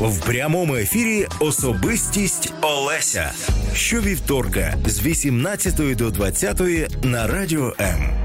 В 0.00 0.26
прямому 0.26 0.76
ефірі 0.76 1.26
Особистість 1.40 2.52
Олеся. 2.62 3.32
Щовівторка 3.74 4.74
з 4.86 5.06
18 5.06 5.96
до 5.96 6.10
20 6.10 6.60
на 7.04 7.26
радіо 7.26 7.74
М. 7.80 8.18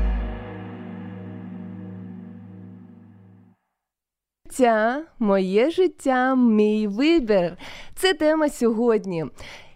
Моє 5.19 5.71
життя, 5.71 6.35
мій 6.35 6.87
вибір. 6.87 7.57
Це 7.95 8.13
тема 8.13 8.49
сьогодні. 8.49 9.25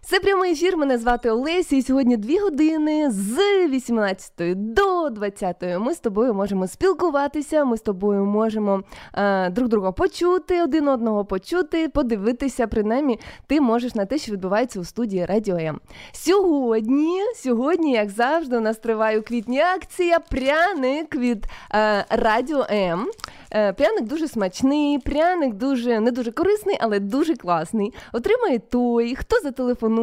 Це 0.09 0.19
прямий 0.19 0.51
ефір. 0.51 0.77
Мене 0.77 0.97
звати 0.97 1.29
Олеся. 1.29 1.75
І 1.75 1.81
сьогодні 1.81 2.17
дві 2.17 2.37
години 2.37 3.11
з 3.11 3.37
18 3.67 4.73
до 4.73 5.09
20 5.09 5.55
ми 5.79 5.93
з 5.93 5.99
тобою 5.99 6.33
можемо 6.33 6.67
спілкуватися. 6.67 7.65
Ми 7.65 7.77
з 7.77 7.81
тобою 7.81 8.25
можемо 8.25 8.83
е, 9.13 9.49
друг 9.49 9.69
друга 9.69 9.91
почути, 9.91 10.63
один 10.63 10.87
одного 10.87 11.25
почути, 11.25 11.89
подивитися. 11.89 12.67
Принаймні, 12.67 13.19
ти 13.47 13.61
можеш 13.61 13.95
на 13.95 14.05
те, 14.05 14.17
що 14.17 14.31
відбувається 14.31 14.79
у 14.79 14.83
студії 14.83 15.25
Радіо 15.25 15.57
М. 15.57 15.79
Сьогодні, 16.11 17.19
сьогодні, 17.35 17.91
як 17.93 18.09
завжди, 18.09 18.57
у 18.57 18.61
нас 18.61 18.77
триває 18.77 19.19
у 19.19 19.23
квітні 19.23 19.59
акція 19.59 20.19
пряник 20.19 21.15
від 21.15 21.45
е, 21.73 22.05
Радіо 22.09 22.65
М. 22.71 23.07
Е, 23.51 23.73
пряник 23.73 24.03
дуже 24.03 24.27
смачний, 24.27 24.99
пряник 24.99 25.53
дуже 25.53 25.99
не 25.99 26.11
дуже 26.11 26.31
корисний, 26.31 26.77
але 26.79 26.99
дуже 26.99 27.35
класний. 27.35 27.93
Отримає 28.13 28.59
той, 28.59 29.15
хто 29.15 29.39
зателефонує 29.39 29.96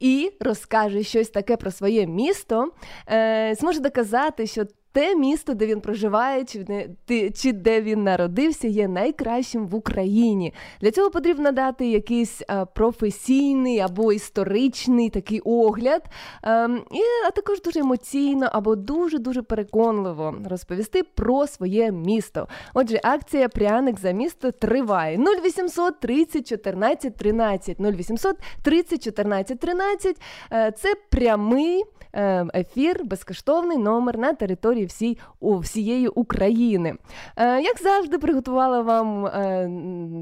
і 0.00 0.32
розкаже 0.40 1.02
щось 1.02 1.28
таке 1.28 1.56
про 1.56 1.70
своє 1.70 2.06
місто, 2.06 2.70
е, 3.08 3.54
зможе 3.58 3.80
доказати, 3.80 4.46
що 4.46 4.64
те 4.96 5.14
місто, 5.14 5.54
де 5.54 5.66
він 5.66 5.80
проживає, 5.80 6.44
чи 6.44 6.88
чи 7.34 7.52
де 7.52 7.80
він 7.80 8.04
народився, 8.04 8.68
є 8.68 8.88
найкращим 8.88 9.66
в 9.66 9.74
Україні. 9.74 10.54
Для 10.80 10.90
цього 10.90 11.10
потрібно 11.10 11.52
дати 11.52 11.90
якийсь 11.90 12.42
а, 12.48 12.64
професійний 12.64 13.80
або 13.80 14.12
історичний 14.12 15.10
такий 15.10 15.40
огляд, 15.40 16.02
ем, 16.42 16.82
і, 16.90 17.00
а 17.26 17.30
також 17.30 17.62
дуже 17.62 17.80
емоційно 17.80 18.48
або 18.52 18.76
дуже-дуже 18.76 19.42
переконливо 19.42 20.34
розповісти 20.44 21.02
про 21.02 21.46
своє 21.46 21.92
місто. 21.92 22.48
Отже, 22.74 23.00
акція 23.02 23.48
Пряник 23.48 24.00
за 24.00 24.10
місто 24.10 24.50
триває 24.50 25.18
0800 25.18 26.00
30 26.00 26.46
14 26.48 27.16
13 27.16 27.80
0800 27.80 28.36
30 28.62 29.02
14 29.04 29.60
13 29.60 30.16
Це 30.50 30.94
прямий. 31.10 31.84
Е, 32.16 32.46
ефір, 32.54 33.04
безкоштовний 33.04 33.78
номер 33.78 34.18
на 34.18 34.32
території 34.32 34.85
всій, 34.86 35.18
у, 35.40 35.58
всієї 35.58 36.08
України. 36.08 36.94
Е, 37.36 37.60
як 37.60 37.78
завжди, 37.82 38.18
приготувала 38.18 38.80
вам 38.80 39.26
е, 39.26 39.68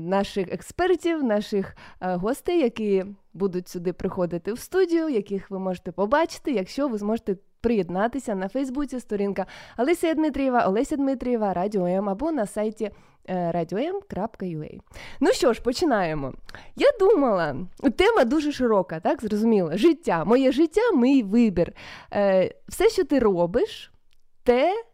наших 0.08 0.52
експертів, 0.52 1.24
наших 1.24 1.76
гостей, 2.00 2.60
які 2.60 3.04
будуть 3.34 3.68
сюди 3.68 3.92
приходити 3.92 4.52
в 4.52 4.58
студію, 4.58 5.08
яких 5.08 5.50
ви 5.50 5.58
можете 5.58 5.92
побачити, 5.92 6.52
якщо 6.52 6.88
ви 6.88 6.98
зможете. 6.98 7.36
Приєднатися 7.60 8.34
на 8.34 8.48
Фейсбуці 8.48 9.00
сторінка 9.00 9.46
Олеся 9.78 10.14
Дмитрієва, 10.14 10.66
Олеся 10.66 10.96
Дмитрієва, 10.96 11.54
Радіо 11.54 11.86
М 11.86 12.08
або 12.08 12.32
на 12.32 12.46
сайті 12.46 12.90
radio.m.ua. 13.28 14.80
Ну 15.20 15.32
що 15.32 15.52
ж, 15.52 15.62
починаємо. 15.62 16.32
Я 16.76 16.86
думала, 17.00 17.56
тема 17.96 18.24
дуже 18.24 18.52
широка, 18.52 19.00
так 19.00 19.22
зрозуміло. 19.22 19.70
Життя, 19.74 20.24
моє 20.24 20.52
життя, 20.52 20.80
мій 20.94 21.22
вибір. 21.22 21.72
Е, 22.12 22.54
Все, 22.68 22.88
що 22.88 23.04
ти 23.04 23.18
робиш, 23.18 23.92
те. 24.44 24.84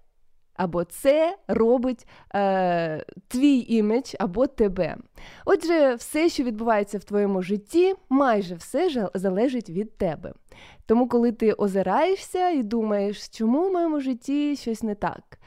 Або 0.54 0.84
це 0.84 1.36
робить 1.48 2.06
е, 2.34 3.04
твій 3.28 3.66
імідж, 3.68 4.14
або 4.18 4.46
тебе. 4.46 4.96
Отже, 5.44 5.94
все, 5.94 6.28
що 6.28 6.42
відбувається 6.42 6.98
в 6.98 7.04
твоєму 7.04 7.42
житті, 7.42 7.94
майже 8.08 8.54
все 8.54 9.08
залежить 9.14 9.70
від 9.70 9.98
тебе. 9.98 10.32
Тому, 10.86 11.08
коли 11.08 11.32
ти 11.32 11.52
озираєшся 11.52 12.50
і 12.50 12.62
думаєш, 12.62 13.28
чому 13.28 13.68
в 13.68 13.72
моєму 13.72 14.00
житті 14.00 14.56
щось 14.56 14.82
не 14.82 14.94
так, 14.94 15.38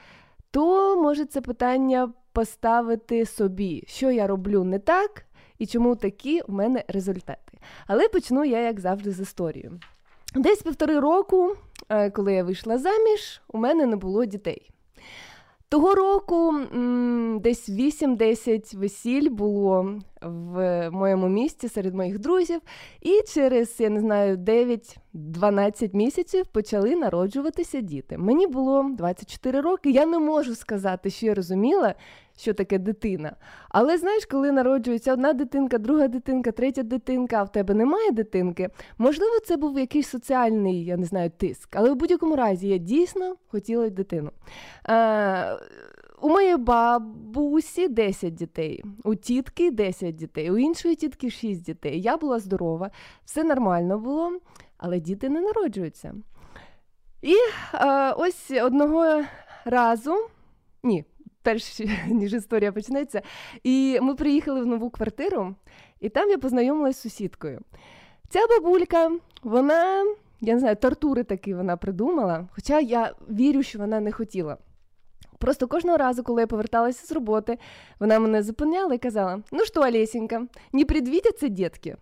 то 0.52 0.96
може 1.02 1.26
це 1.26 1.42
питання 1.42 2.14
поставити 2.32 3.26
собі, 3.26 3.84
що 3.88 4.12
я 4.12 4.28
роблю 4.28 4.64
не 4.64 4.80
так 4.80 5.26
і 5.58 5.66
чому 5.66 5.96
такі 5.96 6.42
в 6.48 6.52
мене 6.52 6.84
результати. 6.88 7.58
Але 7.88 8.08
почну 8.08 8.46
я, 8.46 8.60
як 8.60 8.80
завжди, 8.80 9.12
з 9.12 9.20
історії. 9.20 9.72
Десь 10.36 10.62
півтори 10.62 11.00
року, 11.00 11.56
е, 11.90 12.10
коли 12.10 12.34
я 12.34 12.44
вийшла 12.44 12.78
заміж, 12.78 13.42
у 13.48 13.58
мене 13.58 13.86
не 13.86 13.96
було 13.96 14.26
дітей. 14.26 14.70
Того 15.70 15.96
року 15.96 16.54
десь 17.40 17.70
8-10 17.70 18.78
весіль 18.78 19.30
було 19.30 20.00
в 20.24 20.90
моєму 20.90 21.28
місті 21.28 21.70
серед 21.70 21.96
моїх 21.96 22.20
друзів, 22.20 22.62
і 23.02 23.22
через, 23.34 23.76
я 23.80 23.90
не 23.90 24.00
знаю, 24.00 24.38
9-12 24.38 25.96
місяців 25.96 26.46
почали 26.46 26.96
народжуватися 26.96 27.82
діти. 27.82 28.18
Мені 28.18 28.48
було 28.48 28.90
24 28.98 29.62
роки. 29.62 29.92
Я 29.92 30.06
не 30.06 30.20
можу 30.20 30.56
сказати, 30.56 31.10
що 31.10 31.26
я 31.26 31.34
розуміла, 31.34 31.96
що 32.38 32.54
таке 32.54 32.78
дитина. 32.80 33.36
Але 33.70 33.98
знаєш, 33.98 34.26
коли 34.26 34.52
народжується 34.52 35.14
одна 35.14 35.34
дитинка, 35.34 35.78
друга 35.78 36.08
дитинка, 36.08 36.52
третя 36.52 36.84
дитинка, 36.84 37.36
а 37.36 37.44
в 37.44 37.52
тебе 37.52 37.74
немає 37.74 38.12
дитинки, 38.12 38.70
можливо, 38.98 39.40
це 39.46 39.58
був 39.58 39.80
якийсь 39.80 40.10
соціальний, 40.10 40.86
я 40.86 40.98
не 40.98 41.06
знаю, 41.06 41.32
тиск. 41.38 41.76
Але 41.76 41.92
в 41.92 41.96
будь-якому 41.96 42.36
разі 42.36 42.68
я 42.68 42.78
дійсно 42.78 43.36
хотіла 43.48 43.90
дитину. 43.90 44.32
У 46.24 46.30
моєї 46.30 46.58
бабусі 46.58 47.88
10 47.88 48.34
дітей, 48.34 48.84
у 49.04 49.16
тітки 49.16 49.72
10 49.72 50.16
дітей, 50.16 50.52
у 50.52 50.58
іншої 50.58 50.96
тітки 50.96 51.30
6 51.30 51.64
дітей. 51.64 52.02
Я 52.02 52.18
була 52.18 52.40
здорова, 52.40 52.92
все 53.26 53.44
нормально 53.44 54.00
було, 54.00 54.40
але 54.78 55.00
діти 55.00 55.30
не 55.30 55.42
народжуються. 55.42 56.16
І 57.22 57.36
а, 57.72 58.14
ось 58.18 58.52
одного 58.52 59.24
разу, 59.66 60.16
ні, 60.84 61.06
перш 61.42 61.80
ніж 62.08 62.34
історія 62.34 62.72
почнеться. 62.72 63.22
І 63.64 64.00
ми 64.02 64.16
приїхали 64.16 64.62
в 64.62 64.66
нову 64.66 64.90
квартиру, 64.90 65.56
і 66.00 66.10
там 66.10 66.30
я 66.30 66.38
познайомилася 66.38 67.00
з 67.00 67.02
сусідкою. 67.02 67.60
Ця 68.30 68.40
бабулька, 68.50 69.12
вона, 69.42 70.06
я 70.42 70.54
не 70.54 70.60
знаю, 70.60 70.76
тортури 70.76 71.24
такі 71.24 71.54
вона 71.54 71.78
придумала, 71.78 72.48
хоча 72.52 72.80
я 72.80 73.14
вірю, 73.30 73.64
що 73.64 73.80
вона 73.80 74.00
не 74.00 74.12
хотіла. 74.12 74.58
Просто 75.44 75.68
кожного 75.68 75.98
разу, 75.98 76.24
коли 76.24 76.42
я 76.42 76.48
поверталася 76.48 77.08
з 77.08 77.12
роботи, 77.12 77.58
вона 78.00 78.20
мене 78.20 78.44
зупиняла 78.44 78.94
і 78.94 78.98
казала: 78.98 79.42
Ну 79.52 79.66
що, 79.66 79.82
Олесенька, 79.82 80.48
не 80.74 80.86
предвідяться 80.86 81.48
дітки? 81.48 81.98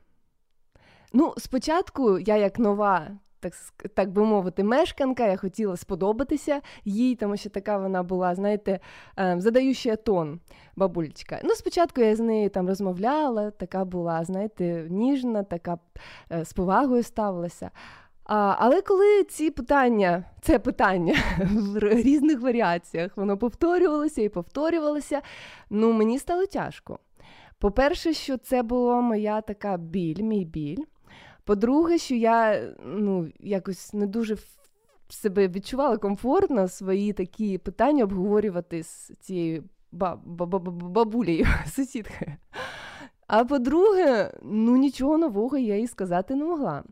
Ну, 1.14 1.34
спочатку 1.38 2.20
я, 2.20 2.38
як 2.38 2.60
нова 2.60 3.08
так 3.40 3.54
так 3.94 4.12
би 4.12 4.26
мовити, 4.26 4.64
мешканка. 4.64 5.28
Я 5.28 5.38
хотіла 5.38 5.78
сподобатися 5.78 6.62
їй, 6.86 7.16
тому 7.16 7.38
що 7.38 7.50
така 7.50 7.78
вона 7.78 8.04
була, 8.04 8.36
знаєте, 8.36 8.80
е, 9.20 9.36
задаюча 9.38 9.96
тон 9.96 10.40
бабулечка. 10.76 11.40
Ну, 11.44 11.56
спочатку 11.56 12.02
я 12.02 12.16
з 12.16 12.20
нею 12.20 12.50
там 12.50 12.68
розмовляла, 12.68 13.52
така 13.52 13.86
була, 13.86 14.24
знаєте, 14.24 14.88
ніжна, 14.90 15.44
така 15.44 15.78
е, 16.32 16.46
з 16.46 16.54
повагою 16.54 17.04
ставилася. 17.04 17.72
А, 18.34 18.56
Але 18.60 18.82
коли 18.82 19.24
ці 19.24 19.52
питання, 19.52 20.24
це 20.42 20.60
питання 20.60 21.16
в 21.52 21.80
різних 21.80 22.42
варіаціях, 22.42 23.18
воно 23.18 23.38
повторювалося 23.38 24.22
і 24.22 24.30
повторювалося, 24.30 25.22
ну 25.70 25.94
мені 25.94 26.20
стало 26.20 26.46
тяжко. 26.46 27.00
По-перше, 27.60 28.14
що 28.14 28.38
це 28.38 28.64
була 28.64 29.02
моя 29.02 29.42
така 29.42 29.78
біль, 29.78 30.24
мій 30.24 30.46
біль. 30.46 30.84
По-друге, 31.44 31.98
що 31.98 32.16
я 32.16 32.70
ну, 32.86 33.28
якось 33.40 33.94
не 33.94 34.08
дуже 34.08 34.38
себе 35.10 35.48
відчувала 35.48 35.98
комфортно 35.98 36.68
свої 36.68 37.14
такі 37.14 37.58
питання 37.58 38.04
обговорювати 38.04 38.84
з 38.84 39.12
цією 39.20 39.64
бабулею, 39.92 41.48
сусідкою. 41.68 42.32
А 43.28 43.46
по-друге, 43.46 44.34
ну 44.44 44.78
нічого 44.78 45.18
нового 45.18 45.58
я 45.58 45.78
їй 45.78 45.88
сказати 45.88 46.36
не 46.36 46.46
могла. 46.46 46.84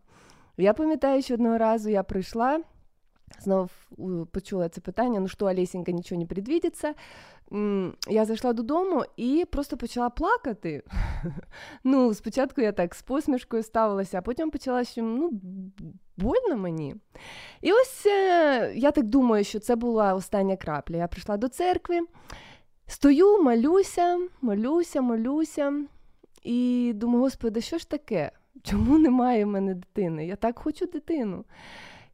Я 0.59 0.73
пам'ятаю, 0.73 1.21
що 1.21 1.33
одного 1.33 1.57
разу 1.57 1.89
я 1.89 2.03
прийшла. 2.03 2.61
Знову 3.39 3.69
почула 4.31 4.69
це 4.69 4.81
питання: 4.81 5.19
ну 5.19 5.27
що, 5.27 5.45
Олесенька, 5.45 5.91
нічого 5.91 6.21
не 6.21 6.27
предвідиться. 6.27 6.93
Я 8.09 8.25
зайшла 8.25 8.53
додому 8.53 9.03
і 9.17 9.45
просто 9.51 9.77
почала 9.77 10.09
плакати. 10.09 10.83
Ну, 11.83 12.13
Спочатку 12.13 12.61
я 12.61 12.71
так 12.71 12.95
з 12.95 13.01
посмішкою 13.01 13.63
ставилася, 13.63 14.17
а 14.17 14.21
потім 14.21 14.51
почала, 14.51 14.83
що 14.83 15.01
ну, 15.01 15.29
больно 16.17 16.57
мені. 16.57 16.95
І 17.61 17.71
ось 17.71 18.05
е, 18.05 18.73
я 18.75 18.91
так 18.91 19.05
думаю, 19.05 19.43
що 19.43 19.59
це 19.59 19.75
була 19.75 20.13
остання 20.13 20.57
крапля. 20.57 20.97
Я 20.97 21.07
прийшла 21.07 21.37
до 21.37 21.47
церкви, 21.47 21.99
стою, 22.87 23.43
молюся, 23.43 24.19
молюся, 24.41 25.01
молюся. 25.01 25.73
І 26.43 26.91
думаю, 26.95 27.23
господи, 27.23 27.61
що 27.61 27.77
ж 27.77 27.89
таке? 27.89 28.31
Чому 28.63 28.99
немає 28.99 29.45
в 29.45 29.47
мене 29.47 29.73
дитини? 29.73 30.27
Я 30.27 30.35
так 30.35 30.59
хочу 30.59 30.85
дитину. 30.85 31.45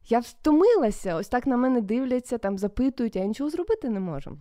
Я 0.08 0.18
втомилася, 0.18 1.16
ось 1.16 1.28
так 1.28 1.46
на 1.46 1.56
мене 1.56 1.80
дивляться, 1.80 2.38
там 2.38 2.58
запитують, 2.58 3.16
я 3.16 3.24
нічого 3.24 3.50
зробити 3.50 3.88
не 3.88 4.00
можу. 4.00 4.38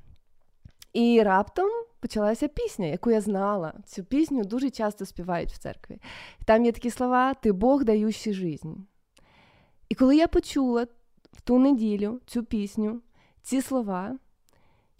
І 0.93 1.21
раптом 1.23 1.69
почалася 1.99 2.47
пісня, 2.47 2.85
яку 2.85 3.11
я 3.11 3.21
знала. 3.21 3.73
Цю 3.85 4.03
пісню 4.03 4.43
дуже 4.43 4.69
часто 4.69 5.05
співають 5.05 5.51
в 5.51 5.57
церкві. 5.57 6.01
Там 6.45 6.65
є 6.65 6.71
такі 6.71 6.89
слова 6.89 7.33
Ти 7.33 7.51
Бог 7.51 7.83
даючий 7.83 8.33
жизнь. 8.33 8.73
І 9.89 9.95
коли 9.95 10.15
я 10.15 10.27
почула 10.27 10.87
в 11.31 11.41
ту 11.41 11.59
неділю 11.59 12.19
цю 12.25 12.43
пісню, 12.43 13.01
ці 13.41 13.61
слова, 13.61 14.17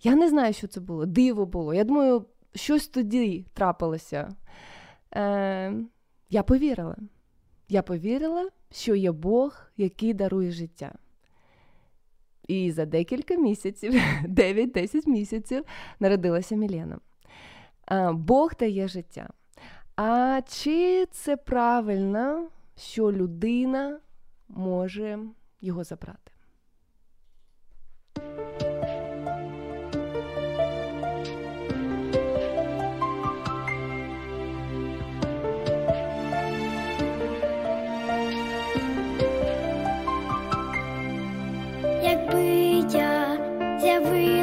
я 0.03 0.15
не 0.15 0.30
знаю, 0.30 0.53
що 0.53 0.68
це 0.68 0.80
було. 0.80 1.06
Диво 1.06 1.45
було. 1.45 1.74
Я 1.74 1.83
думаю, 1.83 2.25
щось 2.56 2.88
тоді 2.88 3.45
трапилося. 3.53 4.36
Е, 5.15 5.74
Я 6.35 6.43
повірила. 6.43 6.95
Я 7.69 7.81
повірила, 7.81 8.49
що 8.71 8.95
є 8.95 9.11
Бог, 9.11 9.61
який 9.77 10.13
дарує 10.13 10.51
життя. 10.51 10.91
І 12.47 12.71
за 12.71 12.85
декілька 12.85 13.35
місяців, 13.35 13.93
9-10 14.25 15.09
місяців, 15.09 15.65
народилася 15.99 16.55
Мілена. 16.55 16.99
Бог 18.13 18.51
дає 18.59 18.87
життя. 18.87 19.29
А 19.95 20.41
чи 20.47 21.05
це 21.11 21.37
правильно, 21.37 22.47
що 22.77 23.11
людина 23.11 23.99
може 24.49 25.19
його 25.61 25.83
забрати? 25.83 26.31
every 43.95 44.34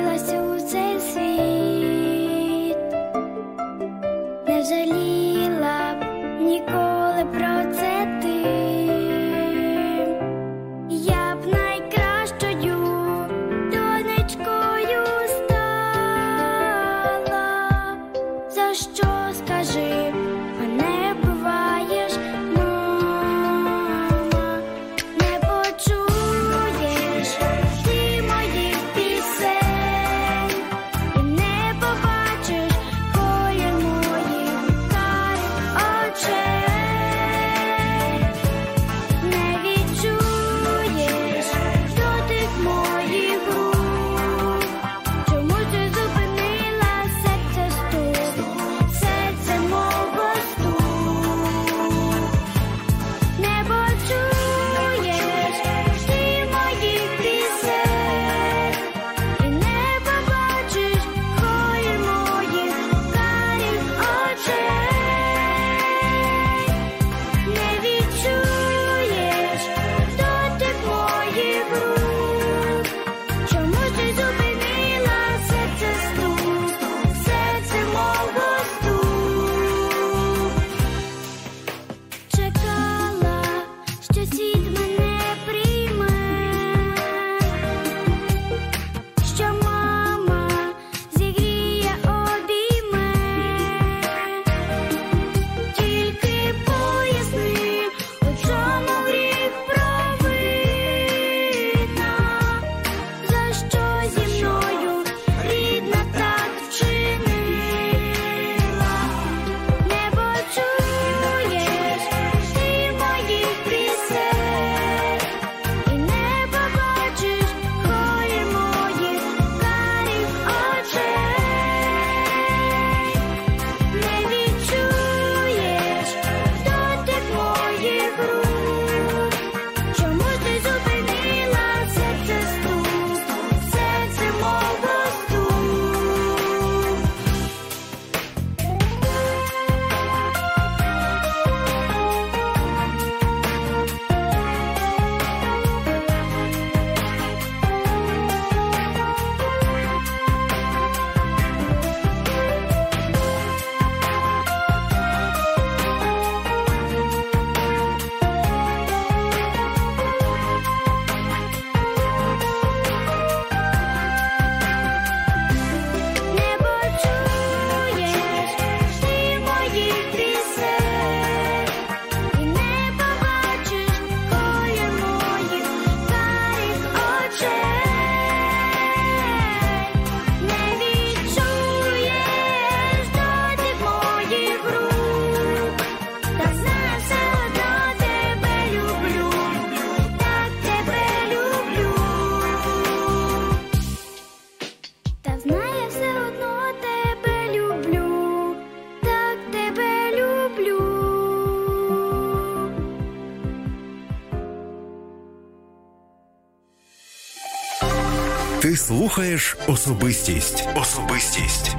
слухаєш 208.83 209.57
особистість. 209.67 210.69
Особистість. 210.77 211.77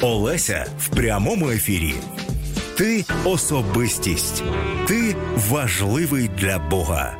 Олеся 0.00 0.66
в 0.78 0.88
прямому 0.88 1.50
ефірі. 1.50 1.94
Ти 2.78 3.04
особистість. 3.24 4.42
Ти 4.86 5.16
важливий 5.50 6.30
для 6.38 6.58
Бога. 6.58 7.16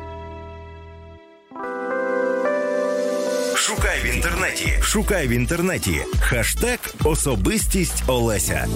Шукай 3.55 3.99
в 4.03 4.15
інтернеті. 4.15 4.73
Шукай 4.81 5.27
в 5.27 5.31
інтернеті. 5.31 6.01
Хаштег 6.21 6.79
Особистість 7.03 8.03
Олеся. 8.07 8.67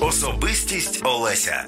Особистість 0.00 1.00
Олеся. 1.04 1.64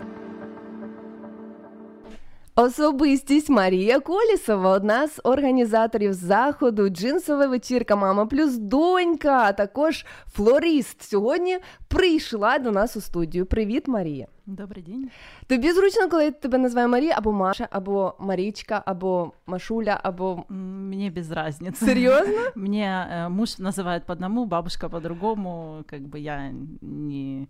Особистість 2.58 3.50
Марія 3.50 4.00
Колісова, 4.00 4.70
одна 4.70 5.08
з 5.08 5.20
організаторів 5.24 6.14
заходу, 6.14 6.90
джинсова 6.90 7.48
вечірка, 7.48 7.96
мама 7.96 8.26
плюс 8.26 8.58
донька, 8.58 9.44
а 9.44 9.54
також 9.54 10.06
флорист. 10.34 11.02
Сьогодні 11.02 11.58
прийшла 11.88 12.60
до 12.60 12.72
нас 12.72 12.96
у 12.98 13.02
студію. 13.02 13.46
Привіт, 13.46 13.88
Марія. 13.88 14.28
Добрий 14.46 14.84
день. 14.84 15.10
Тобі 15.48 15.72
зручно, 15.72 16.10
коли 16.10 16.24
я 16.26 16.32
тебе 16.32 16.58
називаю 16.58 16.90
Марія 16.90 17.14
або 17.18 17.32
Маша, 17.32 17.68
або 17.72 18.14
Марічка, 18.20 18.84
або 18.86 19.32
Машуля, 19.48 20.00
або 20.04 20.44
Мне 20.50 21.10
без 21.10 21.32
разницы. 21.32 21.86
серйозно? 21.86 22.42
Мне 22.56 23.08
э, 23.12 23.30
муж 23.30 23.60
называет 23.60 24.06
по 24.06 24.14
одному, 24.14 24.46
бабушка 24.46 24.90
по-другому. 24.90 25.84
Как 25.90 26.02
бы 26.02 26.18
я 26.20 26.52
не 26.82 27.48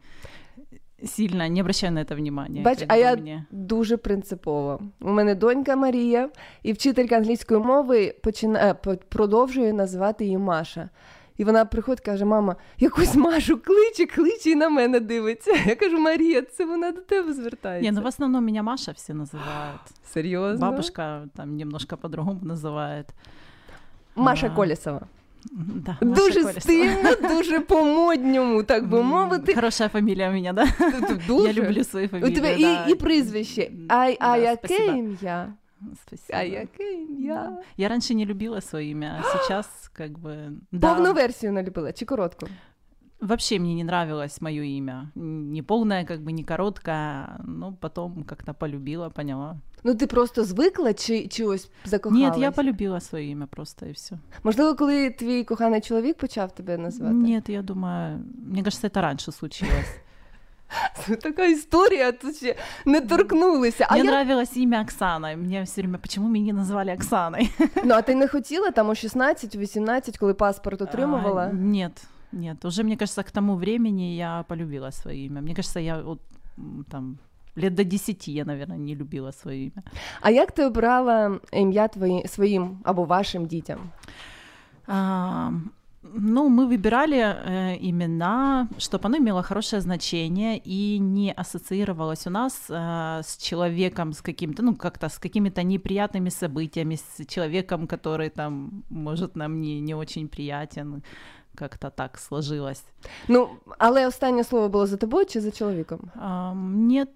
сильно 1.06 1.50
не 1.50 1.62
обращаю 1.62 1.94
на 1.94 2.00
это 2.03 2.15
внимания. 2.15 2.62
Бач, 2.63 2.80
как 2.80 2.92
а 2.92 2.96
бы 2.96 3.00
я 3.00 3.15
мне- 3.15 3.46
дуже 3.51 3.98
принципово. 3.98 4.80
У 5.01 5.12
мене 5.12 5.36
донька 5.36 5.75
Марія, 5.75 6.30
і 6.63 6.74
вчителька 6.74 7.15
англійської 7.15 7.60
мови 7.60 8.15
почина... 8.24 8.60
е, 8.70 8.74
по- 8.74 8.96
продовжує 9.10 9.74
називати 9.74 10.24
її 10.25 10.38
Маша. 10.38 10.89
І 11.38 11.44
вона 11.44 11.65
приходить 11.65 12.06
каже: 12.06 12.25
мама, 12.25 12.56
якусь 12.80 13.15
Машу 13.15 13.58
кличе, 13.58 14.06
кличе 14.06 14.50
і 14.50 14.56
на 14.56 14.70
мене 14.70 15.00
дивиться. 15.00 15.51
Я 15.65 15.75
кажу, 15.75 16.00
Марія, 16.00 16.42
це 16.42 16.65
вона 16.65 16.92
до 16.92 17.01
тебе 17.01 17.34
звертається. 17.34 17.92
Не, 17.92 17.98
ну 17.98 18.03
в 18.03 18.08
основном 18.08 18.46
меня 18.46 18.63
Маша 18.63 18.92
все 18.92 19.13
называют. 19.13 19.80
Серйозно? 20.13 20.70
Бабушка 20.72 21.27
там 21.36 21.58
немножко 21.58 21.98
по-другому 21.98 22.39
называет. 22.44 23.06
Маша 24.15 24.48
А, 24.48 24.56
Колісова. 24.56 25.01
Да, 25.52 25.99
Дуже 26.00 26.52
стильно, 26.61 27.11
дуже 27.28 27.61
по-модньому, 27.61 28.62
так 28.62 28.88
би 28.88 29.02
мовити. 29.02 29.54
Хороша 29.54 29.88
фамілія 29.88 30.28
у 30.28 30.33
мене, 30.33 30.52
да? 30.52 30.66
Дуже. 31.26 31.47
Я 31.47 31.52
люблю 31.52 31.85
свою 31.85 32.09
фамілію. 32.09 32.33
У 32.33 32.35
тебе 32.35 32.57
да. 32.59 32.87
і, 32.87 32.92
і 32.92 32.95
прізвище. 32.95 33.71
А, 33.88 33.95
а 33.95 34.16
Да, 34.18 34.37
яке 34.37 34.68
спасибо. 34.68 34.99
ім'я? 34.99 35.52
Спасибо. 36.07 36.38
А 36.38 36.42
яке 36.42 36.92
ім'я? 36.92 37.59
Я 37.76 37.88
раніше 37.88 38.14
не 38.14 38.25
любила 38.25 38.61
своє 38.61 38.90
ім'я, 38.90 39.25
а 39.25 39.38
зараз, 39.49 39.90
як 39.99 40.18
би... 40.18 40.37
да. 40.73 40.95
Повну 40.95 41.12
версію 41.12 41.52
не 41.52 41.62
любила 41.62 41.92
чи 41.92 42.04
коротку? 42.04 42.47
Вообще 43.20 43.58
мне 43.60 43.74
не 43.74 43.84
нравилось 43.84 44.42
мое 44.42 44.63
имя. 44.63 45.12
Не 45.15 45.62
полное, 45.62 46.03
как 46.03 46.22
бы 46.22 46.34
не 46.34 46.44
короткое, 46.44 47.39
но 47.46 47.72
потом 47.72 48.24
как-то 48.24 48.53
полюбила, 48.53 49.10
поняла. 49.10 49.58
Ну 49.84 49.96
ти 49.96 50.08
просто 50.08 50.44
звикла 50.44 50.94
чи, 50.94 51.27
чи 51.27 51.46
ось 51.46 51.70
закохалась? 51.86 52.24
Нет, 52.24 52.38
я 52.38 52.51
полюбила 52.51 53.00
свое 53.00 53.32
имя 53.32 53.48
просто 53.48 53.86
и 53.86 53.92
все. 53.92 54.20
Можливо, 54.44 54.75
коли 54.75 55.10
твій 55.10 55.44
коханий 55.44 55.82
чоловік 55.82 56.18
почав 56.18 56.51
тебе 56.51 56.77
назвати? 56.77 57.13
Нет, 57.13 57.50
я 57.50 57.62
думаю, 57.62 58.20
мне 58.48 58.63
кажется, 58.63 58.88
это 58.88 59.01
раньше 59.01 59.32
случилось. 59.32 59.96
Це 61.06 61.15
така 61.15 61.46
історія, 61.46 62.12
тут 62.12 62.36
ще 62.36 62.56
не 62.86 63.01
торкнулися. 63.01 63.88
А 63.89 63.94
мне 63.94 64.03
я... 64.03 64.12
нравилось 64.12 64.58
имя 64.58 64.82
Оксана. 64.82 65.32
и 65.32 65.36
Мне 65.36 65.63
все 65.63 65.82
время, 65.82 65.98
почему 65.98 66.27
меня 66.27 66.46
не 66.46 66.53
назвали 66.53 66.92
Оксаной? 66.92 67.50
Ну, 67.84 67.94
а 67.94 68.01
ти 68.01 68.15
не 68.15 68.27
хотіла 68.27 68.72
там 68.72 68.89
у 68.89 68.96
16, 68.96 69.56
у 69.56 69.60
18, 69.60 70.18
коли 70.18 70.34
паспорт 70.34 70.82
отримувала? 70.82 71.44
А, 71.44 71.53
Нет, 71.53 72.03
нет. 72.32 72.65
Уже, 72.65 72.84
мне 72.84 72.98
кажется, 72.98 73.24
к 73.24 73.32
тому 73.32 73.56
времени 73.56 74.15
я 74.15 74.44
полюбила 74.44 74.92
свое 74.92 75.25
имя. 75.25 75.42
Мне 75.42 75.56
кажется, 75.56 75.80
я 75.80 76.01
вот 76.01 76.20
м, 76.58 76.86
там 76.89 77.18
лет 77.56 77.75
до 77.75 77.84
10 77.84 78.27
я, 78.27 78.46
наверное, 78.46 78.77
не 78.77 78.96
любила 78.96 79.32
свое 79.32 79.63
имя. 79.63 79.84
А 80.22 80.30
як 80.30 80.51
ти 80.51 80.65
обрала 80.65 81.39
ім'я 81.51 81.88
твої, 81.88 82.27
своїм 82.27 82.77
або 82.84 83.03
вашим 83.03 83.46
дітям? 83.46 83.80
А, 84.88 85.51
ну, 86.03 86.50
мы 86.50 86.68
выбирали 86.68 87.18
э, 87.18 87.77
имена, 87.89 88.68
чтобы 88.77 89.06
оно 89.06 89.18
имело 89.18 89.44
хорошее 89.44 89.82
значение 89.82 90.62
и 90.65 91.00
не 91.00 91.32
ассоциировалось 91.32 92.27
у 92.27 92.30
нас 92.30 92.70
э, 92.70 93.22
с 93.24 93.38
человеком, 93.38 94.13
с 94.13 94.22
каким-то, 94.22 94.63
ну, 94.63 94.75
как-то 94.75 95.08
с 95.08 95.18
какими-то 95.18 95.63
неприятными 95.63 96.30
событиями, 96.30 96.96
с 96.96 97.25
человеком, 97.25 97.88
который 97.88 98.30
там, 98.30 98.84
может, 98.89 99.36
нам 99.36 99.62
не, 99.62 99.80
не 99.80 99.96
очень 99.96 100.27
приятен. 100.27 101.03
Как-то 101.58 101.89
так 101.89 102.18
сложилось. 102.18 102.84
Ну, 103.27 103.50
але 103.77 104.08
останнє 104.08 104.44
слово 104.44 104.70
було 104.70 104.86
за 104.88 104.98
тобою 104.98 105.25
чи 105.25 105.42
за 105.42 105.51
чоловіком? 105.51 106.00
А, 106.15 106.53
Нет, 106.56 107.10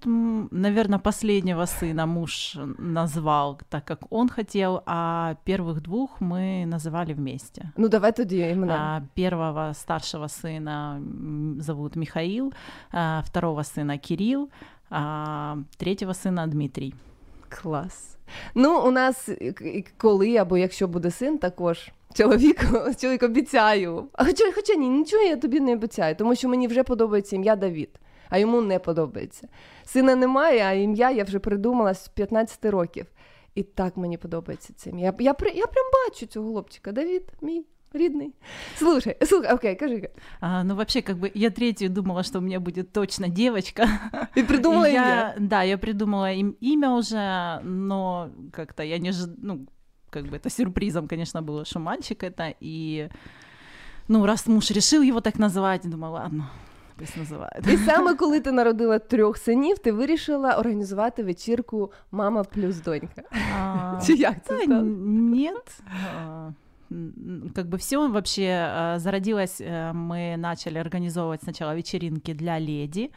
наверное, 0.52 1.00
последнего 1.00 1.62
сына 1.66 2.06
муж 2.06 2.58
назвал 2.80 3.60
так, 3.70 3.86
как 3.86 4.00
он 4.10 4.30
хотел, 4.30 4.82
а 4.86 5.36
первых 5.48 5.82
двух 5.82 6.22
мы 6.22 6.66
называли 6.66 7.14
вместе. 7.14 7.72
Ну, 7.78 7.90
давай 7.90 8.16
тоді 8.16 8.38
імена. 8.38 8.74
А, 8.76 9.02
Первого 9.22 9.74
старшего 9.74 10.28
сына 10.28 10.96
м, 10.98 11.58
зовут 11.62 11.96
Михаил, 11.96 12.54
а, 12.92 13.22
второго 13.26 13.64
сына 13.64 13.98
Кирилл, 13.98 14.50
а 14.90 15.56
третьего 15.78 16.14
сына 16.14 16.48
Дмитрий. 16.48 16.94
Клас. 17.50 18.18
Ну, 18.56 18.82
у 18.88 18.92
нас 18.92 19.30
і- 19.30 19.54
і 19.64 19.86
коли 19.98 20.38
або 20.38 20.58
якщо 20.58 20.88
буде 20.88 21.12
син, 21.12 21.38
також 21.38 21.90
чоловік, 22.15 22.65
чоловік 23.01 23.23
обіцяю. 23.23 24.09
А 24.13 24.25
хоча, 24.25 24.45
хоча 24.55 24.75
ні, 24.75 24.89
нічого 24.89 25.23
я 25.23 25.37
тобі 25.37 25.61
не 25.61 25.73
обіцяю, 25.73 26.17
тому 26.17 26.35
що 26.35 26.49
мені 26.49 26.67
вже 26.67 26.83
подобається 26.83 27.37
ім'я 27.37 27.57
Давід, 27.57 28.01
а 28.29 28.39
йому 28.39 28.61
не 28.61 28.79
подобається. 28.79 29.49
Сина 29.85 30.15
немає, 30.17 30.61
а 30.63 30.73
ім'я 30.73 31.11
я 31.11 31.25
вже 31.25 31.39
придумала 31.39 31.95
з 31.95 32.09
15 32.09 32.65
років. 32.65 33.07
І 33.55 33.63
так 33.63 33.97
мені 33.97 34.17
подобається 34.19 34.73
це 34.77 34.91
ім'я. 34.91 35.05
Я, 35.05 35.15
я, 35.19 35.35
я 35.55 35.67
прям 35.67 35.87
бачу 36.09 36.27
цього 36.27 36.51
хлопчика. 36.51 36.93
Давід, 36.93 37.23
мій 37.41 37.65
рідний. 37.93 38.35
Слушай, 38.77 39.17
слухай, 39.25 39.55
окей, 39.55 39.77
кажи. 39.77 40.09
А, 40.41 40.65
ну, 40.65 40.75
вообще, 40.75 41.03
как 41.03 41.17
бы, 41.17 41.31
я 41.35 41.51
третью 41.51 41.91
думала, 41.91 42.23
что 42.23 42.39
у 42.39 42.43
меня 42.43 42.61
будет 42.61 42.93
точно 42.93 43.29
девочка. 43.29 43.89
Придумала 44.49 44.87
И 44.89 44.91
ім'я. 44.91 45.09
я, 45.09 45.35
Да, 45.39 45.63
я 45.63 45.79
придумала 45.79 46.33
им 46.33 46.57
имя 46.63 46.97
уже, 46.97 47.61
но 47.65 48.31
как-то 48.53 48.83
я 48.83 48.99
не 48.99 49.13
ну, 49.43 49.67
как 50.12 50.24
бы 50.26 50.38
это 50.38 50.50
сюрпризом, 50.50 51.08
конечно, 51.08 51.42
было, 51.42 51.66
что 51.66 51.80
мальчик 51.80 52.24
это, 52.24 52.54
и, 52.62 53.10
ну, 54.08 54.26
раз 54.26 54.48
муж 54.48 54.72
решил 54.72 55.02
его 55.04 55.20
так 55.22 55.36
называть, 55.40 55.90
думаю, 55.90 56.14
ладно, 56.14 56.50
пусть 56.98 57.18
называет. 57.18 57.74
І 57.74 57.78
саме 57.78 58.16
коли 58.16 58.40
ти 58.40 58.52
народила 58.52 59.00
трьох 59.00 59.38
синів, 59.38 59.78
ти 59.80 59.92
вирішила 59.92 60.56
організувати 60.58 61.24
вечірку 61.24 61.92
Мама 62.12 62.44
плюс 62.44 62.82
донька. 62.82 63.24
А, 63.58 64.00
Чи 64.06 64.14
як 64.14 64.36
це 64.46 64.58
Да, 64.58 64.64
стало? 64.64 64.80
н- 64.80 65.30
нет. 65.32 65.82
А, 66.18 66.50
н- 66.92 67.52
Как 67.56 67.66
бы 67.68 67.76
все 67.78 67.98
вообще 67.98 68.70
а, 68.76 69.00
зародилось, 69.00 69.62
э, 69.62 69.94
мы 69.94 70.38
начали 70.38 70.80
организовывать 70.80 71.44
сначала 71.44 71.76
вечеринки 71.76 72.34
для 72.34 72.60
леди. 72.60 73.10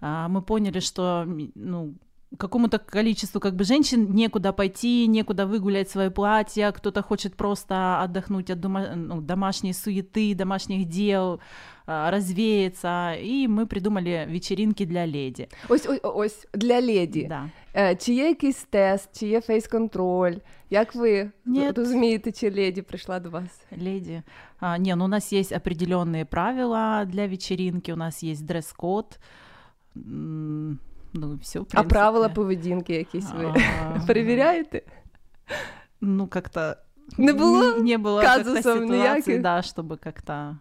А, 0.00 0.28
Мы 0.28 0.42
поняли, 0.42 0.80
что 0.80 1.02
м, 1.22 1.52
ну, 1.54 1.94
какому-то 2.38 2.78
количеству 2.78 3.40
как 3.40 3.54
бы 3.54 3.64
женщин 3.64 4.14
некуда 4.14 4.52
пойти, 4.52 5.06
некуда 5.06 5.46
выгулять 5.46 5.90
свое 5.90 6.10
платье, 6.10 6.72
кто-то 6.72 7.02
хочет 7.02 7.34
просто 7.36 7.74
отдохнуть 8.02 8.50
от 8.50 8.58
дома- 8.58 8.94
ну, 8.96 9.20
домашней 9.20 9.72
суеты, 9.74 10.34
домашних 10.34 10.86
дел, 10.88 11.40
а, 11.86 12.10
развеяться, 12.10 13.12
и 13.20 13.46
мы 13.48 13.66
придумали 13.66 14.26
вечеринки 14.30 14.86
для 14.86 15.04
леди. 15.06 15.48
Ось 15.68 15.86
ось, 15.86 16.00
ось 16.02 16.46
для 16.54 16.80
леді. 16.80 17.26
Да. 17.28 17.50
Е, 17.76 17.96
Чи 17.96 18.14
є 18.14 18.28
якийсь 18.28 18.64
тест, 18.70 19.20
чи 19.20 19.26
є 19.26 19.40
фейс-контроль? 19.40 20.36
Як 20.70 20.94
ви 20.94 21.30
Ні. 21.44 21.70
розумієте, 21.70 22.32
чи 22.32 22.50
леді 22.50 22.82
прийшла 22.82 23.20
до 23.20 23.30
вас? 23.30 23.60
Леди. 23.82 24.22
А, 24.60 24.78
не, 24.78 24.96
ну 24.96 25.04
у 25.04 25.08
нас 25.08 25.32
есть 25.32 25.52
определенные 25.52 26.24
правила 26.24 27.04
для 27.04 27.26
вечеринки, 27.28 27.92
у 27.92 27.96
нас 27.96 28.22
есть 28.22 28.46
дресс-код. 28.46 29.18
М, 31.16 31.20
Ну, 31.20 31.38
все, 31.42 31.60
А 31.74 31.82
правила 31.82 32.28
поведінки 32.28 32.94
якісь 32.94 33.30
ви 33.38 33.54
перевіряєте? 34.06 34.82
Ну, 36.00 36.26
как-то... 36.26 36.76
Не 37.18 37.32
было 37.32 37.76
Не, 37.76 37.82
не 37.82 37.98
было 37.98 38.22
как-то 38.22 38.44
казусов 38.44 38.62
ситуации, 38.78 38.98
никаких? 38.98 39.42
да, 39.42 39.56
чтобы 39.62 39.96
как-то... 39.98 40.56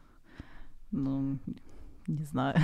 Ну, 0.92 1.38
не 2.08 2.26
знаю. 2.26 2.56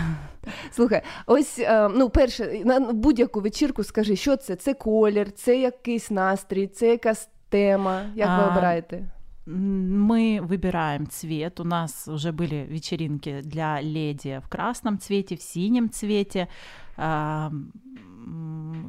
Слухай, 0.72 1.02
ось 1.26 1.60
е, 1.60 1.90
ну, 1.96 2.10
перше, 2.10 2.62
на 2.66 2.80
будь-яку 2.80 3.42
вечірку 3.42 3.84
скажи, 3.84 4.16
що 4.16 4.36
це? 4.38 4.56
Це 4.56 4.74
колір, 4.74 5.32
це 5.32 5.58
якийсь 5.60 6.12
настрій, 6.12 6.68
це 6.68 6.88
якась 6.88 7.30
тема. 7.50 8.02
Як 8.16 8.28
ви 8.28 8.44
А, 8.46 8.52
обираєте? 8.52 9.04
Мы 9.45 10.41
выбираем 10.43 11.09
цвет. 11.11 11.59
У 11.61 11.65
нас 11.65 12.07
уже 12.09 12.33
были 12.33 12.67
вечеринки 12.69 13.41
для 13.41 13.81
леди 13.81 14.41
в 14.45 14.49
красном 14.49 14.99
цвете, 14.99 15.37
в 15.37 15.43
синем 15.43 15.91
цвете, 15.91 16.49
м, 16.97 17.73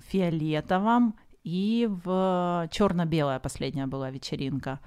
фиолетовом 0.07 1.15
и 1.43 1.89
в 1.89 2.67
черно-белая 2.72 3.39
последняя 3.39 3.88
была 3.88 4.12
вечеринка. 4.12 4.79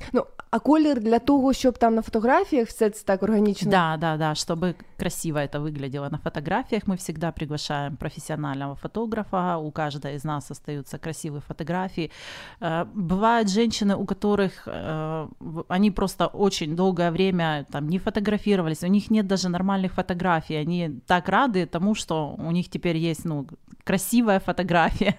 М, 0.00 0.08
Ну, 0.12 0.26
а 0.50 0.58
колір 0.58 1.00
для 1.00 1.18
того, 1.18 1.52
щоб 1.52 1.78
там 1.78 1.94
на 1.94 2.02
фотографіях 2.02 2.68
все 2.68 2.90
це 2.90 3.04
так 3.04 3.22
органічно. 3.22 3.70
Да, 3.70 3.96
да, 4.00 4.16
да, 4.16 4.30
чтобы 4.34 4.74
красиво 4.98 5.38
это 5.38 5.60
выглядело 5.60 6.10
на 6.10 6.18
фотографиях, 6.18 6.82
мы 6.86 6.96
всегда 6.96 7.32
приглашаем 7.32 7.96
профессионального 7.96 8.74
фотографа. 8.74 9.56
У 9.58 9.70
каждой 9.70 10.14
из 10.14 10.24
нас 10.24 10.50
остаются 10.50 10.98
красивые 10.98 11.40
фотографии. 11.40 12.10
Э, 12.60 12.84
бывают 12.94 13.48
женщины, 13.48 13.96
у 13.96 14.04
которых 14.04 14.52
э, 14.66 15.28
они 15.68 15.90
просто 15.90 16.26
очень 16.26 16.76
долгое 16.76 17.10
время 17.10 17.66
там 17.70 17.88
не 17.88 17.98
фотографировались, 17.98 18.84
у 18.84 18.88
них 18.88 19.10
нет 19.10 19.26
даже 19.26 19.48
нормальных 19.48 19.92
фотографий, 19.92 20.60
они 20.62 20.90
так 21.06 21.28
рады 21.28 21.66
тому, 21.66 21.94
что 21.94 22.34
у 22.38 22.52
них 22.52 22.68
теперь 22.68 22.96
есть 22.96 23.24
ну 23.24 23.46
красивая 23.84 24.40
фотография. 24.40 25.14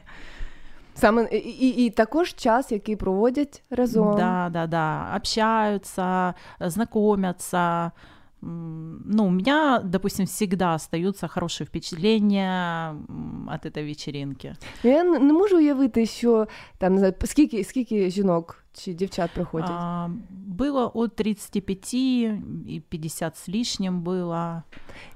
Саме 0.94 1.28
і, 1.32 1.36
і, 1.36 1.86
і 1.86 1.90
також 1.90 2.34
час, 2.34 2.72
який 2.72 2.96
проводять 2.96 3.62
разом. 3.70 4.16
Да, 4.16 4.48
да, 4.52 4.66
да. 4.66 5.16
Общаются, 5.16 6.34
знакомятся. 6.60 7.92
Ну, 8.44 9.26
у 9.26 9.30
меня, 9.30 9.80
допустим, 9.84 10.26
всегда 10.26 10.74
остаются 10.74 11.28
хорошие 11.28 11.64
впечатления 11.64 12.96
от 13.48 13.66
этой 13.66 13.84
вечеринки. 13.84 14.56
Я 14.82 15.04
не 15.04 15.32
можу 15.32 15.56
уявити, 15.56 16.06
що 16.06 16.46
там 16.78 17.12
скільки, 17.24 17.64
скільки 17.64 18.10
жінок 18.10 18.61
чи 18.73 18.93
дівчат 18.93 19.31
приходять? 19.33 19.69
А, 19.71 20.09
было 20.57 20.91
от 20.93 21.15
35 21.15 21.93
і 21.93 22.81
50 22.89 23.37
з 23.37 23.49
лишнім 23.49 24.01
було. 24.01 24.63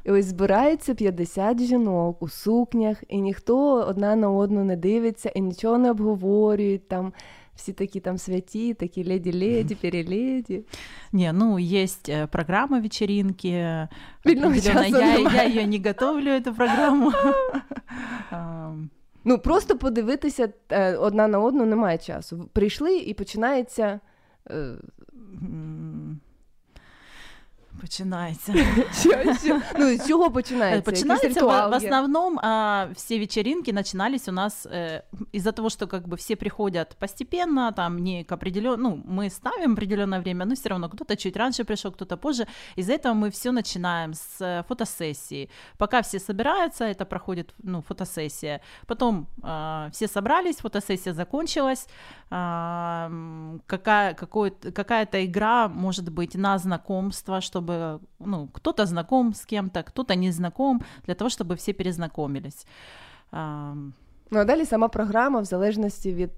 І 0.03 0.12
ось 0.12 0.25
збирається 0.25 0.96
50 0.96 1.62
жінок 1.62 2.22
у 2.22 2.30
сукнях, 2.30 3.03
і 3.10 3.22
ніхто 3.22 3.74
одна 3.74 4.15
на 4.15 4.30
одну 4.30 4.63
не 4.63 4.75
дивиться 4.75 5.30
і 5.30 5.41
нічого 5.41 5.77
не 5.77 5.91
обговорюють 5.91 6.88
там. 6.88 7.13
Все 7.56 7.74
такие 7.74 8.01
там 8.01 8.18
святі, 8.18 8.74
такие 8.74 9.03
леди-леди, 9.03 9.75
переледи. 9.75 10.63
Не, 11.12 11.34
ну, 11.34 11.58
есть 11.58 12.10
э, 12.10 12.27
программа 12.27 12.80
вечеринки. 12.80 13.48
Я, 13.48 13.89
я 15.34 15.44
ее 15.44 15.68
не 15.68 15.80
готовлю, 15.80 16.32
эту 16.32 16.56
программу. 16.56 17.12
Ну 19.28 19.38
просто 19.38 19.78
подивитися 19.78 20.49
е, 20.71 20.97
одна 20.97 21.28
на 21.28 21.38
одну 21.38 21.66
немає 21.66 21.99
часу. 21.99 22.50
Прийшли 22.52 22.97
і 22.99 23.14
починається. 23.14 24.00
Е, 24.50 24.75
Починається. 27.87 28.55
Ну, 29.78 29.97
з 29.97 30.09
чого 30.09 30.31
починається? 30.31 30.90
Починается 30.90 31.47
в, 31.47 31.75
основном 31.75 32.38
а, 32.38 32.88
все 32.95 33.19
вечеринки 33.19 33.73
начинались 33.73 34.28
у 34.28 34.33
нас 34.33 34.66
э, 34.66 35.02
из-за 35.33 35.52
того, 35.52 35.71
что 35.71 35.87
как 35.87 36.09
бы 36.09 36.16
все 36.16 36.37
приходят 36.37 36.97
постепенно, 36.99 37.73
там 37.73 37.99
не 37.99 38.25
к 38.25 38.33
определенному, 38.33 38.97
ну, 38.97 39.23
мы 39.23 39.31
ставим 39.31 39.73
определенное 39.73 40.21
время, 40.21 40.47
но 40.47 40.55
все 40.55 40.69
равно 40.69 40.88
кто-то 40.88 41.16
чуть 41.16 41.37
раньше 41.37 41.64
пришел, 41.64 41.93
кто-то 41.93 42.16
позже. 42.16 42.47
Из-за 42.78 42.93
этого 42.93 43.14
мы 43.14 43.31
все 43.31 43.52
начинаем 43.52 44.14
с 44.14 44.40
э, 44.40 44.64
фотосессии. 44.69 45.49
Пока 45.78 46.02
все 46.02 46.19
собираются, 46.19 46.85
это 46.85 47.05
проходит, 47.05 47.55
ну, 47.62 47.83
фотосессия. 47.83 48.61
Потом 48.87 49.26
э, 49.45 49.90
все 49.93 50.09
собрались, 50.09 50.57
фотосессия 50.57 51.14
закончилась. 51.14 51.87
Э, 52.31 53.11
какая, 53.66 54.14
какая-то 54.75 55.25
игра 55.25 55.69
может 55.69 56.09
быть 56.09 56.35
на 56.35 56.59
знакомство, 56.59 57.40
чтобы 57.40 57.75
чтобы 57.76 58.00
ну, 58.18 58.49
кто-то 58.52 58.87
знаком 58.87 59.35
с 59.35 59.45
кем-то, 59.45 59.83
кто-то 59.83 60.14
не 60.14 60.33
знаком, 60.33 60.83
для 61.06 61.14
того, 61.14 61.28
чтобы 61.28 61.54
все 61.56 61.73
перезнакомились. 61.73 62.66
Ну 64.30 64.40
а 64.40 64.45
далі 64.45 64.66
сама 64.66 64.88
програма 64.88 65.40
в 65.40 65.45
залежності 65.45 66.14
від 66.14 66.30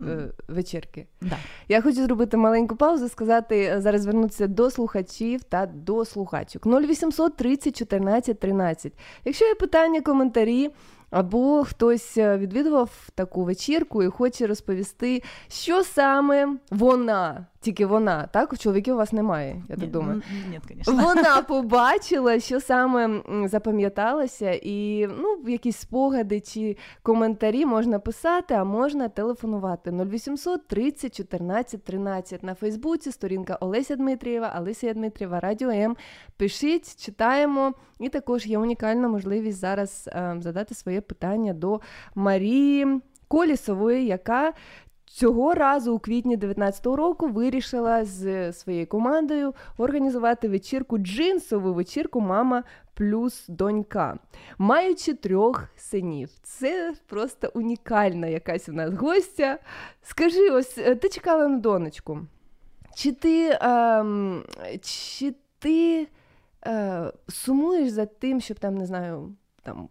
е, 0.00 0.32
вечірки. 0.48 1.06
Да. 1.20 1.36
Я 1.68 1.82
хочу 1.82 2.04
зробити 2.04 2.36
маленьку 2.36 2.76
паузу, 2.76 3.08
сказати, 3.08 3.62
е, 3.62 3.80
зараз 3.80 4.02
звернутися 4.02 4.46
до 4.46 4.70
слухачів 4.70 5.44
та 5.44 5.66
до 5.66 6.04
слухачок. 6.04 6.66
0800 6.66 7.36
30 7.36 7.76
14 7.76 8.40
13. 8.40 8.92
Якщо 9.24 9.44
є 9.44 9.54
питання, 9.54 10.00
коментарі. 10.00 10.70
Або 11.10 11.64
хтось 11.64 12.18
е, 12.18 12.38
відвідував 12.38 13.08
таку 13.14 13.44
вечірку 13.44 14.02
і 14.02 14.08
хоче 14.08 14.46
розповісти, 14.46 15.22
що 15.48 15.82
саме 15.82 16.56
вона 16.70 17.46
тільки 17.66 17.86
вона, 17.86 18.26
так? 18.26 18.52
У 18.52 18.56
чоловіків 18.56 18.94
у 18.94 18.98
вас 18.98 19.12
немає, 19.12 19.62
я 19.68 19.76
так 19.76 19.90
думаю. 19.90 20.22
Ні, 20.50 20.60
Вона 20.86 21.42
побачила, 21.42 22.40
що 22.40 22.60
саме 22.60 23.22
запам'яталося, 23.44 24.52
і 24.62 25.08
ну, 25.18 25.50
якісь 25.50 25.76
спогади 25.76 26.40
чи 26.40 26.76
коментарі 27.02 27.66
можна 27.66 27.98
писати, 27.98 28.54
а 28.54 28.64
можна 28.64 29.08
телефонувати 29.08 29.90
0800 29.90 30.66
30 30.66 31.16
14 31.16 31.84
13 31.84 32.42
на 32.42 32.54
Фейсбуці, 32.54 33.12
сторінка 33.12 33.58
Олеся 33.60 33.96
Дмитрієва, 33.96 34.56
Олеся 34.58 34.94
Дмитрієва, 34.94 35.40
Радіо 35.40 35.70
М. 35.70 35.96
Пишіть, 36.36 37.04
читаємо. 37.04 37.72
І 38.00 38.08
також 38.08 38.46
є 38.46 38.58
унікальна 38.58 39.08
можливість 39.08 39.58
зараз 39.58 40.08
е, 40.12 40.36
задати 40.40 40.74
своє 40.74 41.00
питання 41.00 41.52
до 41.52 41.80
Марії. 42.14 43.00
Колісової, 43.28 44.06
яка 44.06 44.52
Цього 45.16 45.54
разу, 45.54 45.94
у 45.94 45.98
квітні 45.98 46.36
19-го 46.36 46.96
року, 46.96 47.28
вирішила 47.28 48.04
з 48.04 48.52
своєю 48.52 48.86
командою 48.86 49.54
організувати 49.78 50.48
вечірку, 50.48 50.98
джинсову 50.98 51.74
вечірку 51.74 52.20
Мама 52.20 52.62
плюс 52.94 53.44
донька, 53.48 54.18
маючи 54.58 55.14
трьох 55.14 55.64
синів. 55.76 56.30
Це 56.42 56.94
просто 57.06 57.50
унікальна 57.54 58.26
якась 58.26 58.68
у 58.68 58.72
нас 58.72 58.94
гостя. 58.94 59.58
Скажи, 60.02 60.50
ось 60.50 60.78
е, 60.78 60.94
ти 60.94 61.08
чекала 61.08 61.48
на 61.48 61.58
донечку? 61.58 62.20
Чи 62.94 63.12
ти 63.12 63.58
ем, 63.60 64.42
чи 64.80 65.34
ти 65.58 66.08
е, 66.66 67.12
сумуєш 67.28 67.88
за 67.88 68.06
тим, 68.06 68.40
щоб 68.40 68.58
там, 68.58 68.74
не 68.74 68.86
знаю, 68.86 69.34
там 69.62 69.88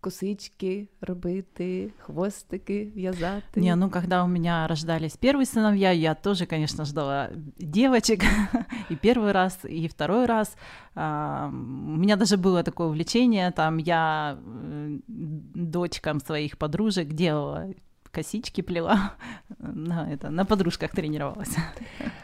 косички 0.00 0.88
робити, 1.00 1.92
хвостики 1.98 2.92
вязать. 2.94 3.44
Не, 3.56 3.76
ну 3.76 3.90
когда 3.90 4.24
у 4.24 4.26
меня 4.26 4.66
рождались 4.66 5.16
первые 5.16 5.46
сыновья, 5.46 5.90
я 5.90 6.14
тоже, 6.14 6.46
конечно, 6.46 6.84
ждала 6.84 7.30
девочек. 7.58 8.22
и 8.90 8.96
первый 8.96 9.32
раз, 9.32 9.58
и 9.64 9.88
второй 9.88 10.26
раз. 10.26 10.56
А, 10.94 11.48
у 11.52 11.96
меня 11.96 12.16
даже 12.16 12.36
было 12.36 12.62
такое 12.62 12.88
увлечение, 12.88 13.50
там 13.50 13.78
я 13.78 14.38
э, 14.38 14.98
дочкам 15.06 16.20
своих 16.20 16.58
подружек 16.58 17.08
делала 17.08 17.68
косички 18.10 18.62
плела, 18.62 19.12
на, 19.58 20.12
это, 20.12 20.30
на 20.30 20.44
подружках 20.44 20.90
тренувалася. 20.90 21.60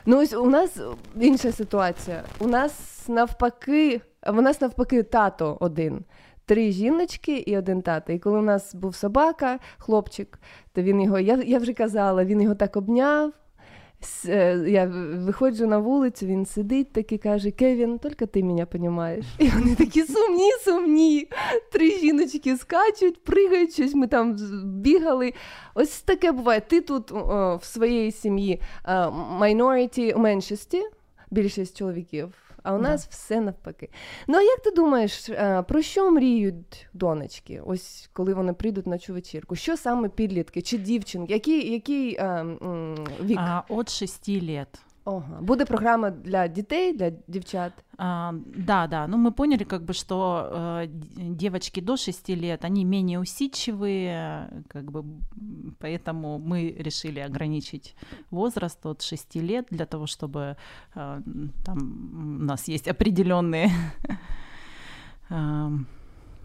Ну 0.06 0.18
ось 0.18 0.32
у 0.32 0.50
нас 0.50 0.80
інша 1.20 1.52
ситуація. 1.52 2.24
У 2.38 2.46
нас 2.46 3.04
навпаки, 3.08 4.00
у 4.26 4.40
нас 4.40 4.60
навпаки 4.60 5.02
тато 5.02 5.56
один 5.60 6.04
три 6.46 6.72
жіночки 6.72 7.36
і 7.36 7.58
один 7.58 7.82
тато. 7.82 8.12
І 8.12 8.18
коли 8.18 8.38
у 8.38 8.42
нас 8.42 8.74
був 8.74 8.94
собака, 8.94 9.58
хлопчик, 9.78 10.38
то 10.72 10.82
він 10.82 11.00
його, 11.00 11.18
я 11.18 11.42
я 11.46 11.58
вже 11.58 11.72
казала, 11.72 12.24
він 12.24 12.40
його 12.40 12.54
так 12.54 12.76
обняв. 12.76 13.32
Е, 14.28 14.64
я 14.68 14.86
виходжу 15.16 15.66
на 15.66 15.78
вулицю, 15.78 16.26
він 16.26 16.46
сидить 16.46 16.92
такий 16.92 17.18
каже: 17.18 17.50
Кевін, 17.50 17.98
тільки 17.98 18.26
ти 18.26 18.44
мене 18.44 18.66
розумієш. 18.72 19.26
І 19.38 19.48
вони 19.48 19.74
такі 19.74 20.02
сумні, 20.02 20.50
сумні. 20.64 21.28
Три 21.72 21.90
жіночки 21.90 22.56
скачуть, 22.56 23.24
пригають 23.24 23.72
щось, 23.72 23.94
ми 23.94 24.06
там 24.06 24.36
бігали. 24.64 25.32
Ось 25.74 26.00
таке 26.00 26.32
буває. 26.32 26.60
Ти 26.60 26.80
тут 26.80 27.12
о, 27.12 27.58
в 27.62 27.64
своїй 27.64 28.12
сім'ї 28.12 28.60
minority 29.40 30.12
у 30.12 30.18
меншості, 30.18 30.82
більшість 31.30 31.76
чоловіків 31.76 32.45
а 32.66 32.74
у 32.74 32.78
нас 32.78 33.06
все 33.10 33.40
навпаки. 33.40 33.88
Ну 34.26 34.38
а 34.38 34.42
як 34.42 34.60
ти 34.60 34.70
думаєш, 34.70 35.28
е, 35.28 35.64
про 35.68 35.82
що 35.82 36.10
мріють 36.10 36.88
донечки? 36.92 37.62
Ось 37.66 38.10
коли 38.12 38.34
вони 38.34 38.52
прийдуть 38.52 38.86
на 38.86 38.98
цю 38.98 39.12
вечірку? 39.12 39.56
Що 39.56 39.76
саме 39.76 40.08
підлітки 40.08 40.62
чи 40.62 40.78
дівчинки? 40.78 41.32
Який 41.32 41.72
який 41.72 42.16
а, 42.16 42.44
вік? 43.24 43.38
А, 43.40 43.62
От 43.68 43.90
6 43.90 44.28
лет. 44.28 44.68
Ага. 45.06 45.38
Буде 45.40 45.64
програма 45.64 46.10
для 46.10 46.48
детей, 46.48 46.92
для 46.92 47.12
девчат? 47.28 47.72
А, 47.98 48.32
да, 48.56 48.86
да. 48.86 49.06
Ну, 49.06 49.16
мы 49.16 49.30
поняли, 49.30 49.64
как 49.64 49.84
бы, 49.84 49.92
что 49.92 50.50
э, 50.50 50.86
девочки 51.16 51.80
до 51.80 51.96
6 51.96 52.28
лет, 52.30 52.64
они 52.64 52.84
менее 52.84 53.20
усидчивые, 53.20 54.64
как 54.68 54.90
бы, 54.90 55.04
поэтому 55.78 56.38
мы 56.38 56.74
решили 56.78 57.20
ограничить 57.20 57.94
возраст 58.30 58.84
от 58.86 59.02
6 59.02 59.36
лет 59.36 59.66
для 59.70 59.86
того, 59.86 60.06
чтобы 60.06 60.56
э, 60.94 61.22
там 61.64 62.40
у 62.40 62.44
нас 62.44 62.68
есть 62.68 62.88
определенные 62.88 63.70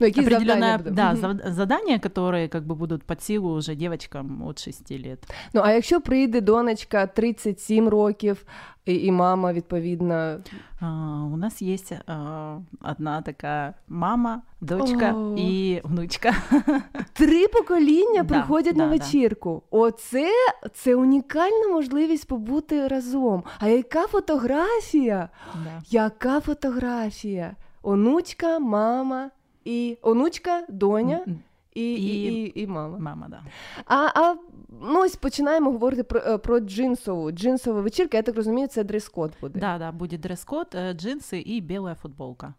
Ну, 0.01 0.07
якісь 0.07 0.25
определенное 0.27 0.71
завдання 0.77 0.95
да, 0.95 1.27
будуть. 1.27 1.45
зав- 1.45 1.51
задания, 1.51 1.97
которые 1.97 2.47
как 2.49 2.63
бы 2.63 2.75
будут 2.75 3.03
под 3.03 3.21
силу 3.21 3.49
уже 3.53 3.75
девочкам 3.75 4.43
от 4.47 4.59
6 4.59 4.91
лет. 4.91 5.33
Ну, 5.53 5.61
а 5.63 5.71
якщо 5.71 6.01
прийде 6.01 6.41
донечка 6.41 7.07
37 7.07 7.89
років, 7.89 8.45
і, 8.85 8.95
і 8.95 9.11
мама, 9.11 9.53
відповідно, 9.53 10.37
А, 10.79 10.85
у 11.33 11.37
нас 11.37 11.61
есть 11.61 11.91
а, 12.07 12.57
одна 12.91 13.21
такая 13.21 13.73
мама, 13.87 14.41
дочка 14.61 15.13
О. 15.13 15.35
и 15.37 15.81
внучка. 15.83 16.33
три 17.13 17.47
покоління 17.47 18.23
Да, 18.23 18.33
приходять 18.33 18.75
да, 18.75 18.83
на 18.83 18.89
да. 18.89 18.91
вечірку. 18.97 19.63
Оце 19.71 20.29
це 20.73 20.95
унікальна 20.95 21.67
можливість 21.67 22.27
побути 22.27 22.87
разом. 22.87 23.43
А 23.59 23.67
яка 23.67 24.07
фотографія? 24.07 25.29
Да. 25.63 25.81
Яка 25.89 26.39
фотографія? 26.39 27.55
Онучка, 27.83 28.59
мама 28.59 29.29
і 29.64 29.98
онучка, 30.02 30.64
доня 30.68 31.20
М, 31.28 31.38
і, 31.74 31.94
і, 31.94 31.96
І- 31.96 32.44
і, 32.46 32.62
і 32.62 32.66
мама. 32.66 32.98
Мама, 32.98 33.26
да. 33.28 33.42
А, 33.86 33.96
а 34.20 34.36
ну 34.82 35.00
ось 35.00 35.16
починаємо 35.16 35.70
говорити 35.70 36.02
про, 36.02 36.20
е, 36.20 36.38
про 36.38 36.60
джинсову. 36.60 37.30
Джинсова 37.32 37.80
вечірка, 37.80 38.16
я 38.16 38.22
так 38.22 38.36
розумію, 38.36 38.68
це 38.68 38.84
дрес-код 38.84 39.32
буде. 39.40 39.60
Да, 39.60 39.78
да, 39.78 39.92
будет 39.92 40.20
дресс-код, 40.20 40.66
э, 40.74 40.94
джинсы 40.94 41.56
и 41.56 41.60
белая 41.60 41.94
футболка. 41.94 42.54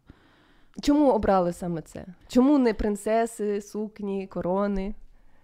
Чому 0.81 1.12
обрали 1.12 1.53
саме 1.53 1.81
це? 1.81 2.05
Чому 2.27 2.57
не 2.57 2.73
принцеси, 2.73 3.62
сукні, 3.62 4.27
корони? 4.27 4.95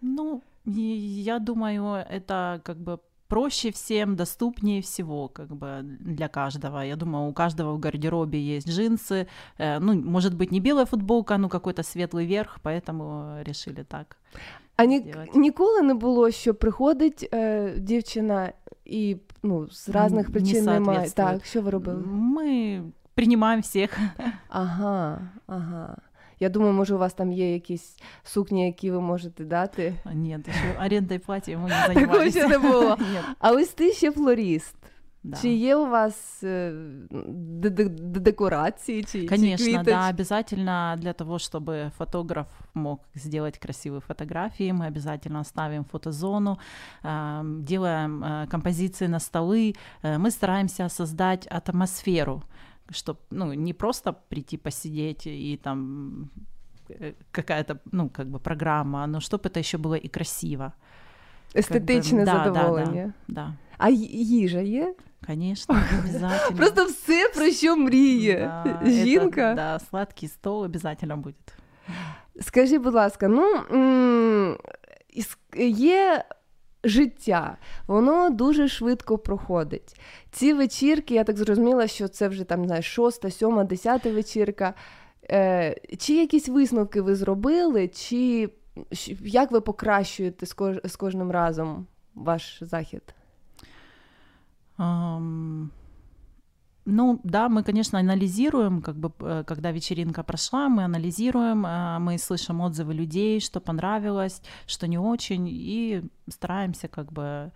Ну, 0.01 0.41
и 0.67 0.81
я 1.23 1.39
думаю, 1.39 1.83
это 1.85 2.59
как 2.63 2.77
бы 2.77 2.99
проще 3.27 3.71
всем, 3.71 4.15
доступнее 4.15 4.81
всего, 4.81 5.27
как 5.27 5.47
бы 5.55 5.81
для 5.99 6.27
каждого. 6.27 6.79
Я 6.85 6.95
думаю, 6.95 7.27
у 7.29 7.33
каждого 7.33 7.73
в 7.73 7.79
гардеробе 7.79 8.39
есть 8.39 8.69
джинсы. 8.69 9.27
Э, 9.57 9.79
ну, 9.79 9.93
может 10.11 10.33
быть, 10.35 10.51
не 10.51 10.59
белая 10.59 10.85
футболка, 10.85 11.37
но 11.37 11.49
какой-то 11.49 11.81
светлый 11.83 12.25
верх, 12.25 12.59
поэтому 12.63 13.43
решили 13.43 13.83
так. 13.83 14.17
А 14.75 14.85
ні, 14.85 14.99
Сделать. 14.99 15.35
ніколи 15.35 15.81
не 15.81 15.93
було, 15.93 16.31
що 16.31 16.53
приходить 16.53 17.29
е, 17.33 17.73
дівчина 17.77 18.51
і 18.85 19.17
ну, 19.43 19.67
з 19.69 19.89
різних 19.89 20.27
Не 20.27 20.33
причин 20.33 20.65
немає. 20.65 20.83
соответствует. 20.85 21.15
Так, 21.15 21.45
що 21.45 21.61
ви 21.61 21.69
робили? 21.69 22.03
Мы 22.03 22.81
принимаем 23.15 23.61
всех. 23.61 23.97
Ага, 24.49 25.21
ага. 25.47 25.97
Я 26.39 26.49
думаю, 26.49 26.73
може, 26.73 26.95
у 26.95 26.97
вас 26.97 27.13
там 27.13 27.31
є 27.31 27.53
якісь 27.53 27.95
сукні, 28.23 28.65
які 28.65 28.91
ви 28.91 29.01
можете 29.01 29.43
дати. 29.45 29.95
Нет, 30.13 30.47
еще 30.49 30.75
арендой 30.79 31.19
платья 31.19 31.57
мы 31.57 31.63
не 31.69 31.69
Такого 31.69 31.93
занимались. 31.93 32.33
ще 32.35 32.47
не 32.47 32.57
було. 32.59 32.89
Нет, 32.89 33.25
А 33.39 33.51
ось 33.51 33.67
ти 33.69 33.91
ще 33.91 34.11
флорист. 34.11 34.75
да. 35.23 35.37
Чи 35.41 35.49
є 35.49 35.75
у 35.75 35.89
вас 35.89 36.43
е, 36.43 36.71
д- 37.11 37.69
д- 37.69 37.89
д- 37.89 38.19
декорації? 38.19 39.03
Чи, 39.03 39.21
чи 39.21 39.27
Конечно, 39.27 39.67
квіточ- 39.67 39.83
да, 39.83 40.09
обязательно 40.09 40.95
для 40.97 41.13
того, 41.13 41.33
чтобы 41.37 41.89
фотограф 41.97 42.47
мог 42.73 42.97
сделать 43.15 43.59
красивые 43.59 44.01
фотографии, 44.01 44.71
мы 44.73 44.87
обязательно 44.87 45.43
ставим 45.43 45.85
фотозону, 45.85 46.57
эм, 47.03 47.61
делаем 47.63 48.23
э, 48.23 48.47
композиции 48.47 49.07
на 49.07 49.19
столы, 49.19 49.75
э, 50.03 50.17
мы 50.17 50.31
стараемся 50.31 50.89
создать 50.89 51.47
атмосферу, 51.51 52.43
чтобы, 52.91 53.19
ну, 53.31 53.53
не 53.53 53.73
просто 53.73 54.13
прийти 54.29 54.57
посидеть 54.57 55.27
и 55.27 55.59
там 55.63 56.29
э, 56.89 57.13
какая-то, 57.31 57.79
ну, 57.91 58.09
как 58.09 58.27
бы 58.27 58.39
программа, 58.39 59.07
но 59.07 59.19
чтобы 59.19 59.49
это 59.49 59.59
еще 59.59 59.77
было 59.77 59.95
и 59.95 60.07
красиво. 60.07 60.73
Естетичне 61.55 62.25
да, 62.25 62.33
да, 62.33 62.37
да. 62.49 62.53
задоволення. 62.53 63.13
Да, 63.27 63.53
А 63.77 63.89
ї- 63.89 64.09
їжа 64.23 64.59
є? 64.59 64.95
конечно, 65.27 65.75
обязательно. 65.99 66.57
Просто 66.57 66.85
все, 66.85 67.29
про 67.35 67.45
що 67.51 67.75
мріє. 67.77 68.37
Да, 68.65 68.71
это, 68.71 68.89
Жінка. 69.03 69.53
да, 69.55 69.79
сладкий 69.79 70.29
стол 70.29 70.63
обязательно 70.63 71.17
будет. 71.17 71.53
Скажи, 72.41 72.79
будь 72.79 72.93
ласка, 72.93 73.27
ну 73.27 73.55
м, 73.71 74.57
іс- 75.17 75.37
є 75.77 76.25
життя, 76.84 77.56
воно 77.86 78.30
дуже 78.30 78.68
швидко 78.68 79.18
проходить. 79.18 80.00
Ці 80.30 80.52
вечірки, 80.52 81.14
я 81.14 81.24
так 81.24 81.36
зрозуміла, 81.36 81.86
що 81.86 82.08
це 82.08 82.28
вже 82.28 82.44
там 82.44 82.60
не 82.60 82.66
знаю, 82.66 82.82
шоста, 82.82 83.30
сьома, 83.30 83.64
десята 83.64 84.12
вечірка. 84.12 84.74
Е, 85.30 85.76
чи 85.98 86.14
якісь 86.14 86.48
висновки 86.48 87.00
ви 87.00 87.14
зробили, 87.14 87.88
чи 87.88 88.50
як 89.20 89.50
ви 89.50 89.60
покращуєте 89.60 90.46
з, 90.46 90.52
кож, 90.52 90.76
з 90.84 90.96
кожним 90.96 91.30
разом 91.30 91.86
ваш 92.14 92.58
захід? 92.60 93.02
Ам, 94.76 95.70
Ну, 96.90 97.20
да, 97.22 97.50
мы, 97.50 97.62
конечно, 97.62 97.98
анализируем, 97.98 98.80
как 98.80 98.96
бы, 98.96 99.12
э, 99.20 99.44
когда 99.46 99.72
вечеринка 99.72 100.22
прошла, 100.22 100.70
мы 100.70 100.84
анализируем, 100.84 101.64
а, 101.66 101.98
мы 101.98 102.16
слышим 102.16 102.62
отзывы 102.62 102.94
людей, 102.94 103.40
что 103.40 103.60
понравилось, 103.60 104.40
что 104.66 104.86
не 104.86 104.96
очень, 104.98 105.48
и 105.50 106.02
стараемся 106.30 106.88
как 106.88 107.12
бы 107.12 107.52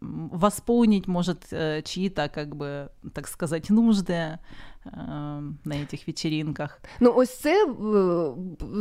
восполнить, 0.00 1.06
может, 1.08 1.46
э, 1.50 1.80
чьи-то, 1.82 2.28
как 2.28 2.56
бы, 2.56 2.90
так 3.14 3.26
сказать, 3.26 3.70
нужды. 3.70 4.12
э, 4.12 4.38
на 5.64 5.74
этих 5.74 6.06
вечеринках. 6.06 6.80
Ну, 7.00 7.12
ось 7.16 7.40
це 7.40 7.66
е, 7.66 7.72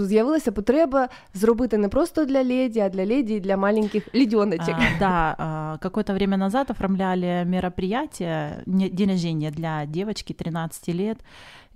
з'явилася 0.05 0.51
потреба 0.51 1.09
зробити 1.33 1.77
не 1.77 1.89
просто 1.89 2.25
для 2.25 2.43
леді, 2.43 2.79
а 2.79 2.89
для 2.89 3.05
леді 3.05 3.33
і 3.33 3.39
для 3.39 3.57
маленьких 3.57 4.15
лідьоночок. 4.15 4.75
А, 4.77 4.99
да, 4.99 5.77
какое-то 5.81 6.13
время 6.13 6.37
назад 6.37 6.69
оформляли 6.69 7.45
мероприятие, 7.45 8.63
день 8.65 9.09
рождения 9.09 9.51
для 9.51 9.85
девочки 9.85 10.33
13 10.33 10.95
лет, 10.95 11.17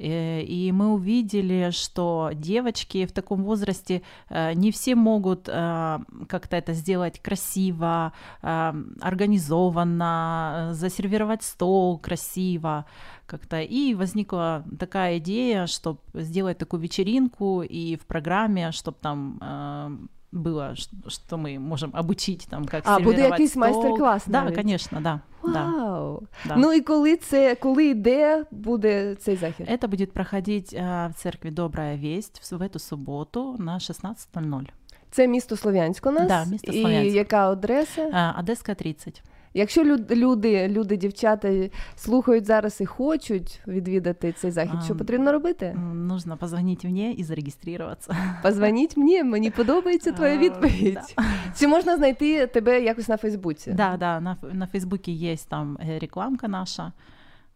и 0.01 0.71
мы 0.71 0.93
увидели, 0.93 1.69
что 1.71 2.31
девочки 2.33 3.05
в 3.05 3.11
таком 3.11 3.43
возрасте 3.43 4.01
э, 4.29 4.53
не 4.53 4.71
все 4.71 4.95
могут 4.95 5.47
э, 5.47 5.99
как-то 6.27 6.55
это 6.55 6.73
сделать 6.73 7.19
красиво, 7.19 8.13
э, 8.41 8.73
организованно, 8.99 10.69
э, 10.71 10.73
засервировать 10.73 11.43
стол 11.43 11.99
красиво 11.99 12.85
как-то. 13.25 13.61
И 13.61 13.93
возникла 13.93 14.65
такая 14.79 15.19
идея, 15.19 15.67
чтобы 15.67 15.99
сделать 16.13 16.57
такую 16.57 16.81
вечеринку 16.81 17.61
и 17.61 17.95
в 17.95 18.05
программе, 18.05 18.71
чтобы 18.71 18.97
там 19.01 19.39
э, 19.41 19.97
было, 20.32 20.74
ш- 20.76 20.90
что 21.08 21.36
мы 21.38 21.58
можем 21.58 21.90
обучить 21.94 22.46
там, 22.50 22.64
как 22.66 22.82
А, 22.86 22.98
буде 22.98 23.04
сервировать 23.10 23.30
якийсь 23.32 23.50
стол. 23.50 23.60
майстер-клас 23.60 24.22
Да, 24.26 24.42
навіть? 24.42 24.56
конечно, 24.56 25.00
да. 25.00 25.20
да, 25.52 25.64
Вау! 25.64 26.22
да. 26.48 26.56
Ну 26.56 26.72
і 26.72 26.80
коли 26.80 27.16
це, 27.16 27.54
коли 27.54 27.86
і 27.86 27.94
де 27.94 28.44
буде 28.50 29.14
цей 29.14 29.36
захід? 29.36 29.66
Это 29.68 29.88
будет 29.88 30.12
проходить 30.12 30.74
э, 30.74 31.10
в 31.10 31.14
церкви 31.14 31.50
Добрая 31.50 31.96
Весть 31.96 32.38
в, 32.40 32.44
с- 32.44 32.56
в 32.56 32.62
эту 32.62 32.78
субботу 32.78 33.56
на 33.58 33.78
16.00. 33.78 34.62
Це 35.10 35.28
місто 35.28 35.56
Слов'янськ 35.56 36.06
у 36.06 36.10
нас. 36.10 36.28
Да, 36.28 36.44
місто 36.44 36.72
І 36.72 36.80
Слов'янськ. 36.80 37.16
яка 37.16 37.50
адреса? 37.50 38.02
Э, 38.08 38.40
Одесская 38.40 38.74
30. 38.74 39.22
Якщо 39.53 39.83
люд- 39.83 40.11
люди, 40.15 40.67
люди, 40.67 40.97
дівчата 40.97 41.69
слухають 41.95 42.45
зараз 42.45 42.81
і 42.81 42.85
хочуть 42.85 43.61
відвідати 43.67 44.31
цей 44.31 44.51
захід, 44.51 44.83
що 44.85 44.95
потрібно 44.95 45.31
робити? 45.31 45.77
Нужно 45.93 46.37
позвонить 46.37 46.83
мне 46.83 47.15
и 47.19 47.23
зарегистрироваться. 47.23 48.15
Позвоніть 48.43 48.97
мені, 48.97 49.23
мені 49.23 49.51
подобається 49.51 50.11
твоя 50.11 50.35
А, 50.35 50.37
відповідь. 50.37 51.15
Чи 51.59 51.67
можна 51.67 51.97
знайти 51.97 52.47
тебе 52.47 52.81
якось 52.81 53.07
на 53.07 53.17
Фейсбуці? 53.17 53.71
Да, 53.71 53.97
да, 53.97 54.19
на, 54.19 54.37
на 54.53 54.67
Фейсбуке 54.67 55.11
есть 55.11 55.49
там 55.49 55.77
э, 55.77 55.99
рекламка 55.99 56.47
наша. 56.47 56.91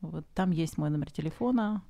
Вот 0.01 0.25
там 0.34 0.51
есть 0.51 0.77
мой 0.77 0.89
номер 0.89 1.12
телефона. 1.12 1.81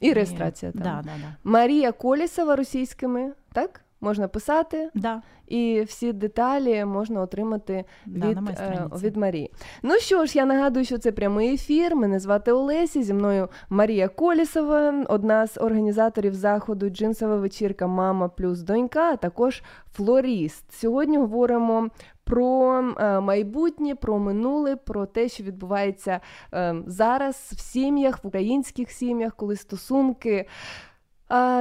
І 0.00 0.12
реєстрація 0.12 0.72
там. 0.72 0.82
Да, 0.82 1.02
да, 1.04 1.10
да. 1.20 1.36
Марія 1.44 1.92
Колісова 1.92 2.56
російськими, 2.56 3.32
так? 3.52 3.80
Можна 4.00 4.28
писати, 4.28 4.90
Да, 4.94 5.22
і 5.46 5.82
всі 5.86 6.12
деталі 6.12 6.84
можна 6.84 7.20
отримати 7.20 7.84
да, 8.06 8.28
від, 8.28 8.40
на 8.40 8.50
е, 8.50 8.54
странице. 8.54 9.06
від 9.06 9.16
Марії. 9.16 9.50
Ну 9.82 9.94
що 9.98 10.26
ж, 10.26 10.38
я 10.38 10.44
нагадую, 10.44 10.84
що 10.84 10.98
це 10.98 11.12
прямий 11.12 11.54
ефір. 11.54 11.96
Мене 11.96 12.20
звати 12.20 12.52
Олесі. 12.52 13.02
Зі 13.02 13.14
мною 13.14 13.48
Марія 13.68 14.08
Колісова, 14.08 15.04
одна 15.08 15.46
з 15.46 15.60
організаторів 15.60 16.34
заходу 16.34 16.90
Джинсова 16.90 17.36
вечірка 17.36 17.86
Мама 17.86 18.28
плюс 18.28 18.60
донька, 18.60 19.12
а 19.12 19.16
також 19.16 19.62
флоріст. 19.92 20.72
Сьогодні 20.72 21.18
говоримо. 21.18 21.88
Про 22.24 22.78
е, 22.98 23.20
майбутнє, 23.20 23.94
про 23.94 24.18
минуле, 24.18 24.76
про 24.76 25.06
те, 25.06 25.28
що 25.28 25.44
відбувається 25.44 26.20
е, 26.54 26.74
зараз 26.86 27.34
в 27.56 27.60
сім'ях, 27.60 28.24
в 28.24 28.26
українських 28.26 28.90
сім'ях, 28.90 29.36
коли 29.36 29.56
стосунки 29.56 30.46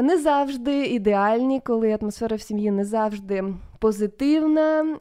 не 0.02 0.18
завжди 0.18 0.86
ідеальні, 0.86 1.60
коли 1.60 1.98
атмосфера 2.02 2.36
в 2.36 2.42
сім'ї 2.42 2.72
не 2.72 2.86
завжди 2.86 3.44
позитивна. 3.80 4.98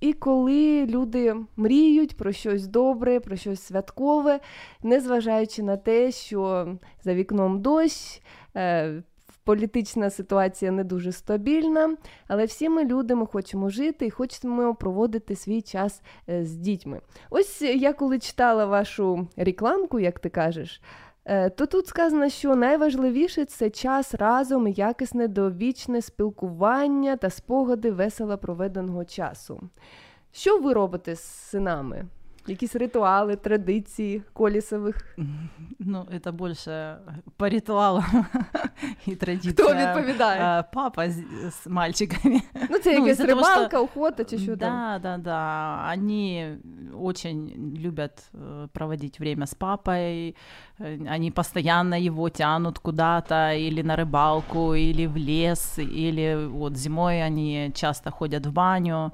і 0.00 0.12
коли 0.12 0.86
люди 0.86 1.36
мріють 1.56 2.16
про 2.16 2.32
щось 2.32 2.66
добре, 2.66 3.20
про 3.20 3.36
щось 3.36 3.62
святкове, 3.62 4.40
незважаючи 4.82 5.62
на 5.62 5.76
те, 5.76 6.10
що 6.10 6.68
за 7.04 7.14
вікном 7.14 7.62
дощ, 7.62 8.22
е, 8.56 9.02
політична 9.48 10.10
ситуація 10.10 10.70
не 10.70 10.84
дуже 10.84 11.12
стабільна, 11.12 11.96
але 12.26 12.44
всі 12.44 12.68
ми 12.68 12.84
люди, 12.84 13.14
ми 13.14 13.26
хочемо 13.26 13.68
жити 13.68 14.06
і 14.06 14.10
хочемо 14.10 14.74
проводити 14.74 15.36
свій 15.36 15.62
час 15.62 16.02
е, 16.28 16.44
з 16.44 16.56
дітьми. 16.56 17.00
Ось 17.30 17.62
я 17.62 17.92
коли 17.92 18.18
читала 18.18 18.66
вашу 18.66 19.28
рекламку, 19.36 20.00
як 20.00 20.18
ти 20.18 20.28
кажеш, 20.28 20.82
то 21.56 21.66
тут 21.66 21.86
сказано, 21.86 22.28
що 22.28 22.56
найважливіше 22.56 23.44
це 23.44 23.70
час 23.70 24.14
разом, 24.14 24.68
якісне 24.68 25.28
довічне 25.28 26.02
спілкування 26.02 27.16
та 27.16 27.30
спогади 27.30 27.90
весело 27.90 28.38
проведеного 28.38 29.04
часу. 29.04 29.60
Що 30.32 30.58
ви 30.58 30.72
робите 30.72 31.14
з 31.14 31.20
синами? 31.22 32.04
Якісь 32.46 32.76
ритуали, 32.76 33.36
традиції 33.36 34.22
колісових? 34.32 35.16
Ну, 35.78 36.06
это 36.14 36.32
больше 36.32 36.96
по 37.36 37.48
ритуалам 37.48 38.04
и 39.08 39.16
традициям. 39.16 39.54
Хто 39.54 39.74
відповідає? 39.74 40.64
Папа 40.72 41.04
с, 41.04 41.16
с 41.46 41.66
мальчиками. 41.66 42.40
Ну, 42.70 42.78
це 42.78 42.92
Ну, 42.98 43.04
якась 43.06 43.16
того, 43.16 43.28
рибалка, 43.28 43.68
що- 43.68 43.82
охота 43.84 44.24
чи 44.24 44.38
що 44.38 44.56
там? 44.56 44.58
Да, 44.58 44.98
да, 44.98 45.18
да. 45.18 45.92
Они 45.92 46.56
очень 47.03 47.51
любят 47.83 48.29
э, 48.33 48.67
проводить 48.73 49.19
время 49.19 49.45
с 49.45 49.55
папой. 49.55 50.35
Э, 50.79 51.15
Они 51.15 51.31
постоянно 51.31 51.95
его 51.99 52.29
тянут 52.29 52.79
куда-то 52.79 53.51
или 53.53 53.83
на 53.83 53.95
рыбалку, 53.95 54.75
или 54.75 55.07
в 55.07 55.17
лес, 55.17 55.79
или 55.79 56.47
вот 56.47 56.77
зимой 56.77 57.21
они 57.23 57.71
часто 57.73 58.11
ходят 58.11 58.45
в 58.45 58.51
баню. 58.51 59.11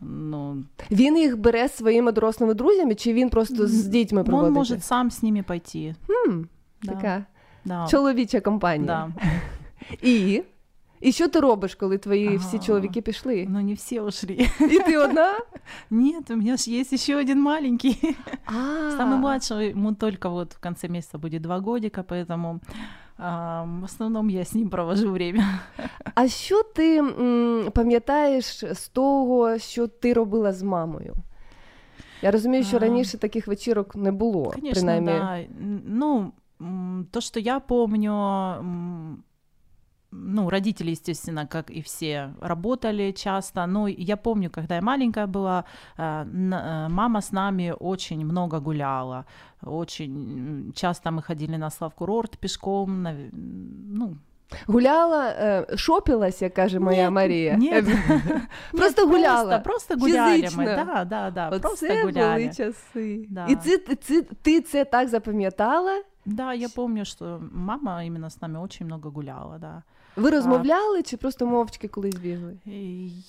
Ну, 0.00 0.64
Він 0.90 1.18
їх 1.18 1.38
бере 1.38 1.68
зі 1.68 1.74
своїми 1.74 2.12
дорослими 2.12 2.54
друзями, 2.54 2.94
чи 2.94 3.12
він 3.12 3.30
просто 3.30 3.66
з 3.66 3.84
дітьми 3.86 4.24
проводить? 4.24 4.48
он 4.48 4.54
может 4.54 4.84
сам 4.84 5.06
с 5.10 5.22
ними 5.22 5.42
пойти. 5.42 5.94
Хм, 6.06 6.42
Да, 6.82 6.92
така 6.92 7.24
да, 7.64 7.86
чоловіча 7.90 8.40
компанія. 8.40 8.86
да. 8.86 9.30
І? 10.02 10.42
І 11.02 11.12
що 11.12 11.28
ти 11.28 11.40
робиш, 11.40 11.74
коли 11.74 11.98
твої 11.98 12.36
всі 12.36 12.56
Ага. 12.56 12.66
чоловіки 12.66 13.00
пішли? 13.02 13.46
Но 13.48 13.60
не 13.62 13.74
все 13.74 14.00
ушли. 14.00 14.48
І 14.60 14.78
ти 14.86 14.96
одна? 14.98 15.34
Нет, 15.90 16.30
у 16.30 16.36
меня 16.36 16.56
же 16.56 16.70
есть 16.70 16.92
еще 16.92 17.16
один 17.20 17.42
маленький. 17.42 18.16
А, 18.46 18.52
Самый 18.98 19.16
младший, 19.18 19.70
ему 19.70 19.94
только 19.94 20.28
вот 20.28 20.54
в 20.54 20.58
конце 20.58 20.88
месяца 20.88 21.18
будет 21.18 21.42
два 21.42 21.58
годика, 21.60 22.02
поэтому 22.08 22.60
а, 23.18 23.62
в 23.80 23.84
основном 23.84 24.28
я 24.30 24.40
с 24.40 24.54
ним 24.54 24.68
провожу 24.70 25.12
время. 25.12 25.44
А 26.14 26.28
що 26.28 26.62
ти 26.62 26.96
м, 26.98 27.70
пам'ятаєш 27.74 28.64
з 28.72 28.88
того, 28.88 29.58
що 29.58 29.86
ти 29.86 30.12
робила 30.12 30.52
з 30.52 30.62
мамою? 30.62 31.14
Я 32.22 32.30
розумію, 32.30 32.64
що 32.64 32.76
А. 32.76 32.80
раніше 32.80 33.18
таких 33.18 33.46
вечірок 33.46 33.96
не 33.96 34.12
було. 34.12 34.50
Конечно, 34.50 34.72
принаймні. 34.82 35.06
да. 35.10 35.38
Н- 35.64 35.82
Ну, 35.86 36.32
м, 36.60 37.06
то, 37.10 37.20
что 37.20 37.40
я 37.40 37.60
помню, 37.60 38.12
м, 38.60 39.22
ну, 40.12 40.48
родители, 40.50 40.90
естественно, 40.92 41.46
как 41.46 41.70
и 41.70 41.80
все, 41.82 42.32
работали 42.40 43.12
часто. 43.12 43.66
Но 43.66 43.88
я 43.88 44.16
помню, 44.16 44.50
когда 44.50 44.74
я 44.76 44.82
маленькая 44.82 45.26
была, 45.26 45.64
э, 45.98 46.02
н- 46.22 46.54
э, 46.54 46.88
мама 46.88 47.20
с 47.20 47.32
нами 47.32 47.74
очень 47.80 48.24
много 48.24 48.58
гуляла. 48.60 49.24
Очень 49.62 50.12
м, 50.66 50.72
часто 50.72 51.10
мы 51.10 51.22
ходили 51.22 51.56
на 51.58 51.70
Славкурорт 51.70 52.38
пешком, 52.38 53.02
на, 53.02 53.14
ну, 53.94 54.16
Гуляла, 54.66 55.26
е, 55.28 55.66
шопілася, 55.76 56.48
каже 56.48 56.78
моя 56.80 57.02
Нет, 57.04 57.12
Марія. 57.12 57.56
нет. 57.56 57.84
Просто 58.72 59.02
Нет, 59.06 59.10
гуляла. 59.14 59.58
Просто, 59.58 59.94
просто 59.94 59.96
гуляли 60.06 60.36
Фізично. 60.42 60.62
мы, 60.62 60.76
да, 60.86 61.04
да, 61.04 61.30
да, 61.30 61.48
просто 61.58 61.86
Оце 61.86 62.02
гуляли. 62.04 62.42
були 62.42 62.54
часи. 62.54 63.26
Да. 63.30 63.46
І 63.46 63.56
це, 63.56 63.78
це, 64.00 64.22
ти 64.42 64.60
це 64.60 64.84
так 64.84 65.08
запам'ятала? 65.08 66.02
Да, 66.26 66.54
я 66.54 66.68
помню, 66.68 67.04
что 67.04 67.40
мама 67.52 68.04
именно 68.04 68.26
с 68.26 68.42
нами 68.42 68.58
очень 68.60 68.86
много 68.86 69.10
гуляла, 69.10 69.58
да. 69.58 69.82
Ви 70.15 70.29
розмовляли 70.29 71.03
чи 71.03 71.17
просто 71.17 71.45
мовчки 71.45 71.87
колись 71.87 72.15
бігли? 72.15 72.57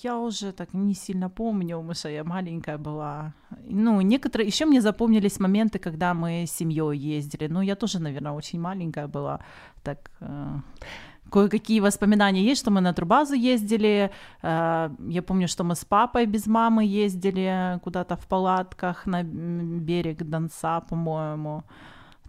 Я 0.01 0.19
уже 0.19 0.51
так 0.51 0.73
не 0.73 0.95
сильно 0.95 1.29
помню, 1.29 1.75
потому 1.75 1.93
что 1.93 2.09
я 2.09 2.23
маленькая 2.23 2.77
была. 2.77 3.31
Ну, 3.69 4.01
некоторые 4.01 4.47
еще 4.47 4.65
мне 4.65 4.81
запомнились 4.81 5.39
моменты, 5.39 5.79
когда 5.79 6.13
мы 6.13 6.43
с 6.45 6.51
семьей 6.51 7.17
ездили. 7.17 7.47
Ну, 7.47 7.61
я 7.61 7.75
тоже, 7.75 7.99
наверное, 7.99 8.33
очень 8.33 8.61
маленькая 8.61 9.07
была. 9.07 9.39
Так 9.83 9.97
э, 10.21 10.59
кое-какие 11.31 11.79
воспоминания 11.81 12.43
есть, 12.43 12.61
что 12.61 12.71
мы 12.71 12.81
на 12.81 12.93
Трубазу 12.93 13.33
ездили. 13.33 14.11
Э, 14.43 14.89
я 15.09 15.21
помню, 15.21 15.47
что 15.47 15.63
мы 15.63 15.73
с 15.75 15.85
папой 15.85 16.25
без 16.25 16.47
мамы 16.47 16.85
ездили 16.85 17.79
куда-то 17.83 18.15
в 18.15 18.27
палатках 18.27 19.07
на 19.07 19.23
берег 19.23 20.23
Донца, 20.23 20.81
по-моему. 20.81 21.63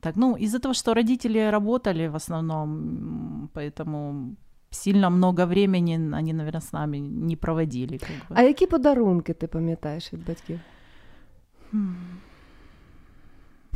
Так, 0.01 0.17
ну, 0.17 0.37
из-за 0.37 0.59
того, 0.59 0.75
что 0.75 0.95
родители 0.95 1.51
работали 1.51 2.09
в 2.09 2.17
основном, 2.17 3.49
поэтому 3.53 4.37
сильно 4.71 5.11
много 5.11 5.47
времени 5.47 6.15
они, 6.15 6.33
наверное, 6.33 6.61
с 6.61 6.73
нами 6.73 6.99
не 6.99 7.37
проводили. 7.37 7.99
Как 7.99 8.11
бы. 8.11 8.35
А 8.35 8.43
які 8.43 8.67
подарунки 8.67 9.33
ти 9.33 9.47
пам'ятаєш 9.47 10.13
від 10.13 10.27
батьків? 10.27 10.61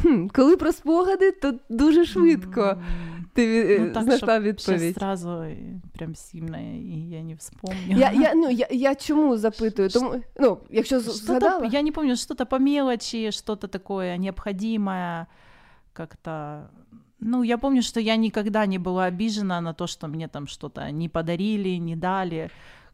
Хм, 0.02 0.26
коли 0.32 0.56
про 0.56 0.72
спогади, 0.72 1.30
то 1.32 1.54
дуже 1.68 2.04
швидко 2.04 2.82
ти 3.32 3.74
е, 3.76 3.78
Ну, 3.80 3.92
так, 3.92 4.02
знайшла 4.04 4.40
відповідь. 4.40 4.96
сразу 4.96 5.28
э, 5.28 5.80
прям 5.98 6.14
сильно 6.14 6.56
и 6.58 7.08
я 7.10 7.22
не 7.22 7.34
вспомню. 7.34 7.98
Я, 7.98 8.10
я, 8.12 8.34
ну, 8.34 8.50
я, 8.50 8.66
я 8.70 8.94
чому 8.94 9.36
запитую? 9.36 9.88
Тому, 9.88 10.14
ну, 10.40 10.58
якщо 10.70 11.00
згадала, 11.00 11.66
я 11.66 11.82
не 11.82 11.92
помню, 11.92 12.16
что-то 12.16 12.46
по 12.46 12.58
мелочи, 12.58 13.30
что-то 13.30 13.68
такое 13.68 14.16
необходимое, 14.18 15.26
как-то... 15.92 16.62
Ну, 17.20 17.42
я 17.42 17.58
помню, 17.58 17.82
что 17.82 18.00
я 18.00 18.16
никогда 18.16 18.66
не 18.66 18.78
была 18.78 19.04
обижена 19.04 19.60
на 19.60 19.74
то, 19.74 19.86
что 19.86 20.08
мне 20.08 20.26
там 20.26 20.46
что-то 20.46 20.90
не 20.90 21.08
подарили, 21.08 21.78
не 21.78 21.94
дали. 21.94 22.50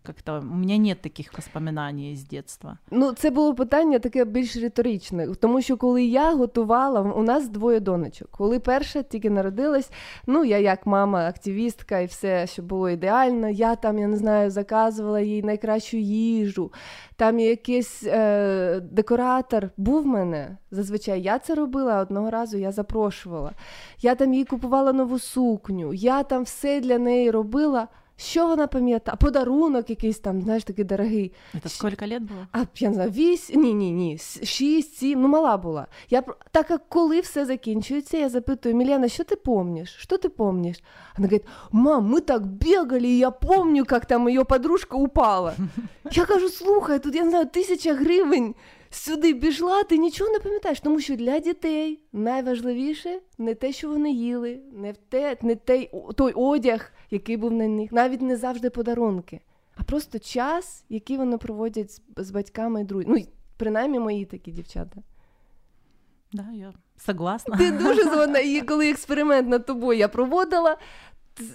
Как-то 0.06 0.38
у 0.38 0.54
меня 0.54 0.76
нет 0.76 1.00
таких 1.00 1.34
воспоминаний 1.36 2.12
из 2.12 2.24
детства. 2.24 2.78
ну, 2.90 3.12
це 3.12 3.30
було 3.30 3.54
питання 3.54 3.98
таке 3.98 4.24
більш 4.24 4.56
риторичне, 4.56 5.28
тому 5.40 5.62
що 5.62 5.76
коли 5.76 6.04
я 6.04 6.34
готувала, 6.34 7.00
у 7.00 7.22
нас 7.22 7.48
двоє 7.48 7.80
донечок. 7.80 8.28
Коли 8.30 8.60
перша 8.60 9.02
тільки 9.02 9.30
народилась, 9.30 9.90
ну 10.26 10.44
я 10.44 10.58
як 10.58 10.86
мама, 10.86 11.28
активістка, 11.28 11.98
і 11.98 12.06
все, 12.06 12.46
що 12.46 12.62
було 12.62 12.90
ідеально. 12.90 13.48
Я 13.48 13.76
там, 13.76 13.98
я 13.98 14.06
не 14.06 14.16
знаю, 14.16 14.50
заказувала 14.50 15.20
їй 15.20 15.42
найкращу 15.42 15.96
їжу. 15.96 16.72
Там 17.16 17.38
якийсь 17.38 18.02
е, 18.06 18.80
декоратор 18.80 19.70
був 19.76 20.02
в 20.02 20.06
мене. 20.06 20.56
Зазвичай 20.70 21.22
я 21.22 21.38
це 21.38 21.54
робила, 21.54 22.00
одного 22.00 22.30
разу 22.30 22.58
я 22.58 22.72
запрошувала. 22.72 23.52
Я 24.00 24.14
там 24.14 24.34
їй 24.34 24.44
купувала 24.44 24.92
нову 24.92 25.18
сукню, 25.18 25.94
я 25.94 26.22
там 26.22 26.42
все 26.42 26.80
для 26.80 26.98
неї 26.98 27.30
робила. 27.30 27.88
Що 28.16 28.46
вона 28.46 28.66
пам'ятає? 28.66 29.16
Подарунок 29.20 29.90
якийсь 29.90 30.18
там, 30.18 30.42
знаєш, 30.42 30.64
такий 30.64 30.84
дорогий. 30.84 31.32
Это 31.54 31.68
сколько 31.68 32.06
лет 32.06 32.22
было? 32.22 32.46
А 32.52 32.64
я 32.76 32.88
не 32.88 32.94
знаю, 32.94 33.10
вісім, 33.10 33.62
ні, 33.62 33.74
ні, 33.74 33.92
ні, 33.92 34.18
шість, 34.42 34.96
сім, 34.96 35.20
ну 35.22 35.28
мала 35.28 35.56
була. 35.56 35.86
Я 36.10 36.22
так 36.50 36.70
як 36.70 36.88
коли 36.88 37.20
все 37.20 37.46
закінчується, 37.46 38.18
я 38.18 38.28
запитую, 38.28 38.74
Мілена, 38.74 39.08
що 39.08 39.24
ти 39.24 39.36
помниш? 39.36 39.96
Що 39.98 40.18
ти 40.18 40.28
помниш? 40.28 40.76
Вона 41.16 41.28
говорить, 41.28 41.46
мам, 41.72 42.04
ми 42.04 42.20
так 42.20 42.46
бігали, 42.46 43.08
і 43.08 43.18
я 43.18 43.30
помню, 43.30 43.84
як 43.90 44.06
там 44.06 44.28
її 44.28 44.44
подружка 44.44 44.96
упала. 44.96 45.54
Я 46.12 46.24
кажу, 46.24 46.48
слухай, 46.48 46.98
тут 46.98 47.14
я 47.14 47.22
не 47.24 47.30
знаю, 47.30 47.46
тисяча 47.46 47.94
гривень 47.94 48.54
сюди 48.90 49.34
пішла, 49.34 49.82
ти 49.82 49.98
нічого 49.98 50.30
не 50.30 50.38
пам'ятаєш, 50.38 50.80
тому 50.80 51.00
що 51.00 51.16
для 51.16 51.38
дітей 51.38 52.00
найважливіше 52.12 53.20
не 53.38 53.54
те, 53.54 53.72
що 53.72 53.88
вони 53.88 54.12
їли, 54.12 54.60
не 54.72 54.92
те, 54.92 55.36
не 55.42 55.54
той, 55.54 55.90
той 56.16 56.32
одяг, 56.32 56.92
який 57.10 57.36
був 57.36 57.52
на 57.52 57.68
них, 57.68 57.92
навіть 57.92 58.22
не 58.22 58.36
завжди 58.36 58.70
подарунки, 58.70 59.40
а 59.76 59.82
просто 59.82 60.18
час, 60.18 60.84
який 60.88 61.16
вони 61.16 61.38
проводять 61.38 61.90
з, 61.90 62.02
з 62.16 62.30
батьками 62.30 62.80
і 62.80 62.84
друзями. 62.84 63.18
Ну, 63.18 63.26
принаймні 63.56 63.98
мої 63.98 64.24
такі 64.24 64.50
дівчата. 64.50 65.02
Да, 66.32 66.46
я 66.54 66.72
согласна. 66.96 67.56
Ти 67.56 67.70
дуже 67.70 68.04
згодна. 68.12 68.38
І 68.38 68.60
коли 68.60 68.90
експеримент 68.90 69.48
над 69.48 69.66
тобою 69.66 69.98
я 69.98 70.08
проводила, 70.08 70.76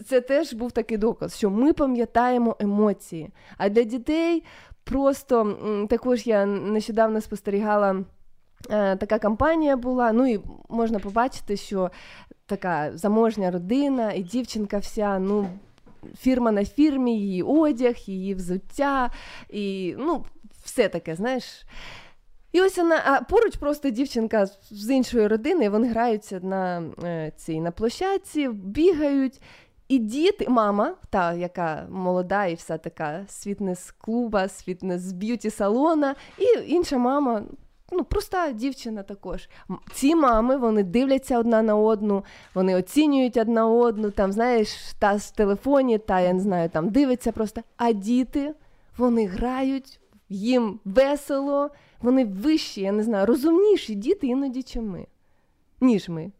це 0.05 0.21
теж 0.21 0.53
був 0.53 0.71
такий 0.71 0.97
доказ, 0.97 1.37
що 1.37 1.49
ми 1.49 1.73
пам'ятаємо 1.73 2.55
емоції. 2.59 3.29
А 3.57 3.69
для 3.69 3.83
дітей 3.83 4.43
просто 4.83 5.57
також 5.89 6.27
я 6.27 6.45
нещодавно 6.45 7.21
спостерігала. 7.21 8.03
е, 8.69 8.95
Така 8.95 9.19
кампанія 9.19 9.77
була, 9.77 10.11
ну 10.11 10.27
і 10.33 10.39
можна 10.69 10.99
побачити, 10.99 11.57
що 11.57 11.91
така 12.45 12.91
заможня 12.97 13.51
родина, 13.51 14.11
і 14.13 14.23
дівчинка 14.23 14.77
вся, 14.77 15.19
ну, 15.19 15.47
фірма 16.19 16.51
на 16.51 16.65
фірмі, 16.65 17.19
її 17.19 17.43
одяг, 17.43 17.95
її 18.05 18.33
взуття, 18.35 19.09
і 19.49 19.95
ну, 19.99 20.25
все 20.63 20.89
таке, 20.89 21.15
знаєш. 21.15 21.43
І 22.51 22.61
ось 22.61 22.77
вона, 22.77 23.01
а 23.05 23.21
поруч 23.21 23.55
просто 23.55 23.89
дівчинка 23.89 24.45
з- 24.71 24.89
іншої 24.95 25.27
родини, 25.27 25.69
вони 25.69 25.87
граються 25.87 26.39
на 26.43 26.83
е, 27.03 27.31
цій 27.37 27.61
на 27.61 27.71
площадці, 27.71 28.49
бігають. 28.49 29.41
І 29.91 29.99
діти, 29.99 30.49
мама, 30.49 30.93
та, 31.09 31.33
яка 31.33 31.87
молода 31.89 32.45
і 32.45 32.55
вся 32.55 32.77
така 32.77 33.25
з 33.27 33.47
фітнес-клуба, 33.47 34.47
з 34.47 34.67
фітнес-б'юті-салона, 34.67 36.15
і 36.37 36.71
інша 36.71 36.97
мама, 36.97 37.43
ну, 37.91 38.03
проста 38.03 38.51
дівчина 38.51 39.03
також. 39.03 39.49
Ці 39.93 40.15
мами 40.15 40.57
вони 40.57 40.83
дивляться 40.83 41.39
одна 41.39 41.61
на 41.61 41.75
одну, 41.75 42.23
вони 42.53 42.75
оцінюють 42.75 43.37
одна 43.37 43.67
одну, 43.67 44.11
там, 44.11 44.31
знаєш, 44.31 44.69
та 44.99 45.15
в 45.15 45.31
телефоні, 45.31 45.97
та 45.97 46.19
я 46.19 46.33
не 46.33 46.39
знаю, 46.39 46.69
там 46.69 46.89
дивиться 46.89 47.31
просто. 47.31 47.61
А 47.77 47.91
діти 47.91 48.53
вони 48.97 49.25
грають, 49.25 49.99
їм 50.29 50.79
весело, 50.85 51.69
вони 52.01 52.25
вищі, 52.25 52.81
я 52.81 52.91
не 52.91 53.03
знаю, 53.03 53.25
розумніші 53.25 53.95
діти 53.95 54.27
іноді, 54.27 54.63
чим 54.63 54.89
ми, 54.89 55.07
ніж 55.81 56.09
ми. 56.09 56.31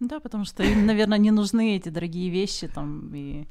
Да, 0.00 0.20
потому 0.20 0.44
что 0.44 0.62
им, 0.62 0.86
наверное, 0.86 1.18
не 1.18 1.30
нужны 1.30 1.76
эти 1.76 1.88
дорогие 1.88 2.30
вещи 2.30 2.68
там 2.68 3.10
и 3.14 3.46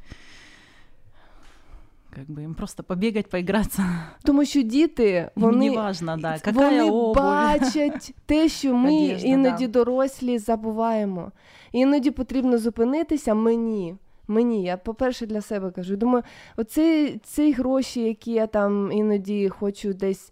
как 2.18 2.32
би 2.32 2.42
їм 2.42 2.54
просто 2.54 2.84
побігати, 2.84 3.28
поігратися. 3.32 3.86
Тому 4.24 4.46
що 4.46 4.62
діти 4.62 5.30
вони, 5.36 5.72
важно, 5.72 6.18
да, 6.18 6.38
вони 6.46 6.84
обувь. 6.84 7.16
бачать 7.16 8.16
те, 8.26 8.50
що 8.50 8.74
ми 8.74 9.06
Одежда, 9.06 9.28
іноді 9.28 9.68
да. 9.68 9.74
дорослі 9.74 10.38
забуваємо. 10.38 11.32
Іноді 11.72 12.12
потрібно 12.12 12.58
зупинитися 12.58 13.34
мені. 13.34 13.96
Мені, 14.28 14.64
я, 14.64 14.78
по-перше, 14.78 15.26
для 15.26 15.42
себе 15.42 15.72
кажу. 15.72 15.96
Думаю, 15.96 16.24
оці 16.58 17.20
ці 17.24 17.52
гроші, 17.52 18.02
які 18.02 18.32
я 18.32 18.48
там 18.48 18.92
іноді 18.92 19.50
хочу 19.50 19.94
десь 19.94 20.32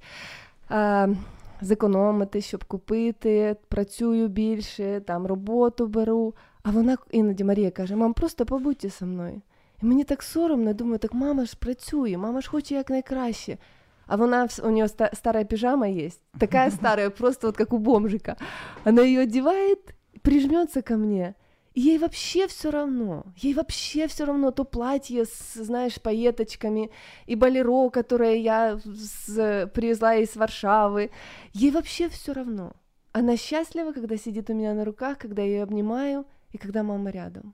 а, 0.69 1.07
зекономити, 1.64 2.40
щоб 2.40 2.64
купити, 2.64 3.56
працюю 3.68 4.28
більше, 4.28 5.00
там 5.06 5.26
роботу 5.26 5.86
беру. 5.86 6.34
А 6.62 6.70
вона 6.70 6.96
іноді 7.10 7.44
Марія 7.44 7.70
каже: 7.70 7.96
Мам, 7.96 8.14
просто 8.14 8.46
побудьте 8.46 8.88
зі 8.88 9.04
мною. 9.04 9.42
І 9.82 9.86
мені 9.86 10.04
так 10.04 10.22
соромно, 10.22 10.72
думаю, 10.72 10.98
так 10.98 11.14
мама 11.14 11.44
ж 11.44 11.56
працює, 11.56 12.16
мама 12.16 12.40
ж 12.40 12.50
хоче 12.50 12.74
якнайкраще. 12.74 13.58
А 14.06 14.16
вона, 14.16 14.48
у 14.64 14.70
нее 14.70 14.88
старая 14.88 15.44
пижама 15.44 15.88
есть, 15.88 16.20
такая 16.38 16.70
старая, 16.70 17.10
просто 17.10 17.46
вот 17.46 17.56
как 17.56 17.72
у 17.72 17.78
бомжика. 17.78 18.36
Она 18.84 19.02
ее 19.02 19.20
одевает, 19.20 19.94
прижмется 20.22 20.82
ко 20.82 20.96
мне, 20.96 21.28
и 21.28 21.43
ей 21.75 21.97
вообще 21.97 22.47
все 22.47 22.71
равно. 22.71 23.25
Ей 23.35 23.53
вообще 23.53 24.07
все 24.07 24.25
равно 24.25 24.51
то 24.51 24.63
платье 24.63 25.25
с, 25.25 25.53
знаешь, 25.53 26.01
пайеточками 26.01 26.89
и 27.25 27.35
балеро, 27.35 27.89
которое 27.89 28.37
я 28.37 28.79
с, 28.85 29.69
привезла 29.73 30.15
из 30.15 30.35
Варшавы. 30.35 31.11
Ей 31.53 31.71
вообще 31.71 32.09
все 32.09 32.33
равно. 32.33 32.73
Она 33.11 33.37
счастлива, 33.37 33.91
когда 33.91 34.17
сидит 34.17 34.49
у 34.49 34.53
меня 34.53 34.73
на 34.73 34.85
руках, 34.85 35.17
когда 35.17 35.41
я 35.41 35.47
ее 35.47 35.63
обнимаю 35.63 36.25
и 36.51 36.57
когда 36.57 36.83
мама 36.83 37.11
рядом. 37.11 37.53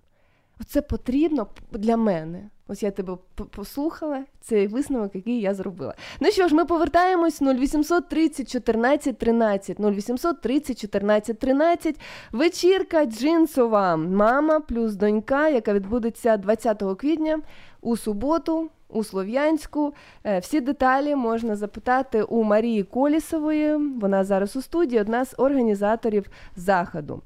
Це 0.65 0.81
потрібно 0.81 1.47
для 1.71 1.97
мене. 1.97 2.49
Ось 2.71 2.83
я 2.83 2.91
тебе 2.91 3.17
послухала, 3.49 4.23
цей 4.41 4.67
висновок, 4.67 5.15
який 5.15 5.41
я 5.41 5.53
зробила. 5.53 5.93
Ну 6.19 6.31
що 6.31 6.47
ж, 6.47 6.55
ми 6.55 6.65
повертаємось 6.65 7.41
0800 7.41 8.09
30 8.09 8.51
14 8.51 9.17
13, 9.17 9.79
0800 9.79 10.41
30 10.41 10.81
14 10.81 11.39
13. 11.39 11.99
Вечірка 12.31 13.05
джинсова 13.05 13.95
мама 13.95 14.59
плюс 14.59 14.95
донька, 14.95 15.49
яка 15.49 15.73
відбудеться 15.73 16.37
20 16.37 16.83
квітня 16.97 17.39
у 17.81 17.97
суботу. 17.97 18.69
У 18.93 19.03
Слов'янську 19.03 19.93
е, 20.23 20.39
всі 20.39 20.61
деталі 20.61 21.15
можна 21.15 21.55
запитати 21.55 22.23
у 22.23 22.43
Марії 22.43 22.83
Колісової. 22.83 23.75
Вона 23.75 24.23
зараз 24.23 24.55
у 24.55 24.61
студії, 24.61 25.01
одна 25.01 25.25
з 25.25 25.35
організаторів 25.37 26.25
заходу. 26.55 27.21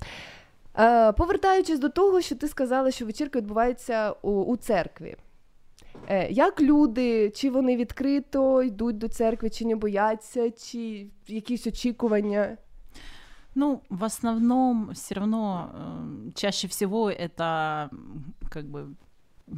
Е, 0.78 1.12
повертаючись 1.12 1.78
до 1.78 1.88
того, 1.88 2.20
що 2.20 2.36
ти 2.36 2.48
сказала, 2.48 2.90
що 2.90 3.06
вечірка 3.06 3.38
відбувається 3.38 4.14
у, 4.22 4.30
у 4.30 4.56
церкві. 4.56 5.16
Е, 6.08 6.30
як 6.30 6.60
люди, 6.60 7.30
чи 7.30 7.50
вони 7.50 7.76
відкрито 7.76 8.62
йдуть 8.62 8.98
до 8.98 9.08
церкви, 9.08 9.50
чи 9.50 9.64
не 9.64 9.76
бояться, 9.76 10.50
чи 10.50 11.06
якісь 11.26 11.66
очікування? 11.66 12.56
Ну, 13.54 13.80
в 13.90 14.04
основном 14.04 14.90
все 14.92 15.14
равно 15.14 15.70
э, 15.74 16.32
чаще 16.34 16.68
всего 16.68 17.10
это 17.10 17.90
как 18.48 18.64
бы 18.64 18.94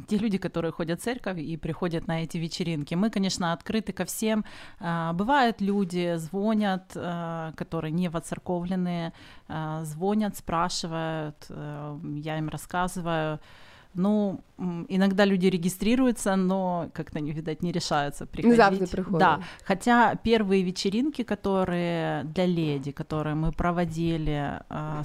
те 0.06 0.18
люди, 0.18 0.38
которые 0.38 0.72
ходят 0.72 1.00
в 1.00 1.02
церковь 1.02 1.38
и 1.38 1.56
приходят 1.56 2.06
на 2.06 2.22
эти 2.22 2.36
вечеринки. 2.36 2.94
Мы, 2.94 3.10
конечно, 3.10 3.52
открыты 3.52 3.92
ко 3.92 4.04
всем. 4.04 4.44
А, 4.80 5.12
бывают 5.12 5.60
люди, 5.60 6.16
звонят, 6.16 6.92
а, 6.94 7.52
которые 7.56 7.90
не 7.92 8.08
воцерковленные, 8.08 9.12
а, 9.48 9.84
звонят, 9.84 10.36
спрашивают, 10.36 11.46
я 11.48 12.38
им 12.38 12.48
рассказываю. 12.48 13.40
Ну, 13.94 14.40
иногда 14.88 15.24
люди 15.24 15.46
регистрируются, 15.46 16.36
но 16.36 16.90
как-то, 16.92 17.20
не 17.20 17.32
видать, 17.32 17.62
не 17.62 17.72
решаются 17.72 18.26
приходить. 18.26 18.56
Завтра 18.58 18.86
приходят. 18.86 19.18
Да, 19.18 19.40
хотя 19.64 20.14
первые 20.16 20.62
вечеринки, 20.62 21.22
которые 21.22 22.24
для 22.24 22.44
леди, 22.44 22.92
которые 22.92 23.34
мы 23.34 23.50
проводили 23.50 24.60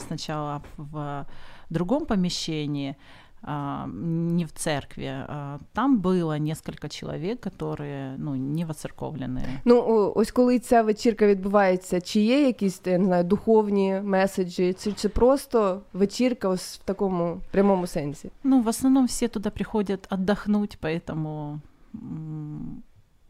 сначала 0.06 0.62
в 0.78 1.26
другом 1.70 2.06
помещении, 2.06 2.98
не 3.47 4.45
в 4.45 4.53
церкви. 4.53 5.27
Там 5.73 6.01
было 6.01 6.39
несколько 6.39 6.89
чоловік, 6.89 7.41
которые 7.41 8.17
ну, 8.19 8.35
не 8.35 8.65
воцерковлені. 8.65 9.41
Ну, 9.65 10.13
ось 10.17 10.31
коли 10.31 10.59
ця 10.59 10.83
вечірка 10.83 11.27
відбувається, 11.27 12.01
чи 12.01 12.21
є 12.21 12.47
якісь 12.47 12.81
я 12.85 12.99
не 12.99 13.05
знаю, 13.05 13.25
духовні 13.25 14.01
меседжі, 14.05 14.73
чи, 14.73 14.93
чи 14.93 15.09
просто 15.09 15.83
вечірка 15.93 16.49
ось 16.49 16.79
в 16.79 16.85
такому 16.85 17.41
прямому 17.51 17.87
сенсі? 17.87 18.31
Ну, 18.45 18.63
в 18.63 18.69
основном 18.69 19.07
все 19.07 19.29
туда 19.29 19.51
приходят 19.51 20.07
отдохнуть, 20.11 20.79
поэтому 20.83 21.61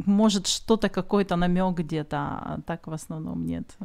может 0.06 0.46
что-то 0.46 0.88
какой-то 0.88 1.36
намек 1.36 1.78
где-то, 1.78 2.16
а 2.16 2.58
так 2.66 2.86
в 2.86 2.92
основном 2.92 3.46
нет. 3.46 3.78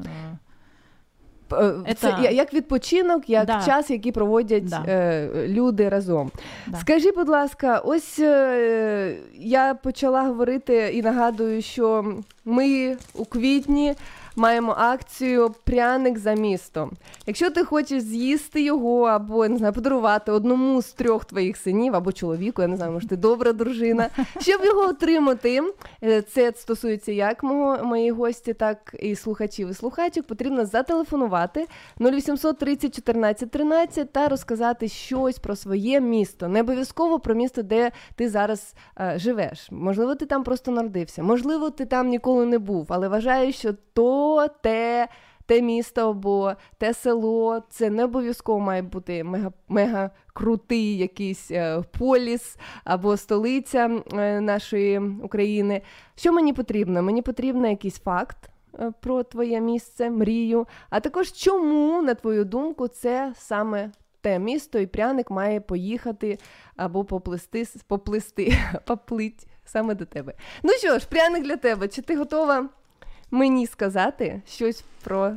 Е, 1.52 1.94
це 1.94 2.14
як 2.32 2.54
відпочинок, 2.54 3.30
як 3.30 3.46
да. 3.46 3.62
час, 3.66 3.90
який 3.90 4.12
проводять 4.12 4.64
да. 4.68 4.84
е, 4.88 5.28
люди 5.48 5.88
разом. 5.88 6.30
Да. 6.66 6.78
Скажи, 6.78 7.12
будь 7.12 7.28
ласка, 7.28 7.78
ось 7.78 8.18
е, 8.18 9.16
я 9.34 9.74
почала 9.74 10.22
говорити 10.22 10.90
і 10.94 11.02
нагадую, 11.02 11.62
що 11.62 12.14
ми 12.44 12.96
у 13.14 13.24
квітні 13.24 13.94
маємо 14.38 14.74
акцію 14.78 15.54
Пряник 15.64 16.18
за 16.18 16.34
місто. 16.34 16.90
Якщо 17.26 17.50
ти 17.50 17.64
хочеш 17.64 18.02
з'їсти 18.02 18.62
його 18.62 19.02
або 19.02 19.48
не 19.48 19.56
знаю, 19.56 19.72
подарувати 19.72 20.32
одному 20.32 20.82
з 20.82 20.92
трьох 20.92 21.24
твоїх 21.24 21.56
синів 21.56 21.96
або 21.96 22.12
чоловіку, 22.12 22.62
я 22.62 22.68
не 22.68 22.76
знаю, 22.76 22.92
може 22.92 23.08
ти 23.08 23.16
добра 23.16 23.52
дружина, 23.52 24.08
щоб 24.40 24.64
його 24.64 24.80
отримати, 24.80 25.62
е, 26.04 26.22
це 26.22 26.52
стосується 26.56 27.12
як 27.12 27.42
мого 27.42 27.84
моєї 27.84 28.10
гості, 28.10 28.54
так 28.54 28.94
і 29.00 29.16
слухачів 29.16 29.70
і 29.70 29.74
слухачок, 29.74 30.26
потрібно 30.26 30.66
зателефонувати 30.66 31.66
0800 32.00 32.58
30 32.58 32.94
14 32.94 33.50
13 33.50 34.12
та 34.12 34.28
розказати 34.28 34.88
щось 34.88 35.38
про 35.38 35.56
своє 35.56 36.00
місто. 36.00 36.48
Не 36.48 36.60
обов'язково 36.60 37.20
про 37.20 37.34
місто, 37.34 37.62
де 37.62 37.92
ти 38.16 38.28
зараз 38.28 38.74
е, 39.00 39.14
живеш. 39.16 39.68
Можливо, 39.70 40.14
ти 40.14 40.26
там 40.26 40.44
просто 40.44 40.70
народився, 40.70 41.22
можливо, 41.22 41.70
ти 41.70 41.86
там 41.86 42.08
ніколи 42.08 42.46
не 42.46 42.58
був, 42.58 42.86
але 42.88 43.08
вважаю, 43.08 43.52
що 43.52 43.72
то 43.92 44.27
те 44.62 45.08
те 45.46 45.62
місто 45.62 46.10
або 46.10 46.52
те 46.78 46.94
село. 46.94 47.62
Це 47.70 47.90
не 47.90 48.04
обов'язково 48.04 48.60
має 48.60 48.82
бути 48.82 49.24
мега 49.24 49.52
мега 49.68 50.10
крутий 50.32 50.96
якийсь 50.98 51.50
е, 51.50 51.82
поліс 51.98 52.56
або 52.84 53.16
столиця 53.16 54.02
е, 54.12 54.40
нашої 54.40 54.98
України. 54.98 55.82
Що 56.14 56.32
мені 56.32 56.52
потрібно? 56.52 57.02
Мені 57.02 57.22
потрібен 57.22 57.64
якийсь 57.64 57.98
факт. 57.98 58.50
Е, 58.80 58.92
про 59.00 59.22
твоє 59.22 59.60
місце, 59.60 60.10
мрію, 60.10 60.66
а 60.90 61.00
також 61.00 61.32
чому, 61.32 62.02
на 62.02 62.14
твою 62.14 62.44
думку, 62.44 62.88
це 62.88 63.32
саме 63.36 63.90
те 64.20 64.38
місто, 64.38 64.78
і 64.78 64.86
пряник 64.86 65.30
має 65.30 65.60
поїхати 65.60 66.38
або 66.76 67.04
поплисти, 67.04 67.66
поплисти, 67.86 68.58
поплить 68.86 69.46
саме 69.64 69.94
до 69.94 70.04
тебе. 70.04 70.34
Ну 70.62 70.72
що 70.72 70.98
ж, 70.98 71.08
пряник 71.08 71.44
для 71.44 71.56
тебе, 71.56 71.88
чи 71.88 72.02
ти 72.02 72.16
готова 72.16 72.68
мені 73.31 73.67
сказати 73.67 74.41
щось 74.47 74.83
про 75.03 75.33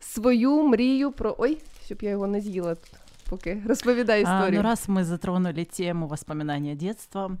свою 0.00 0.62
мрію, 0.62 1.12
про. 1.12 1.34
Ой, 1.38 1.58
щоб 1.84 1.98
я 2.02 2.10
його 2.10 2.26
не 2.26 2.40
з'їла 2.40 2.74
тут. 2.74 2.90
Поки 3.28 3.62
розповідай 3.66 4.22
історію. 4.22 4.60
А, 4.60 4.62
ну, 4.62 4.62
раз 4.62 4.88
мы 4.88 5.04
затронули 5.04 5.64
тему 5.64 6.06
воспоминания 6.06 6.74
детства, 6.74 7.36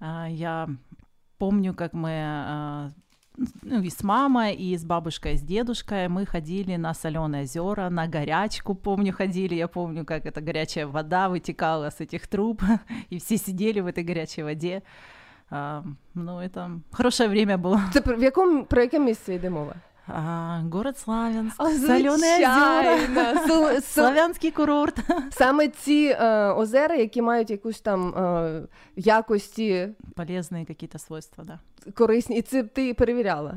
а, 0.00 0.28
я 0.28 0.68
помню, 1.38 1.74
как 1.74 1.94
мы 1.94 2.10
а, 2.10 2.90
ну, 3.62 3.82
и 3.82 3.90
с 3.90 4.02
мамой, 4.02 4.54
и 4.54 4.76
с 4.76 4.84
бабушкой, 4.84 5.34
и 5.34 5.36
с 5.36 5.42
дедушкой 5.42 6.08
мы 6.08 6.26
ходили 6.26 6.76
на 6.76 6.92
соленые 6.94 7.44
озера, 7.44 7.88
на 7.90 8.06
горячку, 8.06 8.74
помню, 8.74 9.12
ходили. 9.12 9.54
Я 9.54 9.68
помню, 9.68 10.04
как 10.04 10.26
эта 10.26 10.40
горячая 10.40 10.86
вода 10.86 11.28
вытекала 11.28 11.90
с 11.90 12.00
этих 12.00 12.26
труб, 12.26 12.62
и 13.10 13.18
все 13.18 13.36
сидели 13.36 13.80
в 13.80 13.86
этой 13.86 14.04
горячей 14.04 14.42
воде. 14.42 14.82
А, 15.50 15.82
ну, 16.14 16.40
это 16.40 16.80
хорошее 16.92 17.28
время 17.28 17.56
было. 17.56 17.80
Це 17.92 18.00
про, 18.00 18.16
в 18.16 18.22
якому, 18.22 18.64
про 18.64 18.82
яке 18.82 18.98
місце 18.98 19.34
йде 19.34 19.50
мова? 19.50 19.74
А, 20.06 20.62
город 20.72 20.98
Славянск, 20.98 21.56
а, 21.58 21.64
Соленые 21.64 22.10
озера, 22.10 23.80
Славянський 23.80 24.50
курорт. 24.50 24.98
Саме 25.30 25.68
ці 25.68 26.16
е, 26.20 26.50
озера, 26.50 26.94
які 26.94 27.22
мають 27.22 27.50
якусь 27.50 27.80
там 27.80 28.14
е, 28.14 28.62
якості. 28.96 29.88
Полезні 30.16 30.66
якісь 30.68 31.02
свойства, 31.02 31.44
да. 31.44 31.58
Корисні. 31.94 32.38
І 32.38 32.42
це 32.42 32.62
ти 32.62 32.94
перевіряла? 32.94 33.54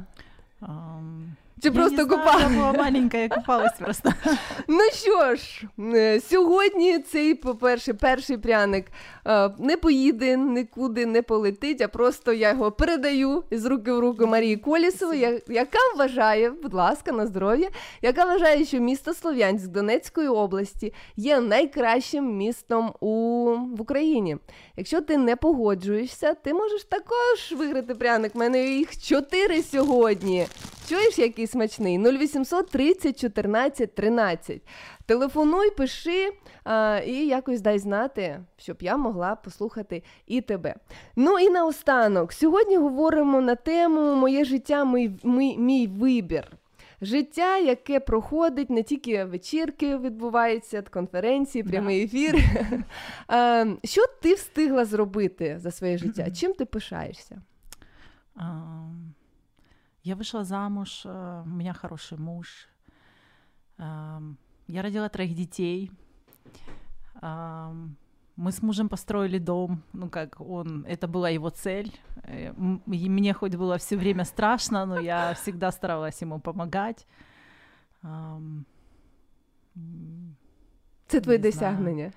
Um... 0.62 1.30
Чи 1.63 1.69
Я 1.69 1.75
просто 1.75 1.97
не 1.97 2.05
знаю? 2.05 2.41
Я 2.41 2.49
была 2.49 2.73
маленькая, 2.73 3.23
я 3.23 3.29
купалась 3.29 3.79
просто. 3.79 4.13
Ну 4.69 4.81
що 4.95 5.35
ж, 5.35 5.63
е, 5.79 6.21
сьогодні 6.21 6.99
цей, 6.99 7.35
по-перше, 7.35 7.95
перший 7.95 8.39
пряник 8.39 8.87
е, 9.27 9.51
не 9.59 9.77
поїде, 9.77 10.37
нікуди 10.37 11.07
не 11.07 11.23
полетить, 11.23 11.81
а 11.81 11.89
просто 11.89 12.33
я 12.33 12.51
його 12.51 12.73
передаю 12.73 13.45
з 13.51 13.65
руки 13.65 13.93
в 13.93 13.99
руки 13.99 14.27
Марії 14.27 14.57
Колісової, 14.57 15.43
яка 15.49 15.79
вважає, 15.97 16.51
будь 16.51 16.75
ласка, 16.75 17.13
на 17.13 17.27
здоров'я, 17.27 17.69
яка 18.03 18.25
вважає, 18.25 18.65
що 18.65 18.79
місто 18.79 19.15
Слов'янськ 19.15 19.67
Донецької 19.67 20.29
області 20.29 20.95
є 21.17 21.41
найкращим 21.41 22.37
містом 22.37 22.93
у, 23.01 23.09
в 23.77 23.81
Україні. 23.81 24.37
Якщо 24.77 25.01
ти 25.01 25.17
не 25.17 25.37
погоджуєшся, 25.37 26.35
ти 26.35 26.55
можеш 26.55 26.85
також 26.85 27.53
виграти 27.59 27.95
пряник. 27.95 28.33
У 28.35 28.39
мене 28.39 28.65
їх 28.65 29.03
чотири 29.03 29.63
сьогодні. 29.63 30.47
Чуєш, 30.89 31.19
який 31.19 31.47
смачний? 31.47 31.99
0800 31.99 32.71
30 32.71 33.21
14 33.21 33.95
13. 33.95 34.63
Телефонуй, 35.07 35.71
пиши 35.71 36.33
а, 36.65 37.01
і 37.07 37.27
якось 37.27 37.61
дай 37.61 37.79
знати, 37.79 38.41
щоб 38.57 38.77
я 38.81 38.97
могла 38.97 39.37
послухати 39.37 40.03
і 40.27 40.41
тебе. 40.41 40.75
Ну 41.17 41.39
і 41.39 41.51
наостанок, 41.51 42.33
сьогодні 42.33 42.77
говоримо 42.77 43.41
на 43.41 43.55
тему 43.55 44.15
Моє 44.15 44.45
життя, 44.45 44.85
мій, 44.85 45.11
мій, 45.25 45.59
мій 45.59 45.87
вибір. 45.87 46.57
Життя, 47.01 47.59
яке 47.59 48.01
проходить 48.01 48.71
не 48.71 48.83
тільки 48.83 49.25
вечірки, 49.25 49.97
відбуваються, 49.97 50.83
конференції, 50.83 51.65
прямий 51.65 52.05
ефір. 52.05 52.37
А, 53.29 53.65
Що 53.85 54.07
ти 54.23 54.35
встигла 54.35 54.85
зробити 54.85 55.57
за 55.59 55.71
своє 55.71 55.99
життя? 55.99 56.31
Чим 56.31 56.53
ти 56.53 56.65
пишаєшся? 56.65 57.43
Ам, 58.35 59.15
Я 60.07 60.15
вышла 60.15 60.45
замуж, 60.45 61.03
э, 61.05 61.43
у 61.45 61.49
меня 61.49 61.73
хороший 61.73 62.17
муж. 62.19 62.69
Ам, 63.79 64.37
Я 64.69 64.83
родила 64.83 65.09
троих 65.09 65.35
детей. 65.35 65.91
Ам, 67.21 67.97
Мы 68.37 68.53
с 68.53 68.63
мужем 68.63 68.89
построили 68.89 69.39
дом, 69.39 69.83
ну 69.93 70.09
как 70.11 70.41
он, 70.41 70.85
это 70.89 71.09
была 71.09 71.31
его 71.31 71.51
цель. 71.51 71.93
Э, 72.23 72.53
и 72.93 73.09
Мне 73.09 73.33
хоть 73.33 73.57
было 73.57 73.77
все 73.79 73.97
время 73.97 74.25
страшно, 74.25 74.87
но 74.87 75.01
я 75.01 75.33
всегда 75.35 75.73
старалась 75.73 76.23
ему 76.23 76.39
помогать. 76.41 77.07
Ам, 78.03 78.65
м, 79.77 80.37
Це 81.07 81.21
твоє 81.21 81.39
досягнення. 81.39 82.13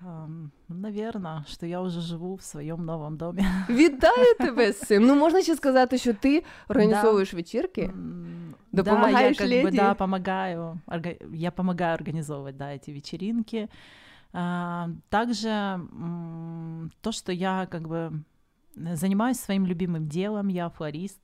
ам, 0.00 0.50
Наверное, 0.68 1.44
что 1.48 1.66
я 1.66 1.80
уже 1.80 2.00
живу 2.00 2.34
в 2.34 2.42
своем 2.42 2.84
новом 2.84 3.16
доме. 3.16 3.42
Вітаю 3.70 4.34
тебе 4.38 4.72
з 4.72 4.80
цим. 4.80 5.06
Ну 5.06 5.14
можна 5.14 5.42
ще 5.42 5.56
сказати, 5.56 5.98
що 5.98 6.14
ти 6.14 6.44
організовуєш 6.68 7.34
вечірки. 7.34 7.82
М, 7.82 8.54
Допомагаешь 8.72 9.38
да, 9.38 9.44
я 9.44 9.50
как 9.50 9.58
бы, 9.58 9.64
леди? 9.64 9.76
да, 9.76 9.94
помогаю. 9.94 10.80
орга- 10.86 11.34
Я 11.34 11.50
помогаю 11.50 11.96
организовывать, 11.96 12.52
да, 12.56 12.64
эти 12.64 12.92
вечеринки. 12.94 13.68
А, 14.32 14.88
также 15.08 15.48
м, 15.48 16.90
то, 17.00 17.12
что 17.12 17.32
я 17.32 17.66
как 17.70 17.82
бы 17.88 18.12
занимаюсь 18.92 19.38
своим 19.40 19.66
любимым 19.66 20.06
делом, 20.08 20.48
я 20.48 20.68
флорист. 20.68 21.20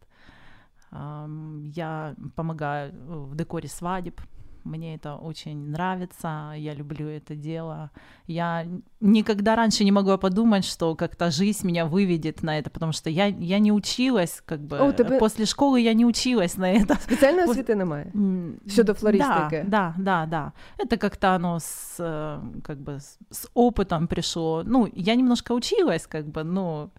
Ам, 0.91 1.65
Я 1.75 2.15
помогаю 2.35 2.93
в 3.09 3.35
декоре 3.35 3.69
свадеб. 3.69 4.21
Мне 4.65 4.95
это 4.95 5.17
очень 5.17 5.71
нравится, 5.71 6.53
я 6.57 6.75
люблю 6.75 7.09
это 7.09 7.35
дело. 7.35 7.91
Я 8.29 8.63
н- 8.63 8.83
никогда 9.01 9.57
раньше 9.57 9.85
не 9.85 9.91
могла 9.93 10.17
подумать, 10.19 10.65
что 10.65 10.95
как-то 10.95 11.31
жизнь 11.33 11.67
меня 11.67 11.85
выведет 11.85 12.43
на 12.45 12.59
это, 12.59 12.71
потому 12.71 12.93
что 12.93 13.11
я, 13.11 13.27
я 13.27 13.59
не 13.59 13.73
училась, 13.73 14.41
как 14.47 14.61
бы, 14.61 14.79
О, 14.79 14.93
тебе- 14.93 15.19
после 15.19 15.47
школы 15.47 15.81
я 15.81 15.95
не 15.95 16.07
училась 16.07 16.57
на 16.57 16.71
это. 16.73 16.95
Спеціальної 17.01 17.45
Ось- 17.45 17.51
освіти 17.51 17.75
немає. 17.75 18.13
М, 18.15 18.61
Щодо 18.69 18.95
флористики. 18.95 19.65
Да, 19.69 19.95
да, 19.99 20.27
да, 20.27 20.27
да. 20.27 20.53
Это 20.85 20.97
как-то 20.99 21.27
оно 21.35 21.57
с, 21.61 22.01
э, 22.01 22.41
как 22.63 22.79
бы 22.79 22.95
с, 23.01 23.19
с 23.31 23.51
опытом 23.55 24.07
пришло. 24.07 24.63
Ну, 24.67 24.89
я 24.95 25.15
немножко 25.17 25.55
училась, 25.55 26.07
как 26.07 26.27
бы, 26.27 26.45
но 26.45 26.91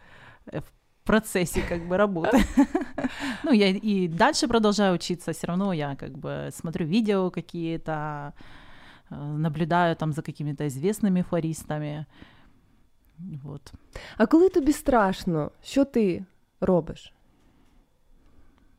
э, 0.53 0.59
в 0.59 0.63
процессе 1.07 1.61
как 1.69 1.87
бы 1.87 1.97
работы. 1.97 2.37
Ну, 3.43 3.51
я 3.51 3.69
и 3.69 4.07
дальше 4.07 4.47
продолжаю 4.47 4.95
учиться, 4.95 5.31
все 5.31 5.47
равно 5.47 5.73
я 5.73 5.95
как 5.95 6.17
бы 6.17 6.49
смотрю 6.53 6.85
видео 6.85 7.29
какие-то, 7.29 8.33
э, 9.11 9.37
наблюдаю 9.37 9.95
там 9.95 10.13
за 10.13 10.21
какими-то 10.21 10.63
известными 10.67 11.23
флористами. 11.23 12.05
Вот. 13.43 13.73
А 14.17 14.25
коли 14.25 14.49
тобі 14.49 14.73
страшно, 14.73 15.51
що 15.63 15.85
ти 15.85 16.25
робиш? 16.61 17.13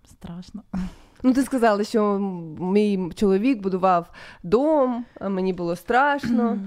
Страшно. 0.04 0.62
Ну, 1.22 1.32
ти 1.32 1.42
сказала, 1.42 1.84
що 1.84 2.18
мій 2.58 3.10
чоловік 3.14 3.62
будував 3.62 4.10
дом, 4.42 5.04
а 5.20 5.28
мені 5.28 5.52
було 5.52 5.76
страшно. 5.76 6.58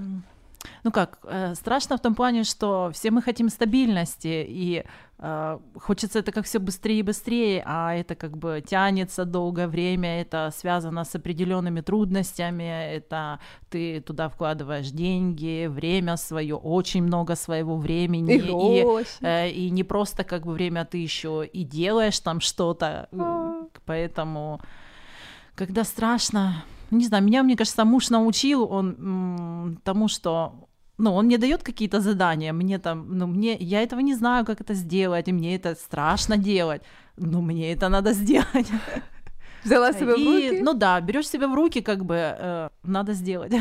Ну 0.83 0.91
как, 0.91 1.19
э, 1.23 1.55
страшно 1.55 1.97
в 1.97 1.99
том 1.99 2.15
плане, 2.15 2.43
что 2.43 2.89
все 2.93 3.11
мы 3.11 3.21
хотим 3.21 3.49
стабильности, 3.49 4.45
и 4.47 4.83
э, 5.19 5.59
хочется 5.75 6.19
это 6.19 6.31
как 6.31 6.45
все 6.45 6.59
быстрее 6.59 6.99
и 6.99 7.03
быстрее, 7.03 7.63
а 7.65 7.93
это 7.93 8.15
как 8.15 8.37
бы 8.37 8.63
тянется 8.69 9.25
долгое 9.25 9.67
время, 9.67 10.21
это 10.21 10.51
связано 10.55 11.03
с 11.03 11.15
определенными 11.15 11.81
трудностями, 11.81 12.95
это 12.97 13.39
ты 13.69 14.01
туда 14.01 14.27
вкладываешь 14.29 14.91
деньги, 14.91 15.67
время 15.67 16.17
свое, 16.17 16.55
очень 16.55 17.03
много 17.03 17.35
своего 17.35 17.77
времени, 17.77 18.35
и, 18.35 18.83
гроші. 18.83 19.21
э, 19.21 19.49
и 19.49 19.71
не 19.71 19.83
просто 19.83 20.23
как 20.23 20.45
бы 20.45 20.53
время 20.53 20.85
ты 20.85 20.97
еще 20.97 21.45
и 21.53 21.63
делаешь 21.63 22.19
там 22.19 22.39
что-то, 22.39 23.07
А. 23.11 23.67
поэтому 23.85 24.59
когда 25.55 25.83
страшно, 25.83 26.63
не 26.97 27.05
знаю, 27.05 27.23
меня, 27.23 27.43
мне 27.43 27.55
кажется, 27.55 27.85
муж 27.85 28.09
научил 28.09 28.63
он 28.71 28.95
м, 28.99 29.77
тому, 29.83 30.07
что 30.07 30.51
ну, 30.97 31.13
он 31.15 31.25
мне 31.25 31.37
дает 31.37 31.63
какие-то 31.63 31.99
задания, 31.99 32.53
мне 32.53 32.79
там, 32.79 33.17
ну, 33.17 33.27
мне, 33.27 33.57
я 33.59 33.81
этого 33.81 34.01
не 34.01 34.15
знаю, 34.15 34.45
как 34.45 34.61
это 34.61 34.73
сделать, 34.75 35.27
и 35.27 35.33
мне 35.33 35.55
это 35.55 35.75
страшно 35.75 36.37
делать, 36.37 36.81
но 37.17 37.41
мне 37.41 37.73
это 37.73 37.89
надо 37.89 38.13
сделать. 38.13 38.71
Взяла 39.63 39.93
себе 39.99 40.15
в 40.15 40.19
И, 40.19 40.25
руки. 40.25 40.61
Ну, 40.61 40.73
ну 40.73 40.79
да, 40.79 41.01
берешь 41.01 41.27
себя 41.27 41.47
в 41.47 41.55
руки, 41.55 41.81
как 41.81 42.05
бы, 42.05 42.15
э, 42.15 42.69
надо 42.83 43.13
сделать. 43.13 43.53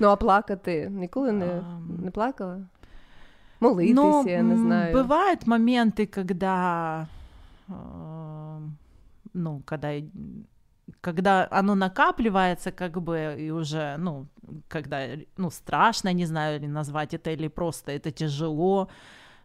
ну 0.00 0.08
а 0.08 0.16
плакати 0.16 0.88
ніколи 0.90 1.32
не, 1.32 1.62
не 2.04 2.10
плакала? 2.10 2.66
Молитися, 3.60 3.94
Ну, 3.94 4.24
я 4.26 4.42
не 4.42 4.56
знаю. 4.56 4.94
Бывают 4.94 5.46
моменты, 5.46 6.06
когда, 6.06 7.06
э, 7.68 7.72
ну, 9.34 9.62
когда, 9.64 9.88
когда 11.01 11.47
оно 11.51 11.75
накапливается, 11.75 12.71
как 12.71 13.01
бы, 13.01 13.35
и 13.39 13.51
уже, 13.51 13.95
ну, 13.97 14.27
когда, 14.67 14.99
ну, 15.37 15.49
страшно, 15.51 16.13
не 16.13 16.25
знаю, 16.25 16.59
или 16.59 16.67
назвать 16.67 17.13
это, 17.13 17.31
или 17.31 17.47
просто 17.47 17.91
это 17.91 18.11
тяжело. 18.11 18.89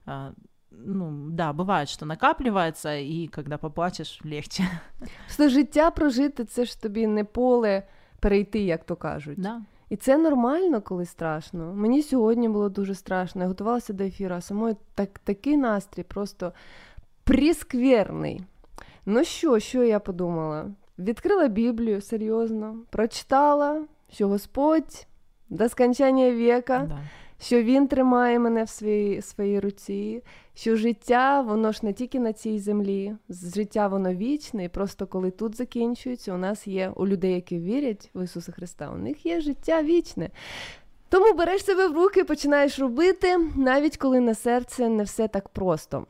А, 0.06 0.32
Ну, 0.70 1.30
да, 1.30 1.52
бывает, 1.52 1.88
что 1.88 2.06
накапливается, 2.06 2.96
и 2.96 3.26
когда 3.26 3.58
поплачешь, 3.58 4.20
легче. 4.24 4.64
Просто 4.98 5.48
життя 5.48 5.90
прожити 5.90 6.44
це 6.44 6.64
ж 6.64 6.82
тобі 6.82 7.06
не 7.06 7.24
поле 7.24 7.82
перейти, 8.20 8.58
як 8.58 8.84
то 8.84 8.96
кажуть. 8.96 9.40
Да. 9.40 9.60
І 9.88 9.96
це 9.96 10.18
нормально, 10.18 10.80
коли 10.80 11.06
страшно. 11.06 11.74
Мені 11.74 12.02
сьогодні 12.02 12.48
було 12.48 12.68
дуже 12.68 12.94
страшно. 12.94 13.42
Я 13.42 13.48
готувалася 13.48 13.92
до 13.92 14.04
ефіру, 14.04 14.34
а 14.34 14.40
самої 14.40 14.76
так, 14.94 15.18
такий 15.18 15.56
настрій 15.56 16.02
просто 16.02 16.52
пріскверний. 17.24 18.44
Ну 19.06 19.24
що, 19.24 19.58
що 19.58 19.82
я 19.82 20.00
подумала? 20.00 20.70
Відкрила 20.99 21.47
Біблію 21.47 22.01
серйозно, 22.01 22.77
прочитала, 22.89 23.85
що 24.11 24.27
Господь 24.27 25.07
до 25.49 25.69
скончання 25.69 26.31
віка, 26.31 26.85
да. 26.89 26.99
що 27.39 27.63
Він 27.63 27.87
тримає 27.87 28.39
мене 28.39 28.63
в 28.63 28.69
своїй, 28.69 29.21
своїй 29.21 29.59
руці, 29.59 30.23
що 30.53 30.75
життя, 30.75 31.41
воно 31.41 31.71
ж 31.71 31.79
не 31.83 31.93
тільки 31.93 32.19
на 32.19 32.33
цій 32.33 32.59
землі, 32.59 33.15
життя 33.29 33.87
воно 33.87 34.13
вічне, 34.13 34.63
і 34.63 34.69
просто 34.69 35.07
коли 35.07 35.31
тут 35.31 35.55
закінчується, 35.55 36.33
у 36.33 36.37
нас 36.37 36.67
є 36.67 36.91
у 36.95 37.07
людей, 37.07 37.33
які 37.33 37.59
вірять 37.59 38.09
в 38.13 38.23
Ісуса 38.23 38.51
Христа, 38.51 38.91
у 38.91 38.97
них 38.97 39.25
є 39.25 39.41
життя 39.41 39.83
вічне. 39.83 40.29
Тому 41.13 41.33
береш 41.33 41.65
себе 41.65 41.87
в 41.87 41.95
руки, 41.95 42.23
починаєш 42.23 42.79
робити, 42.79 43.37
навіть 43.55 43.97
коли 43.97 44.19
на 44.19 44.35
серце 44.35 44.89
не 44.89 45.03
все 45.03 45.27
так 45.27 45.49
просто. 45.49 46.05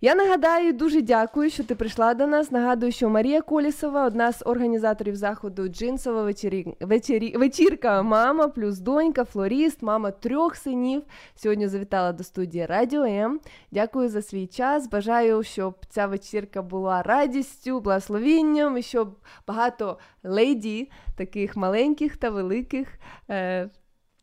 Я 0.00 0.14
нагадаю, 0.14 0.72
дуже 0.72 1.02
дякую, 1.02 1.50
що 1.50 1.64
ти 1.64 1.74
прийшла 1.74 2.14
до 2.14 2.26
нас. 2.26 2.50
Нагадую, 2.50 2.92
що 2.92 3.08
Марія 3.08 3.42
Колісова, 3.42 4.06
одна 4.06 4.32
з 4.32 4.42
організаторів 4.46 5.16
заходу 5.16 5.68
Джинсова 5.68 6.22
вечері... 6.22 6.76
Вечері... 6.80 7.36
вечірка 7.36 8.02
Мама 8.02 8.48
плюс 8.48 8.78
донька, 8.78 9.24
флоріст, 9.24 9.82
мама 9.82 10.10
трьох 10.10 10.56
синів. 10.56 11.02
Сьогодні 11.34 11.68
завітала 11.68 12.12
до 12.12 12.24
студії 12.24 12.66
Радіо 12.66 13.04
М. 13.04 13.40
Дякую 13.70 14.08
за 14.08 14.22
свій 14.22 14.46
час. 14.46 14.88
Бажаю, 14.88 15.42
щоб 15.42 15.74
ця 15.88 16.06
вечірка 16.06 16.62
була 16.62 17.02
радістю, 17.02 17.80
благословінням 17.80 18.78
і 18.78 18.82
щоб 18.82 19.16
багато 19.46 19.98
леді, 20.22 20.90
таких 21.16 21.56
маленьких 21.56 22.16
та 22.16 22.30
великих. 22.30 22.88
Е... 23.30 23.70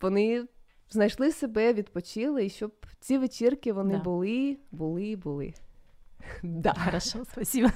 Вони 0.02 0.46
знайшли 0.90 1.32
себе, 1.32 1.74
відпочили, 1.74 2.46
і 2.46 2.50
щоб 2.50 2.86
ці 3.00 3.18
вечірки 3.18 3.74
вони 3.74 3.94
Да. 3.94 4.00
були, 4.04 4.58
були, 4.72 5.16
були. 5.16 5.54
Да. 6.44 6.74
Хорошо, 6.86 7.26
спасибо. 7.32 7.70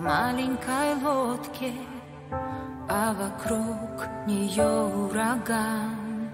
Маленькой 0.00 0.94
лодке, 1.02 1.72
а 2.88 3.14
вокруг 3.14 4.06
нее 4.26 4.84
ураган. 4.84 6.28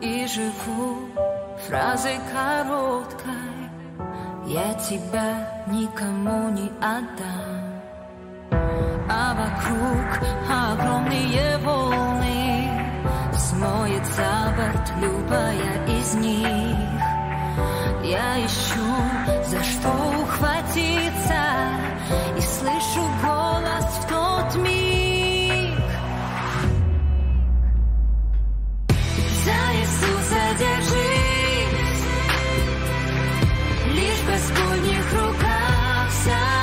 И 0.00 0.26
живу 0.26 1.08
фразой 1.68 2.18
короткой, 2.32 3.70
я 4.46 4.74
тебя 4.74 5.64
никому 5.68 6.50
не 6.50 6.68
отдам. 6.80 7.80
А 9.08 9.34
вокруг 9.34 10.08
огромные 10.50 11.58
волны, 11.58 12.68
смоет 13.32 14.04
за 14.06 14.52
борт 14.56 14.92
любая 15.00 16.00
из 16.00 16.14
них. 16.14 16.93
Я 18.04 18.38
ищу, 18.44 18.84
за 19.46 19.64
что 19.64 19.88
ухватиться, 20.22 21.42
и 22.36 22.40
слышу 22.42 23.02
голос 23.22 23.84
в 23.84 24.08
тот 24.08 24.62
миг. 24.62 25.78
За 29.44 29.58
Иисуса 29.80 30.42
держись, 30.58 32.04
лишь 33.94 34.18
в 34.18 34.26
Господних 34.26 35.12
руках 35.14 36.10
вся 36.10 36.53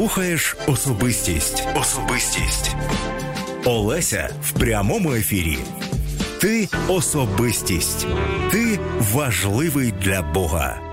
слухаєш 0.00 0.56
особистість. 0.66 1.68
Особистість. 1.76 2.76
Олеся 3.64 4.30
в 4.42 4.52
прямому 4.52 5.12
ефірі. 5.14 5.58
Ти 6.40 6.68
особистість. 6.88 8.06
Ти 8.50 8.78
важливий 9.12 9.92
для 10.02 10.22
Бога. 10.22 10.89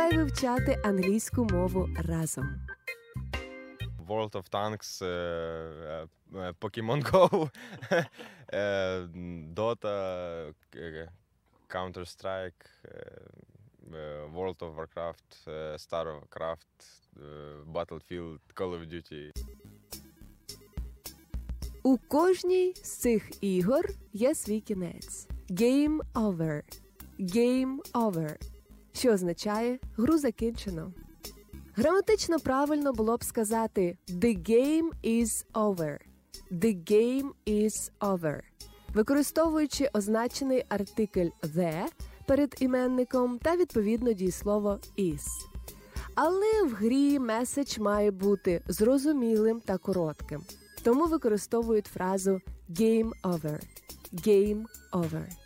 Давай 0.00 0.16
вивчати 0.16 0.78
англійську 0.84 1.44
мову 1.44 1.88
разом. 2.08 2.44
World 4.08 4.30
of 4.30 4.50
Tanks, 4.50 5.04
е, 5.04 5.08
е, 5.08 6.06
е, 6.34 6.52
Pokemon 6.60 7.10
Go, 7.10 7.50
е, 8.52 9.00
Dota, 9.54 10.52
е, 10.76 11.08
Counter-Strike, 11.68 12.52
е, 12.84 12.88
е, 13.94 14.26
World 14.34 14.56
of 14.56 14.74
Warcraft, 14.74 15.48
е, 15.48 15.76
StarCraft, 15.76 16.56
е, 17.16 17.22
Battlefield, 17.72 18.38
Call 18.54 18.78
of 18.78 18.88
Duty. 18.92 19.30
У 21.82 21.98
кожній 21.98 22.72
з 22.76 22.96
цих 22.96 23.44
ігор 23.44 23.88
є 24.12 24.34
свій 24.34 24.60
кінець. 24.60 25.28
Game 25.50 25.98
over. 26.14 26.62
Game 27.18 27.76
over. 27.92 28.59
Що 28.92 29.12
означає 29.12 29.78
гру 29.96 30.18
закінчено. 30.18 30.92
Граматично 31.74 32.40
правильно 32.40 32.92
було 32.92 33.16
б 33.16 33.24
сказати 33.24 33.98
The 34.08 34.50
game 34.50 34.90
is 35.04 35.44
over. 35.54 35.98
The 36.52 36.90
game 36.90 37.30
is 37.46 37.90
over. 38.00 38.40
Використовуючи 38.94 39.90
означений 39.92 40.64
артикль 40.68 41.28
the 41.42 41.84
перед 42.26 42.54
іменником 42.60 43.38
та 43.38 43.56
відповідно 43.56 44.12
дієслово 44.12 44.78
is. 44.98 45.26
Але 46.14 46.62
в 46.64 46.74
грі 46.74 47.18
меседж 47.18 47.78
має 47.78 48.10
бути 48.10 48.62
зрозумілим 48.68 49.60
та 49.60 49.78
коротким. 49.78 50.42
Тому 50.82 51.06
використовують 51.06 51.86
фразу 51.86 52.40
game 52.70 53.10
over. 53.22 53.60
Game 54.12 54.64
over. 54.92 55.39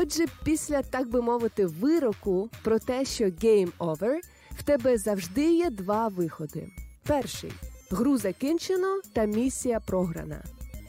Отже, 0.00 0.26
після, 0.44 0.82
так 0.82 1.08
би 1.10 1.22
мовити, 1.22 1.66
вироку 1.66 2.50
про 2.62 2.78
те, 2.78 3.04
що 3.04 3.24
game 3.24 3.72
over, 3.78 4.18
в 4.50 4.62
тебе 4.62 4.98
завжди 4.98 5.52
є 5.52 5.70
два 5.70 6.08
виходи. 6.08 6.68
Перший 7.06 7.52
гру 7.90 8.18
закінчено 8.18 9.00
та 9.12 9.24
місія 9.24 9.80
програна. 9.80 10.44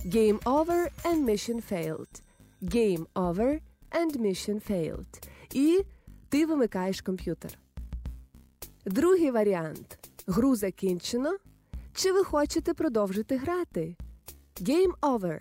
Game 0.05 0.39
over 0.39 0.88
and 1.03 1.26
mission 1.26 1.62
failed. 1.72 2.22
Game 2.62 3.05
over 3.16 3.60
and 3.91 4.18
mission 4.18 4.72
failed. 4.72 5.28
І 5.53 5.82
ти 6.30 6.45
вимикаєш 6.45 7.01
комп'ютер. 7.01 7.60
Другий 8.86 9.32
варіант 9.32 10.10
гру 10.28 10.55
закінчено. 10.55 11.38
Чи 11.93 12.12
ви 12.12 12.24
хочете 12.24 12.74
продовжити 12.74 13.38
грати? 13.38 13.95
Game 14.62 14.93
over. 15.01 15.39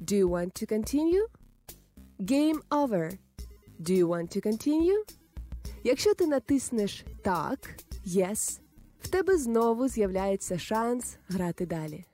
Do 0.00 0.14
you 0.14 0.28
want 0.28 0.62
to 0.62 0.72
continue? 0.72 1.39
Game 2.24 2.60
over. 2.70 3.18
Do 3.80 3.94
you 3.94 4.06
want 4.06 4.30
to 4.30 4.40
continue? 4.40 5.02
Якщо 5.84 6.14
ти 6.14 6.26
натиснеш 6.26 7.04
так, 7.22 7.58
yes, 8.06 8.60
в 9.00 9.08
тебе 9.08 9.38
знову 9.38 9.88
з'являється 9.88 10.58
шанс 10.58 11.16
грати 11.28 11.66
далі. 11.66 12.04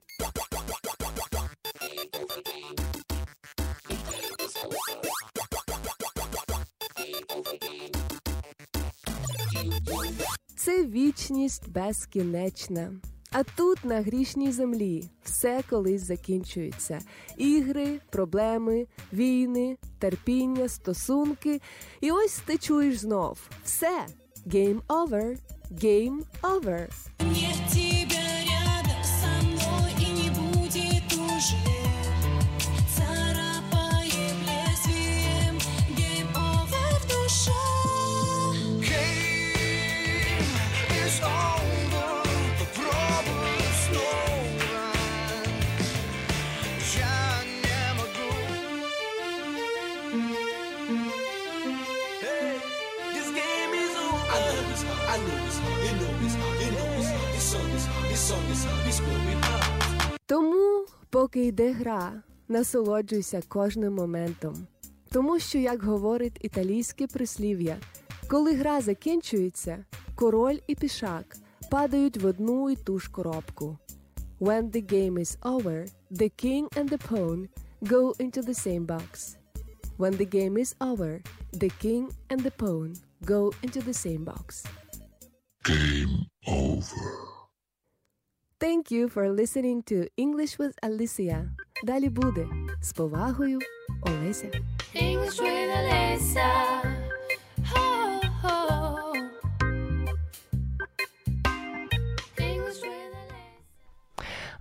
Це 10.56 10.84
вічність 10.86 11.68
безкінечна. 11.68 12.92
А 13.38 13.42
тут 13.42 13.84
на 13.84 14.00
грішній 14.00 14.52
землі 14.52 15.04
все 15.24 15.62
колись 15.70 16.02
закінчується: 16.02 17.00
ігри, 17.36 18.00
проблеми, 18.10 18.86
війни, 19.12 19.76
терпіння, 19.98 20.68
стосунки. 20.68 21.60
І 22.00 22.10
ось 22.10 22.40
ти 22.46 22.58
чуєш 22.58 22.98
знов 22.98 23.38
все. 23.64 24.06
Game 24.46 24.80
over, 24.88 25.36
game 25.72 26.20
over. 26.42 26.88
Поки 61.26 61.46
йде 61.46 61.72
гра, 61.72 62.22
насолоджуйся 62.48 63.42
кожним 63.48 63.94
моментом. 63.94 64.66
Тому 65.10 65.38
що, 65.38 65.58
як 65.58 65.82
говорить 65.82 66.38
італійське 66.40 67.06
прислів'я, 67.06 67.76
коли 68.28 68.54
гра 68.54 68.80
закінчується, 68.80 69.84
король 70.14 70.58
і 70.66 70.74
пішак 70.74 71.36
падають 71.70 72.16
в 72.16 72.26
одну 72.26 72.70
і 72.70 72.76
ту 72.76 72.98
ж 72.98 73.10
коробку. 73.10 73.78
When 74.40 74.70
the 74.70 74.92
game 74.92 75.18
is 75.18 75.38
over, 75.40 75.86
the 76.10 76.30
king 76.44 76.68
and 76.68 76.90
the 76.90 77.10
pawn 77.10 77.48
go 77.82 78.12
into 78.18 78.42
the 78.42 78.54
same 78.66 78.86
box. 78.86 79.36
When 79.98 80.16
the 80.20 80.28
game 80.34 80.56
is 80.64 80.74
over, 80.90 81.12
the 81.62 81.70
king 81.82 82.04
and 82.30 82.40
the 82.46 82.54
pawn 82.62 82.90
go 83.32 83.40
into 83.64 83.80
the 83.88 83.96
same 84.04 84.24
box. 84.24 84.48
Thank 88.65 88.91
you 88.91 89.09
for 89.09 89.29
listening 89.31 89.83
to 89.83 90.07
English 90.17 90.59
with 90.59 90.73
Alicia. 90.83 91.49
Далі 91.83 92.09
буде 92.09 92.47
з 92.81 92.93
повагою 92.93 93.59
Олеся. 94.01 94.47
English 94.95 95.39
with 95.41 95.69
Alyssa. 95.79 96.94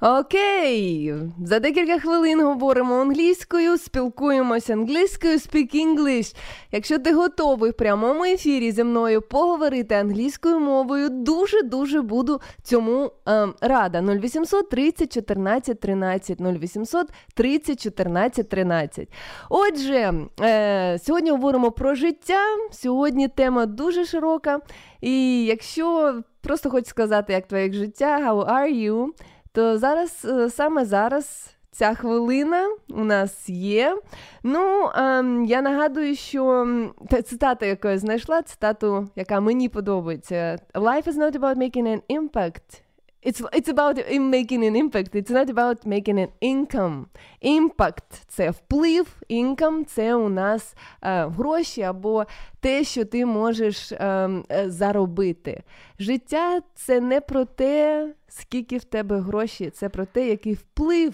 Окей, 0.05 1.13
за 1.43 1.59
декілька 1.59 1.99
хвилин 1.99 2.41
говоримо 2.41 2.95
англійською, 2.95 3.77
спілкуємося 3.77 4.73
англійською, 4.73 5.37
speak 5.37 5.75
English. 5.75 6.35
Якщо 6.71 6.99
ти 6.99 7.13
готовий 7.13 7.71
в 7.71 7.73
прямому 7.73 8.23
ефірі 8.23 8.71
зі 8.71 8.83
мною 8.83 9.21
поговорити 9.21 9.95
англійською 9.95 10.59
мовою, 10.59 11.09
дуже 11.09 11.61
дуже 11.61 12.01
буду 12.01 12.41
цьому 12.63 13.11
ем, 13.25 13.53
рада. 13.61 14.01
0800 14.01 14.69
30 14.69 15.13
14 15.13 15.79
13 15.79 16.41
0800 16.41 17.07
30 17.33 17.83
14 17.83 18.49
13. 18.49 19.09
Отже, 19.49 20.13
е, 20.41 20.99
сьогодні 20.99 21.31
говоримо 21.31 21.71
про 21.71 21.95
життя. 21.95 22.39
Сьогодні 22.71 23.27
тема 23.27 23.65
дуже 23.65 24.05
широка. 24.05 24.59
І 25.01 25.45
якщо 25.45 26.15
просто 26.41 26.69
хочу 26.69 26.89
сказати, 26.89 27.33
як 27.33 27.47
твоє 27.47 27.73
життя, 27.73 28.19
how 28.31 28.45
are 28.45 28.73
you? 28.73 29.07
То 29.55 29.77
зараз, 29.77 30.25
е, 30.25 30.49
саме 30.49 30.85
зараз, 30.85 31.55
ця 31.71 31.93
хвилина 31.93 32.69
у 32.89 33.03
нас 33.03 33.49
є. 33.49 33.97
Ну, 34.43 34.89
ем, 34.95 35.45
я 35.45 35.61
нагадую, 35.61 36.15
що 36.15 36.67
та 37.09 37.21
цитата, 37.21 37.65
яку 37.65 37.87
я 37.87 37.97
знайшла, 37.97 38.41
цитату, 38.41 39.09
яка 39.15 39.39
мені 39.39 39.69
подобається. 39.69 40.57
Life 40.73 41.03
is 41.07 41.17
not 41.17 41.39
about 41.39 41.57
making 41.57 41.87
an 41.87 42.01
impact. 42.09 42.84
It's, 43.25 43.41
it's 43.53 43.69
about 43.69 43.97
making 44.11 44.63
an 44.63 44.75
impact. 44.75 45.15
It's 45.15 45.31
not 45.31 45.49
about 45.49 45.83
making 45.83 46.19
an 46.19 46.31
income. 46.41 47.07
Impact– 47.41 48.21
це 48.27 48.49
вплив, 48.49 49.07
income– 49.29 49.85
це 49.85 50.15
у 50.15 50.29
нас 50.29 50.75
е, 51.01 51.25
гроші 51.25 51.81
або 51.81 52.25
те, 52.59 52.83
що 52.83 53.05
ти 53.05 53.25
можеш 53.25 53.91
ем, 53.91 54.45
е, 54.51 54.69
заробити. 54.69 55.63
Життя 55.99 56.61
це 56.75 57.01
не 57.01 57.21
про 57.21 57.45
те, 57.45 58.07
скільки 58.27 58.77
в 58.77 58.83
тебе 58.83 59.19
гроші, 59.19 59.69
це 59.69 59.89
про 59.89 60.05
те, 60.05 60.27
який 60.27 60.53
вплив 60.53 61.13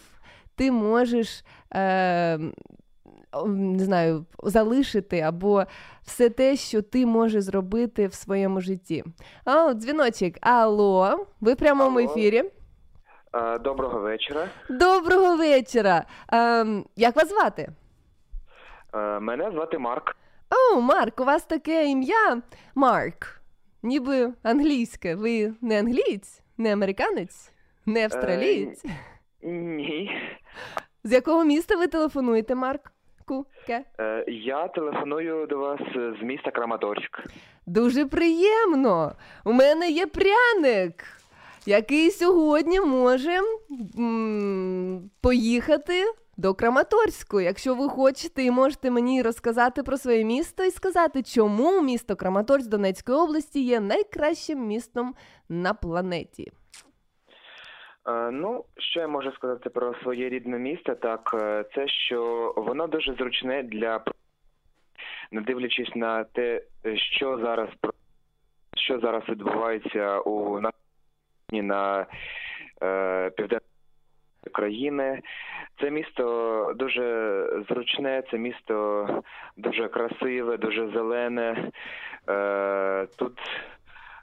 ти 0.55 0.71
можеш. 0.71 1.43
Е, 1.73 2.39
не 3.47 3.83
знаю, 3.83 4.25
залишити 4.43 5.19
або 5.19 5.63
все 6.03 6.29
те, 6.29 6.55
що 6.55 6.81
ти 6.81 7.05
можеш 7.05 7.43
зробити 7.43 8.07
в 8.07 8.13
своєму 8.13 8.61
житті. 8.61 9.03
О, 9.45 9.73
дзвіночок. 9.73 10.33
Алло, 10.41 11.25
ви 11.41 11.53
в 11.53 11.55
прямому 11.57 11.99
Алло. 11.99 12.11
ефірі. 12.11 12.43
Е, 13.33 13.59
Доброго 13.59 13.99
вечора. 13.99 14.47
Доброго 14.69 15.37
вечора. 15.37 16.05
Ем, 16.33 16.85
як 16.95 17.15
вас 17.15 17.29
звати? 17.29 17.69
Е, 18.93 19.19
Мене 19.19 19.51
звати 19.51 19.77
Марк. 19.77 20.15
О, 20.75 20.81
Марк, 20.81 21.19
у 21.19 21.23
вас 21.25 21.43
таке 21.45 21.85
ім'я 21.85 22.41
Марк. 22.75 23.41
Ніби 23.83 24.33
англійське. 24.43 25.15
Ви 25.15 25.53
не 25.61 25.79
англієць, 25.79 26.41
не 26.57 26.73
американець, 26.73 27.51
не 27.85 28.03
австралієць. 28.05 28.85
Ні. 29.43 30.11
З 31.03 31.11
якого 31.11 31.43
міста 31.43 31.75
ви 31.77 31.87
телефонуєте, 31.87 32.55
Марк? 32.55 32.91
Ке? 33.67 33.83
Е, 33.99 34.25
Я 34.27 34.67
телефоную 34.67 35.47
до 35.47 35.57
вас 35.57 35.79
з 36.21 36.23
міста 36.23 36.51
Краматорськ. 36.51 37.23
Дуже 37.65 38.05
приємно. 38.05 39.11
У 39.45 39.51
мене 39.53 39.89
є 39.89 40.05
пряник, 40.07 41.03
який 41.65 42.11
сьогодні 42.11 42.79
може 42.79 43.39
м, 43.97 45.09
поїхати 45.21 46.03
до 46.37 46.53
Краматорську. 46.53 47.41
Якщо 47.41 47.75
ви 47.75 47.89
хочете 47.89 48.43
і 48.43 48.51
можете 48.51 48.91
мені 48.91 49.21
розказати 49.21 49.83
про 49.83 49.97
своє 49.97 50.23
місто 50.23 50.63
і 50.63 50.71
сказати, 50.71 51.23
чому 51.23 51.81
місто 51.81 52.15
Краматорськ 52.15 52.67
Донецької 52.69 53.17
області 53.17 53.63
є 53.63 53.79
найкращим 53.79 54.67
містом 54.67 55.15
на 55.49 55.73
планеті. 55.73 56.51
Е, 58.07 58.31
Ну, 58.31 58.65
що 58.77 58.99
я 58.99 59.07
можу 59.07 59.31
сказати 59.31 59.69
про 59.69 59.95
своє 59.95 60.29
рідне 60.29 60.59
місто? 60.59 60.95
Так, 60.95 61.31
е, 61.33 61.65
це 61.75 61.87
що 61.87 62.53
воно 62.57 62.87
дуже 62.87 63.13
зручне 63.13 63.63
для 63.63 64.03
не 65.31 65.41
дивлячись 65.41 65.95
на 65.95 66.23
те, 66.23 66.61
що 66.95 67.37
зараз 67.37 67.69
що 68.77 68.99
зараз 68.99 69.23
відбувається 69.29 70.19
у 70.19 70.59
на, 70.59 70.71
на 71.51 72.05
е, 72.83 73.29
південній 73.29 73.61
країни. 74.51 75.21
Це 75.81 75.91
місто 75.91 76.73
дуже 76.75 77.45
зручне, 77.69 78.23
це 78.31 78.37
місто 78.37 79.07
дуже 79.57 79.87
красиве, 79.87 80.57
дуже 80.57 80.91
зелене. 80.91 81.71
Е, 82.29 83.07
тут 83.17 83.39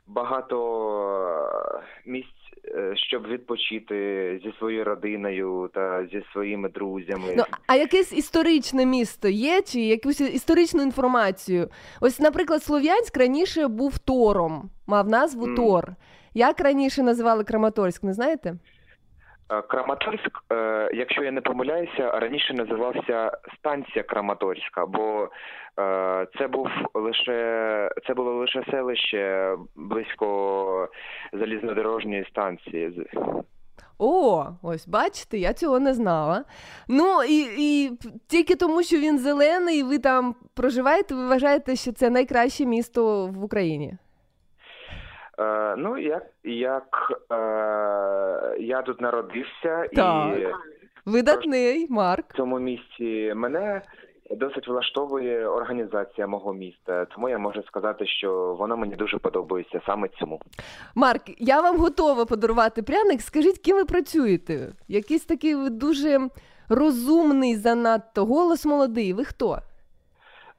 багато 0.07 0.59
місць, 2.07 2.38
щоб 2.95 3.27
відпочити 3.27 3.95
зі 4.45 4.53
своєю 4.59 4.85
родиною 4.85 5.71
та 5.75 6.07
зі 6.13 6.23
своїми 6.33 6.69
друзями. 6.69 7.35
Ну, 7.37 7.45
а 7.67 7.77
якесь 7.77 8.13
історичне 8.13 8.87
місто 8.87 9.29
є, 9.29 9.63
чи 9.63 9.81
якусь 9.81 10.21
історичну 10.21 10.83
інформацію? 10.83 11.69
Ось, 12.01 12.21
наприклад, 12.21 12.63
Слов'янськ 12.63 13.17
раніше 13.17 13.69
був 13.69 13.99
Тором, 13.99 14.71
мав 14.87 15.09
назву 15.09 15.47
mm. 15.47 15.57
Тор. 15.57 15.95
Як 16.35 16.61
раніше 16.61 17.03
називали 17.03 17.45
Краматорськ, 17.45 18.03
не 18.03 18.13
знаєте? 18.13 18.55
Е, 19.53 19.63
Краматорськ, 19.63 20.39
е, 20.53 20.91
якщо 20.95 21.23
я 21.23 21.33
не 21.33 21.41
помиляюся, 21.41 22.11
раніше 22.11 22.55
називався 22.55 23.33
станція 23.59 24.03
Краматорська, 24.03 24.87
бо 24.87 25.29
е, 25.81 26.27
це 26.39 26.49
був 26.49 26.69
лише 26.95 27.91
це 28.07 28.15
було 28.15 28.35
лише 28.35 28.65
селище 28.71 29.55
близько 29.77 30.89
залізнодорожньої 31.33 32.25
станції. 32.31 33.07
О, 33.99 34.47
ось 34.63 34.89
бачите, 34.89 35.39
я 35.39 35.53
цього 35.53 35.79
не 35.79 35.95
знала. 35.95 36.45
Ну 36.89 37.23
і, 37.29 37.47
і 37.59 37.91
тільки 38.27 38.57
тому, 38.57 38.83
що 38.83 38.97
він 38.97 39.19
зелений, 39.19 39.83
ви 39.83 39.99
там 39.99 40.35
проживаєте, 40.55 41.15
ви 41.15 41.27
вважаєте, 41.27 41.77
що 41.77 41.93
це 41.93 42.11
найкраще 42.11 42.67
місто 42.67 43.27
в 43.27 43.45
Україні. 43.45 43.95
Е, 45.39 45.75
ну, 45.77 45.99
як, 45.99 46.23
як 46.45 47.13
е, 47.33 47.37
я 48.61 48.83
тут 48.83 49.01
народився 49.01 49.89
Так. 49.95 50.39
і 50.39 50.47
Видатний 51.07 51.87
Марк. 51.91 52.33
в 52.33 52.37
цьому 52.37 52.59
місці 52.59 53.33
мене 53.37 53.83
досить 54.31 54.69
влаштовує 54.69 55.47
організація 55.47 56.27
мого 56.27 56.53
міста, 56.53 57.05
тому 57.05 57.29
я 57.29 57.39
можу 57.39 57.63
сказати, 57.63 58.07
що 58.07 58.55
воно 58.59 58.77
мені 58.77 58.95
дуже 58.97 59.19
подобається 59.19 59.81
саме 59.87 60.09
цьому. 60.09 60.41
Марк, 60.95 61.23
я 61.39 61.61
вам 61.61 61.79
готова 61.79 62.25
подарувати 62.25 62.83
пряник. 62.83 63.21
Скажіть, 63.21 63.59
ким 63.59 63.77
ви 63.77 63.85
працюєте? 63.85 64.73
Якийсь 64.89 65.25
такий 65.25 65.55
ви 65.55 65.71
дуже 65.71 66.19
розумний, 66.69 67.57
занадто 67.57 68.25
голос 68.25 68.67
молодий. 68.67 69.13
Ви 69.13 69.25
хто? 69.25 69.59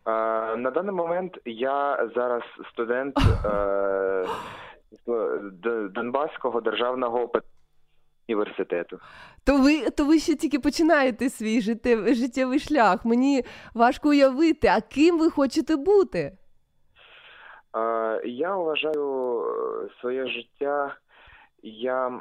Е, 0.07 0.11
на 0.57 0.71
даний 0.71 0.95
момент 0.95 1.37
я 1.45 2.07
зараз 2.15 2.43
студент 2.73 3.15
е, 3.45 4.25
Донбаського 5.91 6.61
державного 6.61 7.31
університету. 8.29 8.99
То 9.45 9.57
ви, 9.57 9.89
то 9.89 10.05
ви 10.05 10.19
ще 10.19 10.35
тільки 10.35 10.59
починаєте 10.59 11.29
свій 11.29 11.61
життєвий, 11.61 12.15
життєвий 12.15 12.59
шлях. 12.59 13.05
Мені 13.05 13.43
важко 13.73 14.09
уявити, 14.09 14.67
а 14.67 14.81
ким 14.81 15.19
ви 15.19 15.29
хочете 15.29 15.75
бути? 15.75 16.19
Е, 17.77 18.21
Я 18.25 18.55
вважаю 18.55 19.41
е, 19.41 19.89
своє 20.01 20.27
життя, 20.27 20.95
я 21.63 22.19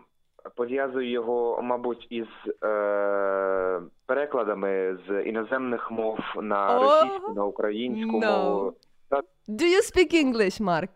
пов'язую 0.57 1.11
його, 1.11 1.63
мабуть, 1.63 2.07
із 2.11 2.27
е, 2.65 3.81
перекладами 4.07 4.99
з 5.09 5.23
іноземних 5.23 5.91
мов 5.91 6.19
на 6.37 6.79
російську, 6.79 7.33
на 7.35 7.45
українську 7.45 8.21
no. 8.21 8.45
мову. 8.45 8.75
Do 9.49 9.65
you 9.65 9.81
speak 9.81 10.15
English, 10.25 10.63
Марк? 10.63 10.91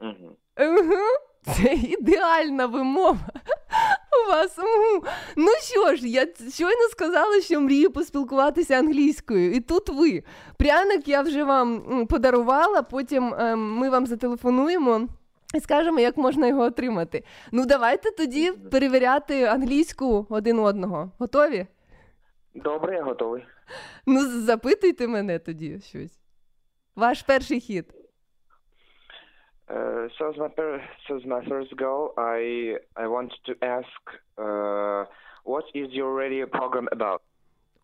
Угу. 0.00 0.36
Це 1.42 1.74
ідеальна 1.74 2.66
вимова. 2.66 3.18
У 4.24 4.28
вас. 4.28 4.58
Угу. 4.58 5.04
Ну 5.36 5.48
що 5.62 5.96
ж, 5.96 6.08
я 6.08 6.26
щойно 6.52 6.88
сказала, 6.90 7.40
що 7.40 7.60
мрію 7.60 7.90
поспілкуватися 7.90 8.74
англійською, 8.74 9.52
і 9.52 9.60
тут 9.60 9.88
ви. 9.88 10.22
Пряник 10.56 11.08
я 11.08 11.22
вже 11.22 11.44
вам 11.44 12.06
подарувала, 12.06 12.82
потім 12.82 13.34
ем, 13.34 13.72
ми 13.72 13.90
вам 13.90 14.06
зателефонуємо. 14.06 15.08
І 15.54 15.60
скажемо, 15.60 16.00
як 16.00 16.16
можна 16.16 16.46
його 16.46 16.62
отримати. 16.62 17.24
Ну, 17.52 17.66
давайте 17.66 18.10
тоді 18.10 18.52
перевіряти 18.52 19.44
англійську 19.44 20.26
один 20.30 20.58
одного. 20.58 21.12
Готові? 21.18 21.66
Добре, 22.54 22.96
я 22.96 23.02
готовий. 23.02 23.44
Ну, 24.06 24.20
запитуйте 24.40 25.06
мене 25.08 25.38
тоді 25.38 25.80
щось. 25.80 26.18
Ваш 26.96 27.22
перший 27.22 27.60
хід. 27.60 27.94
Uh, 29.70 30.08
so 30.18 30.30
as 30.30 30.36
my 30.36 30.48
per- 30.48 30.82
so 31.06 31.16
as 31.16 31.24
my 31.24 31.44
first 31.44 31.76
goal, 31.76 32.12
I 32.18 32.76
I 32.96 33.06
want 33.06 33.32
to 33.46 33.54
ask, 33.62 33.86
uh, 34.36 35.04
what 35.44 35.64
is 35.74 35.92
your 35.92 36.12
radio 36.14 36.46
program 36.46 36.88
about? 36.90 37.22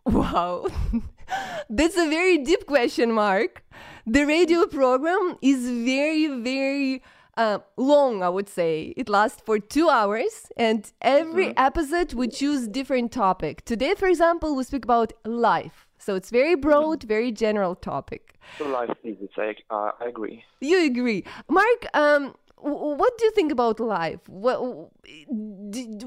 Wow. 0.05 0.66
That's 1.70 1.97
a 1.97 2.09
very 2.09 2.39
deep 2.39 2.66
question, 2.66 3.12
Mark. 3.12 3.64
The 4.07 4.24
radio 4.24 4.66
program 4.66 5.37
is 5.43 5.68
very, 5.68 6.26
very 6.41 7.03
uh, 7.37 7.59
long, 7.76 8.22
I 8.22 8.28
would 8.28 8.49
say. 8.49 8.95
It 8.97 9.09
lasts 9.09 9.43
for 9.45 9.59
two 9.59 9.89
hours, 9.89 10.47
and 10.57 10.91
every 11.03 11.57
episode 11.57 12.14
we 12.14 12.28
choose 12.28 12.68
different 12.68 13.12
topic. 13.12 13.64
Today, 13.64 13.95
for 13.95 14.07
example, 14.09 14.55
we 14.57 14.64
speak 14.64 14.84
about 14.84 15.12
life. 15.24 15.86
So 16.07 16.14
it's 16.14 16.30
very 16.30 16.54
broad, 16.54 17.02
very 17.02 17.32
general 17.32 17.74
topic. 17.74 18.34
So 18.59 18.64
life 18.64 18.90
physics. 19.02 19.34
I 19.36 19.54
uh, 19.70 19.90
I 20.00 20.07
agree. 20.07 20.44
You 20.61 20.78
agree, 20.86 21.24
Mark? 21.48 21.80
Um, 21.94 22.36
what 22.59 23.18
do 23.18 23.24
you 23.24 23.32
think 23.32 23.50
about 23.50 23.80
life? 23.80 24.20
What, 24.28 24.57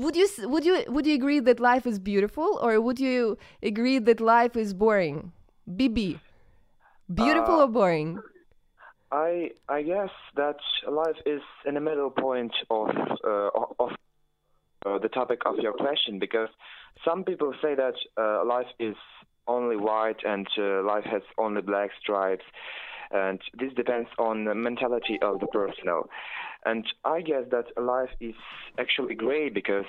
would 0.04 0.16
you 0.16 0.28
would 0.54 0.64
you 0.66 0.84
would 0.88 1.06
you 1.06 1.16
agree 1.16 1.42
that 1.42 1.60
life 1.60 1.86
is 1.86 2.00
beautiful, 2.00 2.60
or 2.62 2.80
would 2.80 2.98
you 2.98 3.38
agree 3.62 4.00
that 4.00 4.22
life 4.22 4.56
is 4.56 4.74
boring? 4.74 5.34
BB, 5.80 6.18
beautiful 7.14 7.56
Uh, 7.56 7.64
or 7.66 7.68
boring? 7.68 8.20
I 9.12 9.52
I 9.68 9.82
guess 9.82 10.14
that 10.38 10.60
life 10.90 11.20
is 11.26 11.42
in 11.68 11.74
the 11.74 11.82
middle 11.82 12.10
point 12.10 12.54
of 12.70 12.88
uh, 13.32 13.50
of 13.84 13.92
uh, 14.86 14.98
the 15.00 15.10
topic 15.10 15.40
of 15.46 15.56
your 15.58 15.74
question 15.74 16.20
because 16.20 16.50
some 17.04 17.24
people 17.26 17.54
say 17.62 17.76
that 17.76 17.96
uh, 18.18 18.46
life 18.46 18.72
is 18.80 18.96
only 19.50 19.78
white 19.78 20.22
and 20.26 20.48
uh, 20.58 20.84
life 20.84 21.06
has 21.06 21.24
only 21.38 21.62
black 21.62 21.92
stripes, 22.02 22.46
and 23.12 23.40
this 23.60 23.74
depends 23.76 24.10
on 24.20 24.46
the 24.46 24.56
mentality 24.56 25.20
of 25.22 25.40
the 25.40 25.48
personal. 25.48 26.10
And 26.66 26.86
I 27.06 27.22
guess 27.22 27.46
that 27.52 27.66
life 27.82 28.10
is 28.22 28.36
actually 28.80 29.16
gray 29.16 29.50
because 29.50 29.86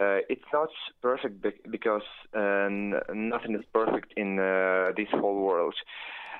uh, 0.00 0.20
it's 0.30 0.44
not 0.52 0.70
perfect 1.02 1.42
bec- 1.42 1.70
because 1.70 2.02
uh, 2.34 2.68
nothing 3.14 3.54
is 3.56 3.64
perfect 3.74 4.14
in 4.16 4.38
uh, 4.38 4.92
this 4.96 5.08
whole 5.12 5.42
world. 5.42 5.74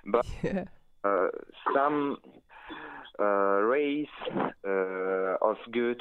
But 0.06 0.26
Yeah. 0.42 0.64
uh, 1.04 1.28
some 1.74 2.18
uh, 3.20 3.24
rays 3.24 4.08
uh, 4.66 5.36
of 5.42 5.56
good 5.72 6.00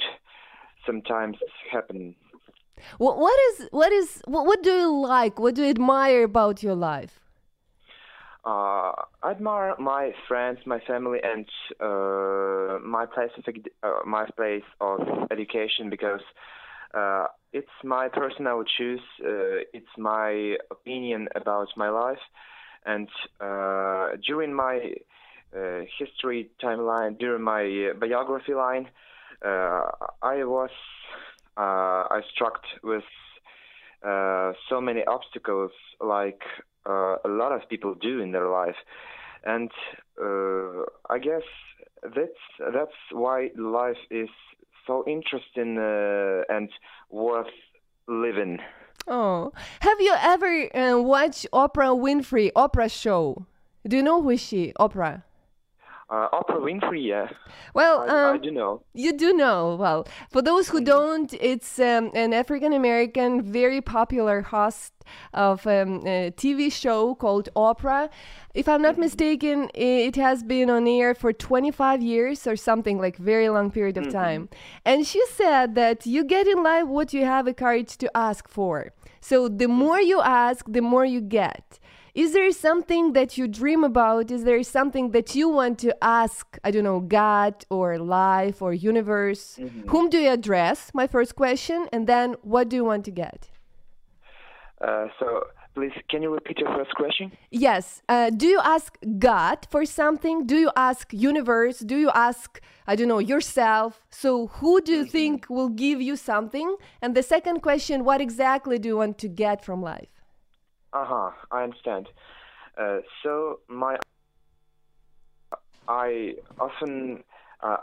sometimes 0.86 1.38
happen. 1.72 2.16
What 2.98 3.18
what 3.18 3.38
is 3.50 3.68
what 3.72 3.92
is 3.92 4.22
what, 4.26 4.46
what 4.46 4.64
do 4.64 4.72
you 4.72 5.02
like? 5.02 5.40
What 5.40 5.56
do 5.56 5.64
you 5.64 5.70
admire 5.70 6.24
about 6.24 6.64
your 6.64 6.76
life? 6.76 7.22
Uh, 8.44 8.94
I 9.22 9.32
admire 9.32 9.76
my 9.78 10.14
friends, 10.28 10.60
my 10.66 10.80
family, 10.80 11.20
and 11.24 11.46
uh, 11.80 12.80
my 12.84 13.06
place 13.06 13.30
of 13.38 13.44
uh, 13.84 14.00
my 14.06 14.26
place 14.36 14.64
of 14.80 15.00
education 15.30 15.92
because 15.92 16.22
uh, 16.96 17.28
it's 17.54 17.70
my 17.84 18.08
personal 18.10 18.64
choice. 18.64 19.00
Uh, 19.24 19.62
it's 19.74 19.94
my 19.96 20.56
opinion 20.72 21.28
about 21.36 21.68
my 21.78 21.90
life, 21.90 22.24
and 22.86 23.10
uh, 23.40 24.18
during 24.26 24.54
my 24.54 24.96
history 26.00 26.50
timeline, 26.64 27.20
during 27.20 27.44
my 27.44 27.92
biography 28.00 28.54
line, 28.56 28.90
I 29.44 30.44
was 30.46 30.72
I 31.58 32.22
struck 32.34 32.62
with 32.84 33.04
uh, 34.08 34.54
so 34.70 34.82
many 34.82 35.04
obstacles 35.06 35.72
like 36.00 36.42
uh, 36.90 37.18
a 37.24 37.28
lot 37.28 37.52
of 37.52 37.68
people 37.70 37.94
do 37.94 38.20
in 38.20 38.32
their 38.32 38.50
life, 38.50 38.76
and 39.46 39.70
uh, 40.22 40.84
I 41.10 41.20
guess 41.20 41.44
that's 42.04 42.74
that's 42.74 42.98
why 43.12 43.50
life 43.56 44.02
is 44.10 44.30
so 44.88 45.04
interesting 45.08 45.78
uh, 45.78 46.44
and 46.50 46.70
worth 47.10 47.54
living. 48.08 48.60
Oh, 49.08 49.52
have 49.82 50.00
you 50.00 50.16
ever 50.20 50.76
uh, 50.76 51.02
watched 51.02 51.48
Oprah 51.54 51.96
Winfrey 51.96 52.52
Oprah 52.54 52.92
show? 52.92 53.46
Do 53.88 53.98
you 53.98 54.04
know 54.04 54.22
who 54.22 54.32
is 54.32 54.42
she? 54.42 54.74
Oprah. 54.80 55.24
Uh, 56.12 56.28
Oprah 56.34 56.60
Winfrey, 56.60 57.08
yeah, 57.08 57.30
Well, 57.74 58.02
I, 58.02 58.32
I 58.32 58.32
um, 58.32 58.42
do 58.42 58.52
know. 58.52 58.84
You 58.94 59.14
do 59.14 59.32
know. 59.32 59.78
Well, 59.80 60.06
for 60.30 60.42
those 60.42 60.68
who 60.68 60.82
don't, 60.82 61.34
it's 61.36 61.80
um, 61.80 62.12
an 62.14 62.34
African 62.34 62.74
American, 62.74 63.42
very 63.42 63.80
popular 63.80 64.42
host 64.42 64.92
of 65.34 65.66
um, 65.66 66.06
a 66.06 66.34
TV 66.36 66.70
show 66.70 67.16
called 67.16 67.48
Oprah. 67.56 68.10
If 68.54 68.68
I'm 68.68 68.82
not 68.82 68.98
mistaken, 68.98 69.70
it 69.74 70.18
has 70.18 70.44
been 70.44 70.70
on 70.70 70.86
air 70.86 71.16
for 71.16 71.32
25 71.32 72.02
years 72.02 72.46
or 72.46 72.58
something 72.58 72.98
like 72.98 73.16
very 73.16 73.48
long 73.48 73.72
period 73.72 73.96
of 73.96 74.10
time. 74.12 74.50
And 74.84 75.08
she 75.08 75.26
said 75.28 75.76
that 75.76 76.06
you 76.06 76.26
get 76.26 76.46
in 76.46 76.62
life 76.62 76.88
what 76.88 77.14
you 77.14 77.24
have 77.24 77.48
a 77.48 77.54
courage 77.54 77.96
to 78.00 78.12
ask 78.18 78.50
for. 78.50 78.92
So 79.22 79.48
the 79.48 79.68
more 79.68 80.02
you 80.02 80.20
ask, 80.20 80.66
the 80.68 80.82
more 80.82 81.06
you 81.06 81.22
get. 81.22 81.80
Is 82.14 82.34
there 82.34 82.52
something 82.52 83.14
that 83.14 83.38
you 83.38 83.48
dream 83.48 83.84
about? 83.84 84.32
Is 84.32 84.44
there 84.44 84.62
something 84.64 85.12
that 85.12 85.34
you 85.36 85.48
want 85.50 85.80
to 85.80 85.96
ask, 86.04 86.58
I 86.64 86.72
don't 86.72 86.84
know, 86.84 87.00
God 87.00 87.66
or 87.70 87.98
life 87.98 88.62
or 88.62 88.74
universe? 88.74 89.60
Whom 89.88 90.10
do 90.10 90.18
you 90.18 90.30
address? 90.30 90.92
My 90.94 91.08
first 91.08 91.36
question. 91.36 91.88
And 91.94 92.08
then 92.08 92.36
what 92.42 92.70
do 92.70 92.76
you 92.76 92.84
want 92.84 93.06
to 93.06 93.12
get? 93.12 93.50
Uh, 94.82 95.08
so 95.20 95.46
Please, 95.74 95.94
can 96.10 96.22
you 96.22 96.34
repeat 96.34 96.58
your 96.60 96.68
first 96.76 96.94
question? 96.96 97.32
Yes. 97.50 98.02
Uh, 98.10 98.30
do 98.30 98.46
you 98.46 98.60
ask 98.62 98.98
God 99.20 99.66
for 99.70 99.86
something? 99.86 100.46
Do 100.46 100.58
you 100.58 100.72
ask 100.76 101.14
universe? 101.14 101.80
Do 101.80 101.96
you 101.96 102.10
ask 102.14 102.62
I 102.88 102.98
don't 102.98 103.08
know 103.08 103.20
yourself? 103.20 104.06
So 104.10 104.48
who 104.48 104.82
do 104.82 104.92
you 104.92 105.06
think 105.06 105.50
will 105.50 105.70
give 105.70 106.02
you 106.02 106.18
something? 106.18 106.76
And 107.02 107.16
the 107.16 107.24
second 107.24 107.62
question, 107.62 108.04
what 108.04 108.20
exactly 108.20 108.80
do 108.80 108.90
you 108.90 108.98
want 108.98 109.18
to 109.20 109.30
get 109.30 109.64
from 109.64 109.82
life? 109.82 110.21
Uh 110.94 111.06
huh. 111.06 111.32
I 111.52 111.64
understand. 111.64 112.08
Uh, 112.78 113.00
so 113.24 113.60
my, 113.70 113.98
I 115.88 116.36
often 116.60 117.24
uh, 117.62 117.78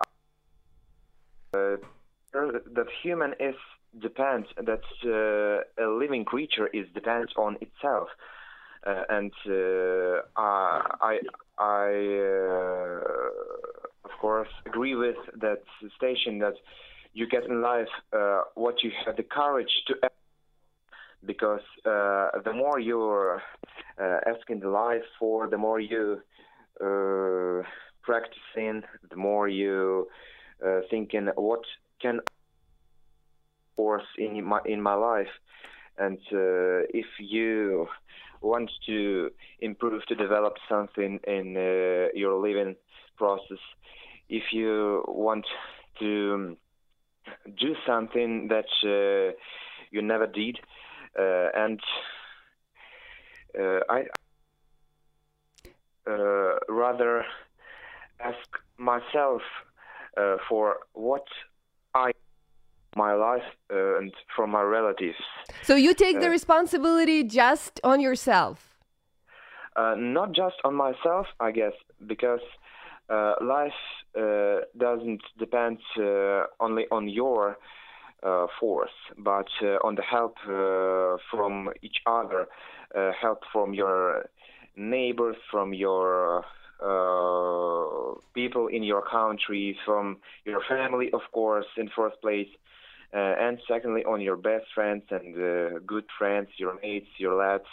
uh, 1.54 1.76
that 2.34 2.86
human 3.02 3.32
is 3.40 3.54
depends 4.00 4.46
that 4.56 4.82
uh, 5.06 5.84
a 5.84 5.86
living 5.88 6.24
creature 6.24 6.66
is 6.68 6.86
depends 6.94 7.32
on 7.36 7.56
itself, 7.60 8.08
uh, 8.86 9.02
and 9.08 9.32
uh, 9.48 10.22
I 10.36 11.18
I 11.58 11.88
uh, 12.28 13.00
of 14.04 14.10
course 14.20 14.48
agree 14.66 14.94
with 14.94 15.16
that 15.40 15.62
station 15.96 16.38
that 16.40 16.54
you 17.14 17.26
get 17.28 17.44
in 17.46 17.62
life 17.62 17.88
what 18.54 18.82
you 18.82 18.90
have 19.06 19.16
the 19.16 19.22
courage 19.22 19.72
to 19.88 19.94
because 21.24 21.60
uh, 21.84 22.28
the 22.44 22.52
more 22.54 22.78
you're 22.78 23.42
uh, 24.00 24.18
asking 24.26 24.60
the 24.60 24.68
life 24.68 25.02
for, 25.18 25.48
the 25.48 25.58
more 25.58 25.80
you 25.80 26.20
uh, 26.80 27.62
practicing, 28.02 28.82
the 29.10 29.16
more 29.16 29.48
you 29.48 30.08
uh, 30.64 30.80
thinking 30.90 31.28
what 31.36 31.60
can 32.00 32.20
force 33.76 34.06
in 34.16 34.44
my 34.44 34.60
in 34.64 34.80
my 34.80 34.94
life, 34.94 35.34
and 35.98 36.18
uh, 36.32 36.86
if 36.90 37.06
you 37.18 37.86
want 38.40 38.70
to 38.86 39.30
improve 39.60 40.04
to 40.06 40.14
develop 40.14 40.54
something 40.68 41.18
in 41.26 41.56
uh, 41.56 42.08
your 42.14 42.40
living 42.40 42.76
process, 43.16 43.58
if 44.28 44.44
you 44.52 45.02
want 45.08 45.44
to 45.98 46.56
do 47.58 47.74
something 47.86 48.48
that 48.48 48.70
uh, 48.84 49.34
you 49.90 50.02
never 50.02 50.26
did, 50.26 50.58
and 51.54 51.80
uh, 53.58 53.80
I 53.90 54.04
uh, 56.06 56.56
rather 56.68 57.24
ask 58.20 58.48
myself 58.78 59.42
uh, 60.16 60.36
for 60.48 60.76
what 60.94 61.26
I 61.94 62.12
my 62.96 63.12
life 63.14 63.42
uh, 63.72 63.98
and 63.98 64.12
from 64.34 64.50
my 64.50 64.62
relatives. 64.62 65.18
So 65.62 65.74
you 65.76 65.94
take 65.94 66.18
the 66.20 66.26
Uh, 66.26 66.30
responsibility 66.30 67.22
just 67.22 67.80
on 67.84 68.00
yourself. 68.00 68.56
Uh, 69.76 69.94
not 69.96 70.32
just 70.32 70.56
on 70.64 70.74
myself, 70.74 71.26
I 71.38 71.52
guess, 71.52 71.74
because 72.06 72.44
uh, 73.08 73.34
life 73.40 73.80
uh, 74.16 74.60
doesn't 74.76 75.22
depend 75.38 75.78
uh, 75.96 76.46
only 76.58 76.84
on 76.90 77.08
your 77.08 77.50
uh, 77.50 77.54
force, 78.60 78.90
but 79.16 79.48
uh, 79.62 79.78
on 79.84 79.94
the 79.94 80.02
help 80.02 80.36
uh, 80.44 81.16
from 81.30 81.70
each 81.82 81.98
other, 82.06 82.48
uh, 82.96 83.12
help 83.20 83.40
from 83.52 83.74
your 83.74 84.28
neighbors, 84.76 85.36
from 85.50 85.72
your 85.74 86.44
uh, 86.82 88.14
people 88.34 88.68
in 88.68 88.82
your 88.82 89.02
country, 89.02 89.76
from 89.84 90.18
your 90.44 90.62
family, 90.68 91.10
of 91.12 91.20
course, 91.32 91.66
in 91.76 91.88
first 91.94 92.20
place, 92.20 92.48
uh, 93.14 93.16
and 93.16 93.58
secondly, 93.66 94.04
on 94.04 94.20
your 94.20 94.36
best 94.36 94.66
friends 94.74 95.02
and 95.10 95.34
uh, 95.36 95.78
good 95.86 96.04
friends, 96.18 96.48
your 96.56 96.78
mates, 96.82 97.08
your 97.18 97.34
lads. 97.34 97.64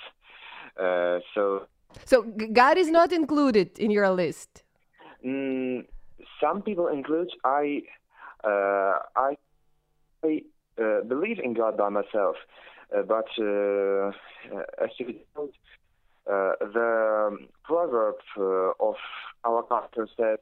Uh, 0.79 1.19
so 1.33 1.67
So 2.05 2.23
God 2.53 2.77
is 2.77 2.89
not 2.89 3.11
included 3.11 3.79
in 3.79 3.91
your 3.91 4.09
list. 4.09 4.63
Mm, 5.25 5.85
some 6.41 6.61
people 6.61 6.87
include 6.87 7.29
I 7.43 7.81
uh, 8.43 8.99
I, 9.15 9.37
I 10.25 10.41
uh, 10.81 11.01
believe 11.07 11.39
in 11.43 11.53
God 11.53 11.77
by 11.77 11.89
myself, 11.89 12.35
uh, 12.95 13.01
but 13.03 13.27
uh, 13.39 14.09
as 14.83 14.89
you 14.97 15.15
know, 15.35 15.49
the 16.25 17.37
proverb 17.63 18.15
of 18.79 18.95
our 19.43 19.63
culture 19.63 20.07
says 20.17 20.39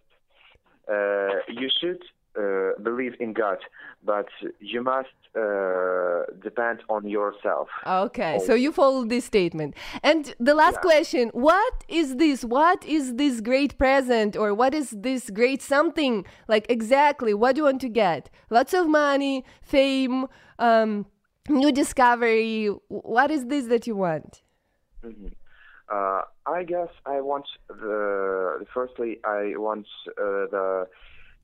you 1.50 1.70
should 1.80 2.02
uh, 2.38 2.72
believe 2.82 3.16
in 3.20 3.34
God, 3.34 3.58
but 4.04 4.28
you 4.60 4.82
must 4.84 5.10
uh, 5.36 6.24
depend 6.42 6.80
on 6.90 7.08
yourself. 7.08 7.70
Okay, 7.86 8.38
Oh. 8.40 8.46
so 8.48 8.54
you 8.54 8.72
follow 8.72 9.04
this 9.06 9.26
statement. 9.26 9.76
And 10.04 10.36
the 10.40 10.54
last 10.54 10.76
Yeah. 10.78 10.90
question 10.92 11.24
What 11.34 11.76
is 11.88 12.16
this? 12.18 12.44
What 12.46 12.86
is 12.86 13.16
this 13.16 13.42
great 13.42 13.78
present? 13.78 14.36
Or 14.36 14.54
what 14.54 14.74
is 14.74 14.90
this 14.92 15.30
great 15.30 15.62
something? 15.62 16.26
Like, 16.48 16.66
exactly, 16.70 17.34
what 17.34 17.56
do 17.56 17.60
you 17.62 17.66
want 17.66 17.82
to 17.82 17.90
get? 17.90 18.30
Lots 18.50 18.74
of 18.74 18.88
money, 18.88 19.44
fame, 19.62 20.28
um, 20.60 21.06
new 21.50 21.72
discovery. 21.72 22.68
What 22.90 23.30
is 23.32 23.46
this 23.48 23.66
that 23.68 23.86
you 23.88 23.96
want? 23.96 24.42
Mhm. 25.04 25.32
Uh, 25.90 26.22
I 26.46 26.64
guess 26.64 26.90
I 27.06 27.20
want 27.22 27.46
the 27.68 28.66
firstly 28.74 29.20
I 29.26 29.54
want 29.58 29.86
uh, 30.18 30.46
the 30.56 30.88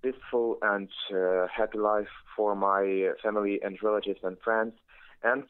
peaceful 0.02 0.58
and 0.62 0.90
uh, 1.14 1.48
happy 1.56 1.78
life 1.78 2.08
for 2.36 2.56
my 2.56 3.12
family 3.22 3.60
and 3.64 3.78
relatives 3.84 4.20
and 4.24 4.38
friends, 4.44 4.74
and 5.24 5.44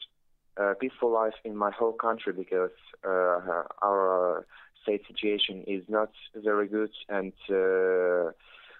uh, 0.59 0.73
peaceful 0.79 1.11
life 1.11 1.33
in 1.45 1.55
my 1.55 1.71
whole 1.71 1.93
country 1.93 2.33
because 2.33 2.71
uh, 3.05 3.63
our 3.81 4.45
state 4.83 5.01
situation 5.07 5.63
is 5.67 5.83
not 5.87 6.11
very 6.35 6.67
good 6.67 6.91
and 7.07 7.33
uh, 7.49 8.31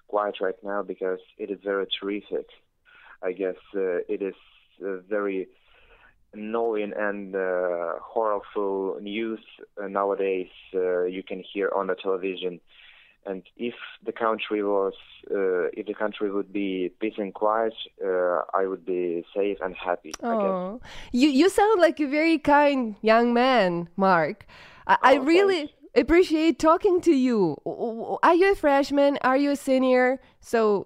quiet 0.08 0.36
right 0.42 0.62
now 0.64 0.82
because 0.82 1.20
it 1.38 1.50
is 1.50 1.60
very 1.64 1.88
terrific. 2.00 2.48
I 3.24 3.32
guess 3.34 3.56
uh, 3.76 4.04
it 4.08 4.22
is 4.22 4.36
very 5.10 5.48
annoying 6.34 6.94
and 6.98 7.36
horrible 8.02 8.98
news 9.02 9.40
nowadays 9.80 10.48
you 10.74 11.24
can 11.28 11.44
hear 11.54 11.70
on 11.76 11.88
the 11.88 11.96
television. 11.96 12.60
And 13.26 13.44
if 13.58 13.76
the 14.06 14.12
country 14.12 14.64
was, 14.64 14.94
uh, 15.30 15.68
if 15.74 15.86
the 15.86 15.94
country 15.94 16.32
would 16.32 16.52
be 16.52 16.92
peace 17.00 17.14
and 17.18 17.34
quiet, 17.34 17.74
uh, 18.04 18.42
I 18.54 18.66
would 18.66 18.86
be 18.86 19.26
safe 19.36 19.58
and 19.62 19.76
happy. 19.76 20.14
Oh, 20.24 20.82
you 21.12 21.30
you 21.30 21.50
sound 21.50 21.80
like 21.82 22.00
a 22.00 22.08
very 22.08 22.38
kind 22.40 22.96
young 23.02 23.34
man, 23.34 23.90
Mark. 23.96 24.46
I, 24.88 24.98
I 25.02 25.16
Oh, 25.16 25.20
really 25.24 25.74
appreciate 25.96 26.60
talking 26.60 27.02
to 27.02 27.12
you. 27.12 27.58
Are 28.24 28.34
you 28.34 28.52
a 28.52 28.56
freshman? 28.56 29.18
Are 29.22 29.38
you 29.38 29.52
a 29.52 29.56
senior? 29.56 30.20
So, 30.40 30.86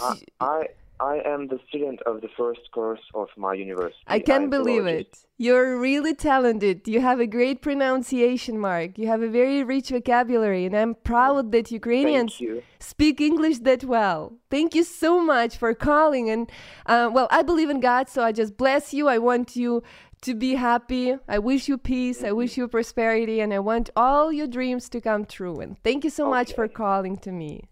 I, 0.00 0.20
I 0.40 0.66
I 0.98 1.20
am 1.26 1.48
the 1.48 1.60
student 1.68 2.00
of 2.02 2.22
the 2.22 2.28
first 2.36 2.60
course 2.72 3.00
of 3.14 3.28
my 3.36 3.52
university. 3.54 4.02
I 4.06 4.18
can't 4.18 4.50
believe 4.50 4.86
it. 4.86 5.18
You're 5.36 5.78
really 5.78 6.14
talented. 6.14 6.88
You 6.88 7.00
have 7.00 7.20
a 7.20 7.26
great 7.26 7.60
pronunciation, 7.60 8.58
Mark. 8.58 8.96
You 8.96 9.06
have 9.08 9.20
a 9.20 9.28
very 9.28 9.62
rich 9.62 9.90
vocabulary, 9.90 10.64
and 10.64 10.74
I'm 10.74 10.94
proud 10.94 11.52
that 11.52 11.70
Ukrainians 11.70 12.40
speak 12.80 13.20
English 13.20 13.58
that 13.60 13.84
well. 13.84 14.32
Thank 14.50 14.74
you 14.74 14.84
so 14.84 15.20
much 15.20 15.58
for 15.58 15.74
calling. 15.74 16.30
And 16.30 16.50
uh, 16.86 17.10
well, 17.12 17.28
I 17.30 17.42
believe 17.42 17.68
in 17.68 17.80
God, 17.80 18.08
so 18.08 18.22
I 18.24 18.32
just 18.32 18.56
bless 18.56 18.94
you. 18.94 19.08
I 19.08 19.18
want 19.18 19.54
you 19.54 19.82
to 20.22 20.34
be 20.34 20.54
happy. 20.54 21.16
I 21.28 21.38
wish 21.38 21.68
you 21.68 21.76
peace. 21.76 22.24
I 22.24 22.32
wish 22.32 22.56
you 22.56 22.66
prosperity, 22.68 23.40
and 23.40 23.52
I 23.52 23.58
want 23.58 23.90
all 23.94 24.32
your 24.32 24.46
dreams 24.46 24.88
to 24.90 25.02
come 25.02 25.26
true. 25.26 25.60
And 25.60 25.76
thank 25.82 26.04
you 26.04 26.10
so 26.10 26.30
much 26.30 26.54
for 26.54 26.68
calling 26.68 27.18
to 27.18 27.30
me. 27.32 27.68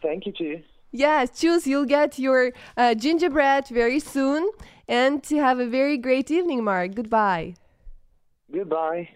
Thank 0.00 0.26
you 0.26 0.32
too. 0.32 0.62
Yes, 0.90 1.38
choose. 1.38 1.66
You'll 1.66 1.84
get 1.84 2.18
your 2.18 2.52
uh, 2.76 2.94
gingerbread 2.94 3.68
very 3.68 4.00
soon. 4.00 4.50
And 4.88 5.22
to 5.24 5.36
have 5.36 5.58
a 5.58 5.66
very 5.66 5.98
great 5.98 6.30
evening, 6.30 6.64
Mark. 6.64 6.94
Goodbye. 6.94 7.54
Goodbye. 8.50 9.10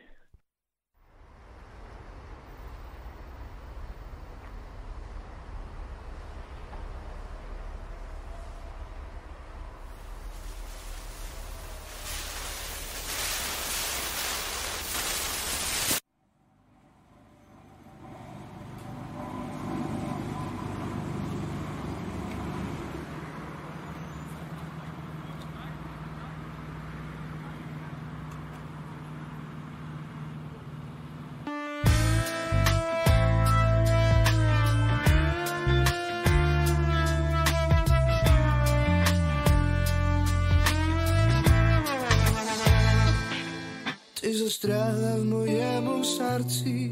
Серці, 46.33 46.91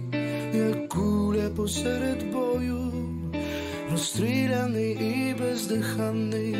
як 0.54 0.88
куля 0.88 1.48
посеред 1.56 2.32
бою, 2.32 2.92
розстріляний 3.92 4.92
і 4.92 5.34
бездиханий, 5.40 6.56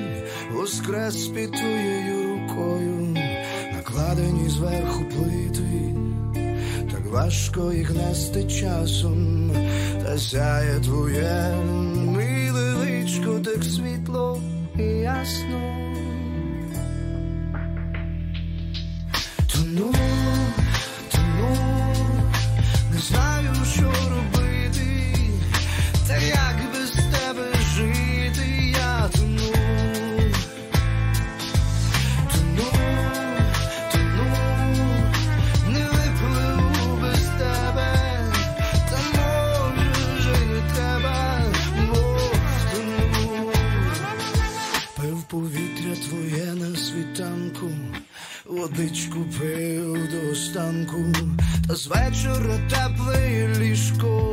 воскрес 0.53 1.26
під 1.26 1.53
твоєю 1.53 2.28
рукою, 2.28 3.16
накладені 3.72 4.49
зверху 4.49 5.05
плити, 5.05 5.95
так 6.93 7.07
важко 7.12 7.72
їх 7.72 7.91
нести 7.95 8.45
часом, 8.45 9.51
та 10.05 10.18
сяє 10.18 10.81
твоє 10.81 11.55
миле 11.95 12.74
личко, 12.74 13.41
так 13.45 13.64
світло 13.64 14.41
і 14.78 14.83
ясно. 14.83 15.89
Твоє 46.09 46.55
на 46.55 46.76
світанку, 46.76 47.70
водичку 48.46 49.24
пив 49.38 50.09
до 50.11 50.30
останку, 50.32 51.05
та 51.68 51.74
з 51.76 51.86
вечора 51.86 52.59
тепле 52.70 53.48
ліжко 53.59 54.32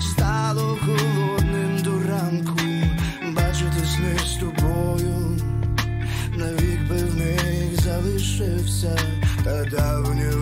стало 0.00 0.78
холодним 0.86 1.82
до 1.82 1.90
ранку, 2.08 2.60
бачити 3.36 3.86
сни 3.86 4.18
з 4.26 4.36
тобою, 4.36 5.38
навік 6.36 6.88
би 6.88 6.96
в 6.96 7.16
них 7.16 7.80
залишився, 7.82 8.98
та 9.44 9.64
давнє 9.64 10.33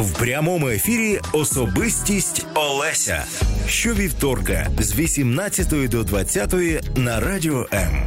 В 0.00 0.12
прямому 0.12 0.68
ефірі 0.68 1.20
особистість 1.32 2.46
Олеся. 2.54 3.24
Щовівторка 3.68 4.66
з 4.78 4.94
18 4.94 5.88
до 5.88 6.04
20 6.04 6.54
на 6.96 7.20
радіо 7.20 7.66
М. 7.72 8.02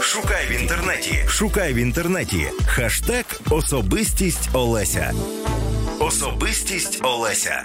Шукай 0.00 0.46
в 0.50 0.60
інтернеті. 0.60 1.24
Шукай 1.28 1.72
в 1.72 1.76
інтернеті. 1.76 2.46
Хаштег 2.66 3.24
Особистість 3.50 4.50
Олеся. 4.52 5.12
Особистість 5.98 7.00
Олеся. 7.04 7.64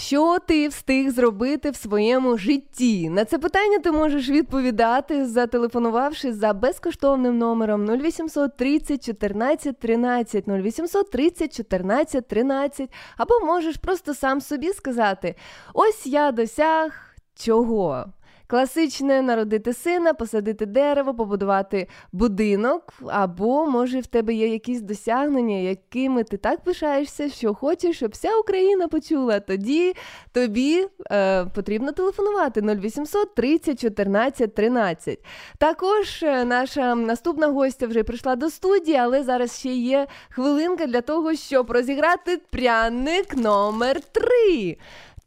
Що 0.00 0.38
ти 0.38 0.68
встиг 0.68 1.10
зробити 1.10 1.70
в 1.70 1.76
своєму 1.76 2.38
житті? 2.38 3.10
На 3.10 3.24
це 3.24 3.38
питання 3.38 3.78
ти 3.78 3.92
можеш 3.92 4.28
відповідати, 4.28 5.26
зателефонувавши 5.26 6.32
за 6.32 6.52
безкоштовним 6.52 7.38
номером 7.38 7.86
0800 7.86 8.56
30 8.56 9.04
14 9.04 9.78
13 9.78 10.44
0800 10.48 11.10
30 11.10 11.56
14 11.56 12.28
13 12.28 12.90
або 13.16 13.40
можеш 13.40 13.76
просто 13.76 14.14
сам 14.14 14.40
собі 14.40 14.72
сказати: 14.72 15.34
ось 15.74 16.06
я 16.06 16.32
досяг 16.32 17.16
чого. 17.34 18.06
Класичне 18.50 19.22
народити 19.22 19.72
сина, 19.72 20.14
посадити 20.14 20.66
дерево, 20.66 21.14
побудувати 21.14 21.86
будинок, 22.12 22.94
або 23.06 23.66
може 23.66 24.00
в 24.00 24.06
тебе 24.06 24.34
є 24.34 24.48
якісь 24.48 24.80
досягнення, 24.80 25.56
якими 25.56 26.24
ти 26.24 26.36
так 26.36 26.64
пишаєшся, 26.64 27.28
що 27.28 27.54
хочеш, 27.54 27.96
щоб 27.96 28.10
вся 28.10 28.36
Україна 28.36 28.88
почула. 28.88 29.40
Тоді 29.40 29.94
тобі 30.32 30.86
е, 31.10 31.44
потрібно 31.44 31.92
телефонувати 31.92 32.60
0800 32.60 33.34
30 33.34 33.80
14 33.80 34.54
13. 34.54 35.18
Також 35.58 36.22
е, 36.22 36.44
наша 36.44 36.94
наступна 36.94 37.46
гостя 37.46 37.86
вже 37.86 38.02
прийшла 38.02 38.36
до 38.36 38.50
студії, 38.50 38.96
але 38.96 39.22
зараз 39.22 39.58
ще 39.58 39.74
є 39.74 40.06
хвилинка 40.30 40.86
для 40.86 41.00
того, 41.00 41.34
щоб 41.34 41.70
розіграти 41.70 42.40
пряник 42.50 43.36
номер 43.36 44.00
3. 44.00 44.76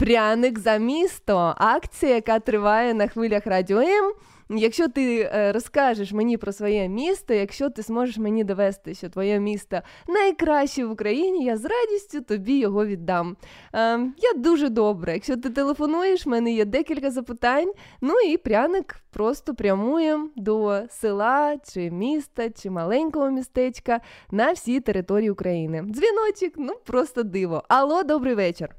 Пряник 0.04 0.60
за 0.60 0.78
місто. 0.78 1.54
Акція, 1.58 2.16
яка 2.16 2.40
триває 2.40 2.94
на 2.94 3.08
хвилях 3.08 3.48
Радіо 3.48 3.80
М. 3.80 4.14
Якщо 4.50 4.88
ти 4.88 5.20
е, 5.20 5.52
розкажеш 5.52 6.12
мені 6.12 6.38
про 6.38 6.52
своє 6.52 6.88
місто, 6.90 7.34
якщо 7.34 7.70
ти 7.70 7.82
зможеш 7.82 8.18
мені 8.18 8.44
довести, 8.44 8.94
що 8.94 9.10
твоє 9.10 9.40
місто 9.40 9.80
найкраще 10.08 10.86
в 10.86 10.92
Україні, 10.92 11.46
я 11.46 11.58
з 11.58 11.66
радістю 11.66 12.22
тобі 12.22 12.60
його 12.60 12.86
віддам. 12.86 13.38
Е, 13.74 13.80
я 14.00 14.34
дуже 14.36 14.70
добре. 14.70 15.14
Якщо 15.14 15.38
ти 15.38 15.50
телефонуєш, 15.50 16.26
в 16.26 16.30
мене 16.30 16.54
є 16.54 16.66
декілька 16.66 17.12
запитань. 17.12 17.72
Ну 18.02 18.14
і 18.20 18.38
пряник 18.38 18.96
просто 19.12 19.56
прямує 19.56 20.20
до 20.36 20.82
села 20.90 21.58
чи 21.74 21.92
міста, 21.92 22.50
чи 22.50 22.70
маленького 22.70 23.30
містечка 23.30 24.00
на 24.32 24.52
всій 24.52 24.80
території 24.80 25.30
України. 25.30 25.82
Дзвіночок, 25.82 26.54
ну 26.58 26.74
просто 26.86 27.24
диво. 27.24 27.64
Алло, 27.68 28.04
добрий 28.04 28.36
вечір. 28.36 28.70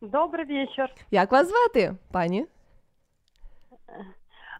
Добрый 0.00 0.44
вечер. 0.44 0.90
Як 1.10 1.32
вас 1.32 1.48
звати, 1.48 1.94
пані? 2.12 2.46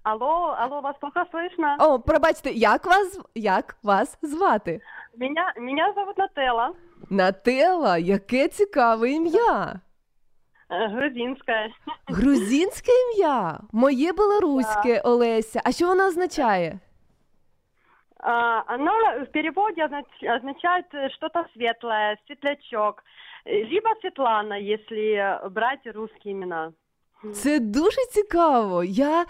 Алло, 0.03 0.55
алло, 0.59 0.81
вас 0.81 0.97
плохо 1.01 1.21
слышно? 1.33 1.77
О, 1.79 1.99
пробачте, 1.99 2.51
як 2.51 2.87
вас 2.87 3.21
як 3.35 3.77
вас 3.83 4.19
звати? 4.23 4.81
Меня, 5.19 5.53
меня 5.57 5.93
зовут 5.95 6.19
Нателла, 6.19 6.73
Нателла, 7.11 7.99
яке 7.99 8.49
цікаве 8.49 9.11
ім'я. 9.11 9.81
э, 10.71 10.89
грузинская. 10.91 11.71
Грузинське 12.09 12.93
ім'я. 12.93 13.61
Моє 13.73 14.13
білоруське 14.13 15.01
Олеся. 15.01 15.61
А 15.65 15.73
що 15.73 15.87
воно 15.87 16.07
означає? 16.07 16.79
А, 18.19 18.63
Она 18.75 18.93
в 19.23 19.27
переводе 19.33 19.85
означ- 19.87 20.37
означает 20.37 20.85
э, 20.95 21.11
что-то 21.11 21.45
светлое, 21.55 22.17
светлячок. 22.27 23.03
Э, 23.47 23.65
Либо 23.65 23.89
Светлана, 24.01 24.57
если 24.59 25.15
э, 25.17 25.49
брать 25.51 25.87
русские 25.95 26.33
имена. 26.33 26.73
Це 27.33 27.61
дуже 27.61 28.05
цікаво. 28.11 28.85
Я, 28.85 29.27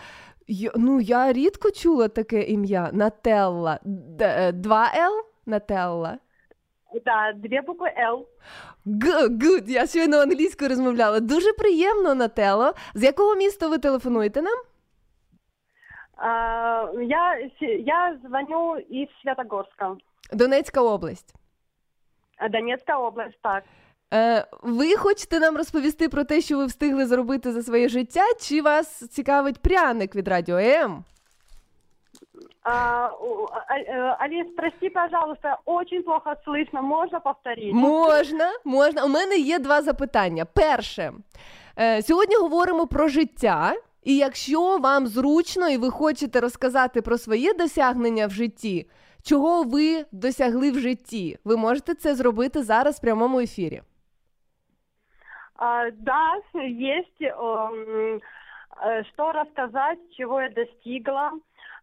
я 0.47 0.71
ну 0.77 1.01
я 1.01 1.33
рідко 1.33 1.71
чула 1.71 2.09
таке 2.09 2.43
ім'я. 2.43 2.91
Нателла. 2.93 3.79
Д- 3.85 4.35
е, 4.39 4.53
Два 4.53 4.91
Л? 4.97 5.25
Нателла. 5.47 6.19
Да, 7.05 7.33
две 7.33 7.61
буквы 7.61 7.89
Л. 7.99 8.27
Г, 8.87 9.29
гуд, 9.29 9.69
я 9.71 9.87
щойно 9.87 10.17
англійською 10.19 10.69
розмовляла. 10.71 11.21
Дуже 11.21 11.53
приємно, 11.53 12.15
Нателло. 12.15 12.73
З 12.95 13.03
якого 13.03 13.35
міста 13.35 13.69
ви 13.69 13.79
телефонуєте 13.79 14.43
нам? 14.43 14.59
А, 16.17 16.29
Я, 17.03 17.51
се- 17.61 17.67
я 17.87 18.19
звоню 18.25 18.77
из 18.91 19.09
Святогорска, 19.23 19.97
Донецька 20.33 20.81
область. 20.83 21.35
А, 22.39 22.49
Донецкая 22.49 22.99
область, 22.99 23.39
так. 23.43 23.65
Е, 24.14 24.46
ви 24.64 24.96
хочете 24.96 25.40
нам 25.40 25.58
розповісти 25.58 26.10
про 26.10 26.24
те, 26.24 26.42
що 26.42 26.58
ви 26.58 26.66
встигли 26.66 27.06
зробити 27.06 27.52
за 27.52 27.64
своє 27.64 27.90
життя, 27.90 28.22
чи 28.42 28.62
вас 28.62 28.88
цікавить 29.10 29.60
пряник 29.60 30.16
від 30.16 30.28
Радіо 30.28 30.58
М? 30.58 31.04
А, 32.64 33.10
у- 33.22 33.46
э, 33.46 34.16
Алис, 34.20 34.48
прости, 34.58 34.90
пожалуйста, 34.90 35.58
очень 35.66 36.04
плохо 36.04 36.34
слышно. 36.48 36.82
Можно 36.82 37.22
повторить? 37.22 37.74
Можна, 37.74 38.52
можна. 38.66 39.06
У 39.06 39.08
мене 39.08 39.38
є 39.38 39.60
два 39.60 39.82
запитання. 39.82 40.46
Перше, 40.46 41.14
е, 41.80 42.02
сьогодні 42.02 42.36
говоримо 42.36 42.88
про 42.88 43.08
життя. 43.08 43.74
І 44.04 44.18
якщо 44.18 44.78
вам 44.78 45.08
зручно 45.08 45.70
і 45.70 45.78
ви 45.78 45.90
хочете 45.92 46.40
розказати 46.40 47.02
про 47.02 47.18
своє 47.18 47.54
досягнення 47.54 48.28
в 48.28 48.32
житті, 48.32 48.90
чого 49.24 49.64
ви 49.64 50.06
досягли 50.12 50.72
в 50.72 50.80
житті, 50.80 51.38
ви 51.46 51.58
можете 51.58 51.94
це 51.96 52.16
зробити 52.16 52.64
зараз 52.64 52.98
в 52.98 53.02
прямому 53.02 53.40
ефірі. 53.40 53.82
А, 55.62 55.92
да, 55.92 56.36
есть 56.54 57.22
эм, 57.22 58.22
э, 58.82 59.04
что 59.12 59.32
рассказать, 59.34 60.00
чего 60.16 60.40
я 60.40 60.50
достигла. 60.50 61.32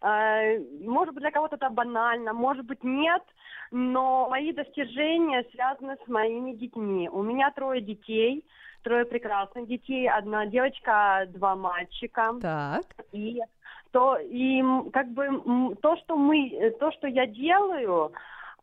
Э, 0.01 0.59
Может 0.83 1.13
быть, 1.15 1.23
для 1.23 1.31
кого-то 1.31 1.57
это 1.57 1.69
банально, 1.69 2.33
может 2.33 2.65
быть, 2.65 2.83
нет, 2.83 3.23
но 3.71 4.29
мои 4.31 4.53
достижения 4.53 5.45
связаны 5.53 5.97
с 6.05 6.09
моими 6.09 6.53
детьми. 6.53 7.09
У 7.11 7.23
меня 7.23 7.51
трое 7.51 7.83
детей, 7.83 8.45
трое 8.83 9.05
прекрасных 9.05 9.67
детей, 9.67 10.09
одна 10.09 10.47
девочка, 10.47 11.27
два 11.29 11.55
мальчика. 11.55 12.35
Так. 12.41 12.85
И 13.13 13.43
то 13.91 14.17
и 14.17 14.63
как 14.93 15.09
бы 15.09 15.77
то, 15.83 15.97
что 15.99 16.17
мы, 16.17 16.71
то, 16.81 16.93
что 16.93 17.09
я 17.09 17.27
делаю, 17.27 18.13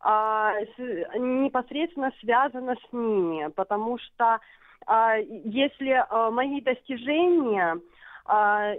а, 0.00 0.54
с- 0.76 1.18
непосредственно 1.18 2.10
связано 2.20 2.74
с 2.74 2.92
ними, 2.92 3.48
потому 3.54 3.98
что 3.98 4.40
если 4.87 6.03
а, 6.09 6.31
мои 6.31 6.61
достижения 6.61 7.79
а, 8.25 8.73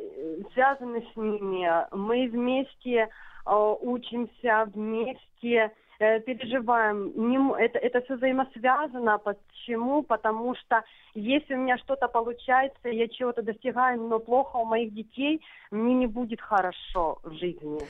связаны 0.55 1.03
с 1.13 1.17
ними, 1.17 1.69
мы 1.93 2.29
вместе 2.29 3.09
а, 3.45 3.73
учимся, 3.73 4.67
вместе 4.75 5.71
э, 6.01 6.21
переживаем. 6.21 7.13
Не 7.15 7.37
м- 7.37 7.55
это, 7.55 7.79
это 7.79 8.01
все 8.01 8.15
взаимосвязано. 8.17 9.19
Почему? 9.19 10.03
Потому 10.03 10.55
что 10.55 10.83
если 11.15 11.55
у 11.55 11.59
меня 11.59 11.79
что-то 11.79 12.09
получается, 12.09 12.89
я 12.89 13.07
чего-то 13.09 13.43
достигаю, 13.43 14.01
но 14.01 14.19
плохо 14.19 14.57
у 14.59 14.65
моих 14.65 14.95
детей, 14.95 15.41
мне 15.71 15.95
не 15.95 16.07
будет 16.07 16.41
хорошо 16.41 17.19
в 17.25 17.33
жизни. 17.35 17.81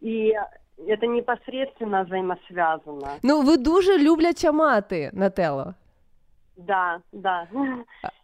И 0.00 0.34
это 0.86 1.06
непосредственно 1.06 2.04
взаимосвязано. 2.04 3.08
Ну, 3.22 3.42
ви 3.42 3.56
дуже 3.56 3.98
любляча 3.98 4.52
мати, 4.52 5.10
Натело. 5.12 5.74
Да, 6.56 7.00
да. 7.12 7.48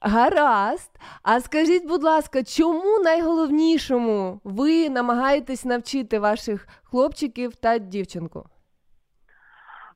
Гаразд. 0.01 0.91
А 1.23 1.41
скажіть, 1.41 1.89
будь 1.89 2.03
ласка, 2.03 2.43
чому 2.45 2.99
найголовнішому 3.05 4.41
ви 4.45 4.91
намагаєтесь 4.91 5.65
навчити 5.65 6.19
ваших 6.19 6.69
хлопчиків 6.83 7.57
та 7.57 7.79
дівчинку? 7.79 8.45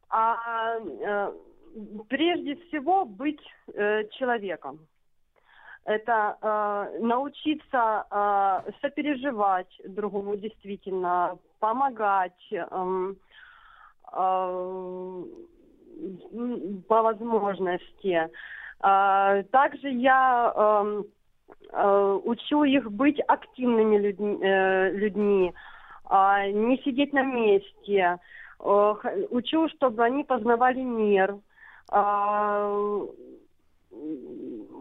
А, 0.09 0.35
э, 0.79 1.33
прежде 2.09 2.55
всего 2.55 3.05
быть 3.05 3.41
э, 3.75 4.05
человеком. 4.19 4.79
Это 5.85 6.37
э, 6.43 6.99
научиться 7.01 8.05
э, 8.11 8.73
сопереживать 8.81 9.81
другому 9.87 10.37
действительно, 10.37 11.39
помогать 11.59 12.53
эм, 12.53 13.17
э, 14.13 14.21
м, 14.21 15.25
по 16.88 17.02
возможности. 17.02 18.30
А, 18.80 19.44
Также 19.44 19.90
я 19.90 20.54
эм, 20.56 21.06
э, 21.72 22.20
учу 22.26 22.64
их 22.64 22.92
быть 22.92 23.20
активными 23.28 23.98
людьми, 23.98 25.50
э, 25.50 25.54
а, 26.06 26.48
не 26.48 26.78
сидеть 26.80 27.14
на 27.14 27.24
месте. 27.24 28.20
Э, 28.60 28.96
Учу, 29.30 29.68
чтобы 29.70 30.04
они 30.04 30.24
познавали 30.24 30.82
мир, 30.82 31.38
а, 31.90 33.02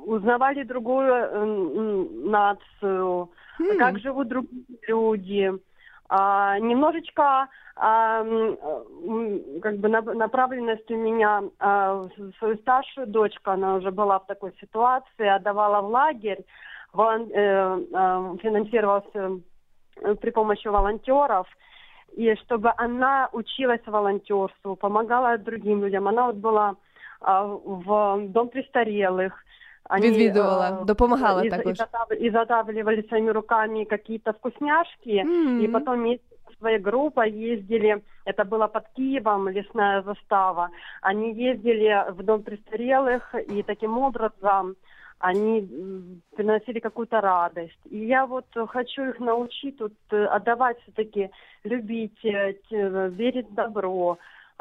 узнавали 0.05 0.63
другую 0.63 2.29
нацию, 2.31 3.31
Хм. 3.59 3.79
как 3.79 3.99
живут 3.99 4.29
другие 4.29 4.65
люди. 4.87 5.53
А, 6.15 6.59
немножечко 6.59 7.49
а, 7.75 8.23
как 9.63 9.79
бы 9.79 9.89
нап- 9.89 10.13
направленность 10.13 10.91
у 10.91 10.97
меня 10.97 11.43
а, 11.59 12.07
свою 12.39 12.59
старшую 12.59 13.07
дочку, 13.07 13.51
она 13.51 13.77
уже 13.77 13.91
была 13.91 14.19
в 14.19 14.27
такой 14.27 14.53
ситуации, 14.61 15.27
отдавала 15.27 15.81
в 15.81 15.89
лагерь, 15.89 16.45
э, 16.95 16.99
э, 16.99 18.37
финансировался 18.43 19.41
э, 20.03 20.15
при 20.17 20.31
помощи 20.31 20.69
волонтеров, 20.69 21.47
и 22.15 22.35
чтобы 22.45 22.75
она 22.77 23.31
училась 23.33 23.87
волонтерству, 23.87 24.77
помогала 24.77 25.39
другим 25.39 25.83
людям. 25.83 26.09
Она 26.09 26.27
вот 26.27 26.37
была 26.37 26.77
а, 27.23 27.47
в 27.47 28.29
дом 28.29 28.51
престарелых. 28.51 29.33
Они, 29.93 30.11
Відвідувала, 30.11 30.71
э, 30.71 30.85
допомагала 30.85 31.43
и, 31.45 31.51
також. 31.51 31.73
и, 31.73 31.83
затав- 31.83 32.13
и 32.19 32.31
своими 33.09 33.33
руками 33.33 33.85
какие-то 33.85 34.31
вкусняшки, 34.31 35.17
М. 35.19 35.61
и 35.61 35.69
потом 35.69 35.95
вместе 36.01 36.25
со 36.49 36.55
своей 36.59 36.79
группой 36.79 37.31
ездили, 37.31 38.01
это 38.27 38.45
было 38.49 38.69
под 38.69 38.83
Киевом, 38.97 39.49
лесная 39.49 40.03
застава, 40.03 40.69
они 41.03 41.33
ездили 41.33 42.05
в 42.11 42.23
дом 42.23 42.43
престарелых, 42.43 43.35
и 43.35 43.63
таким 43.63 43.99
образом 43.99 44.75
они 45.19 45.69
приносили 46.37 46.81
какую-то 46.81 47.21
радость. 47.21 47.79
И 47.91 47.99
я 48.07 48.25
вот 48.27 48.47
хочу 48.69 49.03
их 49.03 49.21
научить 49.21 49.77
тут 49.79 49.93
э, 50.11 50.25
отдавать 50.37 50.77
все-таки, 50.83 51.29
любить, 51.65 52.25
э, 52.25 52.55
верить 53.19 53.51
в 53.51 53.55
добро, 53.55 54.17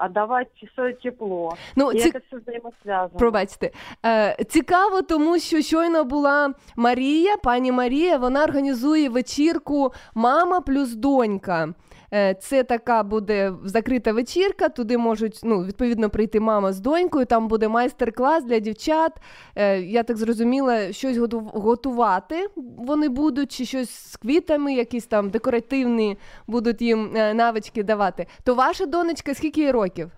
отдавать 0.05 0.47
свое 0.75 0.93
тепло. 0.93 1.55
Ну, 1.75 1.91
І 1.91 1.99
ці- 1.99 2.11
це 2.11 2.21
все 2.27 2.37
взаємосв'язано. 2.37 3.19
Пробачте. 3.19 3.71
Е, 4.05 4.37
цікаво, 4.49 5.01
тому 5.01 5.39
що 5.39 5.61
щойно 5.61 6.03
була 6.03 6.53
Марія, 6.75 7.37
пані 7.37 7.71
Марія, 7.71 8.17
вона 8.17 8.43
організує 8.43 9.09
вечірку 9.09 9.91
Мама 10.15 10.61
плюс 10.61 10.93
донька. 10.95 11.73
Е, 12.13 12.33
Це 12.33 12.63
така 12.63 13.03
буде 13.03 13.53
закрита 13.63 14.13
вечірка. 14.13 14.69
Туди 14.69 14.97
можуть 14.97 15.39
ну, 15.43 15.63
відповідно 15.63 16.09
прийти 16.09 16.39
мама 16.39 16.73
з 16.73 16.79
донькою. 16.79 17.25
Там 17.25 17.47
буде 17.47 17.67
майстер-клас 17.67 18.43
для 18.43 18.59
дівчат. 18.59 19.11
Е, 19.55 19.81
Я 19.81 20.03
так 20.03 20.17
зрозуміла, 20.17 20.91
щось 20.93 21.17
готу- 21.17 21.51
готувати 21.59 22.47
вони 22.77 23.09
будуть, 23.09 23.51
чи 23.51 23.65
щось 23.65 24.11
з 24.11 24.15
квітами, 24.17 24.73
якісь 24.73 25.05
там 25.05 25.29
декоративні 25.29 26.17
будуть 26.47 26.81
їм 26.81 27.11
е, 27.15 27.33
навички 27.33 27.83
давати. 27.83 28.27
То 28.43 28.55
ваша 28.55 28.85
донечка 28.85 29.33
скільки 29.33 29.71
років? 29.71 30.11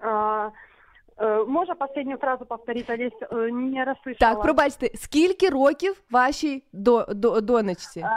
А, 0.00 0.48
э, 1.21 1.45
можно 1.45 1.75
последнюю 1.75 2.17
фразу 2.17 2.45
повторить, 2.45 2.89
Олесь, 2.89 3.13
Э, 3.31 3.49
не 3.51 3.83
расслышала. 3.85 4.19
Так, 4.19 4.41
пробачте, 4.41 4.89
скільки 4.95 5.49
років 5.49 6.01
вашій 6.11 6.63
до, 6.73 7.05
до, 7.09 7.41
донечці? 7.41 7.99
А, 8.01 8.09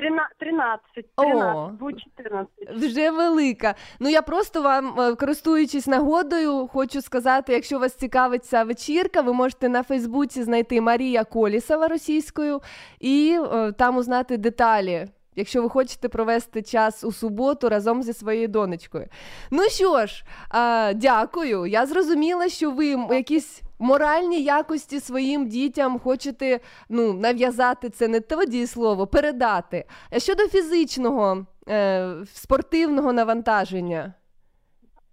трина- 0.00 0.28
13, 0.38 0.80
О. 1.16 1.22
13, 1.22 1.72
будет 1.78 2.00
14. 2.16 2.48
Вже 2.74 3.10
велика. 3.10 3.74
Ну 4.00 4.08
я 4.08 4.22
просто 4.22 4.62
вам, 4.62 5.00
е, 5.00 5.14
користуючись 5.14 5.86
нагодою, 5.86 6.66
хочу 6.72 7.02
сказати, 7.02 7.52
якщо 7.52 7.78
вас 7.78 7.94
цікавить 7.94 8.44
ця 8.44 8.64
вечірка, 8.64 9.20
ви 9.20 9.32
можете 9.32 9.68
на 9.68 9.82
Фейсбуці 9.82 10.42
знайти 10.42 10.80
Марія 10.80 11.24
Колісова 11.24 11.88
російською 11.88 12.60
і 13.00 13.38
е, 13.52 13.72
там 13.72 13.96
узнати 13.96 14.36
деталі. 14.36 15.06
Якщо 15.36 15.62
ви 15.62 15.68
хочете 15.68 16.08
провести 16.08 16.62
час 16.62 17.04
у 17.04 17.12
суботу 17.12 17.68
разом 17.68 18.02
зі 18.02 18.12
своєю 18.12 18.48
донечкою. 18.48 19.06
Ну 19.50 19.62
що 19.62 20.06
ж, 20.06 20.24
а, 20.50 20.92
дякую. 20.96 21.66
Я 21.66 21.86
зрозуміла, 21.86 22.48
що 22.48 22.70
ви 22.70 22.92
м- 22.92 23.08
якісь 23.12 23.62
моральні 23.78 24.42
якості 24.42 25.00
своїм 25.00 25.46
дітям 25.46 25.98
хочете 25.98 26.60
ну, 26.88 27.12
нав'язати 27.12 27.90
це 27.90 28.08
не 28.08 28.20
то 28.20 28.44
дієслово, 28.44 29.06
передати. 29.06 29.84
А 30.10 30.18
щодо 30.18 30.48
фізичного, 30.48 31.46
е, 31.68 32.14
спортивного 32.32 33.12
навантаження. 33.12 34.14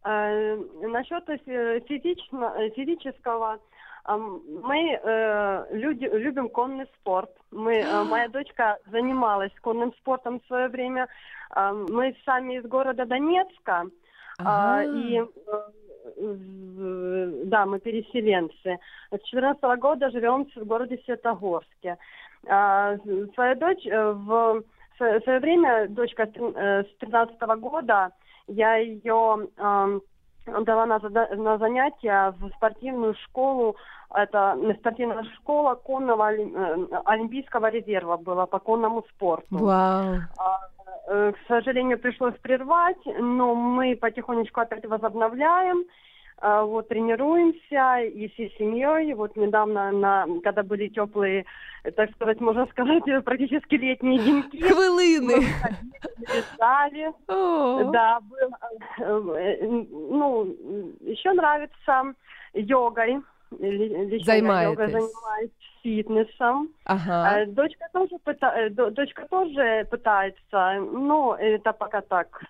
Э, 0.03 0.57
Насчет 0.89 1.29
э, 1.29 1.81
физично- 1.89 2.53
э, 2.59 2.75
физического, 2.75 3.45
ам, 3.45 3.57
мы 4.06 4.98
э, 5.02 5.66
люди, 5.76 6.04
любим 6.04 6.48
конный 6.48 6.86
спорт. 7.00 7.30
Мы, 7.50 7.76
э, 7.78 8.04
моя 8.04 8.28
дочка 8.28 8.78
занималась 8.90 9.52
конным 9.60 9.92
спортом 9.94 10.40
в 10.40 10.46
свое 10.46 10.68
время. 10.68 11.08
Ам, 11.50 11.86
Мы 11.90 12.16
сами 12.24 12.54
из 12.58 12.64
города 12.64 13.04
Донецка. 13.04 13.84
А, 14.42 14.80
Ага. 14.80 14.84
и 14.84 15.20
э, 16.16 17.42
да, 17.44 17.66
мы 17.66 17.78
переселенцы. 17.80 18.78
С 19.10 19.22
14 19.28 19.62
года 19.78 20.10
живем 20.10 20.46
в 20.54 20.64
городе 20.64 20.98
Светогорске. 21.04 21.98
А, 22.48 22.96
с- 22.96 23.34
Свою 23.34 23.54
дочь 23.56 23.86
э, 23.86 24.12
в 24.12 24.62
свое 24.96 25.38
время, 25.40 25.88
дочка 25.88 26.26
с 26.26 26.30
э, 26.36 26.84
с 26.84 26.96
13 26.98 27.38
года, 27.58 28.10
я 28.46 28.76
ее 28.76 29.48
ам, 29.58 30.00
дала 30.64 30.86
на, 30.86 30.98
на 30.98 31.58
занятия 31.58 32.34
в 32.38 32.50
спортивную 32.56 33.14
школу. 33.24 33.76
Это 34.12 34.56
э, 34.60 34.74
спортивная 34.74 35.24
школа 35.36 35.74
конного 35.74 36.32
э, 36.32 36.86
олимпийского 37.04 37.70
резерва 37.70 38.16
была 38.16 38.46
по 38.46 38.58
конному 38.58 39.04
спорту. 39.10 39.46
Вау. 39.50 40.16
Э, 41.08 41.32
К 41.32 41.48
сожалению, 41.48 41.98
пришлось 41.98 42.34
прервать, 42.42 43.04
но 43.18 43.54
мы 43.54 43.96
потихонечку 43.96 44.60
опять 44.60 44.86
возобновляем. 44.86 45.84
А, 46.42 46.62
Вот 46.64 46.88
тренируемся 46.88 48.00
и 48.02 48.28
всей 48.28 48.50
семьей. 48.58 49.12
Вот 49.14 49.36
недавно, 49.36 49.90
на, 49.92 50.26
когда 50.42 50.62
были 50.62 50.88
теплые, 50.88 51.44
э, 51.84 51.90
так 51.90 52.10
сказать, 52.12 52.40
можно 52.40 52.66
сказать, 52.66 53.06
э, 53.08 53.20
практически 53.24 53.74
летние 53.74 54.18
деньки, 54.20 54.56
Хвилини. 54.56 55.46
летали. 56.34 57.12
О. 57.28 57.90
Да, 57.92 58.20
был, 58.20 59.34
э, 59.36 59.60
э, 59.60 59.66
ну, 59.90 60.44
еще 61.00 61.32
нравится 61.32 62.14
йогой. 62.54 63.18
Ли- 63.58 64.06
Лично 64.06 64.32
я 64.32 64.62
йогой 64.62 64.86
Займаетесь. 64.86 64.92
занимаюсь 64.92 65.50
фитнесом. 65.82 66.68
Ага. 66.84 67.30
А, 67.42 67.46
Дочка 67.46 67.86
тоже, 67.92 68.14
пыта- 68.24 68.54
э, 68.56 68.70
до- 68.70 68.90
дочка 68.90 69.26
тоже 69.28 69.86
пытается, 69.90 70.74
но 70.92 71.36
это 71.38 71.72
пока 71.72 72.00
так, 72.00 72.42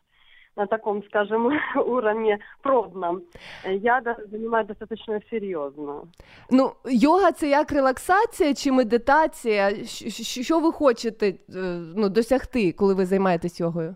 на 0.58 0.66
таком, 0.66 1.04
скажем, 1.04 1.52
уровне 1.88 2.40
пробном. 2.62 3.22
Э, 3.66 3.74
Я 3.74 4.02
даже 4.02 4.26
занимаюсь 4.32 4.68
достаточно 4.68 5.20
серьезно. 5.30 6.08
Ну, 6.52 6.72
йога 6.86 7.32
це 7.32 7.50
як 7.50 7.72
релаксація 7.72 8.54
чи 8.54 8.72
медитація? 8.72 9.70
Щ- 9.70 10.08
щ- 10.10 10.44
Що 10.44 10.60
ви 10.60 10.72
хочете 10.72 11.28
е, 11.30 11.34
ну, 11.96 12.10
досягти, 12.10 12.72
коли 12.72 12.94
ви 12.94 13.06
займаєтесь 13.06 13.60
йогою? 13.60 13.96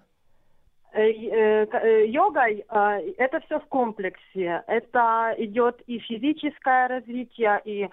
Э, 0.98 1.02
э, 1.34 1.66
к- 1.66 1.82
э, 1.86 2.06
Йогой 2.06 2.66
э, 2.70 3.16
это 3.20 3.40
все 3.46 3.58
в 3.58 3.66
комплексе. 3.70 4.64
Это 4.68 5.36
идет 5.44 5.76
и 5.90 6.00
физическое 6.00 6.88
развитие, 6.88 7.62
и 7.68 7.88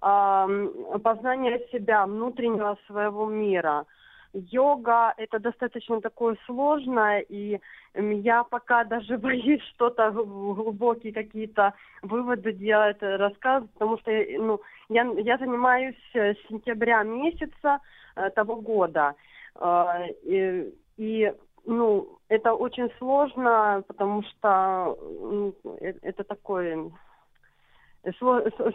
ам, 0.00 0.68
познание 1.04 1.68
себя, 1.72 2.04
внутреннего 2.04 2.76
своего 2.86 3.26
мира. 3.26 3.84
Йога 4.35 5.13
это 5.17 5.39
достаточно 5.39 6.01
такое 6.01 6.37
сложное, 6.45 7.19
и 7.19 7.59
я 7.93 8.43
пока 8.43 8.83
даже 8.83 9.17
боюсь 9.17 9.61
что-то 9.73 10.11
гл- 10.11 10.53
глубокие 10.53 11.13
какие-то 11.13 11.73
выводы 12.01 12.51
делать, 12.53 12.97
э, 13.01 13.15
рассказывать, 13.15 13.71
потому 13.71 13.97
что 13.99 14.11
э, 14.11 14.37
ну, 14.37 14.59
я, 14.89 15.03
я 15.03 15.37
занимаюсь 15.37 15.95
э, 16.13 16.33
с 16.33 16.47
сентября 16.47 17.03
месяца 17.03 17.79
того 18.33 18.55
года. 18.55 19.13
И, 20.23 20.73
и, 20.95 21.33
ну, 21.65 22.17
это 22.29 22.53
очень 22.53 22.89
сложно, 22.97 23.83
потому 23.87 24.23
что 24.23 24.97
э- 25.81 25.93
это 26.01 26.23
такой 26.23 26.91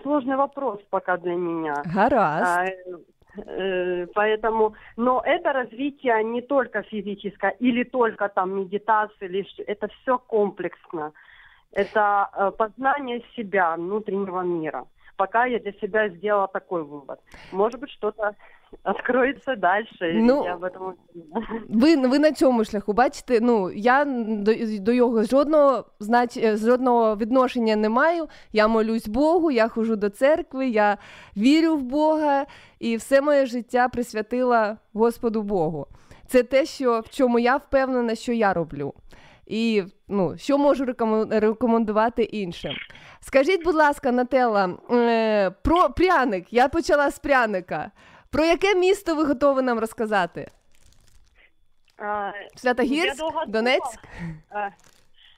сложный 0.02 0.36
вопрос 0.36 0.80
пока 0.90 1.16
для 1.16 1.34
меня. 1.34 1.82
Гаразд. 1.94 2.68
Э, 3.36 4.06
Поэтому, 4.14 4.74
но 4.96 5.22
это 5.24 5.52
развитие 5.52 6.22
не 6.24 6.42
только 6.42 6.82
физическое 6.82 7.50
или 7.60 7.84
только 7.84 8.28
там 8.28 8.52
медитация, 8.60 9.28
или 9.28 9.42
ш- 9.42 9.62
это 9.66 9.88
все 9.88 10.18
комплексно. 10.18 11.12
Это 11.72 12.28
э, 12.32 12.50
познание 12.58 13.22
себя, 13.36 13.76
внутреннего 13.76 14.40
мира. 14.42 14.86
Пока 15.16 15.44
я 15.46 15.58
для 15.60 15.72
себя 15.72 16.08
сделала 16.08 16.48
такой 16.48 16.82
вывод. 16.82 17.20
Может 17.50 17.80
быть, 17.80 17.90
что-то 17.90 18.34
откроется 18.82 19.56
дальше. 19.56 20.12
и 20.12 20.22
Ну, 20.22 20.44
я 20.44 20.54
об 20.54 20.64
этом. 20.64 20.94
Ви, 21.68 21.96
ви 21.96 22.18
на 22.18 22.32
цьому 22.32 22.64
шляху, 22.64 22.92
бачите, 22.92 23.40
ну 23.40 23.70
я 23.70 24.04
до, 24.04 24.52
до 24.80 24.92
його 24.92 25.24
жодного 25.24 25.84
знач, 26.00 26.36
е, 26.36 26.56
жодного 26.56 27.16
відношення 27.16 27.76
не 27.76 27.88
маю. 27.88 28.28
Я 28.52 28.68
молюсь 28.68 29.08
Богу, 29.08 29.50
я 29.50 29.68
ходжу 29.68 29.96
до 29.96 30.10
церкви, 30.10 30.68
я 30.68 30.98
вірю 31.36 31.76
в 31.76 31.82
Бога 31.82 32.46
і 32.78 32.96
все 32.96 33.20
моє 33.20 33.46
життя 33.46 33.88
присвятила 33.88 34.76
Господу 34.92 35.42
Богу. 35.42 35.86
Це 36.26 36.42
те, 36.42 36.64
що 36.64 37.00
в 37.00 37.08
чому 37.08 37.38
я 37.38 37.56
впевнена, 37.56 38.14
що 38.14 38.32
я 38.32 38.52
роблю. 38.52 38.94
І 39.46 39.82
ну, 40.08 40.38
що 40.38 40.58
можу 40.58 40.84
рекомендувати 41.30 42.22
іншим. 42.22 42.72
Скажіть, 43.20 43.64
будь 43.64 43.74
ласка, 43.74 44.12
Нателла, 44.12 44.70
е, 44.90 45.50
про 45.50 45.90
пряник. 45.90 46.52
Я 46.52 46.68
почала 46.68 47.10
з 47.10 47.18
пряника. 47.18 47.90
Про 48.31 48.45
яке 48.45 48.75
місто 48.75 49.15
ви 49.15 49.23
готові 49.23 49.61
нам 49.61 49.79
розказати? 49.79 50.47
А, 51.97 52.31
Святогірськ? 52.55 53.05
Я 53.07 53.15
долго 53.15 53.45
Донецьк? 53.47 53.99
думала, 54.51 54.71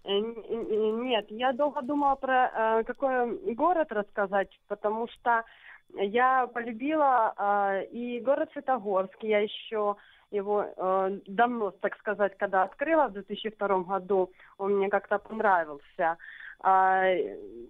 э, 0.06 0.12
н- 0.12 0.44
н- 0.52 1.04
Нет, 1.04 1.26
я 1.30 1.54
долго 1.54 1.82
думала 1.82 2.16
про 2.16 2.34
э, 2.34 2.84
какой 2.84 3.54
город 3.56 3.92
рассказать, 3.92 4.60
потому 4.68 5.08
что 5.08 5.42
я 6.02 6.48
полюбила 6.48 7.34
э, 7.38 7.84
и 7.92 8.20
город 8.26 8.50
Светогорск, 8.54 9.18
я 9.24 9.40
еще 9.40 9.96
его 10.32 10.66
э, 10.78 11.20
давно, 11.28 11.72
так 11.72 11.98
сказать, 11.98 12.38
когда 12.38 12.64
открыла 12.64 13.08
в 13.08 13.12
2002 13.14 13.80
году, 13.80 14.30
он 14.58 14.78
мне 14.78 14.90
как-то 14.90 15.20
понравился. 15.20 16.18
А, 16.60 17.04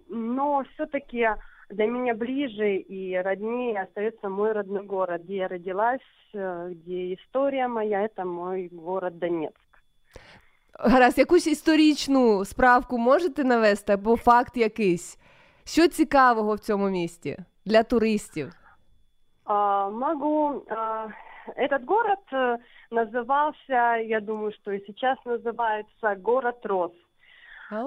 но 0.08 0.64
все-таки 0.74 1.28
для 1.72 1.86
меня 1.86 2.14
ближе 2.14 2.76
и 2.76 3.16
роднее 3.16 3.82
остается 3.82 4.28
мой 4.28 4.52
родной 4.52 4.84
город, 4.84 5.22
где 5.24 5.36
я 5.36 5.48
родилась, 5.48 6.00
э, 6.34 6.70
где 6.70 7.14
история 7.14 7.68
моя, 7.68 8.02
это 8.02 8.24
мой 8.24 8.68
город 8.72 9.18
Донецк. 9.18 9.56
Гаразд, 10.78 11.18
якусь 11.18 11.46
історичну 11.46 12.44
справку 12.44 12.98
можете 12.98 13.44
навести 13.44 13.92
або 13.92 14.16
факт 14.16 14.56
якийсь? 14.56 15.18
Що 15.64 15.88
цікавого 15.88 16.54
в 16.54 16.58
цьому 16.58 16.88
місті 16.88 17.36
для 17.64 17.82
туристів? 17.82 18.52
А, 19.44 19.88
могу. 19.88 20.62
а, 20.70 21.08
этот 21.56 21.84
город 21.84 22.20
э, 22.32 22.58
назывался, 22.90 23.96
я 24.02 24.20
думаю, 24.20 24.52
что 24.52 24.72
и 24.72 24.84
сейчас 24.86 25.18
называется 25.24 26.16
город 26.16 26.64
Рос. 26.64 26.92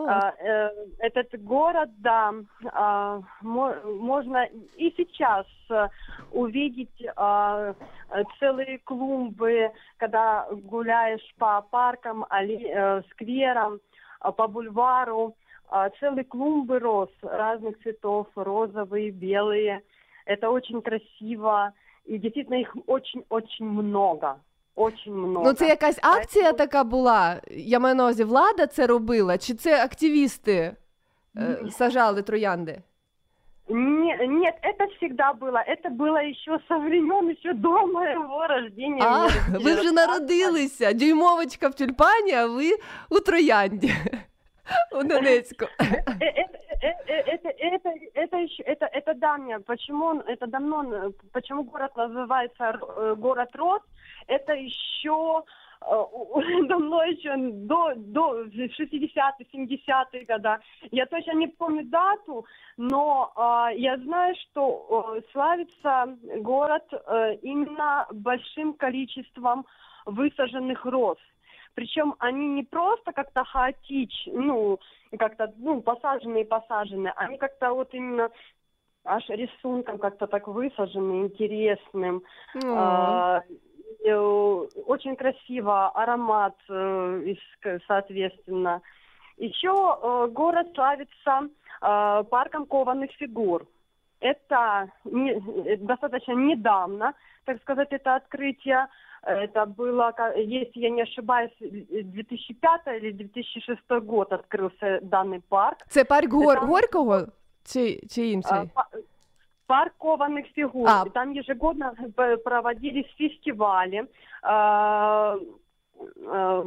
А, 0.08 0.34
э, 0.38 0.70
этот 0.98 1.42
город, 1.42 1.90
да, 1.98 2.32
а, 2.72 3.20
мо- 3.42 3.80
можно 3.84 4.44
и 4.76 4.92
сейчас 4.96 5.46
э, 5.70 5.88
увидеть 6.32 7.06
а, 7.16 7.74
э, 8.10 8.22
целые 8.38 8.78
клумбы, 8.78 9.70
когда 9.98 10.46
гуляешь 10.50 11.34
по 11.38 11.60
паркам, 11.62 12.24
скверам, 13.10 13.80
по 14.20 14.48
бульвару, 14.48 15.34
целые 16.00 16.24
клумбы 16.24 16.78
роз 16.78 17.10
разных 17.22 17.78
цветов, 17.82 18.28
розовые, 18.34 19.10
белые. 19.10 19.82
Это 20.24 20.50
очень 20.50 20.80
красиво, 20.82 21.72
и 22.04 22.18
действительно 22.18 22.56
их 22.56 22.74
очень-очень 22.86 23.66
много. 23.66 24.40
Очень 24.75 25.13
много. 25.13 25.45
ну 25.45 25.53
це 25.53 25.67
якась 25.67 25.99
акція 26.01 26.51
Поэтому- 26.51 26.57
така 26.57 26.83
була. 26.83 27.41
Я 27.51 27.79
маю 27.79 27.95
на 27.95 28.03
увазі, 28.03 28.23
влада 28.23 28.67
це 28.67 28.87
робила, 28.87 29.37
чи 29.37 29.53
це 29.53 29.83
активісти 29.83 30.75
е, 31.37 31.57
сажали 31.71 32.21
троянди? 32.21 32.81
Не- 33.69 34.27
нет, 34.27 34.53
это 34.63 34.85
всегда 34.97 35.31
было. 35.41 35.63
Это 35.69 35.89
было 35.97 36.17
еще 36.31 36.59
со 36.67 36.77
времен, 36.79 37.29
еще 37.29 37.53
до 37.53 37.69
моего 37.87 38.47
рождения. 38.49 39.01
А, 39.01 39.17
Мне 39.19 39.27
родители 39.27 39.63
ви 39.63 39.73
вже 39.73 39.81
рассказывали. 39.81 39.93
народилися. 39.93 40.93
Дюймовочка 40.93 41.67
в 41.67 41.73
тюльпані, 41.73 42.31
а 42.33 42.45
ви 42.47 42.71
у 43.09 43.19
троянді. 43.19 43.93
У 44.99 45.03
Донецьку. 45.03 45.65
Э, 46.86 46.92
э, 47.06 47.14
это, 47.34 47.48
это, 47.48 47.90
это, 48.14 48.36
еще, 48.36 48.62
это, 48.62 48.86
это 48.86 49.14
давнее. 49.14 49.58
Почему 49.58 50.20
это 50.20 50.46
давно, 50.46 50.84
э, 50.84 51.10
почему 51.32 51.64
город 51.64 51.96
называется 51.96 52.78
город 53.16 53.50
Рос? 53.56 53.82
Это 54.28 54.52
еще 54.52 55.42
давно 56.68 57.02
еще 57.02 57.36
до, 57.36 57.94
до 57.96 58.44
60-х, 58.44 59.36
70-х 59.52 60.34
года. 60.34 60.60
Я 60.92 61.06
точно 61.06 61.32
не 61.32 61.48
помню 61.48 61.84
дату, 61.86 62.46
но 62.76 63.32
э, 63.36 63.78
я 63.78 63.96
знаю, 63.98 64.34
что 64.42 65.16
э, 65.16 65.22
славится 65.32 66.16
город 66.38 66.84
э, 66.92 67.34
именно 67.42 68.06
большим 68.12 68.74
количеством 68.74 69.66
высаженных 70.04 70.84
роз. 70.84 71.18
Причем 71.76 72.14
они 72.20 72.48
не 72.48 72.62
просто 72.62 73.12
как-то 73.12 73.44
хаотично, 73.44 74.32
ну, 74.32 74.80
как-то, 75.18 75.52
ну, 75.58 75.82
посаженные 75.82 76.46
посаженные, 76.46 77.12
они 77.16 77.36
как-то 77.36 77.74
вот 77.74 77.92
именно 77.92 78.30
аж 79.04 79.28
рисунком 79.28 79.98
как-то 79.98 80.26
так 80.26 80.48
высажены, 80.48 81.26
интересным. 81.26 82.22
О. 82.54 82.58
А, 82.64 83.42
э, 84.02 84.16
очень 84.16 85.16
красиво, 85.16 85.90
аромат, 85.90 86.56
э, 86.70 87.34
соответственно. 87.86 88.80
Еще 89.36 89.68
э, 89.68 90.28
город 90.32 90.68
славится 90.74 91.50
парком 91.78 92.64
кованых 92.64 93.10
фигур. 93.18 93.66
Это 94.21 94.87
не- 95.05 95.33
э, 95.65 95.77
достаточно 95.77 96.33
недавно, 96.35 97.13
так 97.45 97.61
сказать, 97.61 97.87
это 97.93 98.15
открытие. 98.15 98.87
Это 99.23 99.65
было, 99.65 100.11
ка- 100.11 100.33
если 100.37 100.79
я 100.81 100.89
не 100.89 101.01
ошибаюсь, 101.03 101.51
2005 101.59 102.87
или 102.97 103.11
2006 103.11 103.99
год 103.99 104.31
открылся 104.33 104.99
данный 105.01 105.41
парк. 105.49 105.77
Це 105.87 106.03
парк 106.03 106.29
Гор... 106.33 106.55
Там- 106.55 106.67
Горького 106.69 107.27
чи, 107.63 107.99
чи 108.09 108.21
А, 108.21 108.25
інший? 108.25 108.69
па- 108.73 108.87
Парк 109.67 109.93
кованых 109.99 110.45
фигур. 110.55 110.89
А. 110.89 111.03
И 111.07 111.09
Там 111.09 111.31
ежегодно 111.33 111.93
п- 112.15 112.37
проводились 112.37 113.07
фестивали, 113.17 114.07
а, 114.43 115.37
а, 116.27 116.63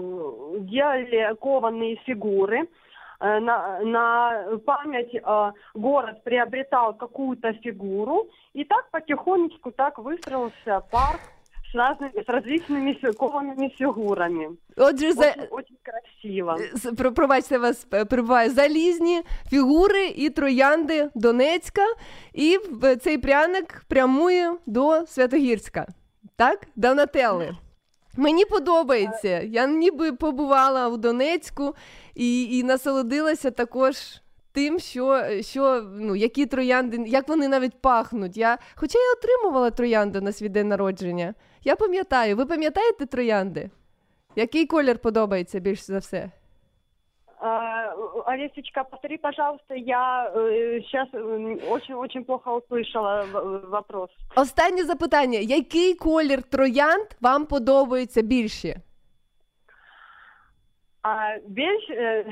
делали 0.61 1.35
кованые 1.41 1.97
фигуры. 2.07 2.63
э, 3.21 3.41
на, 3.41 3.81
на 3.81 4.59
память 4.67 5.15
э, 5.15 5.53
город 5.75 6.25
приобретал 6.25 6.95
какую-то 6.97 7.53
фигуру, 7.53 8.27
и 8.55 8.65
так 8.65 8.91
потихонечку 8.91 9.71
так 9.71 9.99
выстроился 9.99 10.81
парк 10.91 11.21
с 11.73 11.77
разными, 11.77 12.23
с 12.23 12.29
различными 12.29 12.93
фи- 12.93 13.13
коваными 13.13 13.69
фигурами. 13.79 14.57
Отже, 14.77 15.13
за... 15.13 15.21
Очень, 15.31 15.47
очень 15.51 15.77
красиво. 15.83 16.57
С- 16.77 16.93
про- 16.97 17.13
Пробачте 17.13 17.59
вас 17.59 17.87
е, 17.93 18.05
перебуваю. 18.05 18.51
Залізні 18.51 19.23
фігури 19.51 20.07
і 20.07 20.31
троянди 20.31 21.11
Донецька, 21.15 21.83
і 22.33 22.59
в- 22.71 22.97
цей 22.97 23.19
пряник 23.19 23.85
прямує 23.89 24.55
до 24.67 25.07
Святогірська. 25.07 25.87
Так? 26.37 26.67
До 26.77 26.95
Нателли. 26.95 27.57
Мені 28.18 28.46
подобається. 28.46 29.42
Я 29.42 29.68
ніби 29.68 30.14
побувала 30.14 30.88
у 30.88 30.98
Донецьку 30.98 31.76
і, 32.16 32.58
і 32.58 32.64
насолодилася 32.64 33.52
також 33.52 33.96
тим, 34.52 34.80
що, 34.80 35.24
що 35.42 35.82
ну, 36.00 36.16
які 36.16 36.46
троянди, 36.46 37.04
як 37.08 37.28
вони 37.28 37.48
навіть 37.48 37.82
пахнуть. 37.82 38.38
Я, 38.38 38.58
хоча 38.76 39.00
я 39.00 39.14
отримувала 39.14 39.72
троянди 39.72 40.22
на 40.22 40.32
свій 40.32 40.50
день 40.50 40.68
народження. 40.68 41.34
Я 41.64 41.76
пам'ятаю, 41.76 42.36
ви 42.36 42.46
пам'ятаєте 42.46 43.06
троянди? 43.06 43.70
Який 44.36 44.66
колір 44.66 45.00
подобається 45.00 45.60
більше 45.60 45.84
за 45.84 45.98
все? 45.98 46.32
А, 47.41 47.93
Олесечка, 48.27 48.85
повтори, 48.85 49.19
пожалуйста, 49.19 49.75
я 49.75 50.31
сейчас 50.35 51.09
очень-очень 51.69 52.25
плохо 52.25 52.57
услышала 52.57 53.23
в- 53.25 53.71
вопрос. 53.71 54.11
Останнє 54.37 54.85
запитання: 54.85 55.39
який 55.39 55.95
колір 55.95 56.43
троянд 56.43 57.07
вам 57.21 57.47
подобається 57.47 58.23
більше? 58.23 58.81
А, 61.03 61.37
вещь, 61.49 61.91
э, 61.91 62.25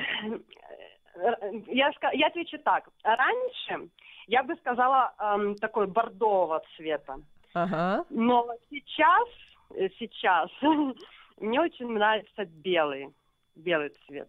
э, 1.16 1.62
я, 1.68 1.88
ска- 1.90 2.14
я 2.14 2.26
отвечу 2.28 2.58
так. 2.64 2.88
Раньше 3.04 3.88
я 4.28 4.42
бы 4.42 4.56
сказала 4.60 5.12
эм, 5.18 5.54
такой 5.54 5.86
бордового 5.86 6.60
цвета. 6.76 7.16
Ага. 7.54 8.04
Но 8.10 8.46
сейчас, 8.70 9.28
э, 9.76 9.88
сейчас 9.98 10.50
мне 11.40 11.60
очень 11.60 11.88
нравится 11.92 12.44
белый, 12.64 13.08
белый 13.56 13.90
цвет. 14.06 14.28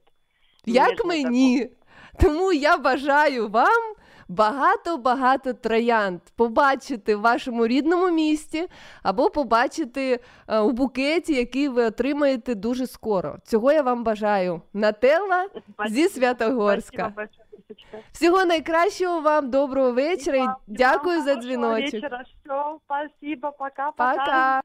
Як 0.73 1.05
мені? 1.05 1.71
Тому 2.21 2.53
я 2.53 2.77
бажаю 2.77 3.49
вам 3.49 3.95
багато-багато 4.29 5.53
троянд 5.53 6.21
побачити 6.37 7.17
в 7.17 7.21
вашому 7.21 7.67
рідному 7.67 8.11
місті 8.11 8.69
або 9.03 9.31
побачити 9.31 10.21
е, 10.49 10.59
у 10.59 10.71
букеті, 10.71 11.35
який 11.35 11.69
ви 11.69 11.85
отримаєте 11.85 12.55
дуже 12.55 12.87
скоро. 12.87 13.37
Цього 13.45 13.73
я 13.73 13.83
вам 13.83 14.05
бажаю. 14.05 14.63
Нателла 14.73 15.49
зі 15.89 16.09
Святогорська. 16.09 17.13
Всього 18.13 18.45
найкращого 18.45 19.21
вам, 19.21 19.51
доброго 19.51 19.93
вечора 19.93 20.39
і 20.39 20.49
дякую 20.67 21.17
вам 21.17 21.27
за 21.27 21.35
дзвіночок. 21.35 21.93
вечера. 21.93 22.25
Всё, 22.47 22.77
спасибо, 22.85 23.53
пока-пока. 23.59 24.61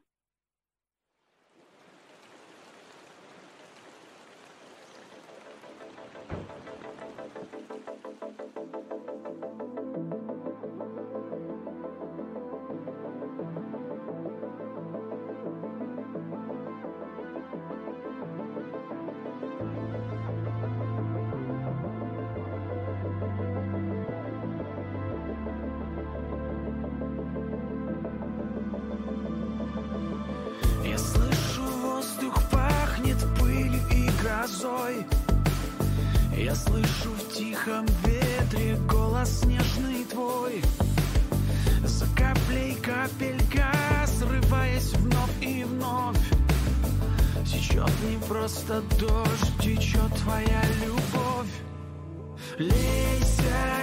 Течет 47.74 47.90
не 48.08 48.18
просто 48.28 48.84
дождь, 49.00 49.58
течет 49.60 50.14
твоя 50.22 50.62
любовь. 50.86 51.50
Лейся, 52.60 52.72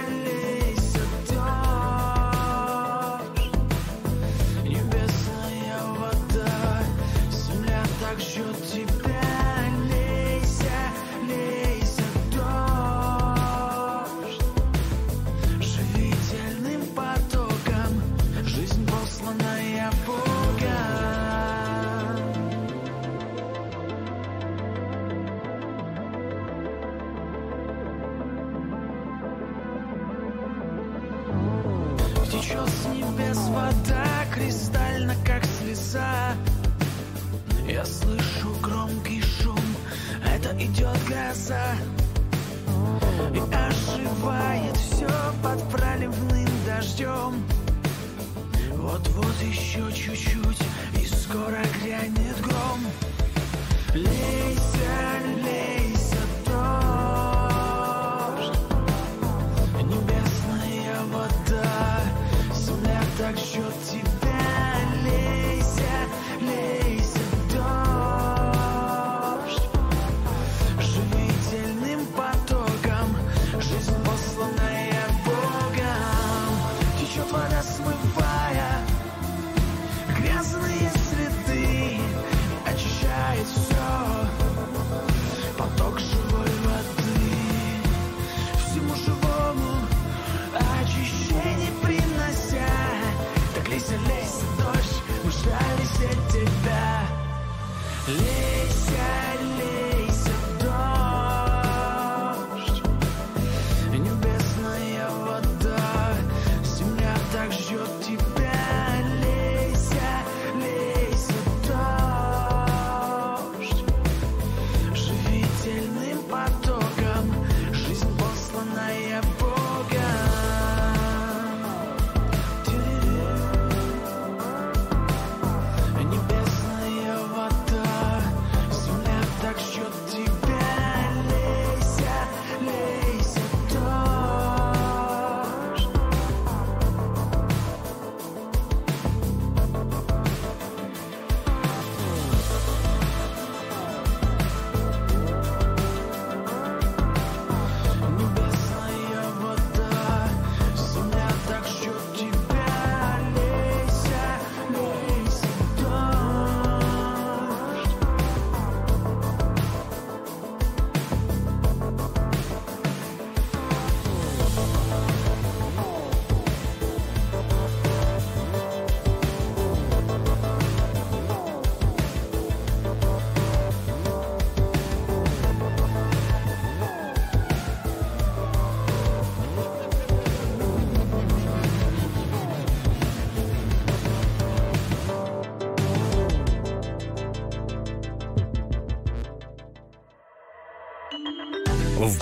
лейся, 0.07 0.40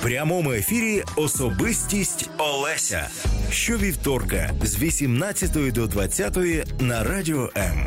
прямому 0.09 0.51
ефірі 0.53 1.03
особистість 1.15 2.29
Олеся. 2.37 3.09
Щовівторка 3.51 4.51
з 4.63 4.81
18 4.81 5.73
до 5.73 5.87
20 5.87 6.37
на 6.79 7.03
радіо 7.03 7.49
М. 7.57 7.85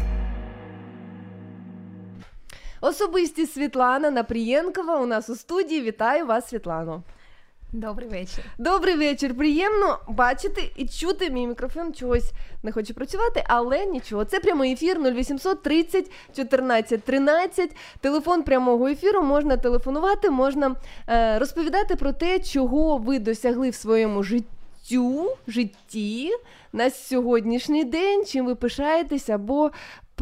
Особистість 2.80 3.54
Світлана 3.54 4.10
Напрієнкова 4.10 5.00
у 5.00 5.06
нас 5.06 5.30
у 5.30 5.34
студії. 5.34 5.82
Вітаю 5.82 6.26
вас, 6.26 6.48
Світлано. 6.48 7.02
Добрий 7.72 8.08
вечір. 8.08 8.44
Добрий 8.58 8.96
вечір. 8.96 9.36
Приємно 9.36 9.98
бачити 10.08 10.72
і 10.76 10.88
чути. 10.88 11.30
Мій 11.30 11.46
мікрофон 11.46 11.94
чогось 11.94 12.32
не 12.62 12.72
хочу 12.72 12.94
працювати, 12.94 13.44
але 13.48 13.86
нічого. 13.86 14.24
Це 14.24 14.40
прямий 14.40 14.72
ефір 14.72 14.98
0800 14.98 15.62
30 15.62 16.10
14 16.36 17.04
13. 17.04 17.76
Телефон 18.00 18.42
прямого 18.42 18.88
ефіру. 18.88 19.22
Можна 19.22 19.56
телефонувати, 19.56 20.30
можна 20.30 20.76
е, 21.08 21.38
розповідати 21.38 21.96
про 21.96 22.12
те, 22.12 22.38
чого 22.38 22.96
ви 22.96 23.18
досягли 23.18 23.70
в 23.70 23.74
своєму 23.74 24.22
життю, 24.22 25.36
житті 25.46 26.30
на 26.72 26.90
сьогоднішній 26.90 27.84
день, 27.84 28.24
чим 28.26 28.46
ви 28.46 28.54
пишаєтесь, 28.54 29.28
або 29.28 29.70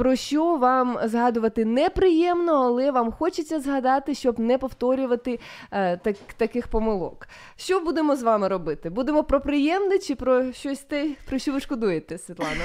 про 0.01 0.17
що 0.17 0.57
вам 0.57 0.99
згадувати 1.05 1.65
неприємно, 1.65 2.53
але 2.53 2.91
вам 2.91 3.13
хочеться 3.13 3.61
згадати, 3.61 4.15
щоб 4.15 4.39
не 4.41 4.59
повторювати 4.59 5.41
е, 5.71 5.97
так, 5.97 6.17
таких 6.37 6.69
помилок. 6.69 7.29
Що 7.57 7.81
будемо 7.81 8.17
з 8.17 8.23
вами 8.23 8.49
робити? 8.49 8.91
Будемо 8.91 9.25
про 9.25 9.41
приємне 9.41 9.99
чи 9.99 10.15
про 10.15 10.53
щось 10.53 10.79
те, 10.79 11.11
про 11.29 11.39
що 11.39 11.53
ви 11.53 11.61
шкодуєте, 11.61 12.19
Світлана? 12.19 12.65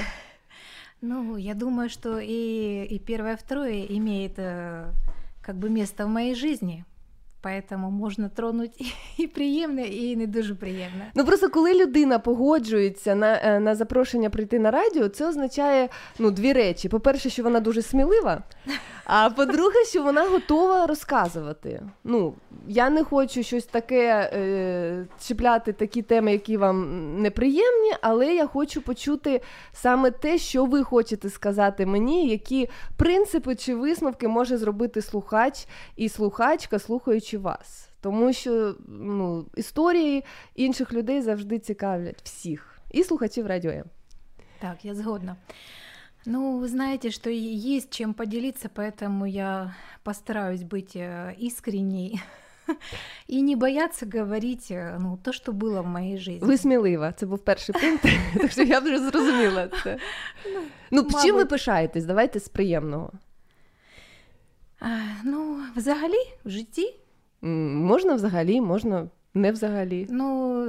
Ну, 1.02 1.38
я 1.38 1.54
думаю, 1.54 1.90
что 1.90 2.18
и, 2.18 2.88
и 2.92 2.98
первое, 2.98 3.32
и 3.32 3.36
второе 3.36 3.86
имеет 3.90 4.38
э, 4.38 4.84
как 5.42 5.56
бы 5.56 5.68
в 6.04 6.08
моей 6.08 6.34
жизни. 6.34 6.84
Поэтому 7.46 7.90
можна 7.90 8.28
тронуть 8.28 8.94
і 9.16 9.26
приємне, 9.26 9.82
і 9.82 10.16
не 10.16 10.26
дуже 10.26 10.54
приємне. 10.54 11.10
Ну 11.14 11.24
просто 11.24 11.48
коли 11.48 11.74
людина 11.74 12.18
погоджується 12.18 13.14
на, 13.14 13.40
е, 13.44 13.60
на 13.60 13.74
запрошення 13.74 14.30
прийти 14.30 14.58
на 14.58 14.70
радіо, 14.70 15.08
це 15.08 15.28
означає 15.28 15.88
ну, 16.18 16.30
дві 16.30 16.52
речі: 16.52 16.88
по-перше, 16.88 17.30
що 17.30 17.42
вона 17.42 17.60
дуже 17.60 17.82
смілива, 17.82 18.42
а 19.04 19.30
по-друге, 19.30 19.84
що 19.88 20.02
вона 20.02 20.28
готова 20.28 20.86
розказувати. 20.86 21.82
Ну, 22.04 22.34
я 22.68 22.90
не 22.90 23.04
хочу 23.04 23.42
щось 23.42 23.64
таке 23.64 24.30
е, 24.32 25.06
чіпляти 25.20 25.72
такі 25.72 26.02
теми, 26.02 26.32
які 26.32 26.56
вам 26.56 27.22
неприємні, 27.22 27.92
але 28.00 28.34
я 28.34 28.46
хочу 28.46 28.82
почути 28.82 29.40
саме 29.72 30.10
те, 30.10 30.38
що 30.38 30.64
ви 30.64 30.82
хочете 30.82 31.30
сказати 31.30 31.86
мені, 31.86 32.28
які 32.28 32.68
принципи 32.96 33.54
чи 33.54 33.74
висновки 33.74 34.28
може 34.28 34.56
зробити 34.56 35.02
слухач 35.02 35.66
і 35.96 36.08
слухачка, 36.08 36.78
слухаючи 36.78 37.35
вас. 37.35 37.89
Тому 38.01 38.33
що 38.33 38.75
ну, 38.87 39.45
історії 39.55 40.23
інших 40.55 40.93
людей 40.93 41.21
завжди 41.21 41.59
цікавлять 41.59 42.21
всіх. 42.23 42.77
І 42.91 43.03
слухачів 43.03 43.47
радіо. 43.47 43.71
М. 43.71 43.83
Так, 44.59 44.85
я 44.85 44.95
згодна. 44.95 45.35
Ну, 46.25 46.59
вы 46.59 46.67
знаете, 46.67 47.11
что 47.11 47.29
и 47.29 47.77
есть 47.77 47.89
чем 47.89 48.13
поделиться, 48.13 48.69
поэтому 48.75 49.25
я 49.25 49.75
постараюсь 50.03 50.61
быть 50.61 50.95
э, 50.95 51.33
искренней 51.47 52.21
и 53.27 53.41
не 53.41 53.55
бояться 53.55 54.05
говорить 54.05 54.71
э, 54.71 54.97
ну, 54.99 55.17
то, 55.23 55.33
что 55.33 55.51
было 55.51 55.81
в 55.81 55.87
моей 55.87 56.17
жизни. 56.17 56.47
Ви 56.47 56.57
смілива, 56.57 57.11
це 57.11 57.25
був 57.25 57.39
перший 57.39 57.75
пункт, 57.81 58.05
так 58.41 58.51
що 58.51 58.63
я 58.63 58.79
вже 58.79 58.99
зрозуміла 58.99 59.67
це. 59.83 59.97
Ну, 60.91 61.03
чим 61.03 61.21
ви 61.21 61.31
мабуть. 61.31 61.49
пишаєтесь? 61.49 62.05
Давайте 62.05 62.39
з 62.39 62.49
приємного. 62.49 63.11
А, 64.79 64.87
Ну, 65.23 65.59
взагалі, 65.75 66.27
в 66.45 66.49
житті, 66.49 66.85
М, 66.87 66.93
Можна 67.46 68.14
взагалі, 68.14 68.60
можна 68.60 69.08
не 69.34 69.52
взагалі. 69.52 70.06
ну, 70.10 70.66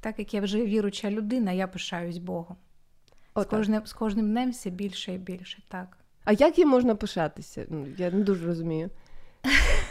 так 0.00 0.18
як 0.18 0.34
я 0.34 0.40
вже 0.40 0.64
віруча 0.64 1.10
людина, 1.10 1.52
я 1.52 1.66
пишаюсь 1.66 2.18
Богом. 2.18 2.56
З 3.36 3.44
кожним, 3.44 3.86
з 3.86 3.92
кожним 3.92 4.30
днем 4.30 4.50
все 4.50 4.70
більше 4.70 5.14
і 5.14 5.18
більше, 5.18 5.62
так. 5.68 5.96
А 6.24 6.32
як 6.32 6.58
їм 6.58 6.68
можна 6.68 6.94
пишатися? 6.94 7.66
Ну, 7.68 7.86
Я 7.98 8.10
не 8.10 8.24
дуже 8.24 8.46
розумію. 8.46 8.90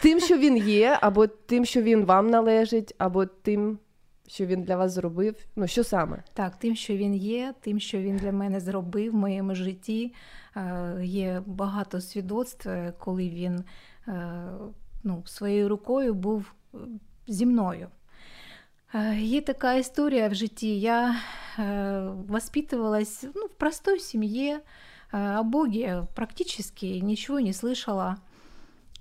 Тим, 0.01 0.19
що 0.19 0.37
він 0.37 0.57
є, 0.57 0.97
або 1.01 1.27
тим, 1.27 1.65
що 1.65 1.81
він 1.81 2.05
вам 2.05 2.29
належить, 2.29 2.95
або 2.97 3.25
тим, 3.25 3.79
що 4.27 4.45
він 4.45 4.63
для 4.63 4.77
вас 4.77 4.91
зробив. 4.91 5.35
Ну, 5.55 5.67
що 5.67 5.83
саме? 5.83 6.23
Так, 6.33 6.55
тим, 6.55 6.75
що 6.75 6.95
він 6.95 7.15
є, 7.15 7.53
тим, 7.61 7.79
що 7.79 7.97
він 7.97 8.17
для 8.17 8.31
мене 8.31 8.59
зробив 8.59 9.11
в 9.11 9.15
моєму 9.15 9.55
житті. 9.55 10.13
Е, 10.55 10.99
Є 11.03 11.41
багато 11.45 12.01
свідоцтв, 12.01 12.69
е, 12.69 12.93
коли 12.99 13.29
він 13.29 13.63
е, 14.07 14.43
ну, 15.04 15.22
своєю 15.26 15.68
рукою 15.68 16.14
був 16.14 16.54
е, 16.74 16.78
зі 17.26 17.46
мною. 17.46 17.88
Е, 18.94 19.16
Є 19.20 19.40
така 19.40 19.74
історія 19.74 20.28
в 20.28 20.34
житті. 20.34 20.80
Я 20.80 21.16
е, 21.58 21.62
воспитывалась 22.28 23.30
ну, 23.34 23.46
в 23.46 23.54
простой 23.54 24.00
семье, 24.00 24.60
э, 25.12 25.40
о 25.40 25.42
Боге 25.42 26.06
практически 26.14 26.86
ничего 26.86 27.40
не 27.40 27.52
слышала. 27.52 28.16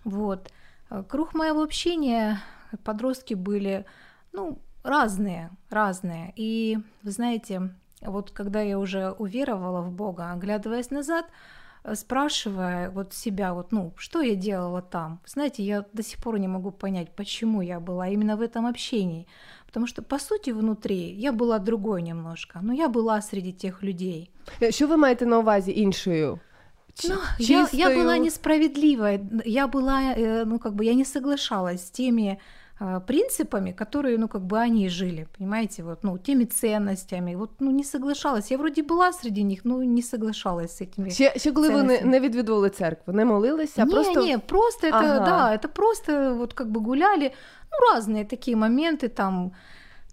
Вот. 0.03 0.51
Э, 0.89 1.03
Круг 1.07 1.33
моего 1.33 1.61
общения 1.61 2.39
подростки 2.83 3.35
были, 3.35 3.85
ну, 4.33 4.57
разные, 4.83 5.49
разные. 5.69 6.33
И, 6.35 6.77
вы 7.03 7.11
знаете, 7.11 7.75
вот 8.01 8.31
когда 8.31 8.61
я 8.61 8.79
уже 8.79 9.11
уверовала 9.11 9.81
в 9.81 9.91
Бога, 9.91 10.31
оглядываясь 10.31 10.91
назад, 10.91 11.25
э, 11.25 11.54
спрашивая 11.95 12.89
вот 12.89 13.13
себя, 13.13 13.53
вот, 13.53 13.71
ну, 13.71 13.93
что 13.97 14.21
я 14.21 14.35
делала 14.35 14.81
там, 14.81 15.19
знаете, 15.25 15.63
я 15.63 15.85
до 15.93 16.03
сих 16.03 16.19
пор 16.19 16.39
не 16.39 16.47
могу 16.47 16.71
понять, 16.71 17.07
почему 17.15 17.61
я 17.61 17.79
была 17.79 18.07
именно 18.07 18.35
в 18.37 18.41
этом 18.41 18.65
общении. 18.65 19.25
Потому 19.65 19.87
что, 19.87 20.01
по 20.01 20.19
сути, 20.19 20.51
внутри 20.51 21.15
я 21.17 21.31
была 21.31 21.59
другой 21.59 22.01
немножко, 22.01 22.59
но 22.61 22.73
я 22.73 22.87
была 22.89 23.21
среди 23.21 23.51
тех 23.51 23.83
людей. 23.83 24.29
Е, 24.61 24.71
Що 24.71 24.87
ви 24.87 24.97
маєте 24.97 25.25
на 25.25 25.39
увазі 25.39 25.71
іншою? 25.71 26.39
Ч- 26.93 27.07
Ну, 27.09 27.15
я, 27.39 27.59
я 27.59 27.65
чистою? 27.67 27.97
была 27.99 28.17
несправедливой, 28.19 29.19
я 29.45 29.67
была, 29.67 30.15
э, 30.17 30.45
ну, 30.45 30.59
как 30.59 30.73
бы, 30.73 30.83
я 30.83 30.93
не 30.93 31.05
соглашалась 31.05 31.81
с 31.81 31.89
теми 31.91 32.23
э, 32.23 32.37
принципами, 33.05 33.73
которые, 33.73 34.17
ну, 34.17 34.27
как 34.27 34.41
бы 34.41 34.57
они 34.57 34.89
жили, 34.89 35.27
понимаете, 35.37 35.83
вот, 35.83 36.03
ну, 36.03 36.17
теми 36.17 36.45
ценностями, 36.45 37.35
вот, 37.35 37.51
ну, 37.59 37.71
не 37.71 37.83
соглашалась. 37.83 38.51
Я 38.51 38.57
вроде 38.57 38.81
была 38.81 39.13
среди 39.13 39.43
них, 39.43 39.65
но 39.65 39.83
не 39.83 40.01
соглашалась 40.01 40.77
с 40.77 40.81
этими. 40.81 41.09
Ще, 41.09 41.33
ще 41.37 41.51
коли 41.51 41.69
ви 41.69 41.75
не, 41.75 41.79
цінностями. 41.79 42.11
не 42.11 42.19
відвідували 42.19 42.69
церкву, 42.69 43.13
не 43.13 43.25
молилися, 43.25 43.81
а 43.81 43.85
не, 43.85 43.91
просто 43.91 44.25
не, 44.25 44.37
просто 44.37 44.87
это, 44.87 44.95
Ага. 44.95 45.19
да, 45.19 45.53
это 45.53 45.67
просто 45.67 46.33
вот 46.33 46.53
как 46.53 46.67
бы 46.67 46.79
гуляли, 46.79 47.31
ну, 47.71 47.95
разные 47.95 48.25
такие 48.25 48.57
моменты, 48.57 49.09
там, 49.09 49.51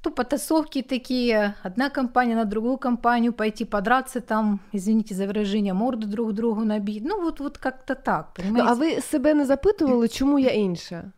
то 0.02 0.10
потасовки 0.10 0.82
такие, 0.82 1.54
одна 1.64 1.90
компания 1.90 2.36
на 2.36 2.44
другую 2.44 2.76
компанию, 2.76 3.32
пойти 3.32 3.64
подраться 3.64 4.20
там, 4.20 4.60
извините 4.74 5.14
за 5.14 5.26
выражение, 5.26 5.72
морду 5.72 6.06
друг 6.06 6.32
другу 6.32 6.64
набить, 6.64 7.04
ну, 7.04 7.22
вот, 7.22 7.40
вот 7.40 7.58
как-то 7.58 7.94
так, 7.94 8.26
ну, 8.38 8.44
понимаете? 8.44 8.68
а 8.70 8.74
ви 8.74 9.00
себе 9.00 9.34
не 9.34 9.44
запитували, 9.46 10.08
чому 10.08 10.38
я 10.38 10.50
інша? 10.50 11.12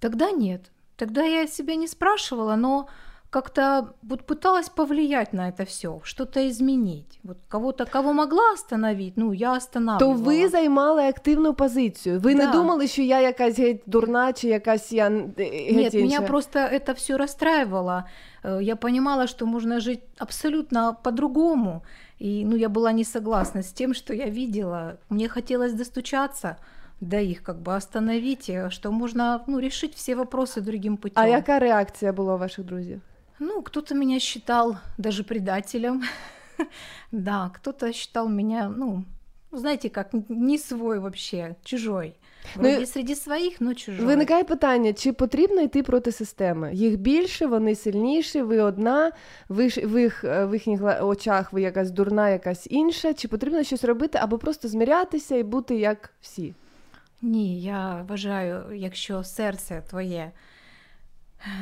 Тогда 0.00 0.30
нет, 0.30 0.70
тогда 0.96 1.22
я 1.24 1.46
себя 1.46 1.74
не 1.76 1.88
спрашивала, 1.88 2.56
но 2.56 2.86
как-то 3.30 3.88
вот 4.02 4.26
пыталась 4.26 4.68
повлиять 4.70 5.32
на 5.34 5.48
это 5.48 5.64
все, 5.64 6.00
что-то 6.02 6.48
изменить. 6.48 7.20
Вот 7.24 7.36
кого-то, 7.48 7.84
кого 7.84 8.12
могла 8.12 8.52
остановить, 8.54 9.12
ну, 9.16 9.32
я 9.34 9.50
То 9.50 9.56
останавливала. 9.56 10.16
ви 10.22 10.48
займали 10.48 11.02
активну 11.02 11.54
позицію. 11.54 12.20
Ви 12.20 12.34
не 12.34 12.46
Да. 12.46 12.52
думали, 12.52 12.86
що 12.86 13.02
я 13.02 13.20
якась 13.20 13.58
геть 13.58 13.82
дурна, 13.86 14.32
чи 14.32 14.48
якась 14.48 14.92
я 14.92 15.10
геть 15.10 15.72
Нет, 15.76 15.94
меня 15.94 16.04
інша? 16.16 16.20
просто 16.22 16.58
это 16.58 16.94
все 16.94 17.16
расстраивало. 17.16 18.04
Э, 18.44 18.62
Я 18.62 18.76
понимала, 18.76 19.26
что 19.26 19.46
можно 19.46 19.80
жить 19.80 20.00
абсолютно 20.18 20.96
по-другому. 21.02 21.82
И 22.22 22.44
ну, 22.46 22.56
я 22.56 22.68
была 22.68 22.92
не 22.92 23.04
согласна 23.04 23.60
с 23.62 23.72
тем, 23.72 23.94
что 23.94 24.14
я 24.14 24.26
видела. 24.30 24.96
Мне 25.10 25.28
хотелось 25.28 25.72
достучаться 25.74 26.56
до 27.01 27.17
их, 27.17 27.43
как 27.43 27.57
бы 27.57 27.75
остановить, 27.75 28.49
э, 28.49 28.69
что 28.69 28.91
можно 28.91 29.43
ну, 29.47 29.59
решить 29.59 29.93
все 29.95 30.15
вопросы 30.15 30.61
другим 30.61 30.97
путем. 30.97 31.23
А 31.23 31.27
яка 31.27 31.59
реакція 31.59 32.13
була 32.13 32.35
у 32.35 32.37
ваших 32.37 32.65
друзів? 32.65 33.01
Ну, 33.39 33.61
кто-то 33.61 33.95
меня 33.95 34.19
считал 34.19 34.75
даже 34.97 35.23
предателем. 35.23 36.03
да, 37.11 37.51
кто-то 37.53 37.93
считал 37.93 38.29
меня, 38.29 38.73
ну, 38.77 39.03
знаете, 39.51 39.89
как 39.89 40.09
не 40.29 40.57
свой 40.57 40.99
вообще, 40.99 41.55
чужой. 41.63 42.13
Ну, 42.55 42.61
Вроде 42.61 42.85
среди 42.85 43.15
своих, 43.15 43.61
но 43.61 43.73
чужой. 43.73 44.05
Виникає 44.05 44.43
питання, 44.43 44.93
чи 44.93 45.13
потрібно 45.13 45.61
йти 45.61 45.83
проти 45.83 46.11
системи? 46.11 46.73
Їх 46.73 46.97
більше, 46.99 47.45
вони 47.45 47.75
сильніші, 47.75 48.41
ви 48.41 48.59
одна, 48.59 49.11
ви, 49.49 49.69
ж- 49.69 49.81
в, 49.85 50.01
їх, 50.01 50.23
е, 50.23 50.45
в 50.45 50.53
їхніх 50.53 50.81
гла- 50.81 51.05
очах 51.05 51.53
ви 51.53 51.61
якась 51.61 51.91
дурна, 51.91 52.29
якась 52.29 52.67
інша. 52.69 53.13
Чи 53.13 53.27
потрібно 53.27 53.63
щось 53.63 53.83
робити, 53.83 54.19
або 54.21 54.37
просто 54.37 54.67
змірятися 54.67 55.35
і 55.35 55.43
бути 55.43 55.75
як 55.75 56.13
всі? 56.21 56.53
Ні, 57.21 57.61
я 57.61 58.05
вважаю, 58.09 58.75
якщо 58.75 59.23
серце 59.23 59.83
твоє 59.89 60.31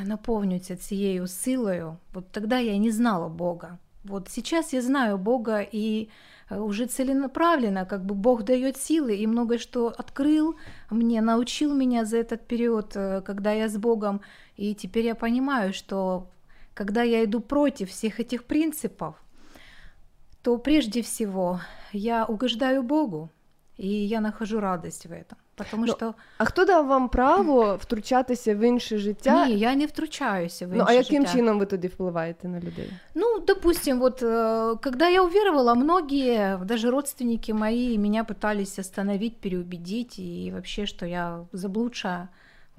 е, 0.00 0.04
наповнюється 0.04 0.76
цією 0.76 1.26
силою, 1.26 1.96
от 2.14 2.32
тоді 2.32 2.54
я 2.54 2.78
не 2.78 2.92
знала 2.92 3.28
Бога. 3.28 3.78
Вот 4.04 4.28
сейчас 4.28 4.72
я 4.72 4.82
знаю 4.82 5.18
Бога 5.18 5.60
и 5.74 6.08
э, 6.50 6.58
уже 6.58 6.86
целенаправленно, 6.86 7.86
как 7.86 8.04
бы 8.04 8.14
Бог 8.14 8.42
дает 8.42 8.76
силы 8.76 9.16
и 9.16 9.26
многое 9.26 9.58
что 9.58 9.94
открыл 9.96 10.56
мне, 10.90 11.20
научил 11.20 11.74
меня 11.74 12.04
за 12.04 12.16
этот 12.16 12.46
период, 12.48 12.96
э, 12.96 13.22
когда 13.22 13.52
я 13.52 13.68
с 13.68 13.76
Богом, 13.76 14.20
и 14.56 14.74
теперь 14.74 15.06
я 15.06 15.14
понимаю, 15.14 15.72
что 15.72 16.26
когда 16.74 17.02
я 17.02 17.22
иду 17.24 17.40
против 17.40 17.90
всех 17.90 18.18
этих 18.18 18.44
принципов, 18.44 19.14
то 20.42 20.58
прежде 20.58 21.02
всего 21.02 21.60
я 21.92 22.24
угождаю 22.26 22.82
Богу, 22.82 23.30
и 23.76 23.86
я 23.86 24.20
нахожу 24.20 24.58
радость 24.58 25.06
в 25.06 25.12
этом. 25.12 25.38
Потому 25.56 25.86
Ну, 25.86 25.92
що 25.92 26.14
А 26.38 26.44
хто 26.44 26.64
дав 26.64 26.86
вам 26.86 27.08
право 27.08 27.76
втручатися 27.76 28.54
в 28.54 28.60
інше 28.60 28.98
життя? 28.98 29.46
ні, 29.46 29.58
я 29.58 29.74
не 29.74 29.86
втручаюся 29.86 30.66
в 30.66 30.68
ну, 30.70 30.74
інше 30.74 30.86
а 30.88 30.92
яким 30.92 31.22
життя. 31.22 31.32
чином 31.32 31.58
ви 31.58 31.66
тоді 31.66 31.88
впливаєте 31.88 32.48
на 32.48 32.60
людей? 32.60 32.90
Ну, 33.14 33.38
допустим, 33.46 33.98
вот 34.00 34.22
э, 34.22 34.78
когда 34.82 35.08
я 35.08 35.22
уверовала, 35.22 35.74
многие, 35.74 36.58
даже 36.64 36.90
родственники 36.90 37.52
мои, 37.52 37.98
меня 37.98 38.24
пытались 38.24 38.80
остановить, 38.80 39.36
переубедить, 39.36 40.18
и 40.18 40.50
вообще, 40.54 40.86
что 40.86 41.06
я 41.06 41.44
заблудшая, 41.52 42.28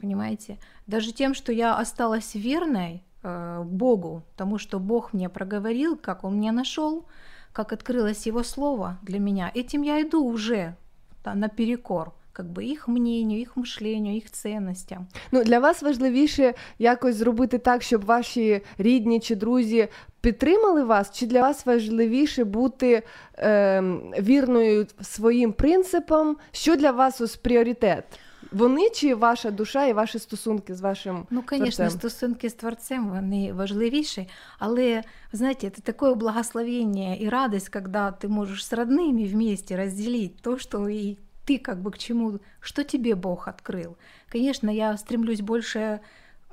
понимаете? 0.02 0.58
Даже 0.88 1.12
тем, 1.12 1.34
что 1.36 1.52
я 1.52 1.76
осталась 1.82 2.36
верной 2.36 3.04
э, 3.24 3.62
Богу, 3.64 4.24
тому, 4.36 4.58
что 4.58 4.80
Бог 4.80 5.14
мне 5.14 5.30
проговорил, 5.30 5.95
как 5.95 6.24
Он 6.24 6.36
меня 6.36 6.52
нашел, 6.52 7.06
как 7.54 7.72
открылось 7.72 8.28
Его 8.28 8.44
Слово 8.44 8.98
для 9.04 9.20
меня, 9.20 9.52
этим 9.56 9.84
я 9.84 10.02
иду 10.02 10.26
уже 10.26 10.76
да, 11.24 11.36
наперекор 11.36 12.12
как 12.38 12.45
бы 12.45 12.64
их 12.64 12.88
мнению, 12.88 13.40
их 13.40 13.56
мышлению, 13.56 14.16
их 14.18 14.32
ценностям. 14.32 15.08
Ну, 15.32 15.44
для 15.44 15.60
вас 15.60 15.82
важливіше 15.84 16.54
якось 16.80 17.16
зробити 17.16 17.58
так, 17.58 17.84
щоб 17.84 18.06
ваші 18.06 18.62
рідні 18.78 19.20
чи 19.20 19.36
друзі 19.36 19.88
підтримали 20.22 20.84
вас, 20.84 21.12
чи 21.12 21.26
для 21.28 21.41
вас 21.41 21.66
важливіше 21.66 22.44
бути 22.44 23.04
е, 23.38 23.82
вірною 24.20 24.88
своїм 25.02 25.54
принципам? 25.54 26.38
Що 26.52 26.76
для 26.76 26.91
вас 26.91 27.22
ось 27.22 27.36
пріоритет? 27.36 28.04
Вони 28.52 28.90
чи 28.90 29.16
ваша 29.16 29.52
душа 29.52 29.86
і 29.86 29.94
ваші 29.94 30.20
стосунки 30.20 30.76
з 30.76 30.82
вашим 30.82 31.28
Ну, 31.30 31.44
конечно, 31.50 31.86
творцем? 31.86 32.00
стосунки 32.00 32.50
з 32.50 32.54
творцем 32.54 33.10
вони 33.10 33.54
важливіші, 33.54 34.28
але 34.60 35.04
знаете, 35.32 35.68
это 35.68 35.82
такое 35.82 36.14
благословение 36.16 37.18
и 37.24 37.30
радость, 37.30 37.70
когда 37.70 38.12
ты 38.12 38.28
можешь 38.28 38.66
с 38.66 38.74
родными 38.74 39.28
вместе 39.32 39.76
разделить 39.76 40.41
то, 40.41 40.58
что 40.58 40.90
и 40.90 41.18
ты 41.48 41.58
как 41.60 41.82
бы 41.82 41.91
к 41.91 41.98
чему, 41.98 42.40
что 42.60 42.84
тебе 42.84 43.16
Бог 43.16 43.48
открыл. 43.48 43.98
Конечно, 44.30 44.70
я 44.70 44.98
стремлюсь 44.98 45.41
больше 45.41 46.00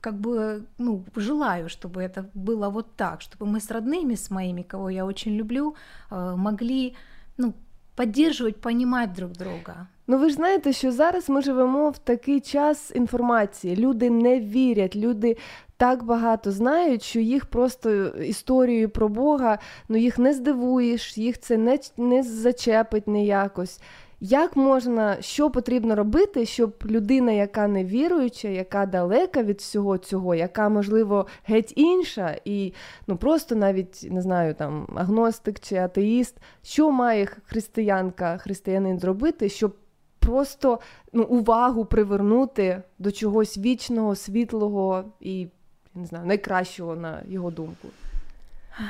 как 0.00 0.14
бы, 0.14 0.64
ну, 0.78 1.04
желаю, 1.14 1.68
чтобы 1.68 2.00
это 2.00 2.30
было 2.34 2.70
вот 2.70 2.96
так, 2.96 3.20
чтобы 3.20 3.46
мы 3.46 3.60
с 3.60 3.70
родными, 3.70 4.14
с 4.14 4.30
моими, 4.30 4.62
кого 4.62 4.90
я 4.90 5.04
очень 5.04 5.36
люблю, 5.36 5.74
э, 6.10 6.36
могли, 6.36 6.94
ну, 7.36 7.54
поддерживать, 7.96 8.56
понимать 8.56 9.12
друг 9.12 9.30
друга. 9.32 9.86
Ну 10.06 10.18
ви 10.18 10.28
ж 10.28 10.34
знаєте, 10.34 10.72
що 10.72 10.92
зараз 10.92 11.28
ми 11.28 11.42
живемо 11.42 11.90
в 11.90 11.98
такий 11.98 12.40
час 12.40 12.92
інформації. 12.94 13.76
Люди 13.76 14.10
не 14.10 14.40
вірять, 14.40 14.96
люди 14.96 15.36
так 15.76 16.04
багато 16.04 16.52
знають, 16.52 17.02
що 17.02 17.20
їх 17.20 17.46
просто 17.46 18.06
історією 18.06 18.88
про 18.90 19.08
Бога, 19.08 19.58
ну 19.88 19.96
їх 19.96 20.18
не 20.18 20.34
здивуєш, 20.34 21.18
їх 21.18 21.40
це 21.40 21.56
не, 21.56 21.78
не 21.96 22.22
зачепить 22.22 23.08
ніякось. 23.08 23.80
Як 24.19 24.55
можна, 24.55 25.21
що 25.21 25.49
потрібно 25.49 25.95
робити, 25.95 26.45
щоб 26.45 26.73
людина, 26.85 27.31
яка 27.31 27.67
не 27.67 27.85
віруюча, 27.85 28.47
яка 28.47 28.85
далека 28.85 29.43
від 29.43 29.59
всього 29.59 29.97
цього, 29.97 30.35
яка, 30.35 30.69
можливо, 30.69 31.27
геть 31.43 31.73
інша, 31.75 32.37
і 32.45 32.73
ну 33.07 33.17
просто 33.17 33.55
навіть 33.55 34.07
не 34.11 34.21
знаю, 34.21 34.53
там 34.53 34.87
агностик 34.95 35.59
чи 35.59 35.75
атеїст, 35.75 36.37
що 36.63 36.91
має 36.91 37.25
християнка, 37.25 38.37
християнин 38.37 38.99
зробити, 38.99 39.49
щоб 39.49 39.75
просто 40.19 40.79
ну, 41.13 41.23
увагу 41.23 41.85
привернути 41.85 42.81
до 42.99 43.11
чогось 43.11 43.57
вічного, 43.57 44.15
світлого 44.15 45.03
і 45.19 45.47
не 45.95 46.05
знаю, 46.05 46.25
найкращого 46.25 46.95
на 46.95 47.21
його 47.27 47.51
думку. 47.51 47.87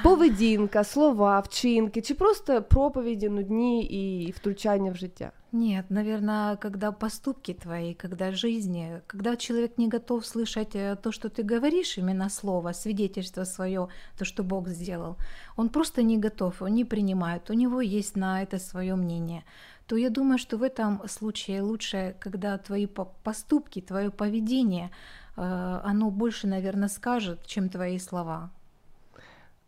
Поведінка, 0.02 0.84
слова, 0.84 1.40
вчинки, 1.40 2.02
чи 2.02 2.14
просто 2.14 2.62
проповіді 2.62 3.28
нудні 3.28 3.84
і 3.84 4.30
втручання 4.30 4.90
в 4.90 4.96
життя. 4.96 5.32
Нет, 5.52 5.90
наверное, 5.90 6.56
когда 6.56 6.92
поступки 6.92 7.54
твои, 7.54 7.94
когда 7.94 8.30
жизни, 8.30 9.00
когда 9.08 9.36
человек 9.36 9.78
не 9.78 9.88
готов 9.88 10.24
слышать 10.24 10.76
э, 10.76 10.96
то, 11.02 11.10
что 11.10 11.28
ты 11.28 11.42
говоришь, 11.42 11.98
именно 11.98 12.30
слово, 12.30 12.72
свидетельство 12.72 13.44
свое, 13.44 13.88
то, 14.16 14.24
что 14.24 14.44
Бог 14.44 14.68
сделал, 14.68 15.16
он 15.56 15.68
просто 15.68 16.02
не 16.02 16.18
готов, 16.18 16.62
он 16.62 16.74
не 16.74 16.84
принимает, 16.84 17.50
у 17.50 17.54
него 17.54 17.80
есть 17.80 18.16
на 18.16 18.42
это 18.44 18.60
свое 18.60 18.94
мнение, 18.94 19.42
то 19.86 19.96
я 19.96 20.08
думаю, 20.08 20.38
что 20.38 20.56
в 20.56 20.62
этом 20.62 21.08
случае 21.08 21.62
лучше, 21.62 22.14
когда 22.20 22.56
твои 22.56 22.86
по- 22.86 23.12
поступки, 23.24 23.80
твое 23.80 24.10
поведение, 24.10 24.90
э, 25.36 25.80
оно 25.84 26.10
больше, 26.10 26.46
наверное, 26.46 26.88
скажет, 26.88 27.44
чем 27.44 27.68
твои 27.68 27.98
слова. 27.98 28.50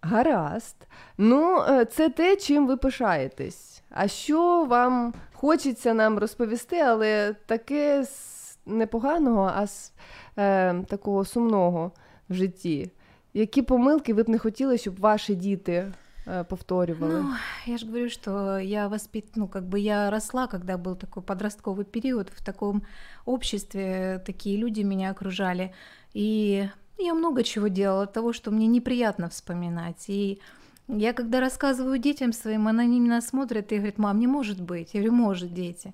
Гаразд. 0.03 0.77
Ну, 1.19 1.65
е, 1.69 1.85
це 1.85 2.09
те, 2.09 2.37
чим 2.37 2.67
ви 2.67 2.77
пишаєтесь. 2.77 3.83
А 3.91 4.09
що 4.09 4.65
вам 4.65 5.15
хочеться 5.33 5.95
нам 5.95 6.19
розповісти, 6.19 6.81
але 6.81 7.35
таке 7.47 8.05
з 8.05 8.59
непоганого, 8.67 9.53
а 9.55 9.67
з 9.67 9.93
е, 10.39 10.75
такого 10.89 11.25
сумного 11.25 11.93
в 12.29 12.35
житті? 12.35 12.91
Які 13.35 13.63
помилки 13.63 14.15
ви 14.15 14.23
б 14.23 14.29
не 14.29 14.39
хотіли, 14.39 14.79
щоб 14.79 15.01
ваші 15.01 15.35
діти 15.35 15.93
е, 16.27 16.45
повторювали? 16.45 17.21
Ну, 17.21 17.35
я 17.67 17.79
же 17.79 17.87
говорю, 17.87 18.09
что 18.09 18.59
я 18.59 18.89
воспит... 18.89 19.25
ну, 19.37 19.49
как 19.49 19.65
бы 19.65 19.79
я 19.79 20.11
росла, 20.11 20.47
когда 20.47 20.77
был 20.77 20.97
такой 20.97 21.23
подростковый 21.23 21.85
период, 21.85 22.31
в 22.31 22.45
таком 22.45 22.83
обществе 23.25 24.23
такие 24.27 24.57
люди 24.57 24.85
меня 24.85 25.11
окружали, 25.11 25.73
и 26.17 26.69
я 26.98 27.14
много 27.14 27.44
чего 27.44 27.68
делала, 27.68 28.08
того, 28.08 28.34
что 28.34 28.52
мне 28.52 28.68
неприятно 28.68 29.30
вспоминать, 29.30 30.06
и 30.08 30.40
я 30.88 31.14
когда 31.14 31.40
рассказываю 31.40 31.98
детям 31.98 32.32
своим, 32.32 32.68
они 32.68 33.00
меня 33.00 33.22
смотрят 33.22 33.72
и 33.72 33.78
говорят, 33.78 33.98
мам, 33.98 34.20
не 34.20 34.28
может 34.28 34.62
быть. 34.62 34.94
Я 34.94 35.02
говорю, 35.02 35.16
может, 35.16 35.54
дети. 35.54 35.94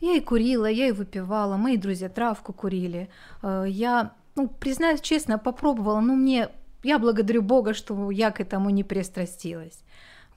Я 0.00 0.14
и 0.14 0.20
курила, 0.20 0.66
я 0.66 0.88
и 0.88 0.92
выпивала, 0.92 1.56
мои 1.56 1.76
друзья 1.76 2.08
травку 2.08 2.52
курили. 2.52 3.08
Э, 3.42 3.64
Я, 3.66 4.12
ну, 4.36 4.46
признаюсь 4.48 5.00
честно, 5.00 5.38
попробовала, 5.38 6.00
но 6.00 6.14
мне, 6.14 6.50
я 6.84 7.00
благодарю 7.00 7.42
Бога, 7.42 7.74
что 7.74 8.10
я 8.12 8.30
к 8.30 8.40
этому 8.40 8.70
не 8.70 8.84
пристрастилась. 8.84 9.82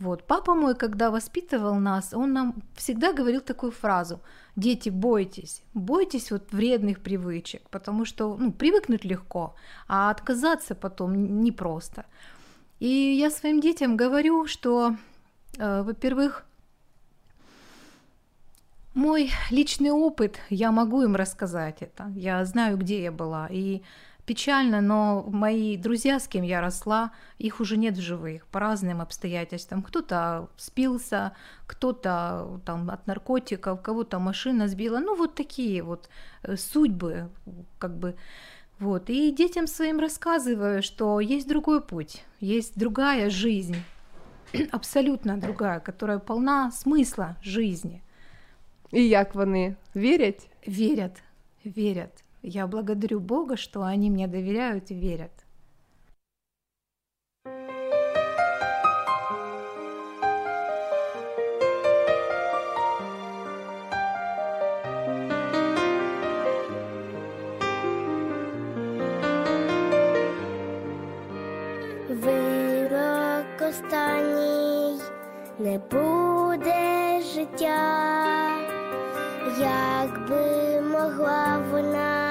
Вот. 0.02 0.24
Папа 0.24 0.56
мой, 0.56 0.76
когда 0.76 1.12
воспитывал 1.12 1.76
нас, 1.76 2.14
он 2.14 2.34
нам 2.34 2.56
всегда 2.76 3.14
говорил 3.14 3.42
такую 3.42 3.72
фразу. 3.72 4.20
Дети, 4.56 4.90
бойтесь, 4.90 5.62
бойтесь 5.76 6.32
вот 6.32 6.52
вредных 6.52 7.00
привычек, 7.00 7.62
потому 7.70 8.06
что 8.06 8.36
ну, 8.36 8.52
привыкнуть 8.52 9.06
легко, 9.06 9.54
а 9.88 10.10
отказаться 10.10 10.74
потом 10.74 11.44
непросто. 11.44 12.06
И 12.80 12.88
я 12.88 13.30
своим 13.30 13.62
детям 13.62 13.96
говорю, 13.96 14.48
что, 14.48 14.96
э, 15.60 15.84
во-первых, 15.84 16.46
мой 18.96 19.30
личный 19.52 19.92
опыт, 19.92 20.40
я 20.50 20.72
могу 20.72 21.04
им 21.04 21.16
рассказать 21.16 21.84
это. 21.84 22.12
Я 22.16 22.44
знаю, 22.46 22.78
где 22.78 23.04
я 23.04 23.12
была. 23.12 23.48
И 23.52 23.84
печально, 24.26 24.82
но 24.82 25.26
мои 25.28 25.78
друзья, 25.78 26.20
с 26.20 26.28
кем 26.28 26.44
я 26.44 26.62
росла, 26.62 27.12
их 27.40 27.60
уже 27.60 27.78
нет 27.78 27.98
в 27.98 28.02
живых 28.02 28.46
по 28.48 28.60
разным 28.60 29.02
обстоятельствам. 29.02 29.82
Кто-то 29.84 30.48
спился, 30.58 31.32
кто-то 31.68 32.62
там 32.66 32.90
от 32.90 33.08
наркотиков, 33.08 33.82
кого-то 33.82 34.20
машина 34.20 34.68
сбила. 34.68 35.00
Ну, 35.00 35.16
вот 35.16 35.36
такие 35.36 35.84
вот 35.84 36.10
э, 36.44 36.56
судьбы, 36.58 37.30
как 37.80 37.98
бы. 37.98 38.16
Вот. 38.80 39.10
И 39.10 39.32
детям 39.32 39.68
своим 39.68 40.00
рассказываю, 40.00 40.82
что 40.82 41.20
есть 41.20 41.48
другой 41.48 41.82
путь, 41.82 42.24
есть 42.40 42.78
другая 42.78 43.30
жизнь, 43.30 43.78
абсолютно 44.72 45.38
другая, 45.38 45.80
которая 45.80 46.20
полна 46.20 46.72
смысла 46.72 47.36
жизни. 47.44 48.02
І 48.92 49.08
як 49.08 49.36
вони 49.36 49.76
вірять? 49.96 50.48
Верят, 50.68 51.24
верят. 51.66 52.24
Я 52.44 52.66
благодарю 52.66 53.20
Бога, 53.20 53.56
что 53.56 53.84
они 53.84 54.10
мне 54.10 54.28
доверяют 54.28 54.90
и 54.90 54.96
верят. 54.96 55.32
Вирок 72.10 73.62
останній 73.62 75.00
не 75.60 75.80
буде 75.92 77.22
життя, 77.22 78.58
якби 79.60 80.82
могла 80.82 81.64
вона 81.72 82.31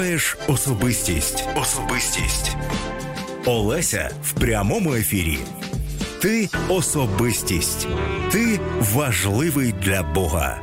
слухаєш 0.00 0.36
особистість. 0.48 1.48
Особистість. 1.56 2.56
Олеся 3.46 4.10
в 4.22 4.32
прямому 4.32 4.94
ефірі. 4.94 5.38
Ти 6.22 6.48
особистість. 6.68 7.88
Ти 8.32 8.60
важливий 8.94 9.74
для 9.84 10.02
Бога. 10.02 10.58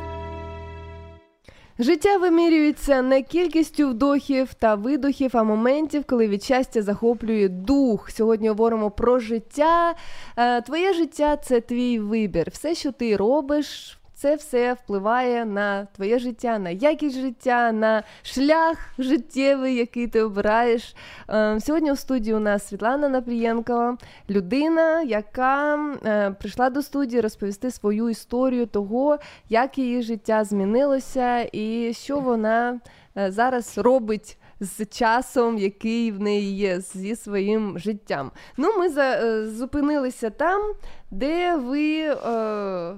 Життя 1.78 2.16
вимірюється 2.16 3.02
не 3.02 3.22
кількістю 3.22 3.88
вдохів 3.88 4.54
та 4.54 4.74
видохів, 4.74 5.30
а 5.34 5.42
моментів, 5.42 6.04
коли 6.06 6.28
від 6.28 6.44
щастя 6.44 6.82
захоплює 6.82 7.48
дух. 7.48 8.10
Сьогодні 8.10 8.48
говоримо 8.48 8.90
про 8.90 9.18
життя. 9.18 9.94
Е, 10.36 10.60
Твоє 10.60 10.92
життя 10.94 11.36
це 11.36 11.60
твій 11.60 11.98
вибір. 11.98 12.50
Все, 12.52 12.74
що 12.74 12.92
ти 12.92 13.16
робиш. 13.16 13.97
Це 14.20 14.36
все 14.36 14.72
впливає 14.72 15.44
на 15.44 15.84
твоє 15.84 16.18
життя, 16.18 16.58
на 16.58 16.70
якість 16.70 17.20
життя, 17.20 17.72
на 17.72 18.02
шлях 18.22 18.78
життєвий, 18.98 19.76
який 19.76 20.06
ти 20.06 20.22
обираєш. 20.22 20.94
Е, 21.30 21.60
Сьогодні 21.60 21.92
у 21.92 21.96
студії 21.96 22.34
у 22.34 22.38
нас 22.38 22.68
Світлана 22.68 23.08
Напрієнкова, 23.08 23.96
людина, 24.30 25.02
яка 25.02 25.76
е, 26.04 26.30
прийшла 26.30 26.70
до 26.70 26.82
студії 26.82 27.20
розповісти 27.20 27.70
свою 27.70 28.10
історію 28.10 28.66
того, 28.66 29.18
як 29.48 29.78
її 29.78 30.02
життя 30.02 30.44
змінилося 30.44 31.48
і 31.52 31.92
що 31.94 32.18
вона 32.18 32.80
е, 33.16 33.30
зараз 33.30 33.78
робить. 33.78 34.38
З 34.60 34.86
часом, 34.86 35.58
який 35.58 36.12
в 36.12 36.20
неї 36.20 36.56
є, 36.56 36.80
зі 36.80 37.16
своїм 37.16 37.78
життям. 37.78 38.30
Ну, 38.56 38.78
ми 38.78 38.88
за, 38.88 39.02
е, 39.02 39.46
зупинилися 39.46 40.30
там, 40.30 40.72
де 41.10 41.56
ви 41.56 42.00
е, 42.00 42.94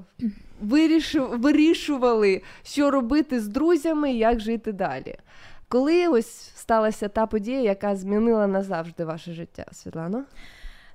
вирішували, 0.61 2.41
що 2.63 2.91
робити 2.91 3.39
з 3.39 3.47
друзями 3.47 4.13
і 4.13 4.17
як 4.17 4.39
жити 4.39 4.71
далі. 4.71 5.15
Коли 5.67 6.07
ось 6.07 6.51
сталася 6.55 7.07
та 7.07 7.25
подія, 7.25 7.61
яка 7.61 7.95
змінила 7.95 8.47
назавжди 8.47 9.05
ваше 9.05 9.33
життя, 9.33 9.65
Світлано? 9.71 10.23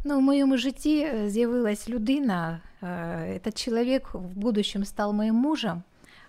Ну, 0.05 0.19
в 0.19 0.23
моєму 0.23 0.57
житті 0.57 1.01
е, 1.01 1.31
з'явилась 1.31 1.89
людина. 1.89 2.61
э, 2.82 3.35
Этот 3.39 3.52
человек 3.55 4.15
в 4.15 4.39
будущем 4.39 4.85
стал 4.85 5.12
моим 5.12 5.35
мужем. 5.35 5.82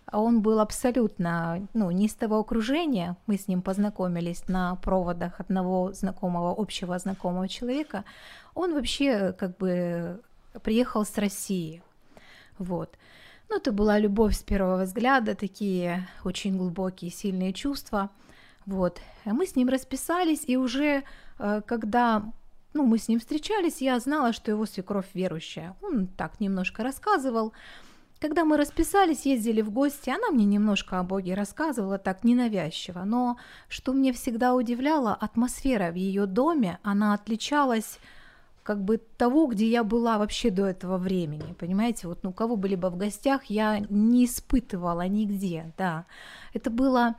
А 0.05 0.19
Он 0.19 0.41
был 0.41 0.59
абсолютно 0.59 1.67
ну, 1.73 1.91
не 1.91 2.05
из 2.05 2.13
того 2.13 2.39
окружения. 2.39 3.15
Мы 3.27 3.37
с 3.37 3.47
ним 3.47 3.61
познакомились 3.61 4.49
на 4.49 4.75
проводах 4.75 5.39
одного 5.39 5.93
знакомого, 5.93 6.51
общего 6.61 6.99
знакомого 6.99 7.47
человека. 7.47 8.03
Он 8.55 8.73
вообще 8.73 9.05
э, 9.05 9.33
как 9.33 9.57
бы 9.57 10.19
приехал 10.63 11.05
с 11.05 11.17
России. 11.17 11.81
Вот. 12.59 12.89
Ну, 13.48 13.56
это 13.56 13.72
была 13.72 13.98
любовь 13.98 14.36
с 14.36 14.42
первого 14.42 14.82
взгляда, 14.82 15.34
такие 15.34 16.08
очень 16.24 16.56
глубокие, 16.56 17.10
сильные 17.10 17.52
чувства. 17.52 18.10
Вот. 18.64 19.00
А 19.24 19.32
Мы 19.32 19.46
с 19.46 19.56
ним 19.56 19.68
расписались, 19.68 20.44
и 20.46 20.56
уже 20.56 21.04
э, 21.38 21.62
когда 21.66 22.32
ну, 22.76 22.84
мы 22.84 22.98
с 22.98 23.08
ним 23.08 23.20
встречались, 23.20 23.80
я 23.80 23.98
знала, 24.00 24.32
что 24.32 24.50
его 24.50 24.66
свекровь 24.66 25.06
верующая. 25.14 25.74
Он 25.80 26.06
так 26.06 26.40
немножко 26.40 26.82
рассказывал. 26.82 27.54
Когда 28.20 28.44
мы 28.44 28.56
расписались, 28.56 29.26
ездили 29.26 29.62
в 29.62 29.70
гости, 29.70 30.10
она 30.10 30.30
мне 30.30 30.44
немножко 30.44 30.98
о 30.98 31.02
Боге 31.02 31.34
рассказывала, 31.34 31.98
так 31.98 32.24
ненавязчиво. 32.24 33.04
Но 33.04 33.38
что 33.68 33.92
мне 33.92 34.12
всегда 34.12 34.54
удивляло, 34.54 35.14
атмосфера 35.14 35.90
в 35.90 35.94
ее 35.94 36.26
доме, 36.26 36.78
она 36.82 37.14
отличалась 37.14 37.98
как 38.66 38.82
бы 38.82 39.00
того, 39.16 39.46
где 39.46 39.68
я 39.70 39.84
была 39.84 40.18
вообще 40.18 40.50
до 40.50 40.66
этого 40.66 40.98
времени, 40.98 41.54
понимаете, 41.58 42.08
вот 42.08 42.24
ну, 42.24 42.30
у 42.30 42.32
кого 42.32 42.56
бы 42.56 42.68
в 42.90 42.96
гостях, 42.96 43.44
я 43.44 43.78
не 43.88 44.24
испытывала 44.24 45.06
нигде, 45.06 45.72
да, 45.78 46.04
это 46.52 46.68
было, 46.68 47.14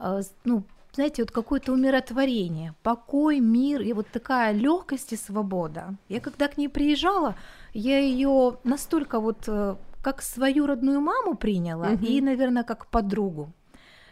э, 0.00 0.22
ну, 0.44 0.64
знаете, 0.92 1.22
вот 1.22 1.30
какое-то 1.30 1.72
умиротворение, 1.72 2.74
покой, 2.82 3.38
мир 3.38 3.80
и 3.80 3.92
вот 3.92 4.08
такая 4.12 4.52
легкость 4.52 5.12
и 5.12 5.16
свобода. 5.16 5.94
Я 6.08 6.20
когда 6.20 6.48
к 6.48 6.58
ней 6.58 6.68
приезжала, 6.68 7.36
я 7.74 8.00
ее 8.00 8.58
настолько 8.64 9.20
вот 9.20 9.44
э, 9.46 9.76
как 10.02 10.20
свою 10.20 10.66
родную 10.66 11.00
маму 11.00 11.36
приняла 11.36 11.90
Мгм. 11.90 12.04
и, 12.04 12.20
наверное, 12.20 12.64
как 12.64 12.86
подругу. 12.86 13.52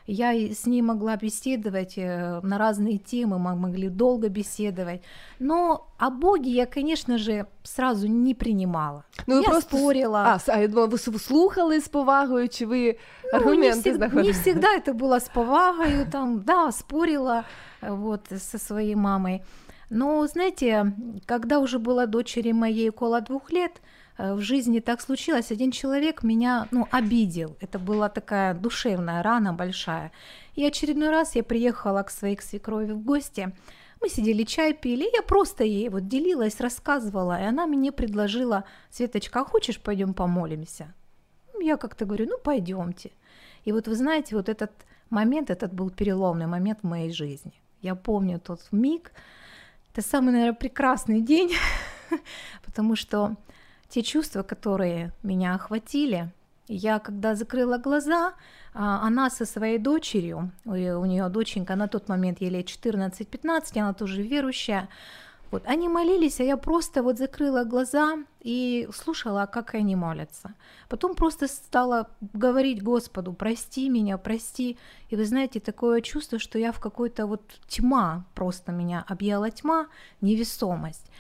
Я 0.06 0.32
с 0.32 0.66
ней 0.66 0.82
могла 0.82 1.16
беседовать 1.16 1.94
э, 1.98 2.40
на 2.43 2.59
разные 2.59 2.98
темы, 2.98 3.39
мы 3.39 3.55
могли 3.56 3.89
долго 3.89 4.28
беседовать. 4.28 5.02
Но 5.39 5.86
о 5.98 6.10
Боге 6.10 6.51
я, 6.51 6.66
конечно 6.66 7.18
же, 7.18 7.47
сразу 7.62 8.06
не 8.09 8.35
принимала. 8.35 9.05
Ну, 9.27 9.40
я 9.40 9.48
просто 9.48 9.77
спорила. 9.77 10.18
А, 10.18 10.39
а 10.52 10.60
я 10.60 10.68
думала, 10.68 10.86
ви 10.86 10.98
слухали 10.98 11.81
з 11.81 11.89
повагою, 11.89 12.48
чи 12.48 12.66
ви 12.66 12.98
Ну, 13.24 13.31
не, 13.32 13.39
аргументи 13.39 13.90
всег- 13.90 13.94
знаходили? 13.94 14.27
не 14.27 14.32
всегда 14.32 14.77
это 14.77 14.94
было 14.94 15.16
с 15.20 15.28
повагою, 15.28 16.06
там, 16.10 16.40
да, 16.40 16.72
спорила 16.72 17.44
вот 17.82 18.20
со 18.39 18.59
своей 18.59 18.97
мамой. 18.97 19.43
Но, 19.90 20.27
знаете, 20.27 20.93
когда 21.27 21.59
уже 21.59 21.78
было 21.78 22.06
дочери 22.06 22.52
моей 22.52 22.90
около 22.90 23.20
двух 23.20 23.52
лет, 23.52 23.82
в 24.20 24.40
жизни 24.40 24.80
так 24.80 25.01
случилось, 25.01 25.51
один 25.51 25.70
человек 25.70 26.22
меня, 26.22 26.68
ну, 26.70 26.86
обидел. 26.90 27.56
Это 27.60 27.78
была 27.78 28.09
такая 28.09 28.55
душевная 28.55 29.22
рана 29.22 29.52
большая. 29.52 30.12
И 30.55 30.64
очередной 30.64 31.10
раз 31.10 31.36
я 31.36 31.42
приехала 31.42 32.02
к 32.02 32.10
своей 32.10 32.36
к 32.36 32.42
свекрови 32.42 32.92
в 32.92 33.02
гости, 33.02 33.52
мы 34.01 34.09
сидели 34.09 34.44
чай 34.44 34.72
пили, 34.72 35.05
и 35.05 35.14
я 35.14 35.22
просто 35.22 35.64
ей 35.64 35.88
вот 35.90 36.09
делилась, 36.09 36.60
рассказывала, 36.60 37.40
и 37.40 37.44
она 37.44 37.66
мне 37.66 37.92
предложила, 37.92 38.64
Светочка, 38.90 39.40
а 39.40 39.44
хочешь 39.44 39.78
пойдем 39.80 40.14
помолимся? 40.14 40.94
Я 41.60 41.76
как-то 41.76 42.06
говорю, 42.06 42.26
ну 42.26 42.38
пойдемте. 42.38 43.10
И 43.64 43.72
вот 43.72 43.88
вы 43.88 43.94
знаете, 43.94 44.36
вот 44.36 44.48
этот 44.48 44.70
момент, 45.10 45.51
этот 45.51 45.74
был 45.74 45.90
переломный 45.90 46.47
момент 46.47 46.78
в 46.82 46.86
моей 46.86 47.12
жизни. 47.12 47.52
Я 47.82 47.94
помню 47.94 48.40
тот 48.40 48.60
миг, 48.72 49.12
это 49.92 50.02
самый, 50.02 50.32
наверное, 50.32 50.55
прекрасный 50.55 51.20
день, 51.20 51.52
потому 52.64 52.97
что 52.97 53.36
те 53.91 54.03
чувства, 54.03 54.43
которые 54.43 55.12
меня 55.23 55.55
охватили, 55.55 56.31
я 56.69 57.01
когда 57.01 57.35
закрыла 57.35 57.79
глаза, 57.79 58.35
а, 58.73 59.07
она 59.07 59.29
со 59.29 59.45
своей 59.45 59.79
дочерью, 59.79 60.53
у 60.65 61.05
нее 61.05 61.29
доченька 61.29 61.77
на 61.77 61.89
тот 61.89 62.09
момент 62.09 62.41
ей 62.41 62.51
лет 62.51 62.67
14-15, 62.67 63.79
она 63.79 63.93
тоже 63.93 64.23
верующая, 64.23 64.89
вот, 65.51 65.65
они 65.67 65.89
молились, 65.89 66.39
а 66.41 66.45
я 66.45 66.57
просто 66.57 67.03
вот 67.03 67.19
закрыла 67.19 67.65
глаза 67.65 68.19
и 68.41 68.89
слушала, 68.95 69.47
как 69.47 69.75
они 69.75 69.97
молятся. 69.97 70.55
Потом 70.89 71.17
просто 71.17 71.49
стала 71.49 72.09
говорить 72.33 72.85
Господу, 72.85 73.33
прости 73.33 73.89
меня, 73.89 74.17
прости. 74.17 74.79
И 75.09 75.17
вы 75.17 75.25
знаете, 75.25 75.59
такое 75.59 76.03
чувство, 76.03 76.39
что 76.39 76.57
я 76.59 76.71
в 76.71 76.79
какой-то 76.79 77.27
вот 77.27 77.43
тьма, 77.67 78.25
просто 78.35 78.71
меня 78.71 79.05
объяла 79.09 79.51
тьма, 79.51 79.89
невесомость. 80.21 81.11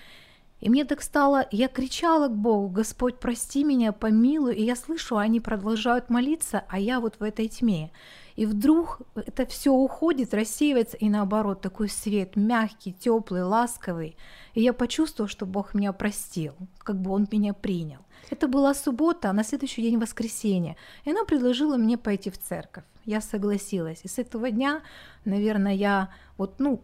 И 0.60 0.68
мне 0.68 0.84
так 0.84 1.02
стало, 1.02 1.46
я 1.50 1.68
кричала 1.68 2.28
к 2.28 2.36
Богу, 2.36 2.68
Господь, 2.68 3.18
прости 3.18 3.64
меня, 3.64 3.92
помилуй, 3.92 4.54
и 4.54 4.64
я 4.64 4.76
слышу, 4.76 5.16
они 5.16 5.40
продолжают 5.40 6.10
молиться, 6.10 6.64
а 6.68 6.78
я 6.78 7.00
вот 7.00 7.16
в 7.18 7.22
этой 7.22 7.48
тьме. 7.48 7.90
И 8.36 8.46
вдруг 8.46 9.00
это 9.14 9.46
все 9.46 9.72
уходит, 9.72 10.34
рассеивается, 10.34 10.96
и 10.96 11.08
наоборот, 11.08 11.60
такой 11.60 11.88
свет, 11.88 12.36
мягкий, 12.36 12.92
теплый, 12.92 13.42
ласковый. 13.42 14.16
И 14.54 14.62
я 14.62 14.72
почувствовала, 14.72 15.28
что 15.28 15.46
Бог 15.46 15.74
меня 15.74 15.92
простил, 15.92 16.54
как 16.78 17.00
бы 17.00 17.10
Он 17.10 17.26
меня 17.30 17.54
принял. 17.54 18.00
Это 18.30 18.46
была 18.46 18.74
суббота, 18.74 19.30
а 19.30 19.32
на 19.32 19.44
следующий 19.44 19.82
день 19.82 19.98
воскресенье. 19.98 20.76
И 21.04 21.10
она 21.10 21.24
предложила 21.24 21.76
мне 21.76 21.98
пойти 21.98 22.30
в 22.30 22.38
церковь. 22.38 22.84
Я 23.04 23.20
согласилась. 23.20 24.00
И 24.04 24.08
с 24.08 24.18
этого 24.18 24.50
дня, 24.50 24.82
наверное, 25.24 25.74
я 25.74 26.10
вот, 26.36 26.60
ну, 26.60 26.82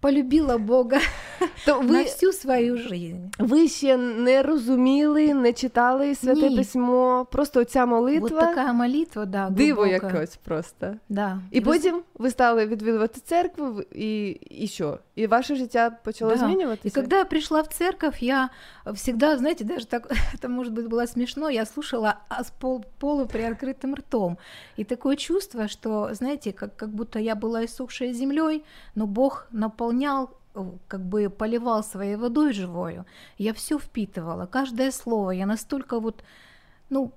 полюбила 0.00 0.58
Бога 0.58 0.98
То 1.66 1.82
на 1.82 1.92
ви, 1.92 2.02
всю 2.02 2.32
свою 2.32 2.76
жизнь. 2.76 3.16
ви 3.38 3.68
ще 3.68 3.96
не 3.96 4.42
розуміли, 4.42 5.34
не 5.34 5.52
читали 5.52 6.14
святе 6.14 6.50
Ні. 6.50 6.56
письмо, 6.56 7.26
просто 7.32 7.64
ця 7.64 7.86
молитва, 7.86 8.28
Вот 8.28 8.38
така 8.38 8.72
молитва, 8.72 9.26
да, 9.26 9.50
диво 9.50 9.86
якось 9.86 10.36
просто. 10.36 10.94
Да. 11.08 11.40
І 11.50 11.58
і 11.58 11.60
потім 11.60 12.02
ви 12.14 12.30
стали 12.30 12.66
відвідувати 12.66 13.20
церкву, 13.20 13.82
і, 13.92 14.28
і 14.50 14.66
що? 14.66 14.98
І 15.18 15.26
ваше 15.26 15.54
життя 15.54 15.90
почало 15.90 16.32
Да. 16.32 16.38
змінюватися? 16.38 17.00
И 17.00 17.02
когда 17.02 17.16
я 17.16 17.24
пришла 17.24 17.60
в 17.60 17.66
церковь, 17.66 18.22
я 18.22 18.50
всегда, 18.86 19.36
знаете, 19.38 19.64
даже 19.64 19.86
так, 19.86 20.06
это 20.34 20.48
может 20.48 20.72
быть 20.72 20.88
было 20.88 21.06
смешно, 21.06 21.50
я 21.50 21.66
слушала 21.66 22.14
а 22.28 22.44
с 22.44 22.50
пол, 22.50 22.84
полуприоткрытым 23.00 23.94
ртом. 23.94 24.38
И 24.78 24.84
такое 24.84 25.16
чувство, 25.16 25.68
что, 25.68 26.14
знаете, 26.14 26.52
как, 26.52 26.76
как 26.76 26.88
будто 26.88 27.18
я 27.18 27.34
была 27.34 27.64
иссохшей 27.64 28.12
землей, 28.12 28.62
но 28.94 29.06
Бог 29.06 29.46
наполнял 29.50 30.30
э, 30.54 30.60
как 30.88 31.00
бы 31.00 31.30
поливал 31.30 31.82
своей 31.82 32.16
водой 32.16 32.52
живою. 32.52 33.04
Я 33.38 33.52
все 33.52 33.78
впитывала, 33.78 34.46
каждое 34.46 34.90
слово. 34.92 35.32
Я 35.32 35.46
настолько 35.46 35.98
вот, 36.00 36.22
ну, 36.90 37.12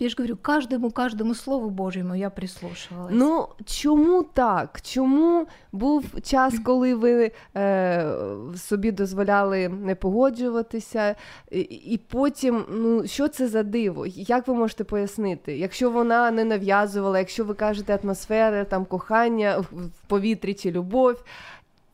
я 0.00 0.08
же 0.08 0.14
говорю, 0.18 0.36
каждому, 0.36 0.90
каждому 0.90 1.34
слову 1.34 1.70
Божьему 1.70 2.14
я 2.14 2.30
прислушивалась. 2.30 3.12
Ну 3.14 3.48
чому 3.64 4.22
так? 4.22 4.80
Чому 4.82 5.46
був 5.72 6.04
час, 6.22 6.54
коли 6.64 6.94
ви 6.94 7.30
е, 7.56 8.14
собі 8.56 8.92
дозволяли 8.92 9.68
не 9.68 9.94
погоджуватися, 9.94 11.14
і, 11.50 11.60
і 11.60 11.98
потім, 11.98 12.64
ну 12.70 13.06
що 13.06 13.28
це 13.28 13.48
за 13.48 13.62
диво? 13.62 14.06
Як 14.06 14.48
ви 14.48 14.54
можете 14.54 14.84
пояснити? 14.84 15.58
Якщо 15.58 15.90
вона 15.90 16.30
не 16.30 16.44
нав'язувала, 16.44 17.18
якщо 17.18 17.44
ви 17.44 17.54
кажете 17.54 17.98
атмосфера, 18.02 18.64
там 18.64 18.84
кохання 18.84 19.58
в 19.58 19.90
повітрі 20.06 20.54
чи 20.54 20.70
любов, 20.70 21.24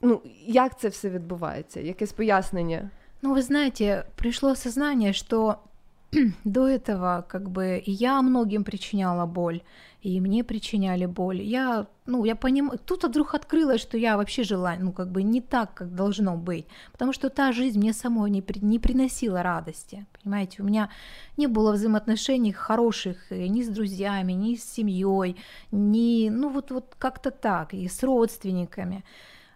ну 0.02 0.20
як 0.46 0.80
це 0.80 0.88
все 0.88 1.10
відбувається? 1.10 1.80
Якесь 1.80 2.12
пояснення? 2.12 2.90
Ну, 3.22 3.34
вы 3.34 3.42
знаете, 3.42 4.06
пришло 4.16 4.50
осознание, 4.50 5.12
что 5.12 5.60
до 6.44 6.68
этого 6.68 7.24
как 7.28 7.50
бы 7.50 7.82
я 7.86 8.22
многим 8.22 8.64
причиняла 8.64 9.26
боль, 9.26 9.62
и 10.02 10.20
мне 10.20 10.44
причиняли 10.44 11.06
боль. 11.06 11.42
Я, 11.42 11.86
ну, 12.06 12.24
я 12.24 12.36
понимаю, 12.36 12.78
тут 12.78 13.04
вдруг 13.04 13.34
открылось, 13.34 13.80
что 13.80 13.98
я 13.98 14.16
вообще 14.16 14.44
жила, 14.44 14.76
ну, 14.78 14.92
как 14.92 15.10
бы 15.10 15.22
не 15.22 15.40
так, 15.40 15.74
как 15.74 15.94
должно 15.94 16.36
быть, 16.36 16.66
потому 16.92 17.12
что 17.12 17.28
та 17.28 17.52
жизнь 17.52 17.78
мне 17.78 17.92
самой 17.92 18.30
не, 18.30 18.40
при- 18.40 18.60
не 18.60 18.78
приносила 18.78 19.42
радости, 19.42 20.06
понимаете, 20.22 20.62
у 20.62 20.64
меня 20.64 20.90
не 21.36 21.48
было 21.48 21.72
взаимоотношений 21.72 22.52
хороших 22.52 23.30
ни 23.30 23.62
с 23.62 23.68
друзьями, 23.68 24.32
ни 24.32 24.54
с 24.54 24.64
семьей, 24.64 25.36
ни, 25.72 26.28
ну, 26.30 26.50
вот, 26.50 26.70
вот 26.70 26.94
как-то 26.98 27.30
так, 27.30 27.74
и 27.74 27.88
с 27.88 28.02
родственниками. 28.02 29.04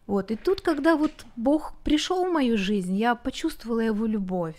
Вот, 0.06 0.32
и 0.32 0.36
тут, 0.36 0.60
когда 0.60 0.97
вот 0.97 1.12
Бог 1.36 1.74
пришел 1.85 2.24
в 2.24 2.32
мою 2.32 2.59
жизнь, 2.59 2.97
я 2.97 3.14
почувствовала 3.14 3.81
его 3.81 4.06
любовь. 4.06 4.56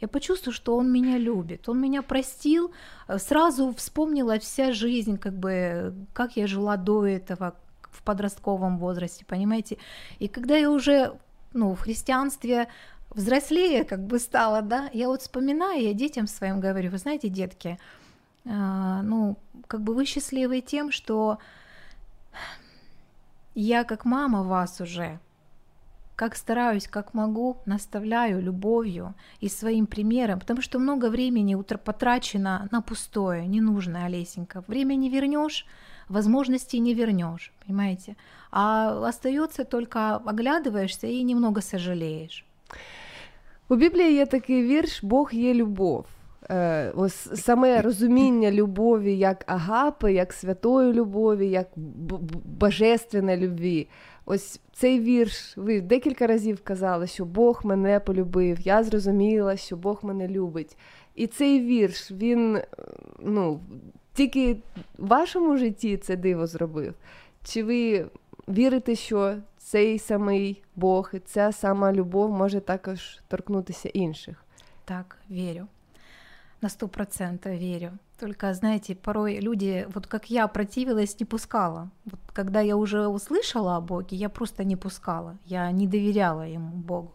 Я 0.00 0.08
почувствовала, 0.08 0.54
что 0.54 0.76
Он 0.76 0.90
меня 0.92 1.18
любит, 1.18 1.68
Он 1.68 1.80
меня 1.80 2.02
простил, 2.02 2.72
э, 3.08 3.18
сразу 3.18 3.74
вспомнила 3.74 4.38
вся 4.38 4.72
жизнь, 4.72 5.18
как 5.18 5.34
бы, 5.34 5.94
как 6.12 6.36
я 6.36 6.46
жила 6.46 6.76
до 6.76 7.06
этого 7.06 7.54
в 7.90 8.02
подростковом 8.02 8.78
возрасте, 8.78 9.24
понимаете. 9.24 9.78
И 10.18 10.28
когда 10.28 10.56
я 10.56 10.70
уже, 10.70 11.18
ну, 11.52 11.74
в 11.74 11.80
христианстве 11.80 12.68
взрослее 13.10 13.84
как 13.84 14.00
бы 14.06 14.18
стала, 14.18 14.62
да, 14.62 14.90
я 14.92 15.08
вот 15.08 15.22
вспоминаю, 15.22 15.82
я 15.82 15.94
детям 15.94 16.26
своим 16.26 16.60
говорю, 16.60 16.90
вы 16.90 16.98
знаете, 16.98 17.28
детки, 17.28 17.78
а, 18.46 19.02
ну, 19.02 19.36
как 19.66 19.80
бы 19.80 19.94
вы 19.94 20.04
счастливы 20.04 20.60
тем, 20.60 20.92
что 20.92 21.38
я 23.54 23.84
как 23.84 24.04
мама 24.04 24.42
вас 24.42 24.80
уже, 24.80 25.18
как 26.17 26.35
стараюсь, 26.35 26.87
как 26.87 27.13
могу, 27.13 27.57
наставляю 27.65 28.41
любовью 28.41 29.13
и 29.43 29.49
своим 29.49 29.85
примером, 29.85 30.39
потому 30.39 30.61
что 30.61 30.79
много 30.79 31.09
времени 31.09 31.55
утро 31.55 31.77
потрачено 31.77 32.67
на 32.71 32.81
пустое, 32.81 33.47
ненужное, 33.47 34.05
Олесенька. 34.05 34.63
Время 34.67 34.95
не 34.95 35.09
вернешь, 35.09 35.65
возможностей 36.09 36.79
не 36.79 36.93
вернешь, 36.93 37.51
понимаете? 37.65 38.15
А 38.51 39.07
остается 39.07 39.63
только 39.63 40.15
оглядываешься 40.25 41.07
и 41.07 41.23
немного 41.23 41.61
сожалеешь. 41.61 42.45
У 43.69 43.75
Біблії 43.75 44.13
є 44.13 44.25
такий 44.25 44.63
вірш 44.63 45.03
Бог 45.03 45.29
є 45.33 45.53
любов. 45.53 46.05
Е, 46.49 46.91
ось 46.95 47.41
саме 47.41 47.81
розуміння 47.81 48.51
любові 48.51 49.17
як 49.17 49.43
агапи, 49.47 50.13
як 50.13 50.33
святої 50.33 50.93
любові, 50.93 51.49
як 51.49 51.67
б- 51.75 52.17
б- 52.17 52.37
божественної 52.59 53.37
любві. 53.37 53.87
Ось 54.30 54.60
цей 54.72 55.00
вірш, 55.00 55.56
ви 55.56 55.80
декілька 55.80 56.26
разів 56.26 56.60
казали, 56.64 57.06
що 57.06 57.24
Бог 57.24 57.60
мене 57.64 58.00
полюбив, 58.00 58.60
я 58.60 58.82
зрозуміла, 58.82 59.56
що 59.56 59.76
Бог 59.76 59.98
мене 60.02 60.28
любить. 60.28 60.76
І 61.14 61.26
цей 61.26 61.60
вірш, 61.60 62.10
він 62.10 62.56
е, 62.56 62.66
ну, 63.20 63.60
тільки 64.14 64.54
в 64.98 65.06
вашому 65.06 65.56
житті 65.56 65.96
це 65.96 66.16
диво 66.16 66.46
зробив. 66.46 66.94
Чи 67.44 67.64
ви 67.64 68.06
вірите, 68.48 68.94
що 68.94 69.36
цей 69.58 69.98
самий 69.98 70.62
Бог 70.76 71.10
і 71.14 71.18
ця 71.18 71.52
сама 71.52 71.92
любов 71.92 72.30
може 72.30 72.60
також 72.60 73.20
торкнутися 73.28 73.88
інших? 73.88 74.44
Так, 74.84 75.16
верю. 75.28 75.66
На 76.62 76.68
сто 76.68 76.88
процентов 76.88 77.52
верю. 77.52 77.90
Только, 78.18 78.52
знаете, 78.52 78.96
порой 78.96 79.38
люди, 79.38 79.86
вот 79.94 80.08
как 80.08 80.28
я 80.28 80.48
противилась, 80.48 81.20
не 81.20 81.24
пускала. 81.24 81.90
Вот 82.04 82.20
когда 82.32 82.60
я 82.60 82.76
уже 82.76 83.06
услышала 83.06 83.76
о 83.76 83.80
Боге, 83.80 84.16
я 84.16 84.28
просто 84.28 84.64
не 84.64 84.74
пускала. 84.74 85.38
Я 85.46 85.70
не 85.70 85.86
доверяла 85.86 86.42
ему, 86.42 86.76
Богу. 86.76 87.12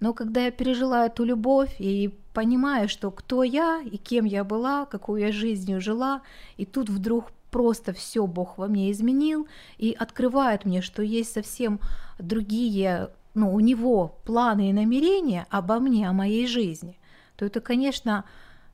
Но 0.00 0.12
когда 0.12 0.44
я 0.44 0.50
пережила 0.50 1.06
эту 1.06 1.24
любовь 1.24 1.74
и 1.78 2.14
понимаю, 2.34 2.88
что 2.88 3.10
кто 3.10 3.42
я 3.42 3.80
и 3.80 3.96
кем 3.96 4.26
я 4.26 4.44
была, 4.44 4.84
какую 4.84 5.22
я 5.22 5.32
жизнью 5.32 5.80
жила, 5.80 6.20
и 6.58 6.66
тут 6.66 6.90
вдруг 6.90 7.32
просто 7.50 7.92
все 7.92 8.26
Бог 8.26 8.58
во 8.58 8.68
мне 8.68 8.92
изменил 8.92 9.48
и 9.78 9.96
открывает 9.98 10.66
мне, 10.66 10.82
что 10.82 11.02
есть 11.02 11.32
совсем 11.32 11.80
другие, 12.18 13.08
ну, 13.34 13.54
у 13.54 13.60
него 13.60 14.18
планы 14.24 14.70
и 14.70 14.74
намерения 14.74 15.46
обо 15.50 15.78
мне, 15.78 16.08
о 16.08 16.12
моей 16.12 16.46
жизни, 16.46 16.98
то 17.36 17.46
это, 17.46 17.60
конечно, 17.60 18.24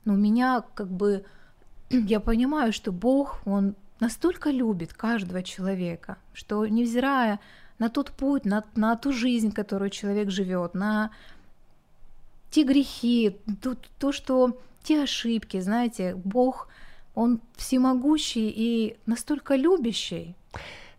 ну, 0.03 0.15
меня 0.15 0.63
как 0.75 0.89
бы, 0.91 1.25
я 1.89 2.19
понимаю, 2.19 2.73
что 2.73 2.91
Бог, 2.91 3.41
Он 3.45 3.75
настолько 3.99 4.49
любит 4.49 4.93
каждого 4.93 5.43
человека, 5.43 6.17
что 6.33 6.65
невзирая 6.65 7.39
на 7.79 7.89
тот 7.89 8.11
путь, 8.11 8.45
на, 8.45 8.63
на 8.75 8.95
ту 8.95 9.11
жизнь, 9.11 9.51
которую 9.51 9.89
человек 9.89 10.29
живет, 10.29 10.75
на 10.75 11.11
те 12.49 12.63
грехи, 12.63 13.37
то, 13.61 13.75
то, 13.99 14.11
что 14.11 14.57
те 14.83 15.03
ошибки, 15.03 15.61
знаете, 15.61 16.15
Бог, 16.15 16.67
Он 17.13 17.39
всемогущий 17.55 18.49
и 18.49 18.97
настолько 19.05 19.55
любящий. 19.55 20.35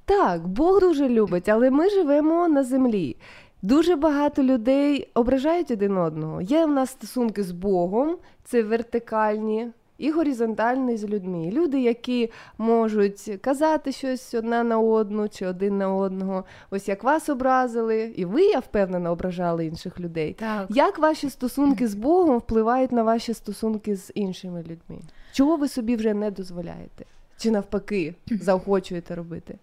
Так, 0.05 0.49
Бог 0.49 0.81
дуже 0.81 1.09
любить, 1.09 1.49
але 1.49 1.71
ми 1.71 1.91
живемо 1.91 2.49
на 2.49 2.65
землі. 2.65 3.17
Дуже 3.63 3.97
багато 3.97 4.43
людей 4.43 5.09
ображають 5.15 5.71
один 5.71 5.97
одного. 5.97 6.41
Є 6.41 6.67
в 6.67 6.71
нас 6.71 6.91
стосунки 6.91 7.43
з 7.43 7.51
Богом, 7.51 8.17
це 8.45 8.63
вертикальні 8.63 9.69
і 10.02 10.12
горизонтальні 10.12 10.98
з 10.98 11.06
людьми. 11.06 11.50
Люди, 11.52 11.82
які 11.82 12.32
можуть 12.58 13.40
казати 13.42 13.92
щось 13.92 14.34
одна 14.34 14.64
на 14.64 14.80
одну 14.80 15.30
чи 15.30 15.46
один 15.46 15.78
на 15.78 15.96
одного. 15.96 16.44
Ось 16.72 16.88
як 16.88 17.04
вас 17.04 17.30
образили, 17.30 18.14
і 18.16 18.26
ви, 18.26 18.42
я 18.42 18.60
впевнена, 18.60 19.12
ображали 19.12 19.66
інших 19.66 20.00
людей. 20.00 20.34
Так. 20.34 20.68
Як 20.70 21.00
ваші 21.00 21.30
стосунки 21.30 21.88
з 21.88 21.96
Богом 21.96 22.38
впливають 22.38 22.92
на 22.92 23.04
ваші 23.04 23.34
стосунки 23.34 23.96
з 23.96 24.12
іншими 24.16 24.60
людьми? 24.60 25.02
Чого 25.32 25.58
ви 25.58 25.68
собі 25.68 25.96
вже 25.96 26.14
не 26.14 26.32
дозволяєте? 26.32 27.06
Чи 27.38 27.52
навпаки 27.52 28.16
заохочуєте 28.42 29.16
робити? 29.16 29.56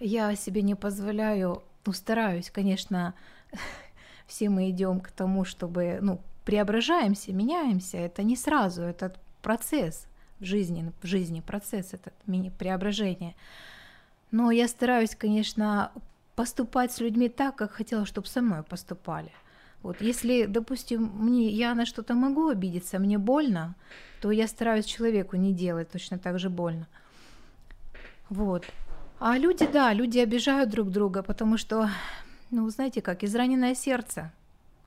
Я 0.00 0.36
себе 0.36 0.62
не 0.62 0.74
позволяю, 0.74 1.60
ну, 1.86 1.92
стараюсь, 1.92 2.50
конечно, 2.50 3.12
все 4.26 4.48
мы 4.50 4.68
идем 4.70 5.00
к 5.00 5.10
тому, 5.10 5.44
чтобы, 5.44 5.98
ну, 6.02 6.18
преображаемся, 6.44 7.32
меняемся. 7.32 7.98
Это 7.98 8.22
не 8.22 8.36
сразу, 8.36 8.82
это 8.82 9.10
процесс 9.41 10.07
в 10.39 10.45
жизни, 10.45 10.91
в 11.01 11.05
жизни 11.05 11.41
процесс 11.41 11.93
этот 11.93 12.13
мини- 12.27 12.51
преображения. 12.57 13.35
Но 14.31 14.51
я 14.51 14.67
стараюсь, 14.67 15.15
конечно, 15.15 15.91
поступать 16.35 16.91
с 16.91 16.99
людьми 16.99 17.29
так, 17.29 17.55
как 17.55 17.71
хотела, 17.71 18.05
чтобы 18.05 18.27
со 18.27 18.41
мной 18.41 18.63
поступали. 18.63 19.31
Вот 19.83 20.01
если, 20.01 20.45
допустим, 20.45 21.11
мне, 21.15 21.49
я 21.49 21.73
на 21.75 21.85
что-то 21.85 22.13
могу 22.13 22.49
обидеться, 22.49 22.99
мне 22.99 23.17
больно, 23.17 23.75
то 24.21 24.31
я 24.31 24.47
стараюсь 24.47 24.85
человеку 24.85 25.35
не 25.37 25.53
делать 25.53 25.89
точно 25.89 26.19
так 26.19 26.39
же 26.39 26.49
больно. 26.49 26.87
Вот. 28.29 28.65
А 29.19 29.37
люди, 29.37 29.67
да, 29.67 29.93
люди 29.93 30.19
обижают 30.19 30.69
друг 30.69 30.89
друга, 30.89 31.23
потому 31.23 31.57
что, 31.57 31.89
ну, 32.51 32.69
знаете 32.69 33.01
как, 33.01 33.23
израненное 33.23 33.75
сердце, 33.75 34.31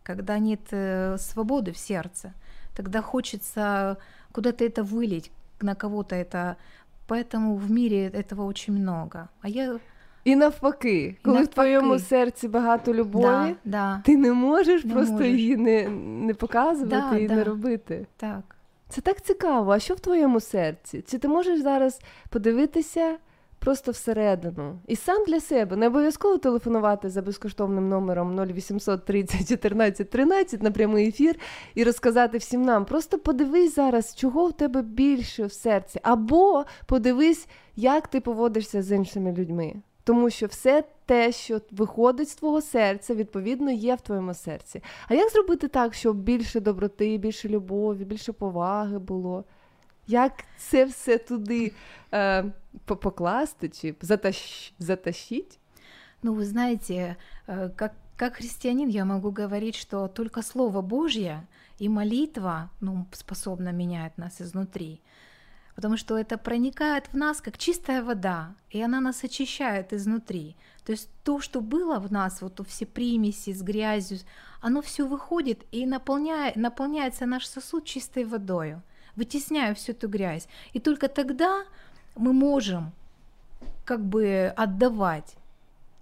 когда 0.02 0.39
нет 0.39 0.60
э, 0.70 1.16
свободы 1.18 1.72
в 1.72 1.78
сердце, 1.78 2.32
тогда 2.74 3.02
хочется 3.02 3.98
куда-то 4.34 4.65
это 4.65 4.84
вылить, 4.84 5.31
на 5.61 5.76
кого-то 5.76 6.15
это... 6.15 6.56
Поэтому 7.07 7.56
в 7.56 7.72
мире 7.72 8.07
этого 8.10 8.45
очень 8.45 8.73
много. 8.76 9.27
А 9.41 9.48
я... 9.48 9.80
І 10.23 10.36
навпаки, 10.36 11.15
коли 11.23 11.36
в 11.36 11.40
навпаки. 11.40 11.53
твоєму 11.53 11.99
серці 11.99 12.48
багато 12.48 12.94
любові, 12.94 13.23
Да, 13.23 13.56
да, 13.65 14.02
ти 14.06 14.18
не 14.18 14.34
можеш 14.34 14.84
Не 14.86 14.94
просто 14.94 15.14
можеш. 15.14 15.27
її 15.31 15.57
не, 15.57 15.90
не 16.27 16.34
показувати 16.34 16.95
Да, 17.11 17.18
і 17.18 17.27
да. 17.27 17.36
не 17.36 17.44
робити. 17.44 18.07
так. 18.18 18.56
Це 18.90 19.02
так 19.02 19.22
цікаво. 19.22 19.72
А 19.72 19.80
що 19.80 19.94
в 19.94 19.99
твоєму 19.99 20.40
серці? 20.40 21.03
Чи 21.07 21.18
ти 21.18 21.27
можеш 21.27 21.61
зараз 21.61 22.02
подивитися 22.30 23.18
Просто 23.65 23.93
всередину? 23.93 24.78
І 24.86 24.97
сам 24.97 25.24
для 25.24 25.41
себе 25.41 25.77
не 25.77 25.86
обов'язково 25.86 26.39
телефонувати 26.39 27.11
за 27.11 27.23
безкоштовним 27.23 27.89
номером 27.89 28.41
0800 28.41 29.05
30 29.05 29.49
14 29.49 30.11
13 30.11 30.62
на 30.62 30.70
прямий 30.70 31.09
ефір 31.09 31.36
і 31.74 31.85
розказати 31.85 32.39
всім 32.39 32.62
нам. 32.62 32.85
Просто 32.85 33.19
подивись 33.19 33.74
зараз, 33.74 34.15
чого 34.15 34.47
в 34.47 34.53
тебе 34.53 34.82
більше 34.82 35.47
в 35.47 35.53
серці, 35.53 36.01
або 36.03 36.65
подивись, 36.86 37.47
як 37.77 38.09
ти 38.09 38.20
поводишся 38.20 38.82
з 38.82 38.93
іншими 38.93 39.32
людьми. 39.32 39.74
Тому 40.05 40.31
що 40.31 40.47
все 40.47 40.85
те, 41.07 41.32
що 41.32 41.61
виходить 41.70 42.28
з 42.28 42.35
твого 42.35 42.61
серця, 42.61 43.15
відповідно 43.15 43.70
є 43.70 43.95
в 43.95 44.01
твоєму 44.01 44.35
серці. 44.35 44.82
А 45.09 45.15
як 45.15 45.31
зробити 45.31 45.69
так, 45.69 45.95
щоб 45.95 46.16
більше 46.16 46.61
доброти, 46.61 47.19
більше 47.19 47.49
любові, 47.49 48.05
більше 48.05 48.32
поваги 48.32 48.99
було? 48.99 49.45
Як 50.07 50.32
це 50.59 50.85
все 50.85 51.19
туди 51.19 51.73
е, 52.12 52.45
покласти 52.86 53.68
чи 53.68 53.96
затащ, 54.01 54.72
затащить? 54.78 55.59
Ну, 56.22 56.34
вы 56.34 56.44
знаете, 56.44 57.16
э, 57.46 57.70
как, 57.76 57.92
как 58.16 58.36
христианин 58.36 58.88
я 58.88 59.05
могу 59.05 59.30
говорить, 59.30 59.76
что 59.76 60.09
только 60.09 60.42
Слово 60.42 60.80
Божье 60.80 61.46
и 61.78 61.88
молитва 61.88 62.70
ну, 62.80 63.06
способна 63.12 63.72
менять 63.72 64.16
нас 64.18 64.40
изнутри. 64.40 65.01
Потому 65.74 65.96
что 65.96 66.16
это 66.16 66.38
проникает 66.38 67.09
в 67.09 67.16
нас 67.16 67.40
как 67.40 67.59
чистая 67.59 68.02
вода, 68.02 68.55
и 68.70 68.80
она 68.80 69.01
нас 69.01 69.24
очищает 69.24 69.92
изнутри. 69.92 70.56
То 70.84 70.92
есть 70.92 71.10
то, 71.24 71.40
что 71.40 71.60
было 71.60 71.98
в 71.98 72.12
нас, 72.12 72.42
вот 72.42 72.60
все 72.68 72.86
примеси 72.86 73.52
с 73.52 73.62
грязью, 73.62 74.18
оно 74.60 74.80
все 74.82 75.06
выходит 75.06 75.64
и 75.72 75.84
наполняет, 75.84 76.56
наполняется 76.56 77.26
наш 77.26 77.46
сосуд 77.46 77.84
чистой 77.84 78.24
водой, 78.24 78.76
вытесняя 79.16 79.74
всю 79.74 79.92
эту 79.92 80.09
грязь. 80.09 80.48
И 80.72 80.80
только 80.80 81.09
тогда 81.09 81.64
мы 82.15 82.34
можем 82.34 82.91
как 83.86 84.02
бы 84.02 84.53
отдавать. 84.56 85.36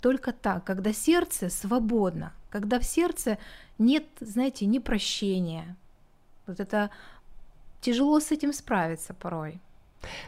Только 0.02 0.32
так, 0.32 0.64
когда 0.64 0.94
сердце 0.94 1.50
свободно, 1.50 2.32
когда 2.50 2.80
в 2.80 2.84
сердце 2.84 3.38
нет, 3.80 4.04
знаете, 4.20 4.66
ни 4.66 4.80
прощения. 4.80 5.76
Вот 6.46 6.60
это 6.60 6.90
тяжело 7.82 8.20
с 8.20 8.32
этим 8.32 8.54
справиться 8.54 9.14
порой. 9.14 9.60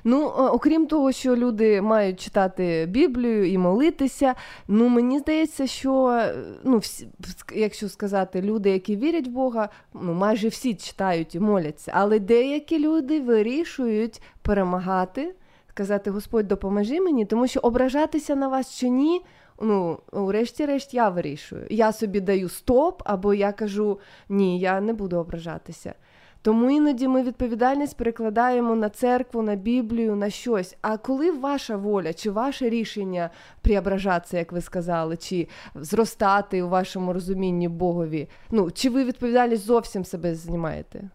Ну, 0.03 0.25
е, 0.25 0.29
окрім 0.29 0.87
того, 0.87 1.11
що 1.11 1.35
люди 1.35 1.81
мають 1.81 2.19
читати 2.19 2.85
Біблію 2.89 3.51
і 3.51 3.57
молитися, 3.57 4.35
ну 4.67 4.87
мені 4.89 5.19
здається, 5.19 5.67
що 5.67 6.09
е, 6.09 6.35
ну, 6.63 6.77
всі, 6.77 7.07
ск- 7.21 7.57
якщо 7.57 7.89
сказати, 7.89 8.41
люди, 8.41 8.69
які 8.69 8.95
вірять 8.95 9.27
в 9.27 9.31
Бога, 9.31 9.69
ну 9.93 10.13
майже 10.13 10.47
всі 10.47 10.75
читають 10.75 11.35
і 11.35 11.39
моляться. 11.39 11.91
Але 11.95 12.19
деякі 12.19 12.79
люди 12.79 13.21
вирішують 13.21 14.21
перемагати, 14.41 15.35
Сказати, 15.74 16.10
Господь, 16.10 16.48
допоможи 16.48 17.00
мені, 17.00 17.24
тому 17.24 17.46
що 17.46 17.60
ображатися 17.60 18.34
на 18.34 18.48
вас 18.48 18.78
чи 18.78 18.88
ні. 18.88 19.22
Ну, 19.60 19.98
врешті-решт, 20.12 20.94
я 20.94 21.08
вирішую. 21.08 21.66
Я 21.70 21.92
собі 21.92 22.20
даю 22.20 22.48
стоп, 22.48 23.02
або 23.04 23.34
я 23.34 23.52
кажу 23.52 23.98
ні, 24.28 24.60
я 24.60 24.80
не 24.80 24.92
буду 24.92 25.16
ображатися. 25.16 25.94
Тому 26.42 26.70
іноді 26.70 27.08
ми 27.08 27.22
відповідальність 27.22 27.96
перекладаємо 27.96 28.74
на 28.74 28.88
церкву, 28.88 29.42
на 29.42 29.54
Біблію, 29.54 30.16
на 30.16 30.30
щось. 30.30 30.76
А 30.80 30.96
коли 30.96 31.30
ваша 31.30 31.76
воля 31.76 32.12
чи 32.12 32.30
ваше 32.30 32.68
рішення 32.68 33.30
преображатися, 33.62 34.38
як 34.38 34.52
ви 34.52 34.60
сказали, 34.60 35.16
чи 35.16 35.48
зростати 35.74 36.62
у 36.62 36.68
вашому 36.68 37.12
розумінні 37.12 37.68
Богові, 37.68 38.28
ну 38.50 38.70
чи 38.70 38.90
ви 38.90 39.04
відповідальність 39.04 39.64
зовсім 39.64 40.04
себе 40.04 40.34
знімаєте? 40.34 41.10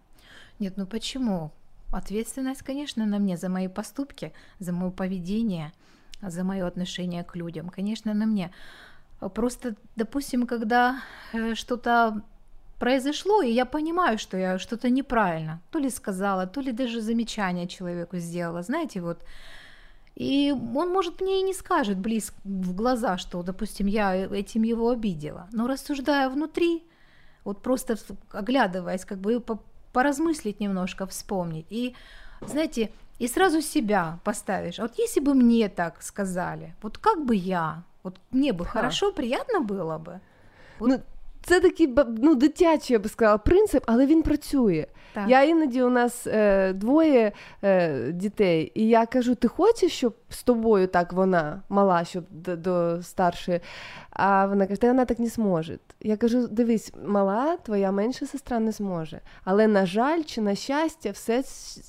Нет, 0.60 0.74
ну 0.78 0.86
почему? 0.86 1.50
Ответственность, 1.92 2.62
конечно, 2.62 3.06
на 3.06 3.20
мне 3.20 3.38
за 3.38 3.50
мои 3.50 3.68
поступки, 3.68 4.34
за 4.60 4.72
мое 4.72 4.92
поведение, 4.92 5.72
за 6.22 6.44
мое 6.44 6.68
отношение 6.68 7.24
к 7.24 7.36
людям, 7.36 7.70
конечно, 7.70 8.14
на 8.14 8.26
мне. 8.26 8.52
Просто, 9.34 9.76
допустим, 9.96 10.46
когда 10.46 11.02
э, 11.34 11.56
что-то 11.56 12.24
произошло, 12.80 13.42
и 13.42 13.52
я 13.52 13.66
понимаю, 13.66 14.18
что 14.18 14.38
я 14.38 14.58
что-то 14.58 14.90
неправильно, 14.90 15.62
то 15.72 15.80
ли 15.80 15.90
сказала, 15.90 16.48
то 16.48 16.62
ли 16.62 16.72
даже 16.72 17.02
замечание 17.02 17.68
человеку 17.68 18.18
сделала, 18.18 18.62
знаете, 18.62 19.02
вот. 19.02 19.24
И 20.16 20.52
он, 20.52 20.90
может, 20.90 21.22
мне 21.22 21.40
и 21.40 21.44
не 21.44 21.54
скажет 21.54 21.98
близко 21.98 22.36
в 22.44 22.76
глаза, 22.76 23.18
что, 23.18 23.42
допустим, 23.42 23.88
я 23.88 24.16
этим 24.16 24.64
его 24.64 24.90
обидела. 24.90 25.48
Но 25.54 25.68
рассуждая 25.68 26.30
внутри, 26.30 26.84
вот 27.46 27.62
просто 27.62 27.98
оглядываясь, 28.32 29.06
как 29.06 29.20
бы 29.20 29.42
поразмыслить 29.92 30.60
немножко, 30.60 31.06
вспомнить. 31.06 31.68
И, 31.70 31.96
знаете, 32.42 32.92
и 33.20 33.28
сразу 33.28 33.62
себя 33.62 34.20
поставишь. 34.24 34.80
А 34.80 34.84
Вот 34.84 34.98
если 34.98 35.20
бы 35.20 35.34
мне 35.34 35.70
так 35.70 36.02
сказали, 36.02 36.76
вот 36.82 36.98
как 36.98 37.26
бы 37.26 37.36
я, 37.36 37.84
вот 38.04 38.20
мне 38.32 38.54
бы 38.54 38.66
Ха. 38.66 38.72
хорошо, 38.72 39.12
приятно 39.12 39.60
было 39.60 39.98
бы. 39.98 40.22
Ну, 40.80 41.02
це 41.42 41.60
такий 41.60 41.96
ну, 42.18 42.36
дитячий, 42.36 42.94
я 42.94 43.00
би 43.00 43.10
сказала, 43.10 43.38
принцип, 43.38 43.84
але 43.88 44.06
він 44.06 44.22
працює. 44.22 44.86
Так. 45.14 45.30
Я 45.30 45.44
іноді 45.44 45.84
у 45.84 45.90
нас 45.90 46.28
е, 46.28 46.74
двоє 46.74 47.32
е, 47.64 48.12
дітей, 48.12 48.72
і 48.76 48.88
я 48.88 49.06
кажу: 49.06 49.36
ти 49.36 49.48
хочеш, 49.48 49.92
щоб 49.92 50.16
з 50.30 50.44
тобою 50.44 50.88
так 50.88 51.14
вона 51.14 51.62
мала, 51.70 52.06
щоб 52.06 52.24
до, 52.30 52.56
до 52.56 53.04
старшої? 53.04 53.60
А 54.10 54.46
вона 54.46 54.68
каже, 54.68 54.82
та 54.82 54.88
вона 54.88 55.06
так 55.06 55.20
не 55.20 55.28
зможе. 55.28 55.80
Я 56.02 56.18
кажу: 56.18 56.48
дивись, 56.48 56.94
мала, 57.06 57.58
твоя 57.58 57.92
менша 57.92 58.26
сестра 58.26 58.60
не 58.60 58.72
зможе. 58.72 59.22
Але 59.44 59.68
на 59.68 59.86
жаль, 59.86 60.24
чи 60.24 60.42
на 60.42 60.56
щастя, 60.56 61.12
все, 61.12 61.40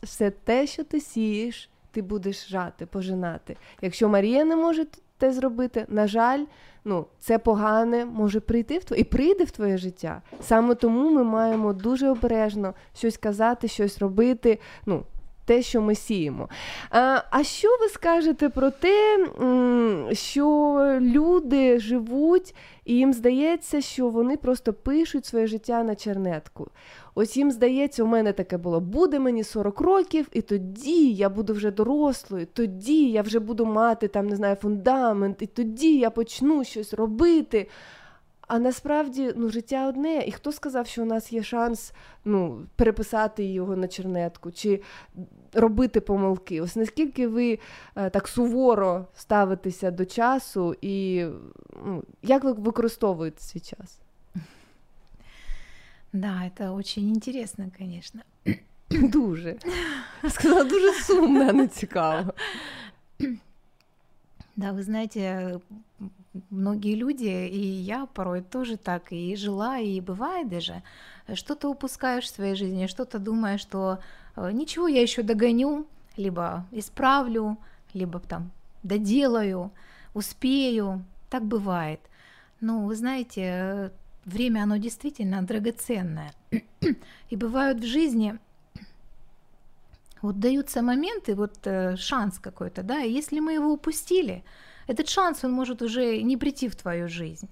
все 0.03 0.31
те, 0.31 0.67
що 0.67 0.85
ти 0.85 1.01
сієш, 1.01 1.71
ти 1.91 2.03
будеш 2.03 2.49
жати, 2.49 2.87
пожинати. 2.87 3.57
Якщо 3.83 4.09
Марія 4.09 4.45
не 4.45 4.57
може 4.57 4.87
те 5.19 5.33
зробити, 5.33 5.87
на 5.89 6.07
жаль, 6.07 6.45
ну, 6.85 7.07
це 7.19 7.39
погане 7.39 8.05
може 8.05 8.41
прийти 8.41 8.79
в 8.79 8.85
твоє 8.85 9.01
і 9.01 9.05
прийде 9.05 9.45
в 9.45 9.51
твоє 9.51 9.79
життя. 9.79 10.23
Саме 10.41 10.75
тому 10.75 11.11
ми 11.11 11.25
маємо 11.25 11.73
дуже 11.73 12.09
обережно 12.09 12.75
щось 12.95 13.17
казати, 13.17 13.69
щось 13.69 13.99
робити. 13.99 14.59
Ну, 14.87 15.03
те, 15.45 15.63
що 15.63 15.83
ми 15.83 15.95
сіємо. 15.95 16.49
А, 16.91 17.43
що 17.43 17.69
ви 17.81 17.89
скажете 17.89 18.49
про 18.49 18.71
те, 18.71 19.27
що 20.13 20.99
люди 21.01 21.79
живуть, 21.79 22.55
і 22.85 22.95
їм 22.95 23.13
здається, 23.13 23.81
що 23.81 24.09
вони 24.09 24.37
просто 24.37 24.73
пишуть 24.73 25.27
своє 25.27 25.47
життя 25.47 25.83
на 25.83 25.95
чернетку. 25.95 26.69
Ось 27.15 27.37
їм 27.37 27.51
здається, 27.51 28.05
у 28.05 28.07
мене 28.07 28.33
таке 28.33 28.59
було: 28.59 28.81
буде 28.81 29.19
мені 29.19 29.45
40 29.45 29.81
років, 29.81 30.29
і 30.33 30.43
тоді 30.43 31.13
я 31.13 31.29
буду 31.29 31.53
вже 31.53 31.71
дорослою, 31.71 32.47
тоді 32.53 33.11
я 33.11 33.23
вже 33.23 33.39
буду 33.39 33.67
мати 33.67 34.09
там, 34.09 34.27
не 34.27 34.37
знаю, 34.37 34.57
фундамент, 34.57 35.43
і 35.43 35.47
тоді 35.47 35.99
я 35.99 36.11
почну 36.11 36.65
щось 36.65 36.95
робити. 36.95 37.69
А 38.53 38.59
насправді 38.59 39.33
ну, 39.37 39.51
життя 39.51 39.89
одне, 39.89 40.25
і 40.27 40.33
хто 40.33 40.53
сказав, 40.53 40.87
що 40.87 41.03
у 41.03 41.05
нас 41.05 41.33
є 41.33 41.43
шанс 41.43 41.93
ну, 42.25 42.67
переписати 42.77 43.45
його 43.45 43.77
на 43.77 43.89
чернетку 43.89 44.53
чи 44.53 44.83
робити 45.53 46.01
помилки? 46.01 46.61
Ось 46.61 46.77
наскільки 46.77 47.29
ви 47.29 47.59
е, 47.97 48.11
так 48.11 48.29
суворо 48.29 49.07
ставитеся 49.15 49.91
до 49.91 50.05
часу, 50.05 50.77
і 50.81 51.27
ну, 51.87 52.03
як 52.23 52.45
ви 52.45 52.53
використовуєте 52.53 53.43
свій 53.43 53.61
час? 53.61 54.01
Да, 56.13 56.43
это 56.45 56.75
очень 56.75 57.09
интересно, 57.09 57.71
конечно. 57.79 58.21
Дуже. 58.91 59.57
Сказала, 60.29 60.65
дуже 60.65 60.93
сумно, 60.93 61.53
не 61.53 61.69
цікаво. 61.69 62.35
Да, 64.57 64.73
вы 64.73 64.83
знаете, 64.83 65.61
многие 66.51 66.95
люди, 66.95 67.49
и 67.49 67.59
я 67.59 68.07
порой 68.07 68.43
тоже 68.43 68.77
так 68.77 69.13
и 69.13 69.35
жила, 69.37 69.79
и 69.79 70.01
бывает 70.01 70.49
даже, 70.49 70.83
что-то 71.35 71.69
упускаешь 71.69 72.25
в 72.25 72.35
своей 72.35 72.55
жизни, 72.55 72.87
что-то 72.87 73.19
думаешь, 73.19 73.61
что 73.61 73.99
э, 74.37 74.51
ничего, 74.53 74.89
я 74.89 75.03
еще 75.03 75.23
догоню, 75.23 75.87
либо 76.17 76.67
исправлю, 76.73 77.59
либо 77.95 78.21
там 78.21 78.51
доделаю, 78.83 79.71
успею. 80.15 81.05
Так 81.29 81.45
бывает. 81.45 82.01
Но 82.61 82.85
вы 82.85 82.95
знаете, 82.97 83.43
э, 83.43 83.91
время, 84.25 84.63
оно 84.63 84.77
действительно 84.77 85.43
драгоценное. 85.43 86.33
И 87.31 87.37
бывают 87.37 87.81
в 87.81 87.87
жизни 87.87 88.39
вот 90.23 90.39
даются 90.39 90.83
моменты, 90.83 91.35
вот 91.35 91.55
э, 91.65 91.97
шанс 91.97 92.39
какой-то, 92.39 92.83
да, 92.83 93.03
и 93.03 93.11
если 93.11 93.41
мы 93.41 93.55
его 93.55 93.73
упустили, 93.73 94.45
этот 94.91 95.09
шанс, 95.09 95.45
он 95.45 95.53
может 95.53 95.83
уже 95.83 96.21
не 96.21 96.37
прийти 96.37 96.69
в 96.69 96.75
твою 96.75 97.09
жизнь. 97.09 97.49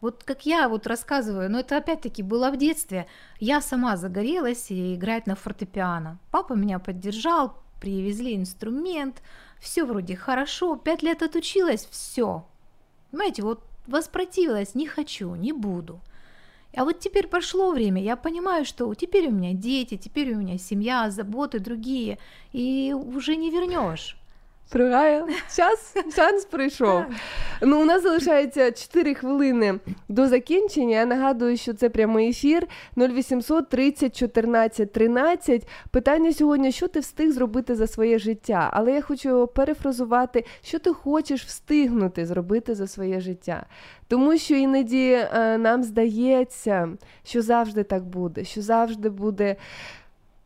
Вот 0.00 0.24
как 0.24 0.44
я 0.44 0.68
вот 0.68 0.88
рассказываю, 0.88 1.48
но 1.48 1.60
это 1.60 1.76
опять-таки 1.76 2.24
было 2.24 2.50
в 2.50 2.56
детстве, 2.56 3.06
я 3.38 3.60
сама 3.60 3.96
загорелась 3.96 4.72
и 4.72 4.96
играть 4.96 5.28
на 5.28 5.36
фортепиано. 5.36 6.18
Папа 6.32 6.54
меня 6.54 6.80
поддержал, 6.80 7.56
привезли 7.80 8.34
инструмент, 8.34 9.22
все 9.60 9.84
вроде 9.84 10.16
хорошо, 10.16 10.74
пять 10.74 11.04
лет 11.04 11.22
отучилась, 11.22 11.86
все. 11.88 12.44
Понимаете, 13.12 13.42
вот 13.42 13.62
воспротивилась, 13.86 14.74
не 14.74 14.88
хочу, 14.88 15.32
не 15.36 15.52
буду. 15.52 16.00
А 16.74 16.84
вот 16.84 16.98
теперь 16.98 17.28
прошло 17.28 17.70
время, 17.70 18.02
я 18.02 18.16
понимаю, 18.16 18.64
что 18.64 18.92
теперь 18.94 19.28
у 19.28 19.30
меня 19.30 19.52
дети, 19.52 19.96
теперь 19.96 20.34
у 20.34 20.38
меня 20.38 20.58
семья, 20.58 21.08
заботы 21.08 21.60
другие, 21.60 22.18
и 22.52 22.92
уже 22.92 23.36
не 23.36 23.52
вернешь. 23.52 24.16
Пригає, 24.70 25.24
час, 25.56 25.96
шанс 26.16 26.44
прийшов. 26.44 27.04
Ну, 27.62 27.82
у 27.82 27.84
нас 27.84 28.02
залишається 28.02 28.72
4 28.72 29.14
хвилини 29.14 29.74
до 30.08 30.28
закінчення. 30.28 30.96
Я 30.96 31.06
нагадую, 31.06 31.56
що 31.56 31.74
це 31.74 31.88
прямий 31.88 32.30
ефір 32.30 32.66
0800 32.96 33.68
30 33.68 34.16
14 34.16 34.92
13. 34.92 35.68
Питання 35.90 36.32
сьогодні: 36.32 36.72
що 36.72 36.88
ти 36.88 37.00
встиг 37.00 37.30
зробити 37.30 37.74
за 37.74 37.86
своє 37.86 38.18
життя? 38.18 38.70
Але 38.72 38.92
я 38.92 39.02
хочу 39.02 39.46
перефразувати, 39.46 40.44
що 40.62 40.78
ти 40.78 40.92
хочеш 40.92 41.44
встигнути 41.44 42.26
зробити 42.26 42.74
за 42.74 42.86
своє 42.86 43.20
життя. 43.20 43.66
Тому 44.08 44.38
що 44.38 44.54
іноді 44.54 45.10
е, 45.10 45.58
нам 45.58 45.82
здається, 45.82 46.88
що 47.24 47.42
завжди 47.42 47.82
так 47.82 48.04
буде, 48.04 48.44
що 48.44 48.62
завжди 48.62 49.08
буде 49.08 49.56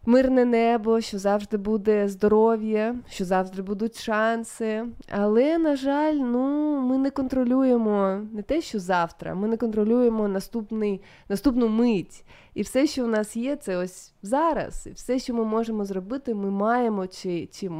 мирне 0.08 0.44
небо, 0.44 1.00
що 1.00 1.18
завжди 1.18 1.56
буде 1.56 2.08
здоров'я, 2.08 2.96
що 3.10 3.24
завжди 3.24 3.62
будуть 3.62 4.00
шанси. 4.00 4.84
Але, 5.10 5.58
на 5.58 5.76
жаль, 5.76 6.14
ну, 6.14 6.76
ми 6.80 6.98
не 6.98 7.10
контролюємо 7.10 8.20
не 8.32 8.42
те, 8.42 8.60
що 8.60 8.78
завтра, 8.78 9.34
ми 9.34 9.48
не 9.48 9.56
контролюємо 9.56 10.28
наступний, 10.28 11.02
наступну 11.28 11.68
мить. 11.68 12.24
І 12.54 12.62
все, 12.62 12.86
що 12.86 13.04
в 13.04 13.08
нас 13.08 13.36
є, 13.36 13.56
це 13.56 13.76
ось 13.76 14.12
зараз. 14.22 14.86
І 14.86 14.90
все, 14.90 15.18
що 15.18 15.34
ми 15.34 15.44
можемо 15.44 15.84
зробити, 15.84 16.34
ми 16.34 16.50
маємо 16.50 17.06
чи, 17.06 17.46
чи 17.46 17.70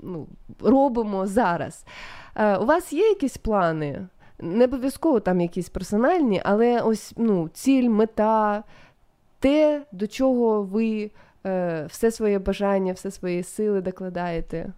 ну, 0.00 0.26
робимо 0.60 1.26
зараз. 1.26 1.84
Е, 2.36 2.56
у 2.56 2.66
вас 2.66 2.92
є 2.92 3.08
якісь 3.08 3.36
плани? 3.36 4.08
Не 4.38 4.64
обов'язково 4.64 5.20
там 5.20 5.40
якісь 5.40 5.68
персональні, 5.68 6.42
але 6.44 6.80
ось 6.80 7.12
ну, 7.16 7.48
ціль, 7.48 7.88
мета, 7.88 8.64
те, 9.38 9.82
до 9.92 10.06
чого 10.06 10.62
ви 10.62 11.10
все 11.89 12.11
своє 12.11 12.39
бажання, 12.39 12.93
все 12.93 13.11
свої 13.11 13.43
сили 13.43 13.81
докладаєте. 13.81 14.73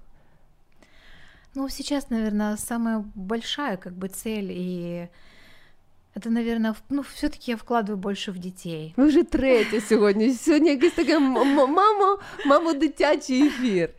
Ну, 1.55 1.69
сейчас, 1.69 2.09
наверное, 2.11 2.57
самая 2.57 3.03
большая 3.15 3.77
как 3.77 3.93
бы 3.93 4.07
цель, 4.07 4.51
и 4.51 5.07
это, 6.15 6.29
наверное, 6.29 6.75
ну, 6.89 7.01
все-таки 7.01 7.51
я 7.51 7.57
вкладываю 7.57 7.97
больше 7.97 8.31
в 8.31 8.37
детей. 8.39 8.93
Ви 8.97 9.05
вже 9.05 9.23
третє 9.23 9.81
сьогодні. 9.81 10.33
Сьогодні 10.33 10.69
якийсь 10.69 10.93
такий 10.93 11.15
м- 11.15 11.37
м- 11.37 11.55
мамо, 11.73 12.19
мамо, 12.45 12.73
дитячий 12.73 13.47
ефір. 13.47 13.89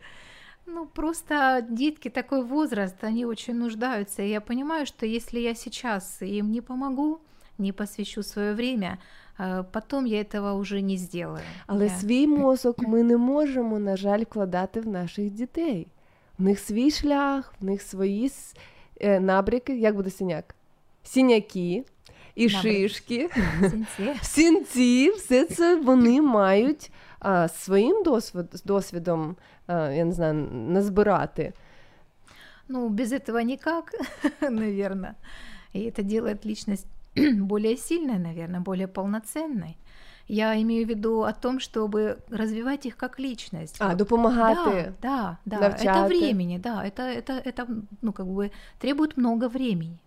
Ну, 0.65 0.85
просто 0.85 1.59
детки 1.69 2.09
такой 2.09 2.41
возраст, 2.43 3.03
они 3.03 3.25
очень 3.25 3.55
нуждаются. 3.59 4.23
И 4.23 4.29
я 4.29 4.41
понимаю, 4.41 4.85
что 4.85 5.05
если 5.05 5.39
я 5.39 5.55
сейчас 5.55 6.21
им 6.21 6.51
не 6.51 6.61
помогу, 6.61 7.19
не 7.57 7.71
посвящу 7.73 8.23
свое 8.23 8.53
время, 8.53 8.87
э, 8.89 8.97
потом 9.71 10.05
я 10.05 10.21
этого 10.21 10.53
уже 10.53 10.81
не 10.81 10.97
сделаю. 10.97 11.43
Але 11.67 11.85
Я- 11.85 11.91
свій 11.91 12.27
мозок 12.27 12.79
ми 12.79 13.03
не 13.03 13.17
можемо, 13.17 13.79
на 13.79 13.97
жаль, 13.97 14.21
вкладати 14.23 14.81
в 14.81 14.87
наших 14.87 15.29
дітей. 15.31 15.87
В 16.37 16.43
них 16.43 16.59
свій 16.59 16.91
шлях, 16.91 17.53
в 17.59 17.65
них 17.65 17.81
свої 17.81 18.25
с- 18.29 18.55
е, 19.01 19.19
набряки, 19.19 19.77
як 19.77 19.95
буде 19.95 20.09
синяк? 20.09 20.55
Сіняки 21.03 21.83
і 22.35 22.47
Набряки. 22.47 22.89
шишки. 22.89 23.29
Синці. 23.61 24.13
Сінці, 24.21 25.11
все 25.11 25.45
це 25.45 25.75
вони 25.75 26.21
мають 26.21 26.91
а, 27.19 27.47
своїм 27.47 28.03
досвід, 28.03 28.45
досвідом, 28.65 29.35
а, 29.67 29.89
я 29.89 30.05
не 30.05 30.11
знаю, 30.11 30.33
назбирати. 30.53 31.53
Ну, 32.67 32.89
без 32.89 33.11
этого 33.13 33.43
никак, 33.43 33.91
наверное. 34.41 35.13
И 35.75 35.79
это 35.79 36.03
делает 36.03 36.45
личность 36.45 36.87
более 37.15 37.77
сильной, 37.77 38.19
наверное, 38.19 38.59
более 38.59 38.87
полноценной. 38.87 39.77
Я 40.27 40.61
имею 40.61 40.85
в 40.85 40.89
виду 40.89 41.23
о 41.23 41.33
том, 41.33 41.59
чтобы 41.59 42.17
развивать 42.29 42.85
их 42.85 42.95
как 42.95 43.19
личность. 43.19 43.75
А, 43.79 43.87
Вот. 43.87 43.97
допомагати. 43.97 44.93
Да, 45.01 45.37
да, 45.45 45.57
да. 45.59 45.69
Это 45.69 45.69
навчати. 45.69 46.07
времени, 46.07 46.57
да, 46.57 46.85
это, 46.85 47.03
это, 47.03 47.33
это, 47.45 47.67
ну, 48.01 48.13
как 48.13 48.25
бы 48.27 48.51
требует 48.79 49.17
много 49.17 49.47
времени. 49.47 49.97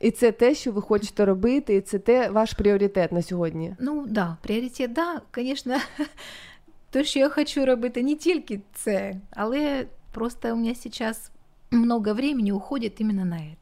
І 0.00 0.10
це 0.10 0.32
те, 0.32 0.54
що 0.54 0.72
ви 0.72 0.82
хочете 0.82 1.24
робити, 1.24 1.74
і 1.74 1.80
це 1.80 1.98
те 1.98 2.30
ваш 2.30 2.52
пріоритет 2.52 3.12
на 3.12 3.22
сьогодні. 3.22 3.76
Ну, 3.78 4.06
да, 4.06 4.36
пріоритет, 4.42 4.92
да, 4.92 5.20
конечно, 5.34 5.76
то, 6.90 7.04
що 7.04 7.18
я 7.18 7.28
хочу 7.28 7.66
робити, 7.66 8.02
не 8.02 8.14
тільки 8.14 8.60
це, 8.74 9.16
але 9.30 9.86
просто 10.12 10.52
у 10.52 10.56
меня 10.56 10.74
сейчас 10.74 11.30
много 11.70 12.14
времени 12.14 12.52
уходит 12.52 13.00
именно 13.00 13.24
на 13.24 13.36
это. 13.36 13.59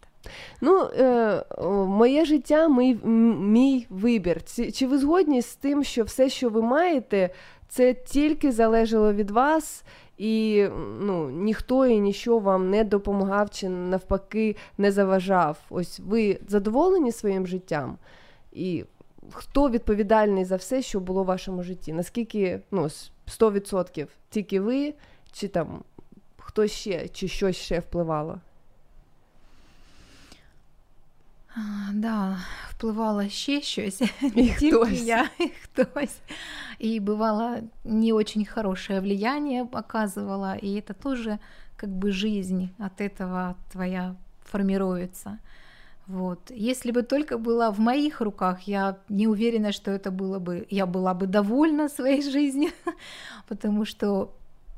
Ну, 0.61 0.83
е, 0.97 1.43
моє 1.87 2.25
життя, 2.25 2.67
мій, 2.67 2.95
мій 3.39 3.87
вибір. 3.89 4.41
Чи 4.73 4.87
ви 4.87 4.97
згодні 4.97 5.41
з 5.41 5.55
тим, 5.55 5.83
що 5.83 6.03
все, 6.03 6.29
що 6.29 6.49
ви 6.49 6.61
маєте, 6.61 7.29
це 7.67 7.93
тільки 7.93 8.51
залежало 8.51 9.13
від 9.13 9.31
вас, 9.31 9.83
і 10.17 10.65
ну, 10.99 11.29
ніхто 11.29 11.85
і 11.85 11.99
ніщо 11.99 12.39
вам 12.39 12.69
не 12.69 12.83
допомагав 12.83 13.49
чи 13.49 13.69
навпаки 13.69 14.55
не 14.77 14.91
заважав? 14.91 15.57
Ось 15.69 15.99
ви 15.99 16.39
задоволені 16.47 17.11
своїм 17.11 17.47
життям? 17.47 17.97
І 18.51 18.83
хто 19.31 19.69
відповідальний 19.69 20.45
за 20.45 20.55
все, 20.55 20.81
що 20.81 20.99
було 20.99 21.23
в 21.23 21.25
вашому 21.25 21.63
житті? 21.63 21.93
Наскільки 21.93 22.59
ну, 22.71 22.85
с- 22.85 23.11
100% 23.39 24.07
тільки 24.29 24.59
ви, 24.59 24.93
чи 25.31 25.47
там 25.47 25.83
хтось 26.37 26.71
ще, 26.71 27.07
чи 27.07 27.27
щось 27.27 27.55
ще 27.57 27.79
впливало? 27.79 28.39
Да, 31.92 32.38
впливало 32.70 33.28
ще 33.28 33.60
щось, 33.60 34.00
І 34.00 34.06
не 34.22 34.48
тільки 34.58 34.76
хтось. 34.76 35.02
я, 35.02 35.28
і 35.38 35.48
хтось. 35.62 36.18
И 36.80 37.00
бывало 37.00 37.58
не 37.84 38.12
очень 38.12 38.44
хорошее 38.44 39.00
влияние 39.00 39.62
оказывало, 39.62 40.56
и 40.64 40.80
это 40.80 40.94
тоже 40.94 41.38
как 41.76 41.90
бы 41.90 42.10
жизнь 42.12 42.68
от 42.78 43.00
этого 43.00 43.54
твоя 43.72 44.16
формируется. 44.44 45.38
Вот. 46.06 46.50
Если 46.50 46.90
бы 46.90 47.02
только 47.02 47.38
было 47.38 47.70
в 47.70 47.78
моих 47.78 48.20
руках, 48.20 48.68
я 48.68 48.96
не 49.08 49.26
уверена, 49.28 49.72
что 49.72 49.90
это 49.90 50.10
было 50.10 50.38
бы, 50.40 50.66
я 50.70 50.86
была 50.86 51.14
бы 51.14 51.26
довольна 51.26 51.88
своей 51.88 52.22
жизнью, 52.22 52.70
потому 53.48 53.84
что, 53.86 54.28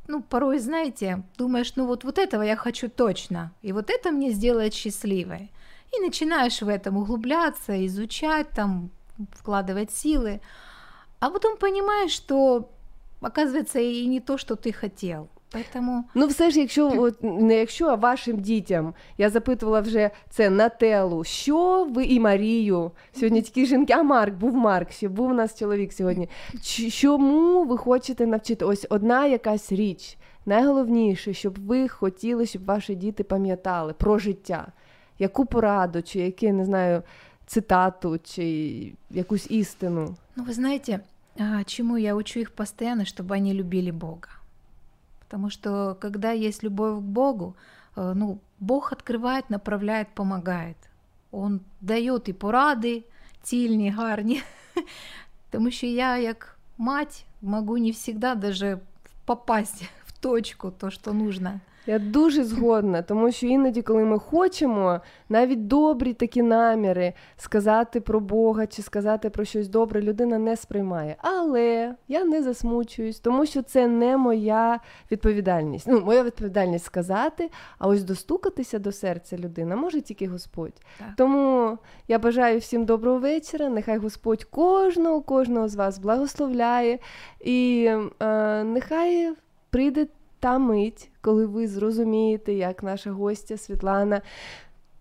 ну, 0.08 0.22
порой, 0.22 0.58
знаете, 0.58 1.22
думаешь, 1.38 1.72
ну 1.76 1.86
вот, 1.86 2.04
вот 2.04 2.18
этого 2.18 2.42
я 2.42 2.56
хочу 2.56 2.88
точно, 2.88 3.50
и 3.62 3.72
вот 3.72 3.90
это 3.90 4.10
мне 4.12 4.30
сделает 4.32 4.74
счастливой. 4.74 5.50
И 5.98 6.00
начинаешь 6.00 6.62
в 6.62 6.68
этом 6.68 6.96
углубляться, 6.96 7.86
изучать, 7.86 8.46
там, 8.54 8.90
вкладывать 9.32 9.90
силы, 9.90 10.40
а 11.20 11.30
потом 11.30 11.56
понимаешь, 11.56 12.12
что, 12.12 12.68
оказывается, 13.20 13.78
и 13.80 14.06
не 14.06 14.20
то, 14.20 14.36
что 14.38 14.54
ты 14.56 14.72
хотел. 14.72 15.28
Поэтому 15.52 16.02
Ну, 16.14 16.26
все 16.26 16.50
ж, 16.50 16.60
якщо 16.60 17.00
от, 17.02 17.22
не 17.22 17.54
якщо, 17.54 17.86
а 17.86 17.94
вашим 17.94 18.40
дітям. 18.40 18.94
Я 19.18 19.30
запитувала 19.30 19.80
вже 19.80 20.10
це 20.30 20.50
Нателу, 20.50 21.24
що 21.24 21.84
ви 21.84 22.04
і 22.04 22.20
Марію. 22.20 22.90
Сьогодні 23.12 23.42
тільки 23.42 23.66
жінки, 23.66 23.92
а 23.92 24.02
Марк 24.02 24.34
був 24.34 24.54
Марк, 24.54 24.90
ще 24.90 25.08
був 25.08 25.30
у 25.30 25.34
нас 25.34 25.58
чоловік 25.58 25.92
сьогодні. 25.92 26.28
Ч- 26.62 26.90
Чому 26.90 27.64
ви 27.64 27.76
хочете 27.78 28.26
навчити? 28.26 28.64
Ось 28.64 28.86
одна 28.90 29.26
якась 29.26 29.72
річ. 29.72 30.16
Найголовніше, 30.46 31.34
щоб 31.34 31.66
ви 31.66 31.88
хотіли, 31.88 32.46
щоб 32.46 32.64
ваші 32.64 32.94
діти 32.94 33.24
пам'ятали 33.24 33.92
про 33.92 34.18
життя. 34.18 34.66
Яку 35.20 35.46
пораду, 35.46 36.02
чи 36.02 36.18
яке, 36.18 36.52
не 36.52 36.64
знаю, 36.64 37.02
цитату, 37.46 38.18
чи 38.24 38.92
якусь 39.10 39.50
істину. 39.50 40.16
Ну, 40.36 40.44
вы 40.44 40.52
знаете, 40.52 41.00
а, 41.38 41.64
чему 41.64 41.96
я 41.96 42.14
учу 42.14 42.40
их 42.40 42.52
постоянно, 42.52 43.04
чтобы 43.04 43.34
они 43.34 43.54
любили 43.54 43.90
Бога. 43.90 44.28
Потому 45.20 45.50
что 45.50 45.96
когда 46.00 46.32
есть 46.32 46.62
любовь 46.62 46.98
к 46.98 47.02
Богу, 47.02 47.56
э, 47.96 48.12
ну, 48.14 48.38
Бог 48.60 48.92
открывает, 48.92 49.44
направляет, 49.48 50.08
помогает. 50.14 50.76
Он 51.30 51.60
дает 51.80 52.28
і 52.28 52.32
поради 52.32 53.04
цільні, 53.42 53.90
гарні. 53.90 54.42
Тому 55.50 55.70
що 55.70 55.86
я, 55.86 56.18
як 56.18 56.58
мать, 56.78 57.26
могу 57.42 57.78
не 57.78 57.90
всегда 57.90 58.34
даже 58.34 58.78
попасть 59.24 59.90
в 60.06 60.12
точку, 60.12 60.70
то, 60.70 60.90
что 60.90 61.12
нужно. 61.12 61.60
Я 61.87 61.99
дуже 61.99 62.43
згодна, 62.43 63.01
тому 63.01 63.31
що 63.31 63.47
іноді, 63.47 63.81
коли 63.81 64.03
ми 64.03 64.19
хочемо 64.19 65.01
навіть 65.29 65.67
добрі 65.67 66.13
такі 66.13 66.41
наміри 66.41 67.13
сказати 67.37 68.01
про 68.01 68.19
Бога 68.19 68.67
чи 68.67 68.81
сказати 68.81 69.29
про 69.29 69.45
щось 69.45 69.67
добре, 69.67 70.01
людина 70.01 70.37
не 70.37 70.57
сприймає. 70.57 71.15
Але 71.17 71.95
я 72.07 72.23
не 72.23 72.43
засмучуюсь, 72.43 73.19
тому 73.19 73.45
що 73.45 73.61
це 73.61 73.87
не 73.87 74.17
моя 74.17 74.79
відповідальність. 75.11 75.87
Ну, 75.87 76.01
моя 76.01 76.23
відповідальність 76.23 76.85
сказати, 76.85 77.49
а 77.77 77.87
ось 77.87 78.03
достукатися 78.03 78.79
до 78.79 78.91
серця 78.91 79.37
людини 79.37 79.75
може 79.75 80.01
тільки 80.01 80.27
Господь. 80.27 80.81
Так. 80.99 81.07
Тому 81.17 81.77
я 82.07 82.19
бажаю 82.19 82.59
всім 82.59 82.85
доброго 82.85 83.19
вечора. 83.19 83.69
Нехай 83.69 83.97
Господь 83.97 84.43
кожного, 84.43 85.21
кожного 85.21 85.67
з 85.67 85.75
вас 85.75 85.99
благословляє, 85.99 86.99
і 87.39 87.89
е, 88.19 88.63
нехай 88.63 89.33
прийде 89.69 90.07
та 90.41 90.59
мить, 90.59 91.09
коли 91.21 91.45
ви 91.45 91.67
зрозумієте, 91.67 92.53
як 92.53 92.83
наша 92.83 93.11
гостя 93.11 93.57
Світлана, 93.57 94.21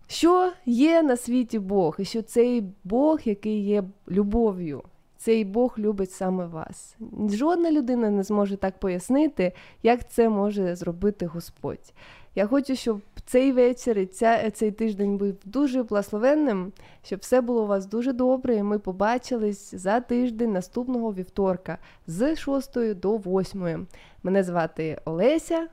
що 0.07 0.51
є 0.65 1.01
на 1.01 1.17
світі 1.17 1.59
Бог, 1.59 1.95
і 1.99 2.05
що 2.05 2.21
цей 2.21 2.63
Бог, 2.83 3.19
який 3.25 3.63
є 3.63 3.83
любов'ю, 4.09 4.83
цей 5.17 5.45
Бог 5.45 5.75
любить 5.77 6.11
саме 6.11 6.45
вас. 6.45 6.95
Жодна 7.29 7.71
людина 7.71 8.09
не 8.09 8.23
зможе 8.23 8.57
так 8.57 8.79
пояснити, 8.79 9.53
як 9.83 10.09
це 10.09 10.29
може 10.29 10.75
зробити 10.75 11.25
Господь. 11.25 11.93
Я 12.35 12.47
хочу, 12.47 12.75
щоб 12.75 13.01
цей 13.25 13.51
вечір 13.51 13.99
і 13.99 14.05
ця, 14.05 14.51
цей 14.51 14.71
тиждень 14.71 15.17
був 15.17 15.33
дуже 15.45 15.83
благословенним, 15.83 16.71
щоб 17.03 17.19
все 17.19 17.41
було 17.41 17.63
у 17.63 17.67
вас 17.67 17.85
дуже 17.85 18.13
добре, 18.13 18.55
і 18.55 18.63
ми 18.63 18.79
побачились 18.79 19.75
за 19.75 19.99
тиждень 19.99 20.51
наступного 20.51 21.13
вівторка 21.13 21.77
з 22.07 22.35
6 22.35 22.93
до 22.95 23.17
8. 23.17 23.87
Мене 24.23 24.43
звати 24.43 25.01
Олеся. 25.05 25.67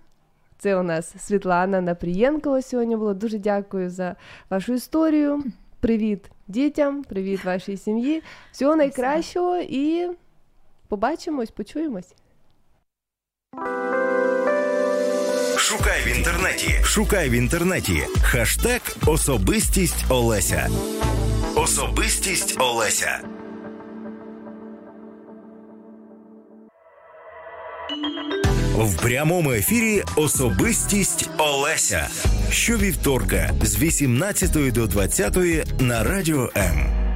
Це 0.58 0.76
у 0.76 0.82
нас 0.82 1.14
Світлана 1.18 1.80
Напрієнкова 1.80 2.62
сьогодні 2.62 2.96
було. 2.96 3.14
Дуже 3.14 3.38
дякую 3.38 3.90
за 3.90 4.16
вашу 4.50 4.72
історію. 4.72 5.42
Привіт 5.80 6.30
дітям, 6.48 7.04
привіт 7.04 7.44
вашій 7.44 7.76
сім'ї. 7.76 8.22
Всього 8.52 8.76
найкращого 8.76 9.56
і 9.58 10.10
побачимось, 10.88 11.50
почуємось. 11.50 12.14
Шукай 15.56 16.00
в 16.06 16.16
інтернеті. 16.16 16.70
Шукай 16.82 17.28
в 17.28 17.32
інтернеті. 17.32 18.02
Хаштег 18.22 18.80
Особистість 19.06 20.04
Олеся. 20.10 20.68
Особистість 21.56 22.60
Олеся. 22.60 23.20
В 28.78 28.96
прямому 28.96 29.52
ефірі 29.52 30.02
Особистість 30.16 31.30
Олеся. 31.38 32.08
Щовівторка 32.50 33.50
з 33.62 33.78
18 33.78 34.72
до 34.72 34.86
20 34.86 35.36
на 35.80 36.04
радіо 36.04 36.50
М. 36.56 37.07